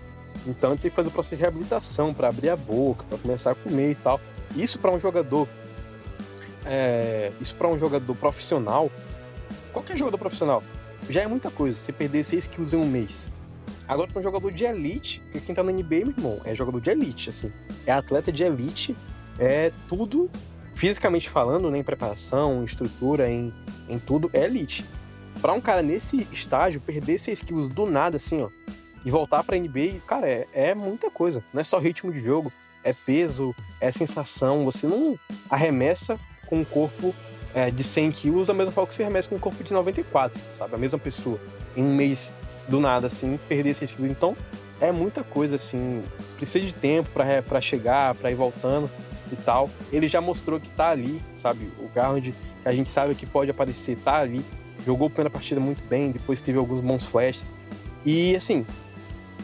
Então 0.47 0.71
ele 0.71 0.81
tem 0.81 0.91
que 0.91 0.97
fazer 0.97 1.09
o 1.09 1.13
processo 1.13 1.37
de 1.37 1.43
reabilitação 1.43 2.13
para 2.13 2.29
abrir 2.29 2.51
a 2.51 2.57
boca, 2.57 3.05
para 3.09 3.19
começar 3.19 3.53
a 3.53 3.55
comer 3.55 3.93
e 3.93 3.95
tal. 3.95 4.21
Isso 4.55 4.79
para 4.79 4.91
um 4.91 5.01
jogador, 5.01 5.49
é, 6.65 7.33
isso 7.41 7.55
para 7.57 7.69
um 7.69 7.79
jogador 7.79 8.15
profissional, 8.15 8.91
qualquer 9.73 9.97
jogador 9.97 10.19
profissional, 10.19 10.63
já 11.09 11.23
é 11.23 11.27
muita 11.27 11.51
coisa. 11.51 11.77
Você 11.77 11.93
perder 11.93 12.25
6 12.25 12.47
quilos 12.47 12.75
em 12.75 12.77
um 12.77 12.87
mês. 12.87 13.31
Agora 13.89 14.09
para 14.09 14.19
um 14.19 14.23
jogador 14.23 14.51
de 14.51 14.65
elite, 14.65 15.21
porque 15.21 15.41
quem 15.41 15.55
tá 15.55 15.63
na 15.63 15.73
NBA, 15.73 15.99
meu 15.99 16.11
irmão, 16.11 16.41
é 16.45 16.55
jogador 16.55 16.81
de 16.81 16.91
elite, 16.91 17.31
assim. 17.31 17.53
É 17.87 17.93
atleta 17.93 18.33
de 18.33 18.43
elite, 18.43 18.97
é 19.39 19.73
tudo, 19.89 20.29
fisicamente 20.75 21.31
falando, 21.31 21.71
né, 21.71 21.79
em 21.79 21.85
preparação, 21.85 22.63
em 22.63 22.65
estrutura, 22.65 23.31
em, 23.31 23.55
em 23.89 23.99
tudo, 23.99 24.29
é 24.33 24.45
elite. 24.45 24.85
Para 25.41 25.53
um 25.53 25.61
cara 25.61 25.83
nesse 25.83 26.27
estágio, 26.33 26.81
perder 26.81 27.19
6 27.19 27.43
quilos 27.43 27.69
do 27.69 27.87
nada, 27.87 28.17
assim, 28.17 28.43
ó, 28.43 28.49
e 29.05 29.11
voltar 29.11 29.45
pra 29.45 29.57
NBA, 29.57 30.01
cara, 30.07 30.29
é, 30.29 30.47
é 30.53 30.75
muita 30.75 31.11
coisa. 31.11 31.45
Não 31.53 31.61
é 31.61 31.65
só 31.65 31.79
ritmo 31.79 32.13
de 32.13 32.21
jogo, 32.21 32.53
é 32.83 32.93
peso, 32.93 33.55
é 33.81 33.91
sensação. 33.93 34.65
Você 34.65 34.87
não 34.87 35.19
arremessa 35.49 36.19
com 36.47 36.57
um 36.57 36.65
corpo 36.65 37.15
é, 37.55 37.71
de 37.71 37.83
100 37.83 38.13
quilos 38.13 38.47
da 38.47 38.55
mesma 38.55 38.73
forma 38.73 38.89
que 38.89 38.95
você 38.95 39.03
arremessa 39.03 39.29
com 39.29 39.37
um 39.37 39.41
corpo 39.41 39.63
de 39.63 39.73
94, 39.73 40.41
sabe? 40.55 40.75
A 40.75 40.79
mesma 40.79 40.99
pessoa. 40.99 41.39
Em 41.77 41.85
um 41.85 41.95
mês, 41.95 42.35
do 42.69 42.81
nada, 42.81 43.07
assim, 43.07 43.39
perder 43.49 43.75
6 43.75 43.93
quilos. 43.93 44.11
Então, 44.11 44.37
é 44.81 44.91
muita 44.93 45.23
coisa, 45.23 45.57
assim. 45.57 46.03
Precisa 46.37 46.65
de 46.65 46.75
tempo 46.75 47.09
para 47.11 47.61
chegar, 47.61 48.15
para 48.15 48.31
ir 48.31 48.35
voltando 48.35 48.91
e 49.31 49.37
tal. 49.37 49.71
Ele 49.93 50.09
já 50.09 50.21
mostrou 50.21 50.61
que 50.61 50.71
tá 50.71 50.91
ali, 50.91 51.23
sabe? 51.35 51.71
O 51.79 51.89
Garland, 51.95 52.33
que 52.63 52.69
a 52.69 52.73
gente 52.73 52.91
sabe 52.91 53.15
que 53.15 53.27
pode 53.27 53.51
aparecer, 53.51 53.97
tá 53.99 54.17
ali. 54.17 54.45
Jogou 54.87 55.09
a 55.09 55.11
primeira 55.11 55.31
partida 55.31 55.61
muito 55.61 55.83
bem, 55.85 56.13
depois 56.13 56.41
teve 56.41 56.59
alguns 56.59 56.81
bons 56.81 57.05
flashes. 57.05 57.53
E, 58.05 58.37
assim, 58.37 58.65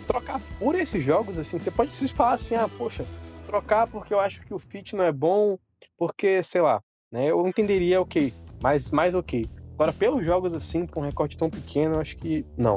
trocar 0.07 0.41
por 0.57 0.77
esses 0.77 1.03
jogos, 1.05 1.37
assim, 1.37 1.59
você 1.59 1.69
pode 1.69 1.93
se 1.93 2.07
falar 2.07 2.35
assim, 2.35 2.55
ah, 2.55 2.69
poxa, 2.69 3.05
trocar 3.45 3.89
porque 3.89 4.15
eu 4.15 4.21
acho 4.21 4.41
que 4.43 4.55
o 4.55 4.59
fit 4.59 4.95
não 4.95 5.03
é 5.03 5.11
bom, 5.11 5.59
porque, 5.99 6.41
sei 6.45 6.61
lá, 6.61 6.81
né? 7.11 7.27
Eu 7.27 7.47
entenderia 7.47 8.01
ok, 8.01 8.33
mas 8.63 8.93
mais 8.93 9.15
ok. 9.17 9.45
Agora, 9.75 9.93
pelos 9.93 10.25
jogos 10.25 10.55
assim, 10.55 10.87
com 10.87 11.01
um 11.01 11.05
recorte 11.05 11.37
tão 11.37 11.51
pequeno, 11.51 11.97
eu 11.97 12.01
acho 12.01 12.17
que 12.17 12.47
não, 12.57 12.77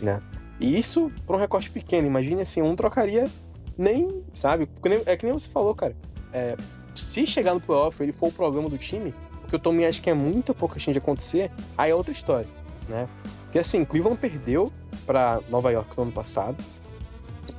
né? 0.00 0.22
E 0.60 0.78
isso 0.78 1.10
para 1.26 1.34
um 1.34 1.38
recorte 1.38 1.68
pequeno, 1.68 2.06
imagine 2.06 2.42
assim, 2.42 2.62
um 2.62 2.76
trocaria 2.76 3.24
nem, 3.76 4.22
sabe? 4.34 4.68
É 5.04 5.16
que 5.16 5.26
nem 5.26 5.32
você 5.32 5.50
falou, 5.50 5.74
cara. 5.74 5.96
É, 6.32 6.56
se 6.94 7.26
chegar 7.26 7.54
no 7.54 7.60
playoff 7.60 8.00
ele 8.00 8.12
for 8.12 8.28
o 8.28 8.32
problema 8.32 8.68
do 8.68 8.78
time, 8.78 9.12
o 9.44 9.48
que 9.48 9.54
eu 9.54 9.58
também 9.58 9.86
acho 9.86 10.02
que 10.02 10.10
é 10.10 10.14
muito 10.14 10.54
pouca 10.54 10.78
chance 10.78 10.92
de 10.92 10.98
acontecer, 10.98 11.50
aí 11.76 11.90
é 11.90 11.94
outra 11.94 12.12
história, 12.12 12.48
né? 12.88 13.08
Porque 13.44 13.58
assim, 13.58 13.84
Cleveland 13.84 14.18
perdeu 14.18 14.72
para 15.06 15.40
Nova 15.48 15.70
York 15.70 15.96
no 15.96 16.04
ano 16.04 16.12
passado, 16.12 16.56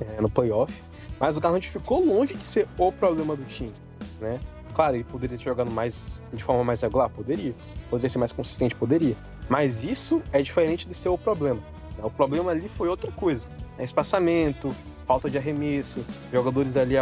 é, 0.00 0.20
no 0.20 0.28
playoff, 0.28 0.82
mas 1.18 1.36
o 1.36 1.40
Garland 1.40 1.66
ficou 1.66 2.04
longe 2.04 2.34
de 2.34 2.42
ser 2.42 2.68
o 2.76 2.92
problema 2.92 3.34
do 3.34 3.44
time, 3.44 3.72
né? 4.20 4.38
Claro, 4.74 4.96
ele 4.96 5.04
poderia 5.04 5.38
ter 5.38 5.44
jogado 5.44 5.70
mais 5.70 6.22
de 6.34 6.44
forma 6.44 6.62
mais 6.62 6.82
regular, 6.82 7.08
poderia. 7.08 7.54
Poderia 7.88 8.10
ser 8.10 8.18
mais 8.18 8.30
consistente, 8.30 8.74
poderia. 8.74 9.16
Mas 9.48 9.84
isso 9.84 10.20
é 10.32 10.42
diferente 10.42 10.86
de 10.86 10.92
ser 10.92 11.08
o 11.08 11.16
problema. 11.16 11.62
Né? 11.96 12.04
O 12.04 12.10
problema 12.10 12.50
ali 12.50 12.68
foi 12.68 12.86
outra 12.86 13.10
coisa. 13.10 13.46
É 13.78 13.84
espaçamento, 13.84 14.74
falta 15.06 15.30
de 15.30 15.38
arremesso, 15.38 16.04
jogadores 16.32 16.76
ali 16.76 16.94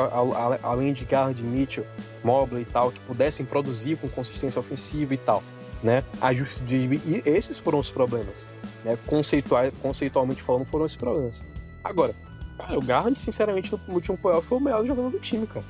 além 0.63 0.93
de 0.93 1.05
Garland, 1.05 1.43
Mitchell, 1.43 1.87
Mobley 2.23 2.63
e 2.63 2.67
tal, 2.67 2.93
que 2.93 3.01
pudessem 3.01 3.47
produzir 3.47 3.97
com 3.97 4.09
consistência 4.09 4.61
ofensiva 4.61 5.15
e 5.15 5.19
tal. 5.19 5.43
Né? 5.83 6.03
Ajuste 6.21 6.65
de... 6.65 6.77
E 6.77 7.23
esses 7.27 7.59
foram 7.59 7.79
os 7.79 7.91
problemas 7.91 8.49
né, 8.85 8.99
conceitual, 9.07 9.65
conceitualmente 9.81 10.43
falando, 10.43 10.67
foram 10.67 10.85
esses 10.85 10.97
problemas. 10.97 11.45
Agora, 11.83 12.15
cara, 12.59 12.79
o 12.79 12.83
Garland, 12.83 13.19
sinceramente, 13.19 13.73
no 13.73 13.95
último 13.95 14.17
playoff 14.17 14.47
foi 14.47 14.59
o 14.59 14.61
melhor 14.61 14.87
jogador 14.87 15.11
do 15.11 15.19
time, 15.19 15.47
cara. 15.47 15.65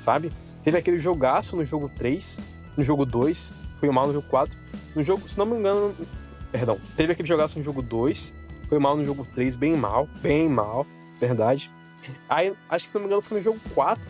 Sabe? 0.00 0.32
Teve 0.62 0.76
aquele 0.76 0.98
jogaço 0.98 1.56
no 1.56 1.64
jogo 1.64 1.90
3, 1.96 2.40
no 2.76 2.82
jogo 2.82 3.06
2, 3.06 3.54
foi 3.74 3.90
mal 3.90 4.06
no 4.08 4.12
jogo 4.12 4.26
4. 4.28 4.58
No 4.94 5.04
jogo, 5.04 5.28
se 5.28 5.38
não 5.38 5.46
me 5.46 5.56
engano, 5.56 5.94
perdão, 6.50 6.78
teve 6.96 7.12
aquele 7.12 7.28
jogaço 7.28 7.58
no 7.58 7.64
jogo 7.64 7.80
2, 7.80 8.34
foi 8.68 8.78
mal 8.78 8.96
no 8.96 9.04
jogo 9.04 9.26
3, 9.34 9.56
bem 9.56 9.76
mal, 9.76 10.08
bem 10.20 10.48
mal, 10.48 10.86
verdade. 11.20 11.70
Aí, 12.28 12.52
acho 12.68 12.84
que 12.84 12.90
se 12.90 12.94
não 12.94 13.02
me 13.02 13.06
engano, 13.06 13.22
foi 13.22 13.38
no 13.38 13.42
jogo 13.42 13.58
4 13.74 14.02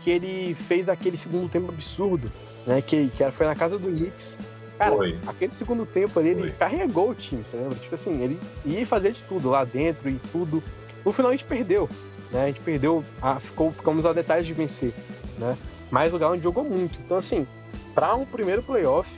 que 0.00 0.10
ele 0.10 0.54
fez 0.54 0.88
aquele 0.88 1.16
segundo 1.16 1.48
tempo 1.48 1.70
absurdo, 1.70 2.30
né? 2.66 2.82
Que, 2.82 3.08
que 3.08 3.30
foi 3.30 3.46
na 3.46 3.54
casa 3.54 3.78
do 3.78 3.88
Knicks, 3.88 4.38
Cara, 4.82 4.96
Foi. 4.96 5.18
aquele 5.28 5.52
segundo 5.52 5.86
tempo 5.86 6.18
ali, 6.18 6.30
ele 6.30 6.40
Foi. 6.42 6.50
carregou 6.50 7.10
o 7.10 7.14
time, 7.14 7.44
você 7.44 7.56
lembra? 7.56 7.78
Tipo 7.78 7.94
assim, 7.94 8.20
ele 8.20 8.40
ia 8.64 8.84
fazer 8.84 9.12
de 9.12 9.22
tudo 9.22 9.48
lá 9.48 9.64
dentro 9.64 10.08
e 10.08 10.18
tudo. 10.32 10.60
No 11.04 11.12
final 11.12 11.30
a 11.30 11.32
gente 11.34 11.44
perdeu, 11.44 11.88
né? 12.32 12.44
A 12.44 12.46
gente 12.48 12.60
perdeu, 12.60 13.04
a, 13.20 13.38
ficou, 13.38 13.70
ficamos 13.70 14.04
a 14.04 14.12
detalhes 14.12 14.44
de 14.44 14.52
vencer, 14.52 14.92
né? 15.38 15.56
Mas 15.88 16.12
o 16.12 16.18
Galo 16.18 16.40
jogou 16.40 16.64
muito. 16.64 16.98
Então, 16.98 17.16
assim, 17.16 17.46
para 17.94 18.14
um 18.16 18.24
primeiro 18.24 18.60
playoff, 18.60 19.08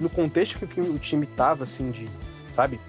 no 0.00 0.10
contexto 0.10 0.66
que 0.66 0.80
o 0.80 0.98
time 0.98 1.26
tava, 1.26 1.62
assim, 1.62 1.92
de, 1.92 2.08
sabe, 2.50 2.80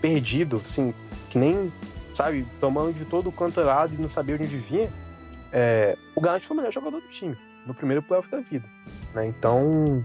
perdido, 0.00 0.60
assim, 0.62 0.92
que 1.30 1.38
nem, 1.38 1.72
sabe, 2.14 2.46
tomando 2.60 2.94
de 2.94 3.04
todo 3.04 3.28
o 3.28 3.32
canto 3.32 3.60
lado 3.60 3.94
e 3.94 3.98
não 4.00 4.08
sabia 4.08 4.36
onde 4.36 4.46
vinha, 4.46 4.90
é, 5.52 5.98
o 6.14 6.20
Galo 6.20 6.40
foi 6.40 6.54
o 6.54 6.56
melhor 6.56 6.72
jogador 6.72 7.00
do 7.00 7.08
time, 7.08 7.36
no 7.66 7.74
primeiro 7.74 8.02
playoff 8.02 8.30
da 8.30 8.40
vida, 8.40 8.66
né? 9.14 9.26
Então, 9.26 10.04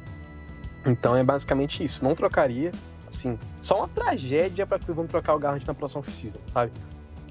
então 0.86 1.16
é 1.16 1.24
basicamente 1.24 1.84
isso. 1.84 2.03
Não 2.03 2.16
trocaria, 2.16 2.72
assim, 3.07 3.38
só 3.62 3.78
uma 3.78 3.88
tragédia 3.88 4.66
para 4.66 4.80
que 4.80 4.91
vão 4.91 5.05
trocar 5.05 5.36
o 5.36 5.39
Garrett 5.39 5.66
na 5.66 5.74
próxima 5.74 5.99
off-season, 5.99 6.39
sabe? 6.47 6.72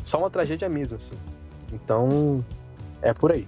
Só 0.03 0.19
uma 0.19 0.31
tragédia 0.31 0.69
mesmo, 0.69 0.97
assim. 0.97 1.17
Então, 1.73 2.45
é 3.03 3.13
por 3.13 3.33
aí. 3.33 3.47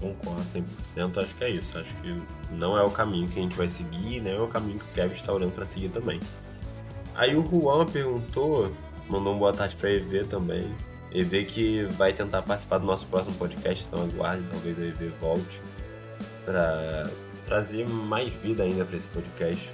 Concordo 0.00 0.42
100%, 0.42 1.22
acho 1.22 1.34
que 1.34 1.44
é 1.44 1.50
isso. 1.50 1.78
Acho 1.78 1.94
que 1.96 2.22
não 2.50 2.76
é 2.76 2.82
o 2.82 2.90
caminho 2.90 3.28
que 3.28 3.38
a 3.38 3.42
gente 3.42 3.56
vai 3.56 3.68
seguir, 3.68 4.20
nem 4.20 4.34
é 4.34 4.40
o 4.40 4.48
caminho 4.48 4.78
que 4.78 4.84
o 4.84 4.88
Kevin 4.88 5.14
está 5.14 5.32
olhando 5.32 5.52
para 5.52 5.64
seguir 5.64 5.88
também. 5.88 6.20
Aí 7.14 7.34
o 7.34 7.46
Juan 7.46 7.86
perguntou, 7.86 8.72
mandou 9.08 9.34
um 9.34 9.38
boa 9.38 9.52
tarde 9.52 9.76
para 9.76 9.90
EV 9.90 10.24
também. 10.24 10.74
EV 11.12 11.44
que 11.44 11.84
vai 11.96 12.12
tentar 12.12 12.42
participar 12.42 12.78
do 12.78 12.86
nosso 12.86 13.06
próximo 13.06 13.34
podcast, 13.36 13.84
então 13.86 14.02
aguarde, 14.02 14.44
talvez 14.50 14.78
a 14.78 14.82
EV 14.82 15.12
volte 15.20 15.60
para 16.44 17.10
trazer 17.46 17.88
mais 17.88 18.32
vida 18.34 18.62
ainda 18.62 18.84
para 18.84 18.96
esse 18.96 19.08
podcast. 19.08 19.72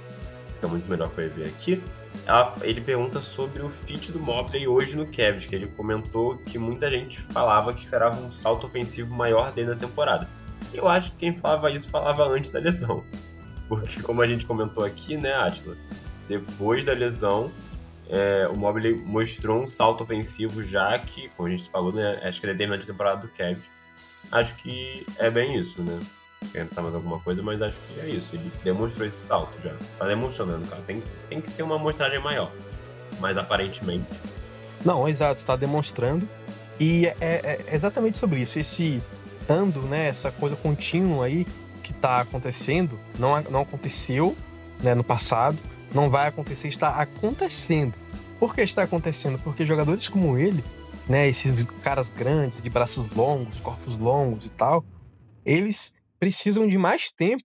Fica 0.55 0.67
muito 0.67 0.89
melhor 0.89 1.09
para 1.09 1.25
ele 1.25 1.33
ver 1.33 1.45
aqui. 1.47 1.83
Ela, 2.25 2.55
ele 2.61 2.79
pergunta 2.79 3.19
sobre 3.21 3.63
o 3.63 3.69
fit 3.69 4.11
do 4.11 4.19
Mobley 4.19 4.67
hoje 4.67 4.95
no 4.95 5.05
Cavs, 5.07 5.45
que 5.45 5.55
ele 5.55 5.67
comentou 5.67 6.37
que 6.37 6.57
muita 6.57 6.89
gente 6.89 7.19
falava 7.19 7.73
que 7.73 7.81
esperava 7.81 8.19
um 8.21 8.31
salto 8.31 8.67
ofensivo 8.67 9.13
maior 9.13 9.51
dentro 9.51 9.73
da 9.73 9.79
temporada. 9.79 10.29
Eu 10.73 10.87
acho 10.87 11.11
que 11.11 11.17
quem 11.17 11.35
falava 11.35 11.69
isso 11.71 11.89
falava 11.89 12.23
antes 12.25 12.49
da 12.49 12.59
lesão. 12.59 13.03
Porque, 13.67 14.01
como 14.01 14.21
a 14.21 14.27
gente 14.27 14.45
comentou 14.45 14.83
aqui, 14.85 15.17
né, 15.17 15.33
Atila? 15.33 15.75
Depois 16.27 16.83
da 16.85 16.93
lesão, 16.93 17.51
é, 18.13 18.47
o 18.47 18.55
Mobley 18.55 18.93
mostrou 18.93 19.63
um 19.63 19.67
salto 19.67 20.03
ofensivo 20.03 20.61
já 20.61 20.97
que, 20.99 21.29
como 21.29 21.49
a 21.49 21.51
gente 21.51 21.67
falou, 21.69 21.91
né, 21.91 22.21
acho 22.23 22.39
que 22.39 22.45
ele 22.45 22.53
é 22.53 22.57
terminou 22.57 22.81
a 22.81 22.85
temporada 22.85 23.21
do 23.21 23.27
Cavs. 23.29 23.71
Acho 24.31 24.55
que 24.55 25.05
é 25.17 25.31
bem 25.31 25.59
isso, 25.59 25.81
né? 25.81 25.99
pensar 26.51 26.81
mais 26.81 26.93
alguma 26.93 27.19
coisa, 27.19 27.41
mas 27.41 27.61
acho 27.61 27.79
que 27.79 27.99
é 28.01 28.09
isso. 28.09 28.35
Ele 28.35 28.51
demonstrou 28.63 29.07
esse 29.07 29.25
salto 29.25 29.59
já. 29.61 29.73
Tá 29.97 30.05
demonstrando, 30.05 30.65
cara. 30.67 30.81
Tem, 30.85 31.01
tem 31.29 31.41
que 31.41 31.49
ter 31.51 31.63
uma 31.63 31.75
amostragem 31.75 32.19
maior. 32.19 32.51
Mas 33.19 33.37
aparentemente. 33.37 34.05
Não, 34.83 35.07
exato, 35.07 35.39
está 35.39 35.55
demonstrando. 35.55 36.27
E 36.79 37.07
é, 37.07 37.15
é, 37.19 37.65
é, 37.67 37.75
exatamente 37.75 38.17
sobre 38.17 38.41
isso. 38.41 38.59
Esse 38.59 39.01
ando, 39.49 39.81
né? 39.81 40.07
Essa 40.07 40.31
coisa 40.31 40.55
contínua 40.55 41.25
aí 41.25 41.47
que 41.81 41.91
está 41.91 42.21
acontecendo, 42.21 42.99
não, 43.17 43.41
não 43.43 43.61
aconteceu 43.61 44.35
né, 44.81 44.95
no 44.95 45.03
passado, 45.03 45.57
não 45.93 46.09
vai 46.09 46.27
acontecer, 46.27 46.67
está 46.67 46.89
acontecendo. 46.89 47.93
Por 48.39 48.55
que 48.55 48.61
está 48.61 48.83
acontecendo? 48.83 49.39
Porque 49.39 49.65
jogadores 49.65 50.09
como 50.09 50.37
ele, 50.37 50.63
né, 51.07 51.27
esses 51.27 51.63
caras 51.81 52.09
grandes, 52.09 52.61
de 52.61 52.69
braços 52.69 53.09
longos, 53.11 53.59
corpos 53.59 53.97
longos 53.97 54.45
e 54.45 54.49
tal, 54.49 54.83
eles 55.45 55.93
precisam 56.19 56.67
de 56.67 56.77
mais 56.77 57.11
tempo 57.11 57.43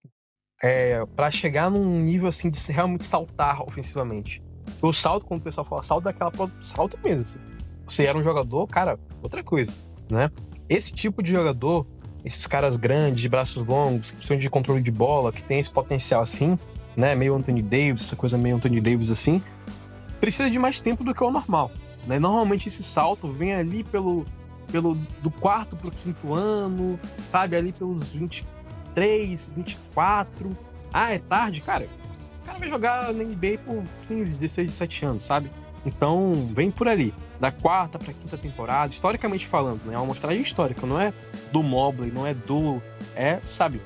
é, 0.62 1.05
para 1.14 1.30
chegar 1.30 1.70
num 1.70 2.01
nível 2.01 2.28
assim 2.28 2.51
de 2.51 2.61
realmente 2.72 3.05
saltar 3.05 3.62
ofensivamente. 3.62 4.42
O 4.82 4.92
salto, 4.92 5.24
quando 5.24 5.40
o 5.40 5.44
pessoal 5.44 5.64
fala 5.64 5.82
salto, 5.82 6.05
daquela 6.05 6.32
salto 6.61 6.99
mesmo. 7.03 7.22
Assim. 7.22 7.40
Você 7.86 8.05
era 8.05 8.18
um 8.18 8.22
jogador, 8.22 8.66
cara, 8.66 8.99
outra 9.22 9.42
coisa, 9.42 9.72
né? 10.11 10.30
Esse 10.68 10.92
tipo 10.92 11.22
de 11.22 11.32
jogador, 11.32 11.86
esses 12.24 12.46
caras 12.46 12.76
grandes, 12.76 13.20
de 13.20 13.28
braços 13.28 13.66
longos, 13.66 14.11
que 14.11 14.16
precisam 14.16 14.38
de 14.38 14.51
controle 14.51 14.82
de 14.82 14.90
bola, 14.90 15.32
que 15.32 15.42
tem 15.42 15.59
esse 15.59 15.70
potencial 15.70 16.20
assim, 16.20 16.59
né? 16.99 17.14
Meio 17.14 17.34
Anthony 17.34 17.62
Davis, 17.62 18.03
essa 18.03 18.16
coisa 18.16 18.36
meio 18.36 18.57
Anthony 18.57 18.80
Davis 18.80 19.11
assim, 19.11 19.42
precisa 20.20 20.51
de 20.51 20.59
mais 20.59 20.80
tempo 20.80 21.03
do 21.03 21.14
que 21.14 21.24
o 21.24 21.30
normal. 21.30 21.70
Né? 22.07 22.18
Normalmente 22.18 22.68
esse 22.68 22.82
salto 22.82 23.28
vem 23.28 23.55
ali 23.55 23.82
pelo, 23.84 24.26
pelo 24.70 24.96
do 25.22 25.30
quarto 25.30 25.76
pro 25.76 25.90
quinto 25.90 26.34
ano, 26.34 27.01
sabe? 27.30 27.57
Ali 27.57 27.72
pelos 27.72 28.09
20, 28.09 28.44
23, 28.99 29.53
24. 29.55 30.57
Ah, 30.92 31.12
é 31.12 31.18
tarde? 31.18 31.61
Cara, 31.61 31.88
o 32.42 32.46
cara 32.46 32.59
vai 32.59 32.68
jogar 32.68 33.12
na 33.12 33.24
NBA 33.24 33.59
por 33.64 33.84
15, 34.09 34.36
16, 34.36 34.70
17 34.70 35.05
anos, 35.05 35.24
sabe? 35.24 35.51
Então, 35.86 36.51
vem 36.53 36.70
por 36.70 36.88
ali. 36.88 37.14
Da 37.38 37.53
quarta 37.53 38.01
pra 38.01 38.12
quinta 38.12 38.36
temporada, 38.36 38.92
historicamente 38.92 39.46
falando, 39.46 39.84
né? 39.84 39.94
É 39.94 39.96
uma 39.96 40.07
mostragem 40.07 40.42
histórica, 40.42 40.84
não 40.84 41.01
é 41.01 41.12
do 41.53 41.62
Mobley, 41.62 42.11
não 42.11 42.26
é 42.26 42.34
do. 42.34 42.82
É, 43.14 43.38
sabe? 43.49 43.80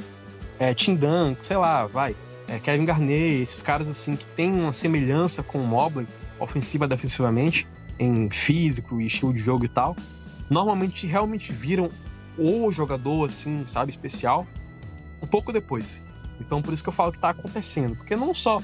É 0.59 0.73
Tim 0.73 0.95
Duncan, 0.95 1.43
sei 1.43 1.59
lá, 1.59 1.87
vai. 1.87 2.17
É 2.53 2.59
Kevin 2.59 2.85
Garnett, 2.85 3.41
esses 3.41 3.63
caras 3.63 3.89
assim 3.89 4.15
que 4.15 4.27
tem 4.27 4.53
uma 4.53 4.75
semelhança 4.75 5.43
com 5.43 5.59
o 5.59 5.67
Mobley, 5.67 6.07
ofensiva 6.39 6.87
defensivamente, 6.87 7.67
em 7.99 8.29
físico 8.29 9.01
e 9.01 9.07
estilo 9.07 9.33
de 9.33 9.39
jogo 9.39 9.65
e 9.65 9.69
tal. 9.69 9.97
Normalmente 10.51 11.07
realmente 11.07 11.51
viram 11.51 11.91
o 12.37 12.71
jogador 12.71 13.25
assim, 13.27 13.65
sabe, 13.67 13.91
especial 13.91 14.47
um 15.23 15.27
pouco 15.27 15.51
depois. 15.51 16.05
Então 16.41 16.61
por 16.61 16.75
isso 16.75 16.83
que 16.83 16.91
eu 16.91 16.93
falo 16.93 17.11
que 17.11 17.19
tá 17.19 17.31
acontecendo, 17.31 17.97
porque 17.97 18.15
não 18.15 18.35
só 18.35 18.61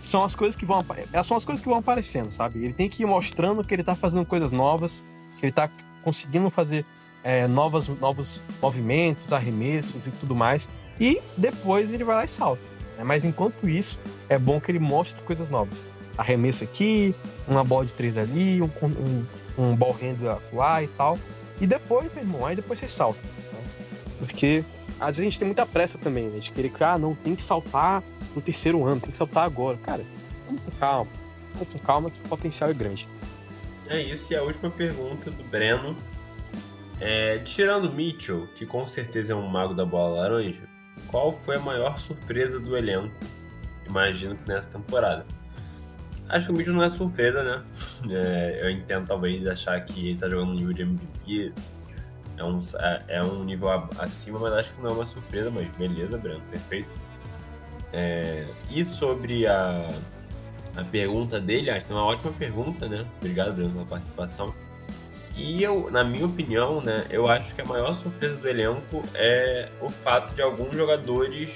são 0.00 0.22
as 0.22 0.36
coisas 0.36 0.54
que 0.54 0.64
vão 0.64 0.86
é, 1.12 1.22
são 1.24 1.36
as 1.36 1.44
coisas 1.44 1.60
que 1.60 1.68
vão 1.68 1.78
aparecendo, 1.78 2.30
sabe? 2.30 2.62
Ele 2.62 2.74
tem 2.74 2.88
que 2.88 3.02
ir 3.02 3.06
mostrando 3.06 3.64
que 3.64 3.74
ele 3.74 3.82
tá 3.82 3.96
fazendo 3.96 4.24
coisas 4.24 4.52
novas, 4.52 5.02
que 5.40 5.46
ele 5.46 5.52
tá 5.52 5.68
conseguindo 6.00 6.48
fazer 6.48 6.86
é, 7.24 7.48
novas, 7.48 7.88
novos 7.88 8.40
movimentos, 8.62 9.32
arremessos 9.32 10.06
e 10.06 10.12
tudo 10.12 10.36
mais. 10.36 10.70
E 11.00 11.20
depois 11.36 11.92
ele 11.92 12.04
vai 12.04 12.14
lá 12.14 12.24
e 12.24 12.28
salta. 12.28 12.75
Né? 12.96 13.04
Mas 13.04 13.24
enquanto 13.24 13.68
isso, 13.68 13.98
é 14.28 14.38
bom 14.38 14.60
que 14.60 14.70
ele 14.70 14.78
mostre 14.78 15.22
coisas 15.22 15.48
novas. 15.48 15.86
Arremesso 16.16 16.64
aqui, 16.64 17.14
uma 17.46 17.62
bola 17.62 17.84
de 17.84 17.94
três 17.94 18.16
ali, 18.16 18.62
um, 18.62 18.70
um, 18.82 19.26
um 19.58 19.76
ball 19.76 19.92
handler 19.92 20.38
lá 20.52 20.82
e 20.82 20.88
tal. 20.88 21.18
E 21.60 21.66
depois, 21.66 22.12
meu 22.12 22.24
irmão, 22.24 22.46
aí 22.46 22.56
depois 22.56 22.78
você 22.78 22.88
salta. 22.88 23.20
Né? 23.22 23.60
Porque 24.20 24.64
às 24.98 25.08
vezes 25.08 25.20
a 25.20 25.24
gente 25.24 25.38
tem 25.38 25.46
muita 25.46 25.66
pressa 25.66 25.98
também, 25.98 26.28
né? 26.28 26.38
De 26.38 26.50
querer 26.50 26.70
que, 26.70 26.82
ah, 26.82 26.98
não, 26.98 27.14
tem 27.14 27.34
que 27.34 27.42
saltar 27.42 28.02
no 28.34 28.40
terceiro 28.40 28.84
ano, 28.84 29.00
tem 29.00 29.10
que 29.10 29.16
saltar 29.16 29.44
agora. 29.44 29.76
Cara, 29.78 30.04
vamos 30.46 30.62
com 30.62 30.70
calma. 30.72 31.10
Vamos 31.54 31.68
com 31.68 31.78
calma 31.78 32.10
que 32.10 32.18
o 32.20 32.28
potencial 32.28 32.70
é 32.70 32.74
grande. 32.74 33.08
É 33.88 34.00
isso, 34.00 34.32
e 34.32 34.36
a 34.36 34.42
última 34.42 34.70
pergunta 34.70 35.30
do 35.30 35.44
Breno. 35.44 35.96
É, 36.98 37.38
tirando 37.40 37.92
Mitchell, 37.92 38.48
que 38.54 38.64
com 38.64 38.86
certeza 38.86 39.34
é 39.34 39.36
um 39.36 39.46
mago 39.46 39.74
da 39.74 39.84
bola 39.84 40.22
laranja, 40.22 40.62
qual 41.08 41.32
foi 41.32 41.56
a 41.56 41.60
maior 41.60 41.98
surpresa 41.98 42.58
do 42.58 42.76
elenco? 42.76 43.14
Imagino 43.88 44.36
que 44.36 44.48
nessa 44.48 44.68
temporada. 44.68 45.26
Acho 46.28 46.46
que 46.46 46.52
o 46.52 46.56
Mitchell 46.56 46.74
não 46.74 46.82
é 46.82 46.88
surpresa, 46.88 47.42
né? 47.42 47.64
É, 48.10 48.60
eu 48.62 48.70
entendo 48.70 49.06
talvez 49.06 49.46
achar 49.46 49.80
que 49.84 50.08
ele 50.08 50.18
tá 50.18 50.28
jogando 50.28 50.48
no 50.48 50.54
nível 50.54 50.72
de 50.72 50.82
MVP 50.82 51.52
é 52.36 52.44
um, 52.44 52.58
é, 52.78 53.04
é 53.08 53.22
um 53.22 53.44
nível 53.44 53.68
acima, 53.98 54.38
mas 54.38 54.52
acho 54.52 54.72
que 54.72 54.80
não 54.80 54.90
é 54.90 54.92
uma 54.92 55.06
surpresa, 55.06 55.50
mas 55.50 55.68
beleza, 55.70 56.18
Breno, 56.18 56.40
perfeito. 56.50 56.88
É, 57.92 58.46
e 58.70 58.84
sobre 58.84 59.46
a, 59.46 59.88
a 60.76 60.84
pergunta 60.84 61.40
dele, 61.40 61.70
acho 61.70 61.86
que 61.86 61.92
é 61.92 61.94
uma 61.94 62.04
ótima 62.04 62.32
pergunta, 62.32 62.88
né? 62.88 63.06
Obrigado, 63.18 63.54
Breno, 63.54 63.70
pela 63.70 63.86
participação. 63.86 64.54
E 65.36 65.62
eu, 65.62 65.90
na 65.90 66.02
minha 66.02 66.24
opinião, 66.24 66.80
né, 66.80 67.04
eu 67.10 67.28
acho 67.28 67.54
que 67.54 67.60
a 67.60 67.64
maior 67.64 67.94
surpresa 67.94 68.36
do 68.36 68.48
elenco 68.48 69.02
é 69.14 69.68
o 69.82 69.90
fato 69.90 70.34
de 70.34 70.40
alguns 70.40 70.74
jogadores 70.74 71.54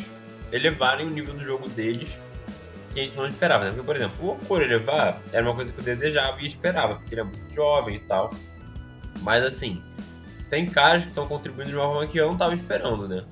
elevarem 0.52 1.06
o 1.06 1.10
nível 1.10 1.32
do 1.32 1.42
jogo 1.42 1.66
deles 1.68 2.20
que 2.92 3.00
a 3.00 3.04
gente 3.04 3.16
não 3.16 3.26
esperava, 3.26 3.64
né? 3.64 3.70
Porque, 3.70 3.86
por 3.86 3.96
exemplo, 3.96 4.26
o 4.26 4.32
Okoro 4.32 4.64
elevar 4.64 5.22
era 5.32 5.42
uma 5.42 5.54
coisa 5.54 5.72
que 5.72 5.78
eu 5.78 5.84
desejava 5.84 6.40
e 6.42 6.46
esperava, 6.46 6.96
porque 6.96 7.14
ele 7.14 7.20
é 7.22 7.24
muito 7.24 7.54
jovem 7.54 7.96
e 7.96 8.00
tal. 8.00 8.30
Mas, 9.22 9.44
assim, 9.44 9.82
tem 10.50 10.66
caras 10.66 11.02
que 11.02 11.08
estão 11.08 11.26
contribuindo 11.26 11.70
de 11.70 11.76
uma 11.76 11.86
forma 11.86 12.06
que 12.06 12.18
eu 12.18 12.26
não 12.26 12.32
estava 12.34 12.54
esperando, 12.54 13.08
né? 13.08 13.24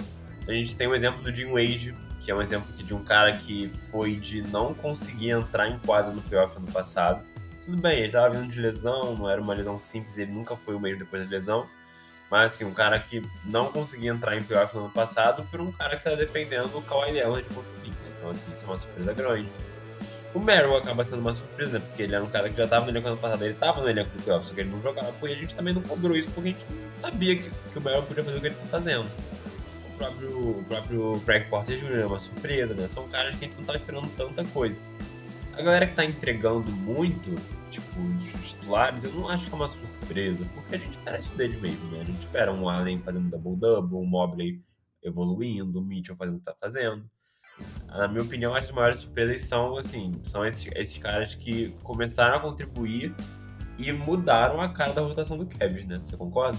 A 0.47 0.53
gente 0.53 0.77
tem 0.77 0.87
o 0.87 0.95
exemplo 0.95 1.23
do 1.23 1.35
Jim 1.35 1.51
Wade, 1.51 1.95
que 2.21 2.31
é 2.31 2.35
um 2.35 2.41
exemplo 2.41 2.73
de 2.73 2.95
um 2.95 3.03
cara 3.03 3.37
que 3.37 3.71
foi 3.91 4.15
de 4.15 4.43
não 4.43 4.73
conseguir 4.73 5.31
entrar 5.31 5.69
em 5.69 5.79
quadro 5.81 6.15
no 6.15 6.23
playoff 6.23 6.59
no 6.59 6.71
passado. 6.71 7.23
Tudo 7.69 7.83
bem, 7.83 7.99
ele 7.99 8.07
estava 8.07 8.31
vindo 8.31 8.51
de 8.51 8.59
lesão, 8.59 9.15
não 9.15 9.29
era 9.29 9.43
uma 9.43 9.53
lesão 9.53 9.79
simples, 9.79 10.17
ele 10.17 10.33
nunca 10.33 10.57
foi 10.57 10.75
o 10.75 10.81
mesmo 10.81 11.01
depois 11.01 11.23
da 11.23 11.37
lesão. 11.37 11.67
Mas 12.31 12.55
assim, 12.55 12.65
um 12.65 12.73
cara 12.73 12.99
que 12.99 13.23
não 13.45 13.71
conseguia 13.71 14.11
entrar 14.11 14.39
em 14.39 14.43
playoff 14.43 14.75
no 14.75 14.85
ano 14.85 14.91
passado 14.91 15.47
por 15.51 15.61
um 15.61 15.71
cara 15.71 15.91
que 15.91 16.09
está 16.09 16.15
defendendo 16.15 16.75
o 16.75 16.81
Kawhi 16.81 17.13
Leonard 17.13 17.47
contra 17.49 17.71
o 17.71 17.75
Clippers. 17.83 18.11
Então 18.17 18.31
assim, 18.31 18.55
isso 18.55 18.65
é 18.65 18.69
uma 18.69 18.77
surpresa 18.79 19.13
grande. 19.13 19.51
O 20.33 20.41
Merrill 20.41 20.79
acaba 20.79 21.05
sendo 21.05 21.21
uma 21.21 21.35
surpresa, 21.35 21.79
né? 21.79 21.85
Porque 21.87 22.05
ele 22.05 22.15
era 22.15 22.25
um 22.25 22.31
cara 22.31 22.49
que 22.49 22.57
já 22.57 22.65
estava 22.65 22.87
no 22.87 22.91
elenco 22.91 23.07
ano 23.07 23.19
passado, 23.19 23.45
ele 23.45 23.53
estava 23.53 23.83
no 23.83 23.89
elenco 23.91 24.17
do 24.17 24.23
playoff, 24.23 24.47
só 24.47 24.55
que 24.55 24.61
ele 24.61 24.71
não 24.71 24.81
jogava, 24.81 25.13
e 25.29 25.33
a 25.33 25.37
gente 25.37 25.55
também 25.55 25.75
não 25.75 25.83
cobrou 25.83 26.17
isso 26.17 26.31
porque 26.31 26.49
a 26.49 26.53
gente 26.53 26.67
sabia 27.03 27.37
que, 27.37 27.51
que 27.51 27.79
o 27.79 27.83
Merrill 27.83 28.03
podia 28.05 28.25
fazer 28.25 28.39
o 28.39 28.41
que 28.41 28.47
ele 28.47 28.55
está 28.55 28.67
fazendo. 28.79 29.11
O 29.93 29.99
próprio, 29.99 30.59
o 30.59 30.65
próprio 30.67 31.21
Craig 31.27 31.51
Porter 31.51 31.77
Jr. 31.77 31.99
é 31.99 32.07
uma 32.07 32.21
surpresa, 32.21 32.73
né? 32.73 32.89
São 32.89 33.07
caras 33.09 33.35
que 33.35 33.45
a 33.45 33.49
gente 33.49 33.57
não 33.57 33.61
estava 33.61 33.77
esperando 33.77 34.09
tanta 34.17 34.43
coisa. 34.47 34.75
A 35.59 35.63
galera 35.63 35.87
que 35.87 35.93
está 35.93 36.05
entregando 36.05 36.71
muito, 36.71 37.35
tipo, 37.69 38.01
os 38.01 38.51
titulares, 38.51 39.03
eu 39.03 39.11
não 39.11 39.29
acho 39.29 39.47
que 39.47 39.53
é 39.53 39.57
uma 39.57 39.69
surpresa, 39.69 40.47
porque 40.55 40.77
a 40.77 40.79
gente 40.79 40.93
espera 40.93 41.19
isso 41.19 41.35
deles 41.35 41.61
mesmo, 41.61 41.91
né? 41.91 42.01
A 42.01 42.05
gente 42.05 42.21
espera 42.21 42.53
um 42.53 42.69
Allen 42.69 43.01
fazendo 43.01 43.29
double-double, 43.29 43.99
um 43.99 44.07
Mobley 44.07 44.63
evoluindo, 45.03 45.81
o 45.81 45.83
Mitchell 45.83 46.17
fazendo 46.17 46.37
o 46.37 46.39
que 46.39 46.45
tá 46.45 46.55
fazendo 46.61 47.05
na 47.87 48.07
minha 48.07 48.23
opinião, 48.23 48.55
as 48.55 48.71
maiores 48.71 49.01
surpresas 49.01 49.43
são, 49.43 49.77
assim, 49.77 50.13
são 50.25 50.45
esses, 50.45 50.71
esses 50.75 50.99
caras 50.99 51.35
que 51.35 51.75
começaram 51.83 52.37
a 52.37 52.41
contribuir 52.41 53.15
e 53.79 53.91
mudaram 53.93 54.61
a 54.61 54.69
cara 54.69 54.93
da 54.93 55.01
rotação 55.01 55.37
do 55.37 55.47
Cavs, 55.47 55.85
né? 55.85 55.99
Você 56.03 56.17
concorda? 56.17 56.59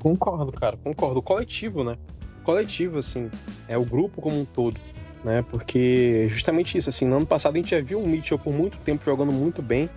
Concordo, 0.00 0.52
cara, 0.52 0.76
concordo. 0.76 1.20
O 1.20 1.22
coletivo, 1.22 1.84
né? 1.84 1.96
O 2.40 2.44
coletivo, 2.44 2.98
assim, 2.98 3.30
é 3.68 3.78
o 3.78 3.84
grupo 3.84 4.20
como 4.20 4.40
um 4.40 4.44
todo, 4.44 4.78
né? 5.26 5.44
Porque 5.50 6.28
justamente 6.30 6.78
isso, 6.78 6.88
assim, 6.88 7.04
no 7.04 7.16
ano 7.16 7.26
passado 7.26 7.54
a 7.54 7.58
gente 7.58 7.70
já 7.70 7.80
viu 7.80 7.98
o 7.98 8.08
Mitchell 8.08 8.38
por 8.38 8.52
muito 8.52 8.78
tempo 8.78 9.04
jogando 9.04 9.32
muito 9.32 9.60
bem. 9.60 9.90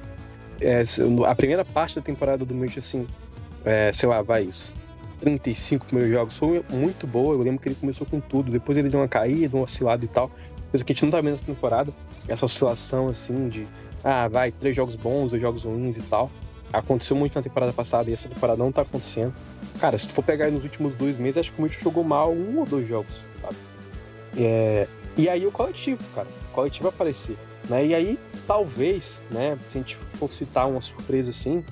É, 0.60 0.82
a 1.28 1.36
primeira 1.36 1.64
parte 1.64 1.96
da 1.96 2.02
temporada 2.02 2.44
do 2.44 2.56
Mitchell, 2.56 2.80
assim, 2.80 3.08
é, 3.64 3.94
sei 3.94 4.10
lá, 4.10 4.24
vai 4.24 4.50
35 5.20 5.86
primeiros 5.86 6.12
jogos 6.12 6.36
foi 6.36 6.66
muito 6.72 7.06
boa. 7.06 7.36
Eu 7.36 7.42
lembro 7.42 7.62
que 7.62 7.70
ele 7.70 7.76
começou 7.76 8.08
com 8.08 8.20
tudo. 8.20 8.52
Depois 8.52 8.76
ele 8.76 8.90
deu 8.90 9.00
uma 9.00 9.08
caída, 9.08 9.56
um 9.56 9.62
oscilado 9.62 10.04
e 10.04 10.08
tal. 10.08 10.32
Coisa 10.72 10.84
que 10.84 10.92
a 10.92 10.96
gente 10.96 11.04
não 11.04 11.12
tá 11.12 11.22
vendo 11.22 11.32
nessa 11.32 11.46
temporada. 11.46 11.94
Essa 12.28 12.46
oscilação, 12.46 13.08
assim, 13.08 13.50
de 13.50 13.68
ah, 14.04 14.28
vai, 14.28 14.52
três 14.52 14.76
jogos 14.76 14.96
bons, 14.96 15.30
dois 15.30 15.42
jogos 15.42 15.64
ruins 15.64 15.98
e 15.98 16.02
tal. 16.02 16.32
Aconteceu 16.74 17.16
muito 17.16 17.36
na 17.36 17.44
temporada 17.44 17.72
passada 17.72 18.10
e 18.10 18.14
essa 18.14 18.28
temporada 18.28 18.58
não 18.58 18.72
tá 18.72 18.82
acontecendo. 18.82 19.34
Cara, 19.80 19.96
se 19.96 20.08
tu 20.08 20.14
for 20.16 20.24
pegar 20.24 20.50
nos 20.50 20.64
últimos 20.64 20.96
dois 20.96 21.20
meses, 21.20 21.38
acho 21.38 21.54
que 21.54 21.60
o 21.60 21.64
Mitchell 21.64 21.84
jogou 21.84 22.04
mal 22.04 22.34
um 22.34 22.58
ou 22.58 22.66
dois 22.66 22.88
jogos, 22.88 23.24
sabe? 23.40 23.56
É... 24.36 24.88
E 25.20 25.30
aí 25.30 25.46
o 25.46 25.52
coletivo, 25.52 26.04
cara. 26.16 26.28
O 26.50 26.54
coletivo 26.54 26.88
aparecer. 26.88 27.38
Né? 27.70 27.88
E 27.88 27.96
aí, 27.96 28.20
talvez, 28.48 29.22
né, 29.30 29.58
se 29.68 29.78
a 29.78 29.82
gente 29.82 29.98
for 30.16 30.32
citar 30.32 30.70
uma 30.70 30.82
surpresa 30.82 31.30
assim, 31.30 31.64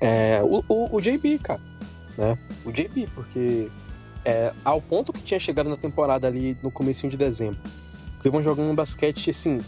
é, 0.00 0.40
o, 0.42 0.62
o, 0.68 0.96
o 0.96 1.00
JB, 1.00 1.38
cara 1.38 1.62
né? 2.18 2.36
O 2.64 2.72
JB, 2.72 3.08
porque 3.14 3.70
é, 4.24 4.52
ao 4.64 4.82
ponto 4.82 5.12
que 5.12 5.22
tinha 5.22 5.38
chegado 5.38 5.70
na 5.70 5.76
temporada 5.76 6.26
ali 6.26 6.58
no 6.62 6.70
começo 6.70 7.08
de 7.08 7.16
dezembro, 7.16 7.60
vão 8.24 8.42
jogando 8.42 8.70
um 8.70 8.74
basquete 8.74 9.30
assim, 9.30 9.60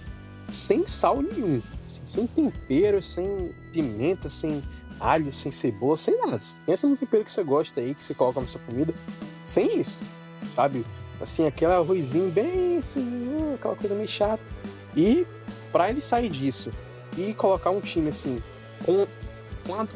sem 0.51 0.85
sal 0.85 1.23
nenhum, 1.23 1.63
assim, 1.87 2.03
sem 2.05 2.27
tempero, 2.27 3.01
sem 3.01 3.55
pimenta, 3.73 4.29
sem 4.29 4.63
alho, 4.99 5.33
sem 5.33 5.51
cebola, 5.51 5.97
sem 5.97 6.19
nada. 6.19 6.39
Pensa 6.67 6.87
no 6.87 6.97
tempero 6.97 7.25
que 7.25 7.31
você 7.31 7.43
gosta 7.43 7.81
aí, 7.81 7.95
que 7.95 8.03
você 8.03 8.13
coloca 8.13 8.41
na 8.41 8.47
sua 8.49 8.61
comida, 8.63 8.93
sem 9.45 9.79
isso, 9.79 10.05
sabe? 10.53 10.85
Assim, 11.21 11.47
aquele 11.47 11.73
arrozinho 11.73 12.31
bem 12.31 12.79
assim, 12.79 13.29
uh, 13.29 13.55
aquela 13.55 13.77
coisa 13.77 13.95
meio 13.95 14.09
chata. 14.09 14.43
E 14.97 15.27
para 15.71 15.91
ele 15.91 16.01
sair 16.01 16.29
disso 16.29 16.71
e 17.17 17.35
colocar 17.35 17.71
um 17.71 17.81
time 17.81 18.09
assim, 18.09 18.43
com, 18.85 19.07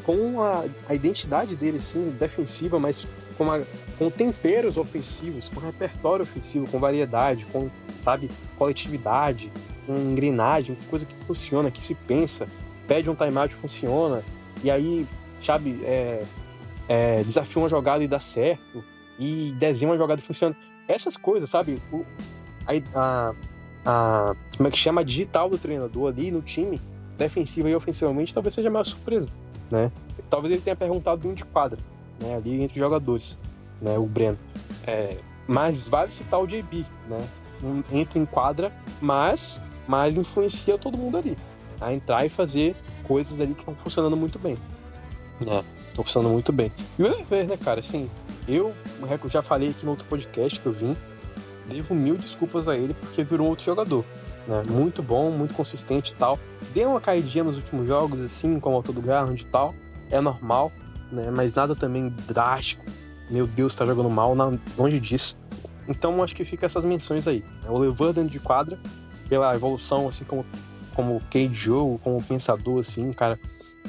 com, 0.03 0.41
a, 0.41 0.65
a, 0.87 0.93
identidade 0.93 1.55
dele, 1.55 1.77
assim, 1.77 2.11
defensiva, 2.11 2.79
mas 2.79 3.07
com, 3.37 3.45
uma, 3.45 3.63
com 3.97 4.09
temperos 4.09 4.77
ofensivos, 4.77 5.49
com 5.49 5.59
repertório 5.59 6.23
ofensivo, 6.23 6.67
com 6.67 6.79
variedade, 6.79 7.45
com, 7.45 7.69
sabe, 8.01 8.29
coletividade, 8.57 9.51
com 9.85 9.95
engrenagem, 9.95 10.77
coisa 10.89 11.05
que 11.05 11.15
funciona, 11.25 11.71
que 11.71 11.83
se 11.83 11.95
pensa, 11.95 12.47
pede 12.87 13.09
um 13.09 13.15
timeout 13.15 13.53
funciona, 13.53 14.23
e 14.63 14.71
aí, 14.71 15.05
sabe, 15.41 15.81
é, 15.83 16.23
é, 16.87 17.23
desafia 17.23 17.61
uma 17.61 17.69
jogada 17.69 18.03
e 18.03 18.07
dá 18.07 18.19
certo, 18.19 18.83
e 19.17 19.53
desenha 19.57 19.91
uma 19.91 19.97
jogada 19.97 20.21
e 20.21 20.23
funciona. 20.23 20.55
Essas 20.87 21.17
coisas, 21.17 21.49
sabe? 21.49 21.81
O, 21.91 22.05
a, 22.93 23.33
a, 23.85 24.35
como 24.55 24.67
é 24.67 24.71
que 24.71 24.77
chama? 24.77 25.01
A 25.01 25.03
digital 25.03 25.49
do 25.49 25.57
treinador 25.57 26.11
ali 26.11 26.31
no 26.31 26.41
time, 26.41 26.81
defensiva 27.17 27.69
e 27.69 27.75
ofensivamente, 27.75 28.33
talvez 28.33 28.53
seja 28.53 28.69
a 28.69 28.71
maior 28.71 28.83
surpresa, 28.83 29.27
né? 29.71 29.91
Talvez 30.29 30.53
ele 30.53 30.61
tenha 30.61 30.75
perguntado 30.75 31.27
um 31.27 31.33
de 31.33 31.43
quadra, 31.45 31.79
né? 32.19 32.35
Ali 32.35 32.61
entre 32.61 32.79
jogadores, 32.79 33.37
né? 33.81 33.97
O 33.97 34.05
Breno. 34.05 34.37
É, 34.85 35.17
mas 35.47 35.87
vale 35.87 36.11
citar 36.11 36.41
o 36.41 36.47
JB, 36.47 36.85
né? 37.07 37.27
Entra 37.91 38.19
em 38.19 38.25
quadra, 38.25 38.71
mas, 39.01 39.59
mas 39.87 40.15
influencia 40.15 40.77
todo 40.77 40.97
mundo 40.97 41.17
ali 41.17 41.37
a 41.79 41.93
entrar 41.93 42.25
e 42.25 42.29
fazer 42.29 42.75
coisas 43.03 43.39
ali 43.39 43.53
que 43.53 43.61
estão 43.61 43.75
funcionando 43.75 44.15
muito 44.15 44.39
bem. 44.39 44.57
Né? 45.39 45.63
Estão 45.95 46.03
funcionando 46.03 46.33
muito 46.33 46.51
bem. 46.51 46.73
E 46.99 47.03
o 47.03 47.05
Oliver, 47.05 47.47
né, 47.47 47.55
cara, 47.55 47.79
assim, 47.79 48.09
eu 48.45 48.73
já 49.29 49.41
falei 49.41 49.69
aqui 49.69 49.85
no 49.85 49.91
outro 49.91 50.05
podcast 50.07 50.59
que 50.59 50.65
eu 50.65 50.73
vim, 50.73 50.93
devo 51.69 51.95
mil 51.95 52.17
desculpas 52.17 52.67
a 52.67 52.75
ele 52.75 52.93
porque 52.93 53.23
virou 53.23 53.47
outro 53.47 53.63
jogador. 53.63 54.03
Né? 54.45 54.61
Muito 54.69 55.01
bom, 55.01 55.31
muito 55.31 55.53
consistente 55.53 56.11
e 56.11 56.15
tal. 56.15 56.37
Deu 56.73 56.89
uma 56.89 56.99
caidinha 56.99 57.45
nos 57.45 57.55
últimos 57.55 57.87
jogos, 57.87 58.19
assim, 58.19 58.59
com 58.59 58.73
o 58.73 58.75
autor 58.75 58.93
do 58.93 59.01
Garland 59.01 59.41
e 59.41 59.45
tal. 59.45 59.73
É 60.11 60.19
normal, 60.19 60.69
né? 61.09 61.31
Mas 61.33 61.53
nada 61.53 61.73
também 61.77 62.13
drástico. 62.27 62.83
Meu 63.31 63.47
Deus, 63.47 63.73
tá 63.73 63.85
jogando 63.85 64.09
mal, 64.09 64.35
longe 64.77 64.99
disso. 64.99 65.37
Então 65.87 66.21
acho 66.21 66.35
que 66.35 66.43
fica 66.43 66.65
essas 66.65 66.83
menções 66.83 67.25
aí. 67.25 67.39
Né? 67.63 67.69
O 67.69 67.77
Levan 67.77 68.11
dentro 68.11 68.31
de 68.31 68.39
quadra, 68.41 68.77
pela 69.29 69.55
evolução, 69.55 70.09
assim 70.09 70.25
como 70.25 70.45
como 70.93 71.21
Cade 71.31 71.53
jogo, 71.53 71.99
como 72.03 72.21
pensador, 72.21 72.79
assim, 72.79 73.13
cara 73.13 73.39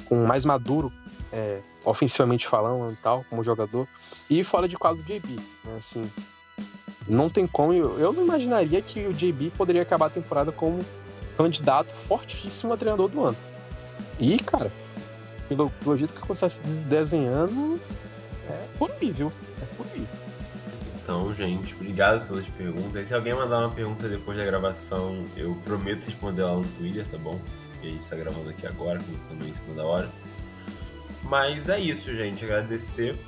com 0.04 0.26
mais 0.26 0.44
maduro, 0.44 0.92
é, 1.36 1.60
ofensivamente 1.84 2.48
falando 2.48 2.90
e 2.90 2.96
tal, 2.96 3.24
como 3.28 3.44
jogador. 3.44 3.86
E 4.30 4.42
fora 4.42 4.66
de 4.66 4.76
quadro 4.76 5.02
do 5.02 5.04
JB, 5.04 5.36
né, 5.36 5.76
assim, 5.76 6.10
não 7.06 7.28
tem 7.28 7.46
como, 7.46 7.74
eu, 7.74 8.00
eu 8.00 8.12
não 8.12 8.24
imaginaria 8.24 8.80
que 8.80 9.06
o 9.06 9.12
JB 9.12 9.50
poderia 9.50 9.82
acabar 9.82 10.06
a 10.06 10.10
temporada 10.10 10.50
como 10.50 10.82
candidato 11.36 11.94
fortíssimo 11.94 12.72
a 12.72 12.76
treinador 12.76 13.08
do 13.08 13.22
ano. 13.22 13.36
E, 14.18 14.38
cara, 14.38 14.72
pelo, 15.46 15.68
pelo 15.68 15.96
jeito 15.96 16.14
que 16.14 16.26
você 16.26 16.46
está 16.46 16.48
se 16.48 16.60
desenhando, 16.88 17.78
é 18.48 18.66
por 18.78 18.90
aí, 18.90 19.10
viu? 19.12 19.30
É 19.60 19.66
por 19.76 19.86
aí. 19.94 20.06
Então, 21.02 21.32
gente, 21.34 21.74
obrigado 21.74 22.26
pelas 22.26 22.48
perguntas. 22.48 23.08
Se 23.08 23.14
alguém 23.14 23.34
mandar 23.34 23.60
uma 23.60 23.70
pergunta 23.70 24.08
depois 24.08 24.38
da 24.38 24.44
gravação, 24.44 25.24
eu 25.36 25.54
prometo 25.64 26.06
responder 26.06 26.42
lá 26.42 26.54
no 26.54 26.64
Twitter, 26.64 27.06
tá 27.06 27.18
bom? 27.18 27.38
Porque 27.72 27.86
a 27.86 27.90
gente 27.90 28.08
tá 28.08 28.16
gravando 28.16 28.50
aqui 28.50 28.66
agora, 28.66 28.98
como 28.98 29.18
também 29.28 29.50
em 29.50 29.54
cima 29.54 29.74
da 29.74 29.84
hora. 29.84 30.10
Mas 31.28 31.68
é 31.68 31.80
isso, 31.80 32.14
gente. 32.14 32.44
Agradecer 32.44 33.18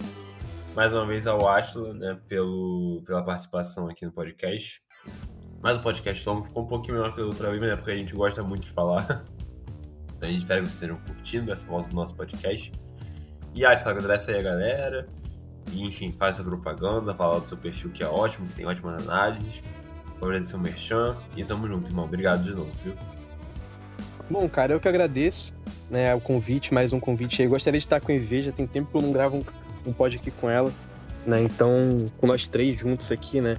mais 0.74 0.92
uma 0.92 1.04
vez 1.04 1.26
ao 1.26 1.48
Atila, 1.48 1.92
né, 1.92 2.16
pelo, 2.28 3.02
pela 3.04 3.24
participação 3.24 3.88
aqui 3.88 4.06
no 4.06 4.12
podcast. 4.12 4.80
Mas 5.60 5.76
o 5.76 5.82
podcast 5.82 6.28
longo 6.28 6.44
ficou 6.44 6.62
um 6.62 6.68
pouquinho 6.68 6.94
menor 6.94 7.12
que 7.12 7.20
o 7.20 7.26
outra 7.26 7.50
vez, 7.50 7.60
né? 7.60 7.74
Porque 7.74 7.90
a 7.90 7.96
gente 7.96 8.14
gosta 8.14 8.42
muito 8.42 8.62
de 8.62 8.70
falar. 8.70 9.24
Então 10.16 10.28
a 10.28 10.32
gente 10.32 10.40
espera 10.40 10.60
que 10.60 10.66
vocês 10.66 10.74
estejam 10.74 10.96
curtindo 11.06 11.52
essa 11.52 11.64
volta 11.64 11.90
do 11.90 11.94
nosso 11.94 12.12
podcast. 12.12 12.72
E 13.54 13.64
Atila, 13.64 13.92
agradece 13.92 14.32
aí 14.32 14.40
a 14.40 14.42
galera. 14.42 15.08
E, 15.70 15.84
enfim, 15.84 16.10
faz 16.10 16.40
a 16.40 16.42
propaganda, 16.42 17.14
fala 17.14 17.40
do 17.40 17.48
seu 17.48 17.56
perfil 17.56 17.90
que 17.90 18.02
é 18.02 18.08
ótimo, 18.08 18.48
que 18.48 18.54
tem 18.54 18.66
ótimas 18.66 19.00
análises. 19.06 19.62
Agradecer 20.20 20.56
o 20.56 20.58
Merchan 20.58 21.16
e 21.36 21.44
tamo 21.44 21.68
junto, 21.68 21.88
irmão. 21.88 22.04
Obrigado 22.04 22.42
de 22.42 22.50
novo, 22.50 22.72
viu? 22.82 22.96
Bom, 24.28 24.48
cara, 24.48 24.72
eu 24.72 24.80
que 24.80 24.88
agradeço 24.88 25.54
né, 25.90 26.14
o 26.14 26.20
convite, 26.20 26.72
mais 26.72 26.92
um 26.92 27.00
convite 27.00 27.42
aí. 27.42 27.48
Gostaria 27.48 27.78
de 27.78 27.84
estar 27.84 28.00
com 28.00 28.12
a 28.12 28.14
EV, 28.14 28.42
já 28.42 28.52
tem 28.52 28.66
tempo 28.66 28.90
que 28.90 28.96
eu 28.96 29.02
não 29.02 29.12
gravo 29.12 29.38
um, 29.38 29.90
um 29.90 29.92
pod 29.92 30.16
aqui 30.16 30.30
com 30.30 30.48
ela, 30.48 30.72
né? 31.26 31.40
Então, 31.42 32.10
com 32.18 32.26
nós 32.26 32.46
três 32.46 32.78
juntos 32.78 33.10
aqui, 33.10 33.40
né? 33.40 33.56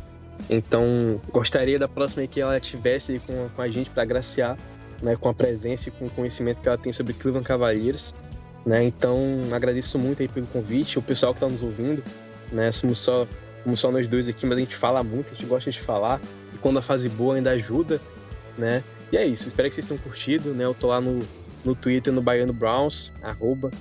Então, 0.49 1.19
gostaria 1.31 1.77
da 1.77 1.87
próxima 1.87 2.25
que 2.27 2.39
ela 2.39 2.59
tivesse 2.59 3.19
com, 3.25 3.49
com 3.49 3.61
a 3.61 3.67
gente 3.67 3.89
para 3.89 4.03
agraciar, 4.03 4.57
né, 5.01 5.15
com 5.15 5.29
a 5.29 5.33
presença 5.33 5.89
e 5.89 5.91
com 5.91 6.05
o 6.05 6.09
conhecimento 6.09 6.61
que 6.61 6.67
ela 6.67 6.77
tem 6.77 6.93
sobre 6.93 7.13
Cleveland 7.13 7.47
Cavaliers. 7.47 8.13
Né? 8.65 8.83
Então, 8.83 9.17
agradeço 9.51 9.97
muito 9.97 10.21
aí 10.21 10.27
pelo 10.27 10.45
convite, 10.47 10.99
o 10.99 11.01
pessoal 11.01 11.33
que 11.33 11.37
está 11.37 11.49
nos 11.49 11.63
ouvindo. 11.63 12.03
Né? 12.51 12.71
Somos 12.71 12.99
só, 12.99 13.27
somos 13.63 13.79
só 13.79 13.91
nós 13.91 14.07
dois 14.07 14.27
aqui, 14.27 14.45
mas 14.45 14.57
a 14.57 14.61
gente 14.61 14.75
fala 14.75 15.03
muito, 15.03 15.31
a 15.31 15.35
gente 15.35 15.45
gosta 15.45 15.71
de 15.71 15.79
falar. 15.79 16.21
E 16.53 16.57
quando 16.57 16.79
a 16.79 16.81
fase 16.81 17.09
boa 17.09 17.35
ainda 17.35 17.51
ajuda, 17.51 18.01
né? 18.57 18.83
E 19.11 19.17
é 19.17 19.25
isso, 19.25 19.47
espero 19.47 19.67
que 19.67 19.75
vocês 19.75 19.87
tenham 19.87 20.01
curtido, 20.01 20.51
né? 20.53 20.65
Eu 20.65 20.73
tô 20.73 20.87
lá 20.87 21.01
no, 21.01 21.21
no 21.63 21.75
Twitter, 21.75 22.13
no 22.13 22.21
Baiano 22.21 22.53
Browns, 22.53 23.11
arroba, 23.21 23.71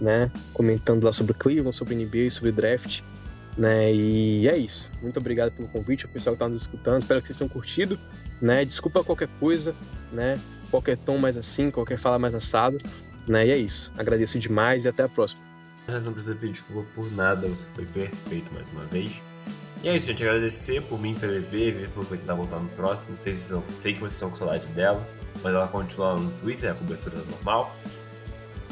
né? 0.00 0.30
Comentando 0.52 1.04
lá 1.04 1.12
sobre 1.12 1.34
Cleveland, 1.34 1.74
sobre 1.74 1.94
NBA, 1.94 2.30
sobre 2.30 2.52
draft, 2.52 3.00
né? 3.56 3.92
E 3.92 4.48
é 4.48 4.56
isso. 4.56 4.90
Muito 5.02 5.18
obrigado 5.18 5.52
pelo 5.52 5.68
convite, 5.68 6.06
o 6.06 6.08
pessoal 6.08 6.34
que 6.34 6.40
tá 6.40 6.48
nos 6.48 6.62
escutando. 6.62 7.02
Espero 7.02 7.20
que 7.20 7.26
vocês 7.26 7.38
tenham 7.38 7.48
curtido, 7.48 7.98
né? 8.40 8.64
Desculpa 8.64 9.02
qualquer 9.02 9.28
coisa, 9.40 9.74
né? 10.12 10.38
Qualquer 10.70 10.96
tom 10.98 11.18
mais 11.18 11.36
assim, 11.36 11.70
qualquer 11.70 11.98
fala 11.98 12.18
mais 12.18 12.34
assado. 12.34 12.78
Né? 13.26 13.46
E 13.46 13.50
é 13.50 13.56
isso. 13.58 13.92
Agradeço 13.96 14.38
demais 14.38 14.84
e 14.84 14.88
até 14.88 15.02
a 15.02 15.08
próxima. 15.08 15.42
Não 15.86 16.12
precisa 16.12 16.34
pedir 16.34 16.52
desculpa 16.52 16.86
por 16.94 17.10
nada, 17.12 17.48
você 17.48 17.66
foi 17.74 17.86
perfeito 17.86 18.52
mais 18.52 18.66
uma 18.72 18.84
vez. 18.86 19.22
E 19.82 19.88
é 19.88 19.96
isso, 19.96 20.06
gente. 20.08 20.22
Agradecer 20.22 20.82
por 20.82 21.00
mim, 21.00 21.14
pelo 21.14 21.34
EV, 21.34 21.88
vai 21.94 22.18
tentar 22.18 22.34
voltar 22.34 22.58
no 22.58 22.68
próximo. 22.70 23.16
Sei, 23.18 23.32
se 23.32 23.48
são, 23.48 23.62
sei 23.78 23.94
que 23.94 24.00
vocês 24.00 24.12
estão 24.12 24.30
com 24.30 24.36
saudade 24.36 24.66
dela, 24.68 25.06
mas 25.42 25.54
ela 25.54 25.68
continua 25.68 26.16
no 26.16 26.30
Twitter, 26.32 26.72
a 26.72 26.74
cobertura 26.74 27.16
é 27.18 27.30
normal. 27.30 27.76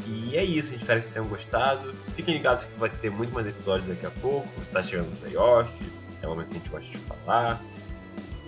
E 0.05 0.37
é 0.37 0.43
isso, 0.43 0.73
espera 0.73 0.99
que 0.99 1.05
vocês 1.05 1.13
tenham 1.13 1.27
gostado. 1.27 1.93
Fiquem 2.15 2.35
ligados 2.35 2.65
que 2.65 2.79
vai 2.79 2.89
ter 2.89 3.11
muito 3.11 3.33
mais 3.33 3.45
episódios 3.45 3.87
daqui 3.87 4.05
a 4.05 4.11
pouco. 4.11 4.49
Tá 4.71 4.81
chegando 4.81 5.11
o 5.11 5.15
playoff, 5.17 5.73
é 6.21 6.27
o 6.27 6.29
momento 6.29 6.49
que 6.49 6.55
a 6.55 6.59
gente 6.59 6.69
gosta 6.69 6.91
de 6.91 6.97
falar. 6.99 7.61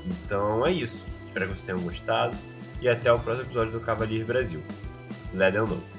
Então 0.05 0.65
é 0.65 0.71
isso. 0.71 1.05
Espero 1.25 1.47
que 1.47 1.53
vocês 1.53 1.63
tenham 1.63 1.81
gostado. 1.81 2.37
E 2.81 2.87
até 2.87 3.11
o 3.11 3.19
próximo 3.19 3.45
episódio 3.45 3.73
do 3.73 3.79
Cavalier 3.81 4.25
Brasil. 4.25 4.63
Let 5.33 5.53
them 5.53 5.67
know. 5.67 5.98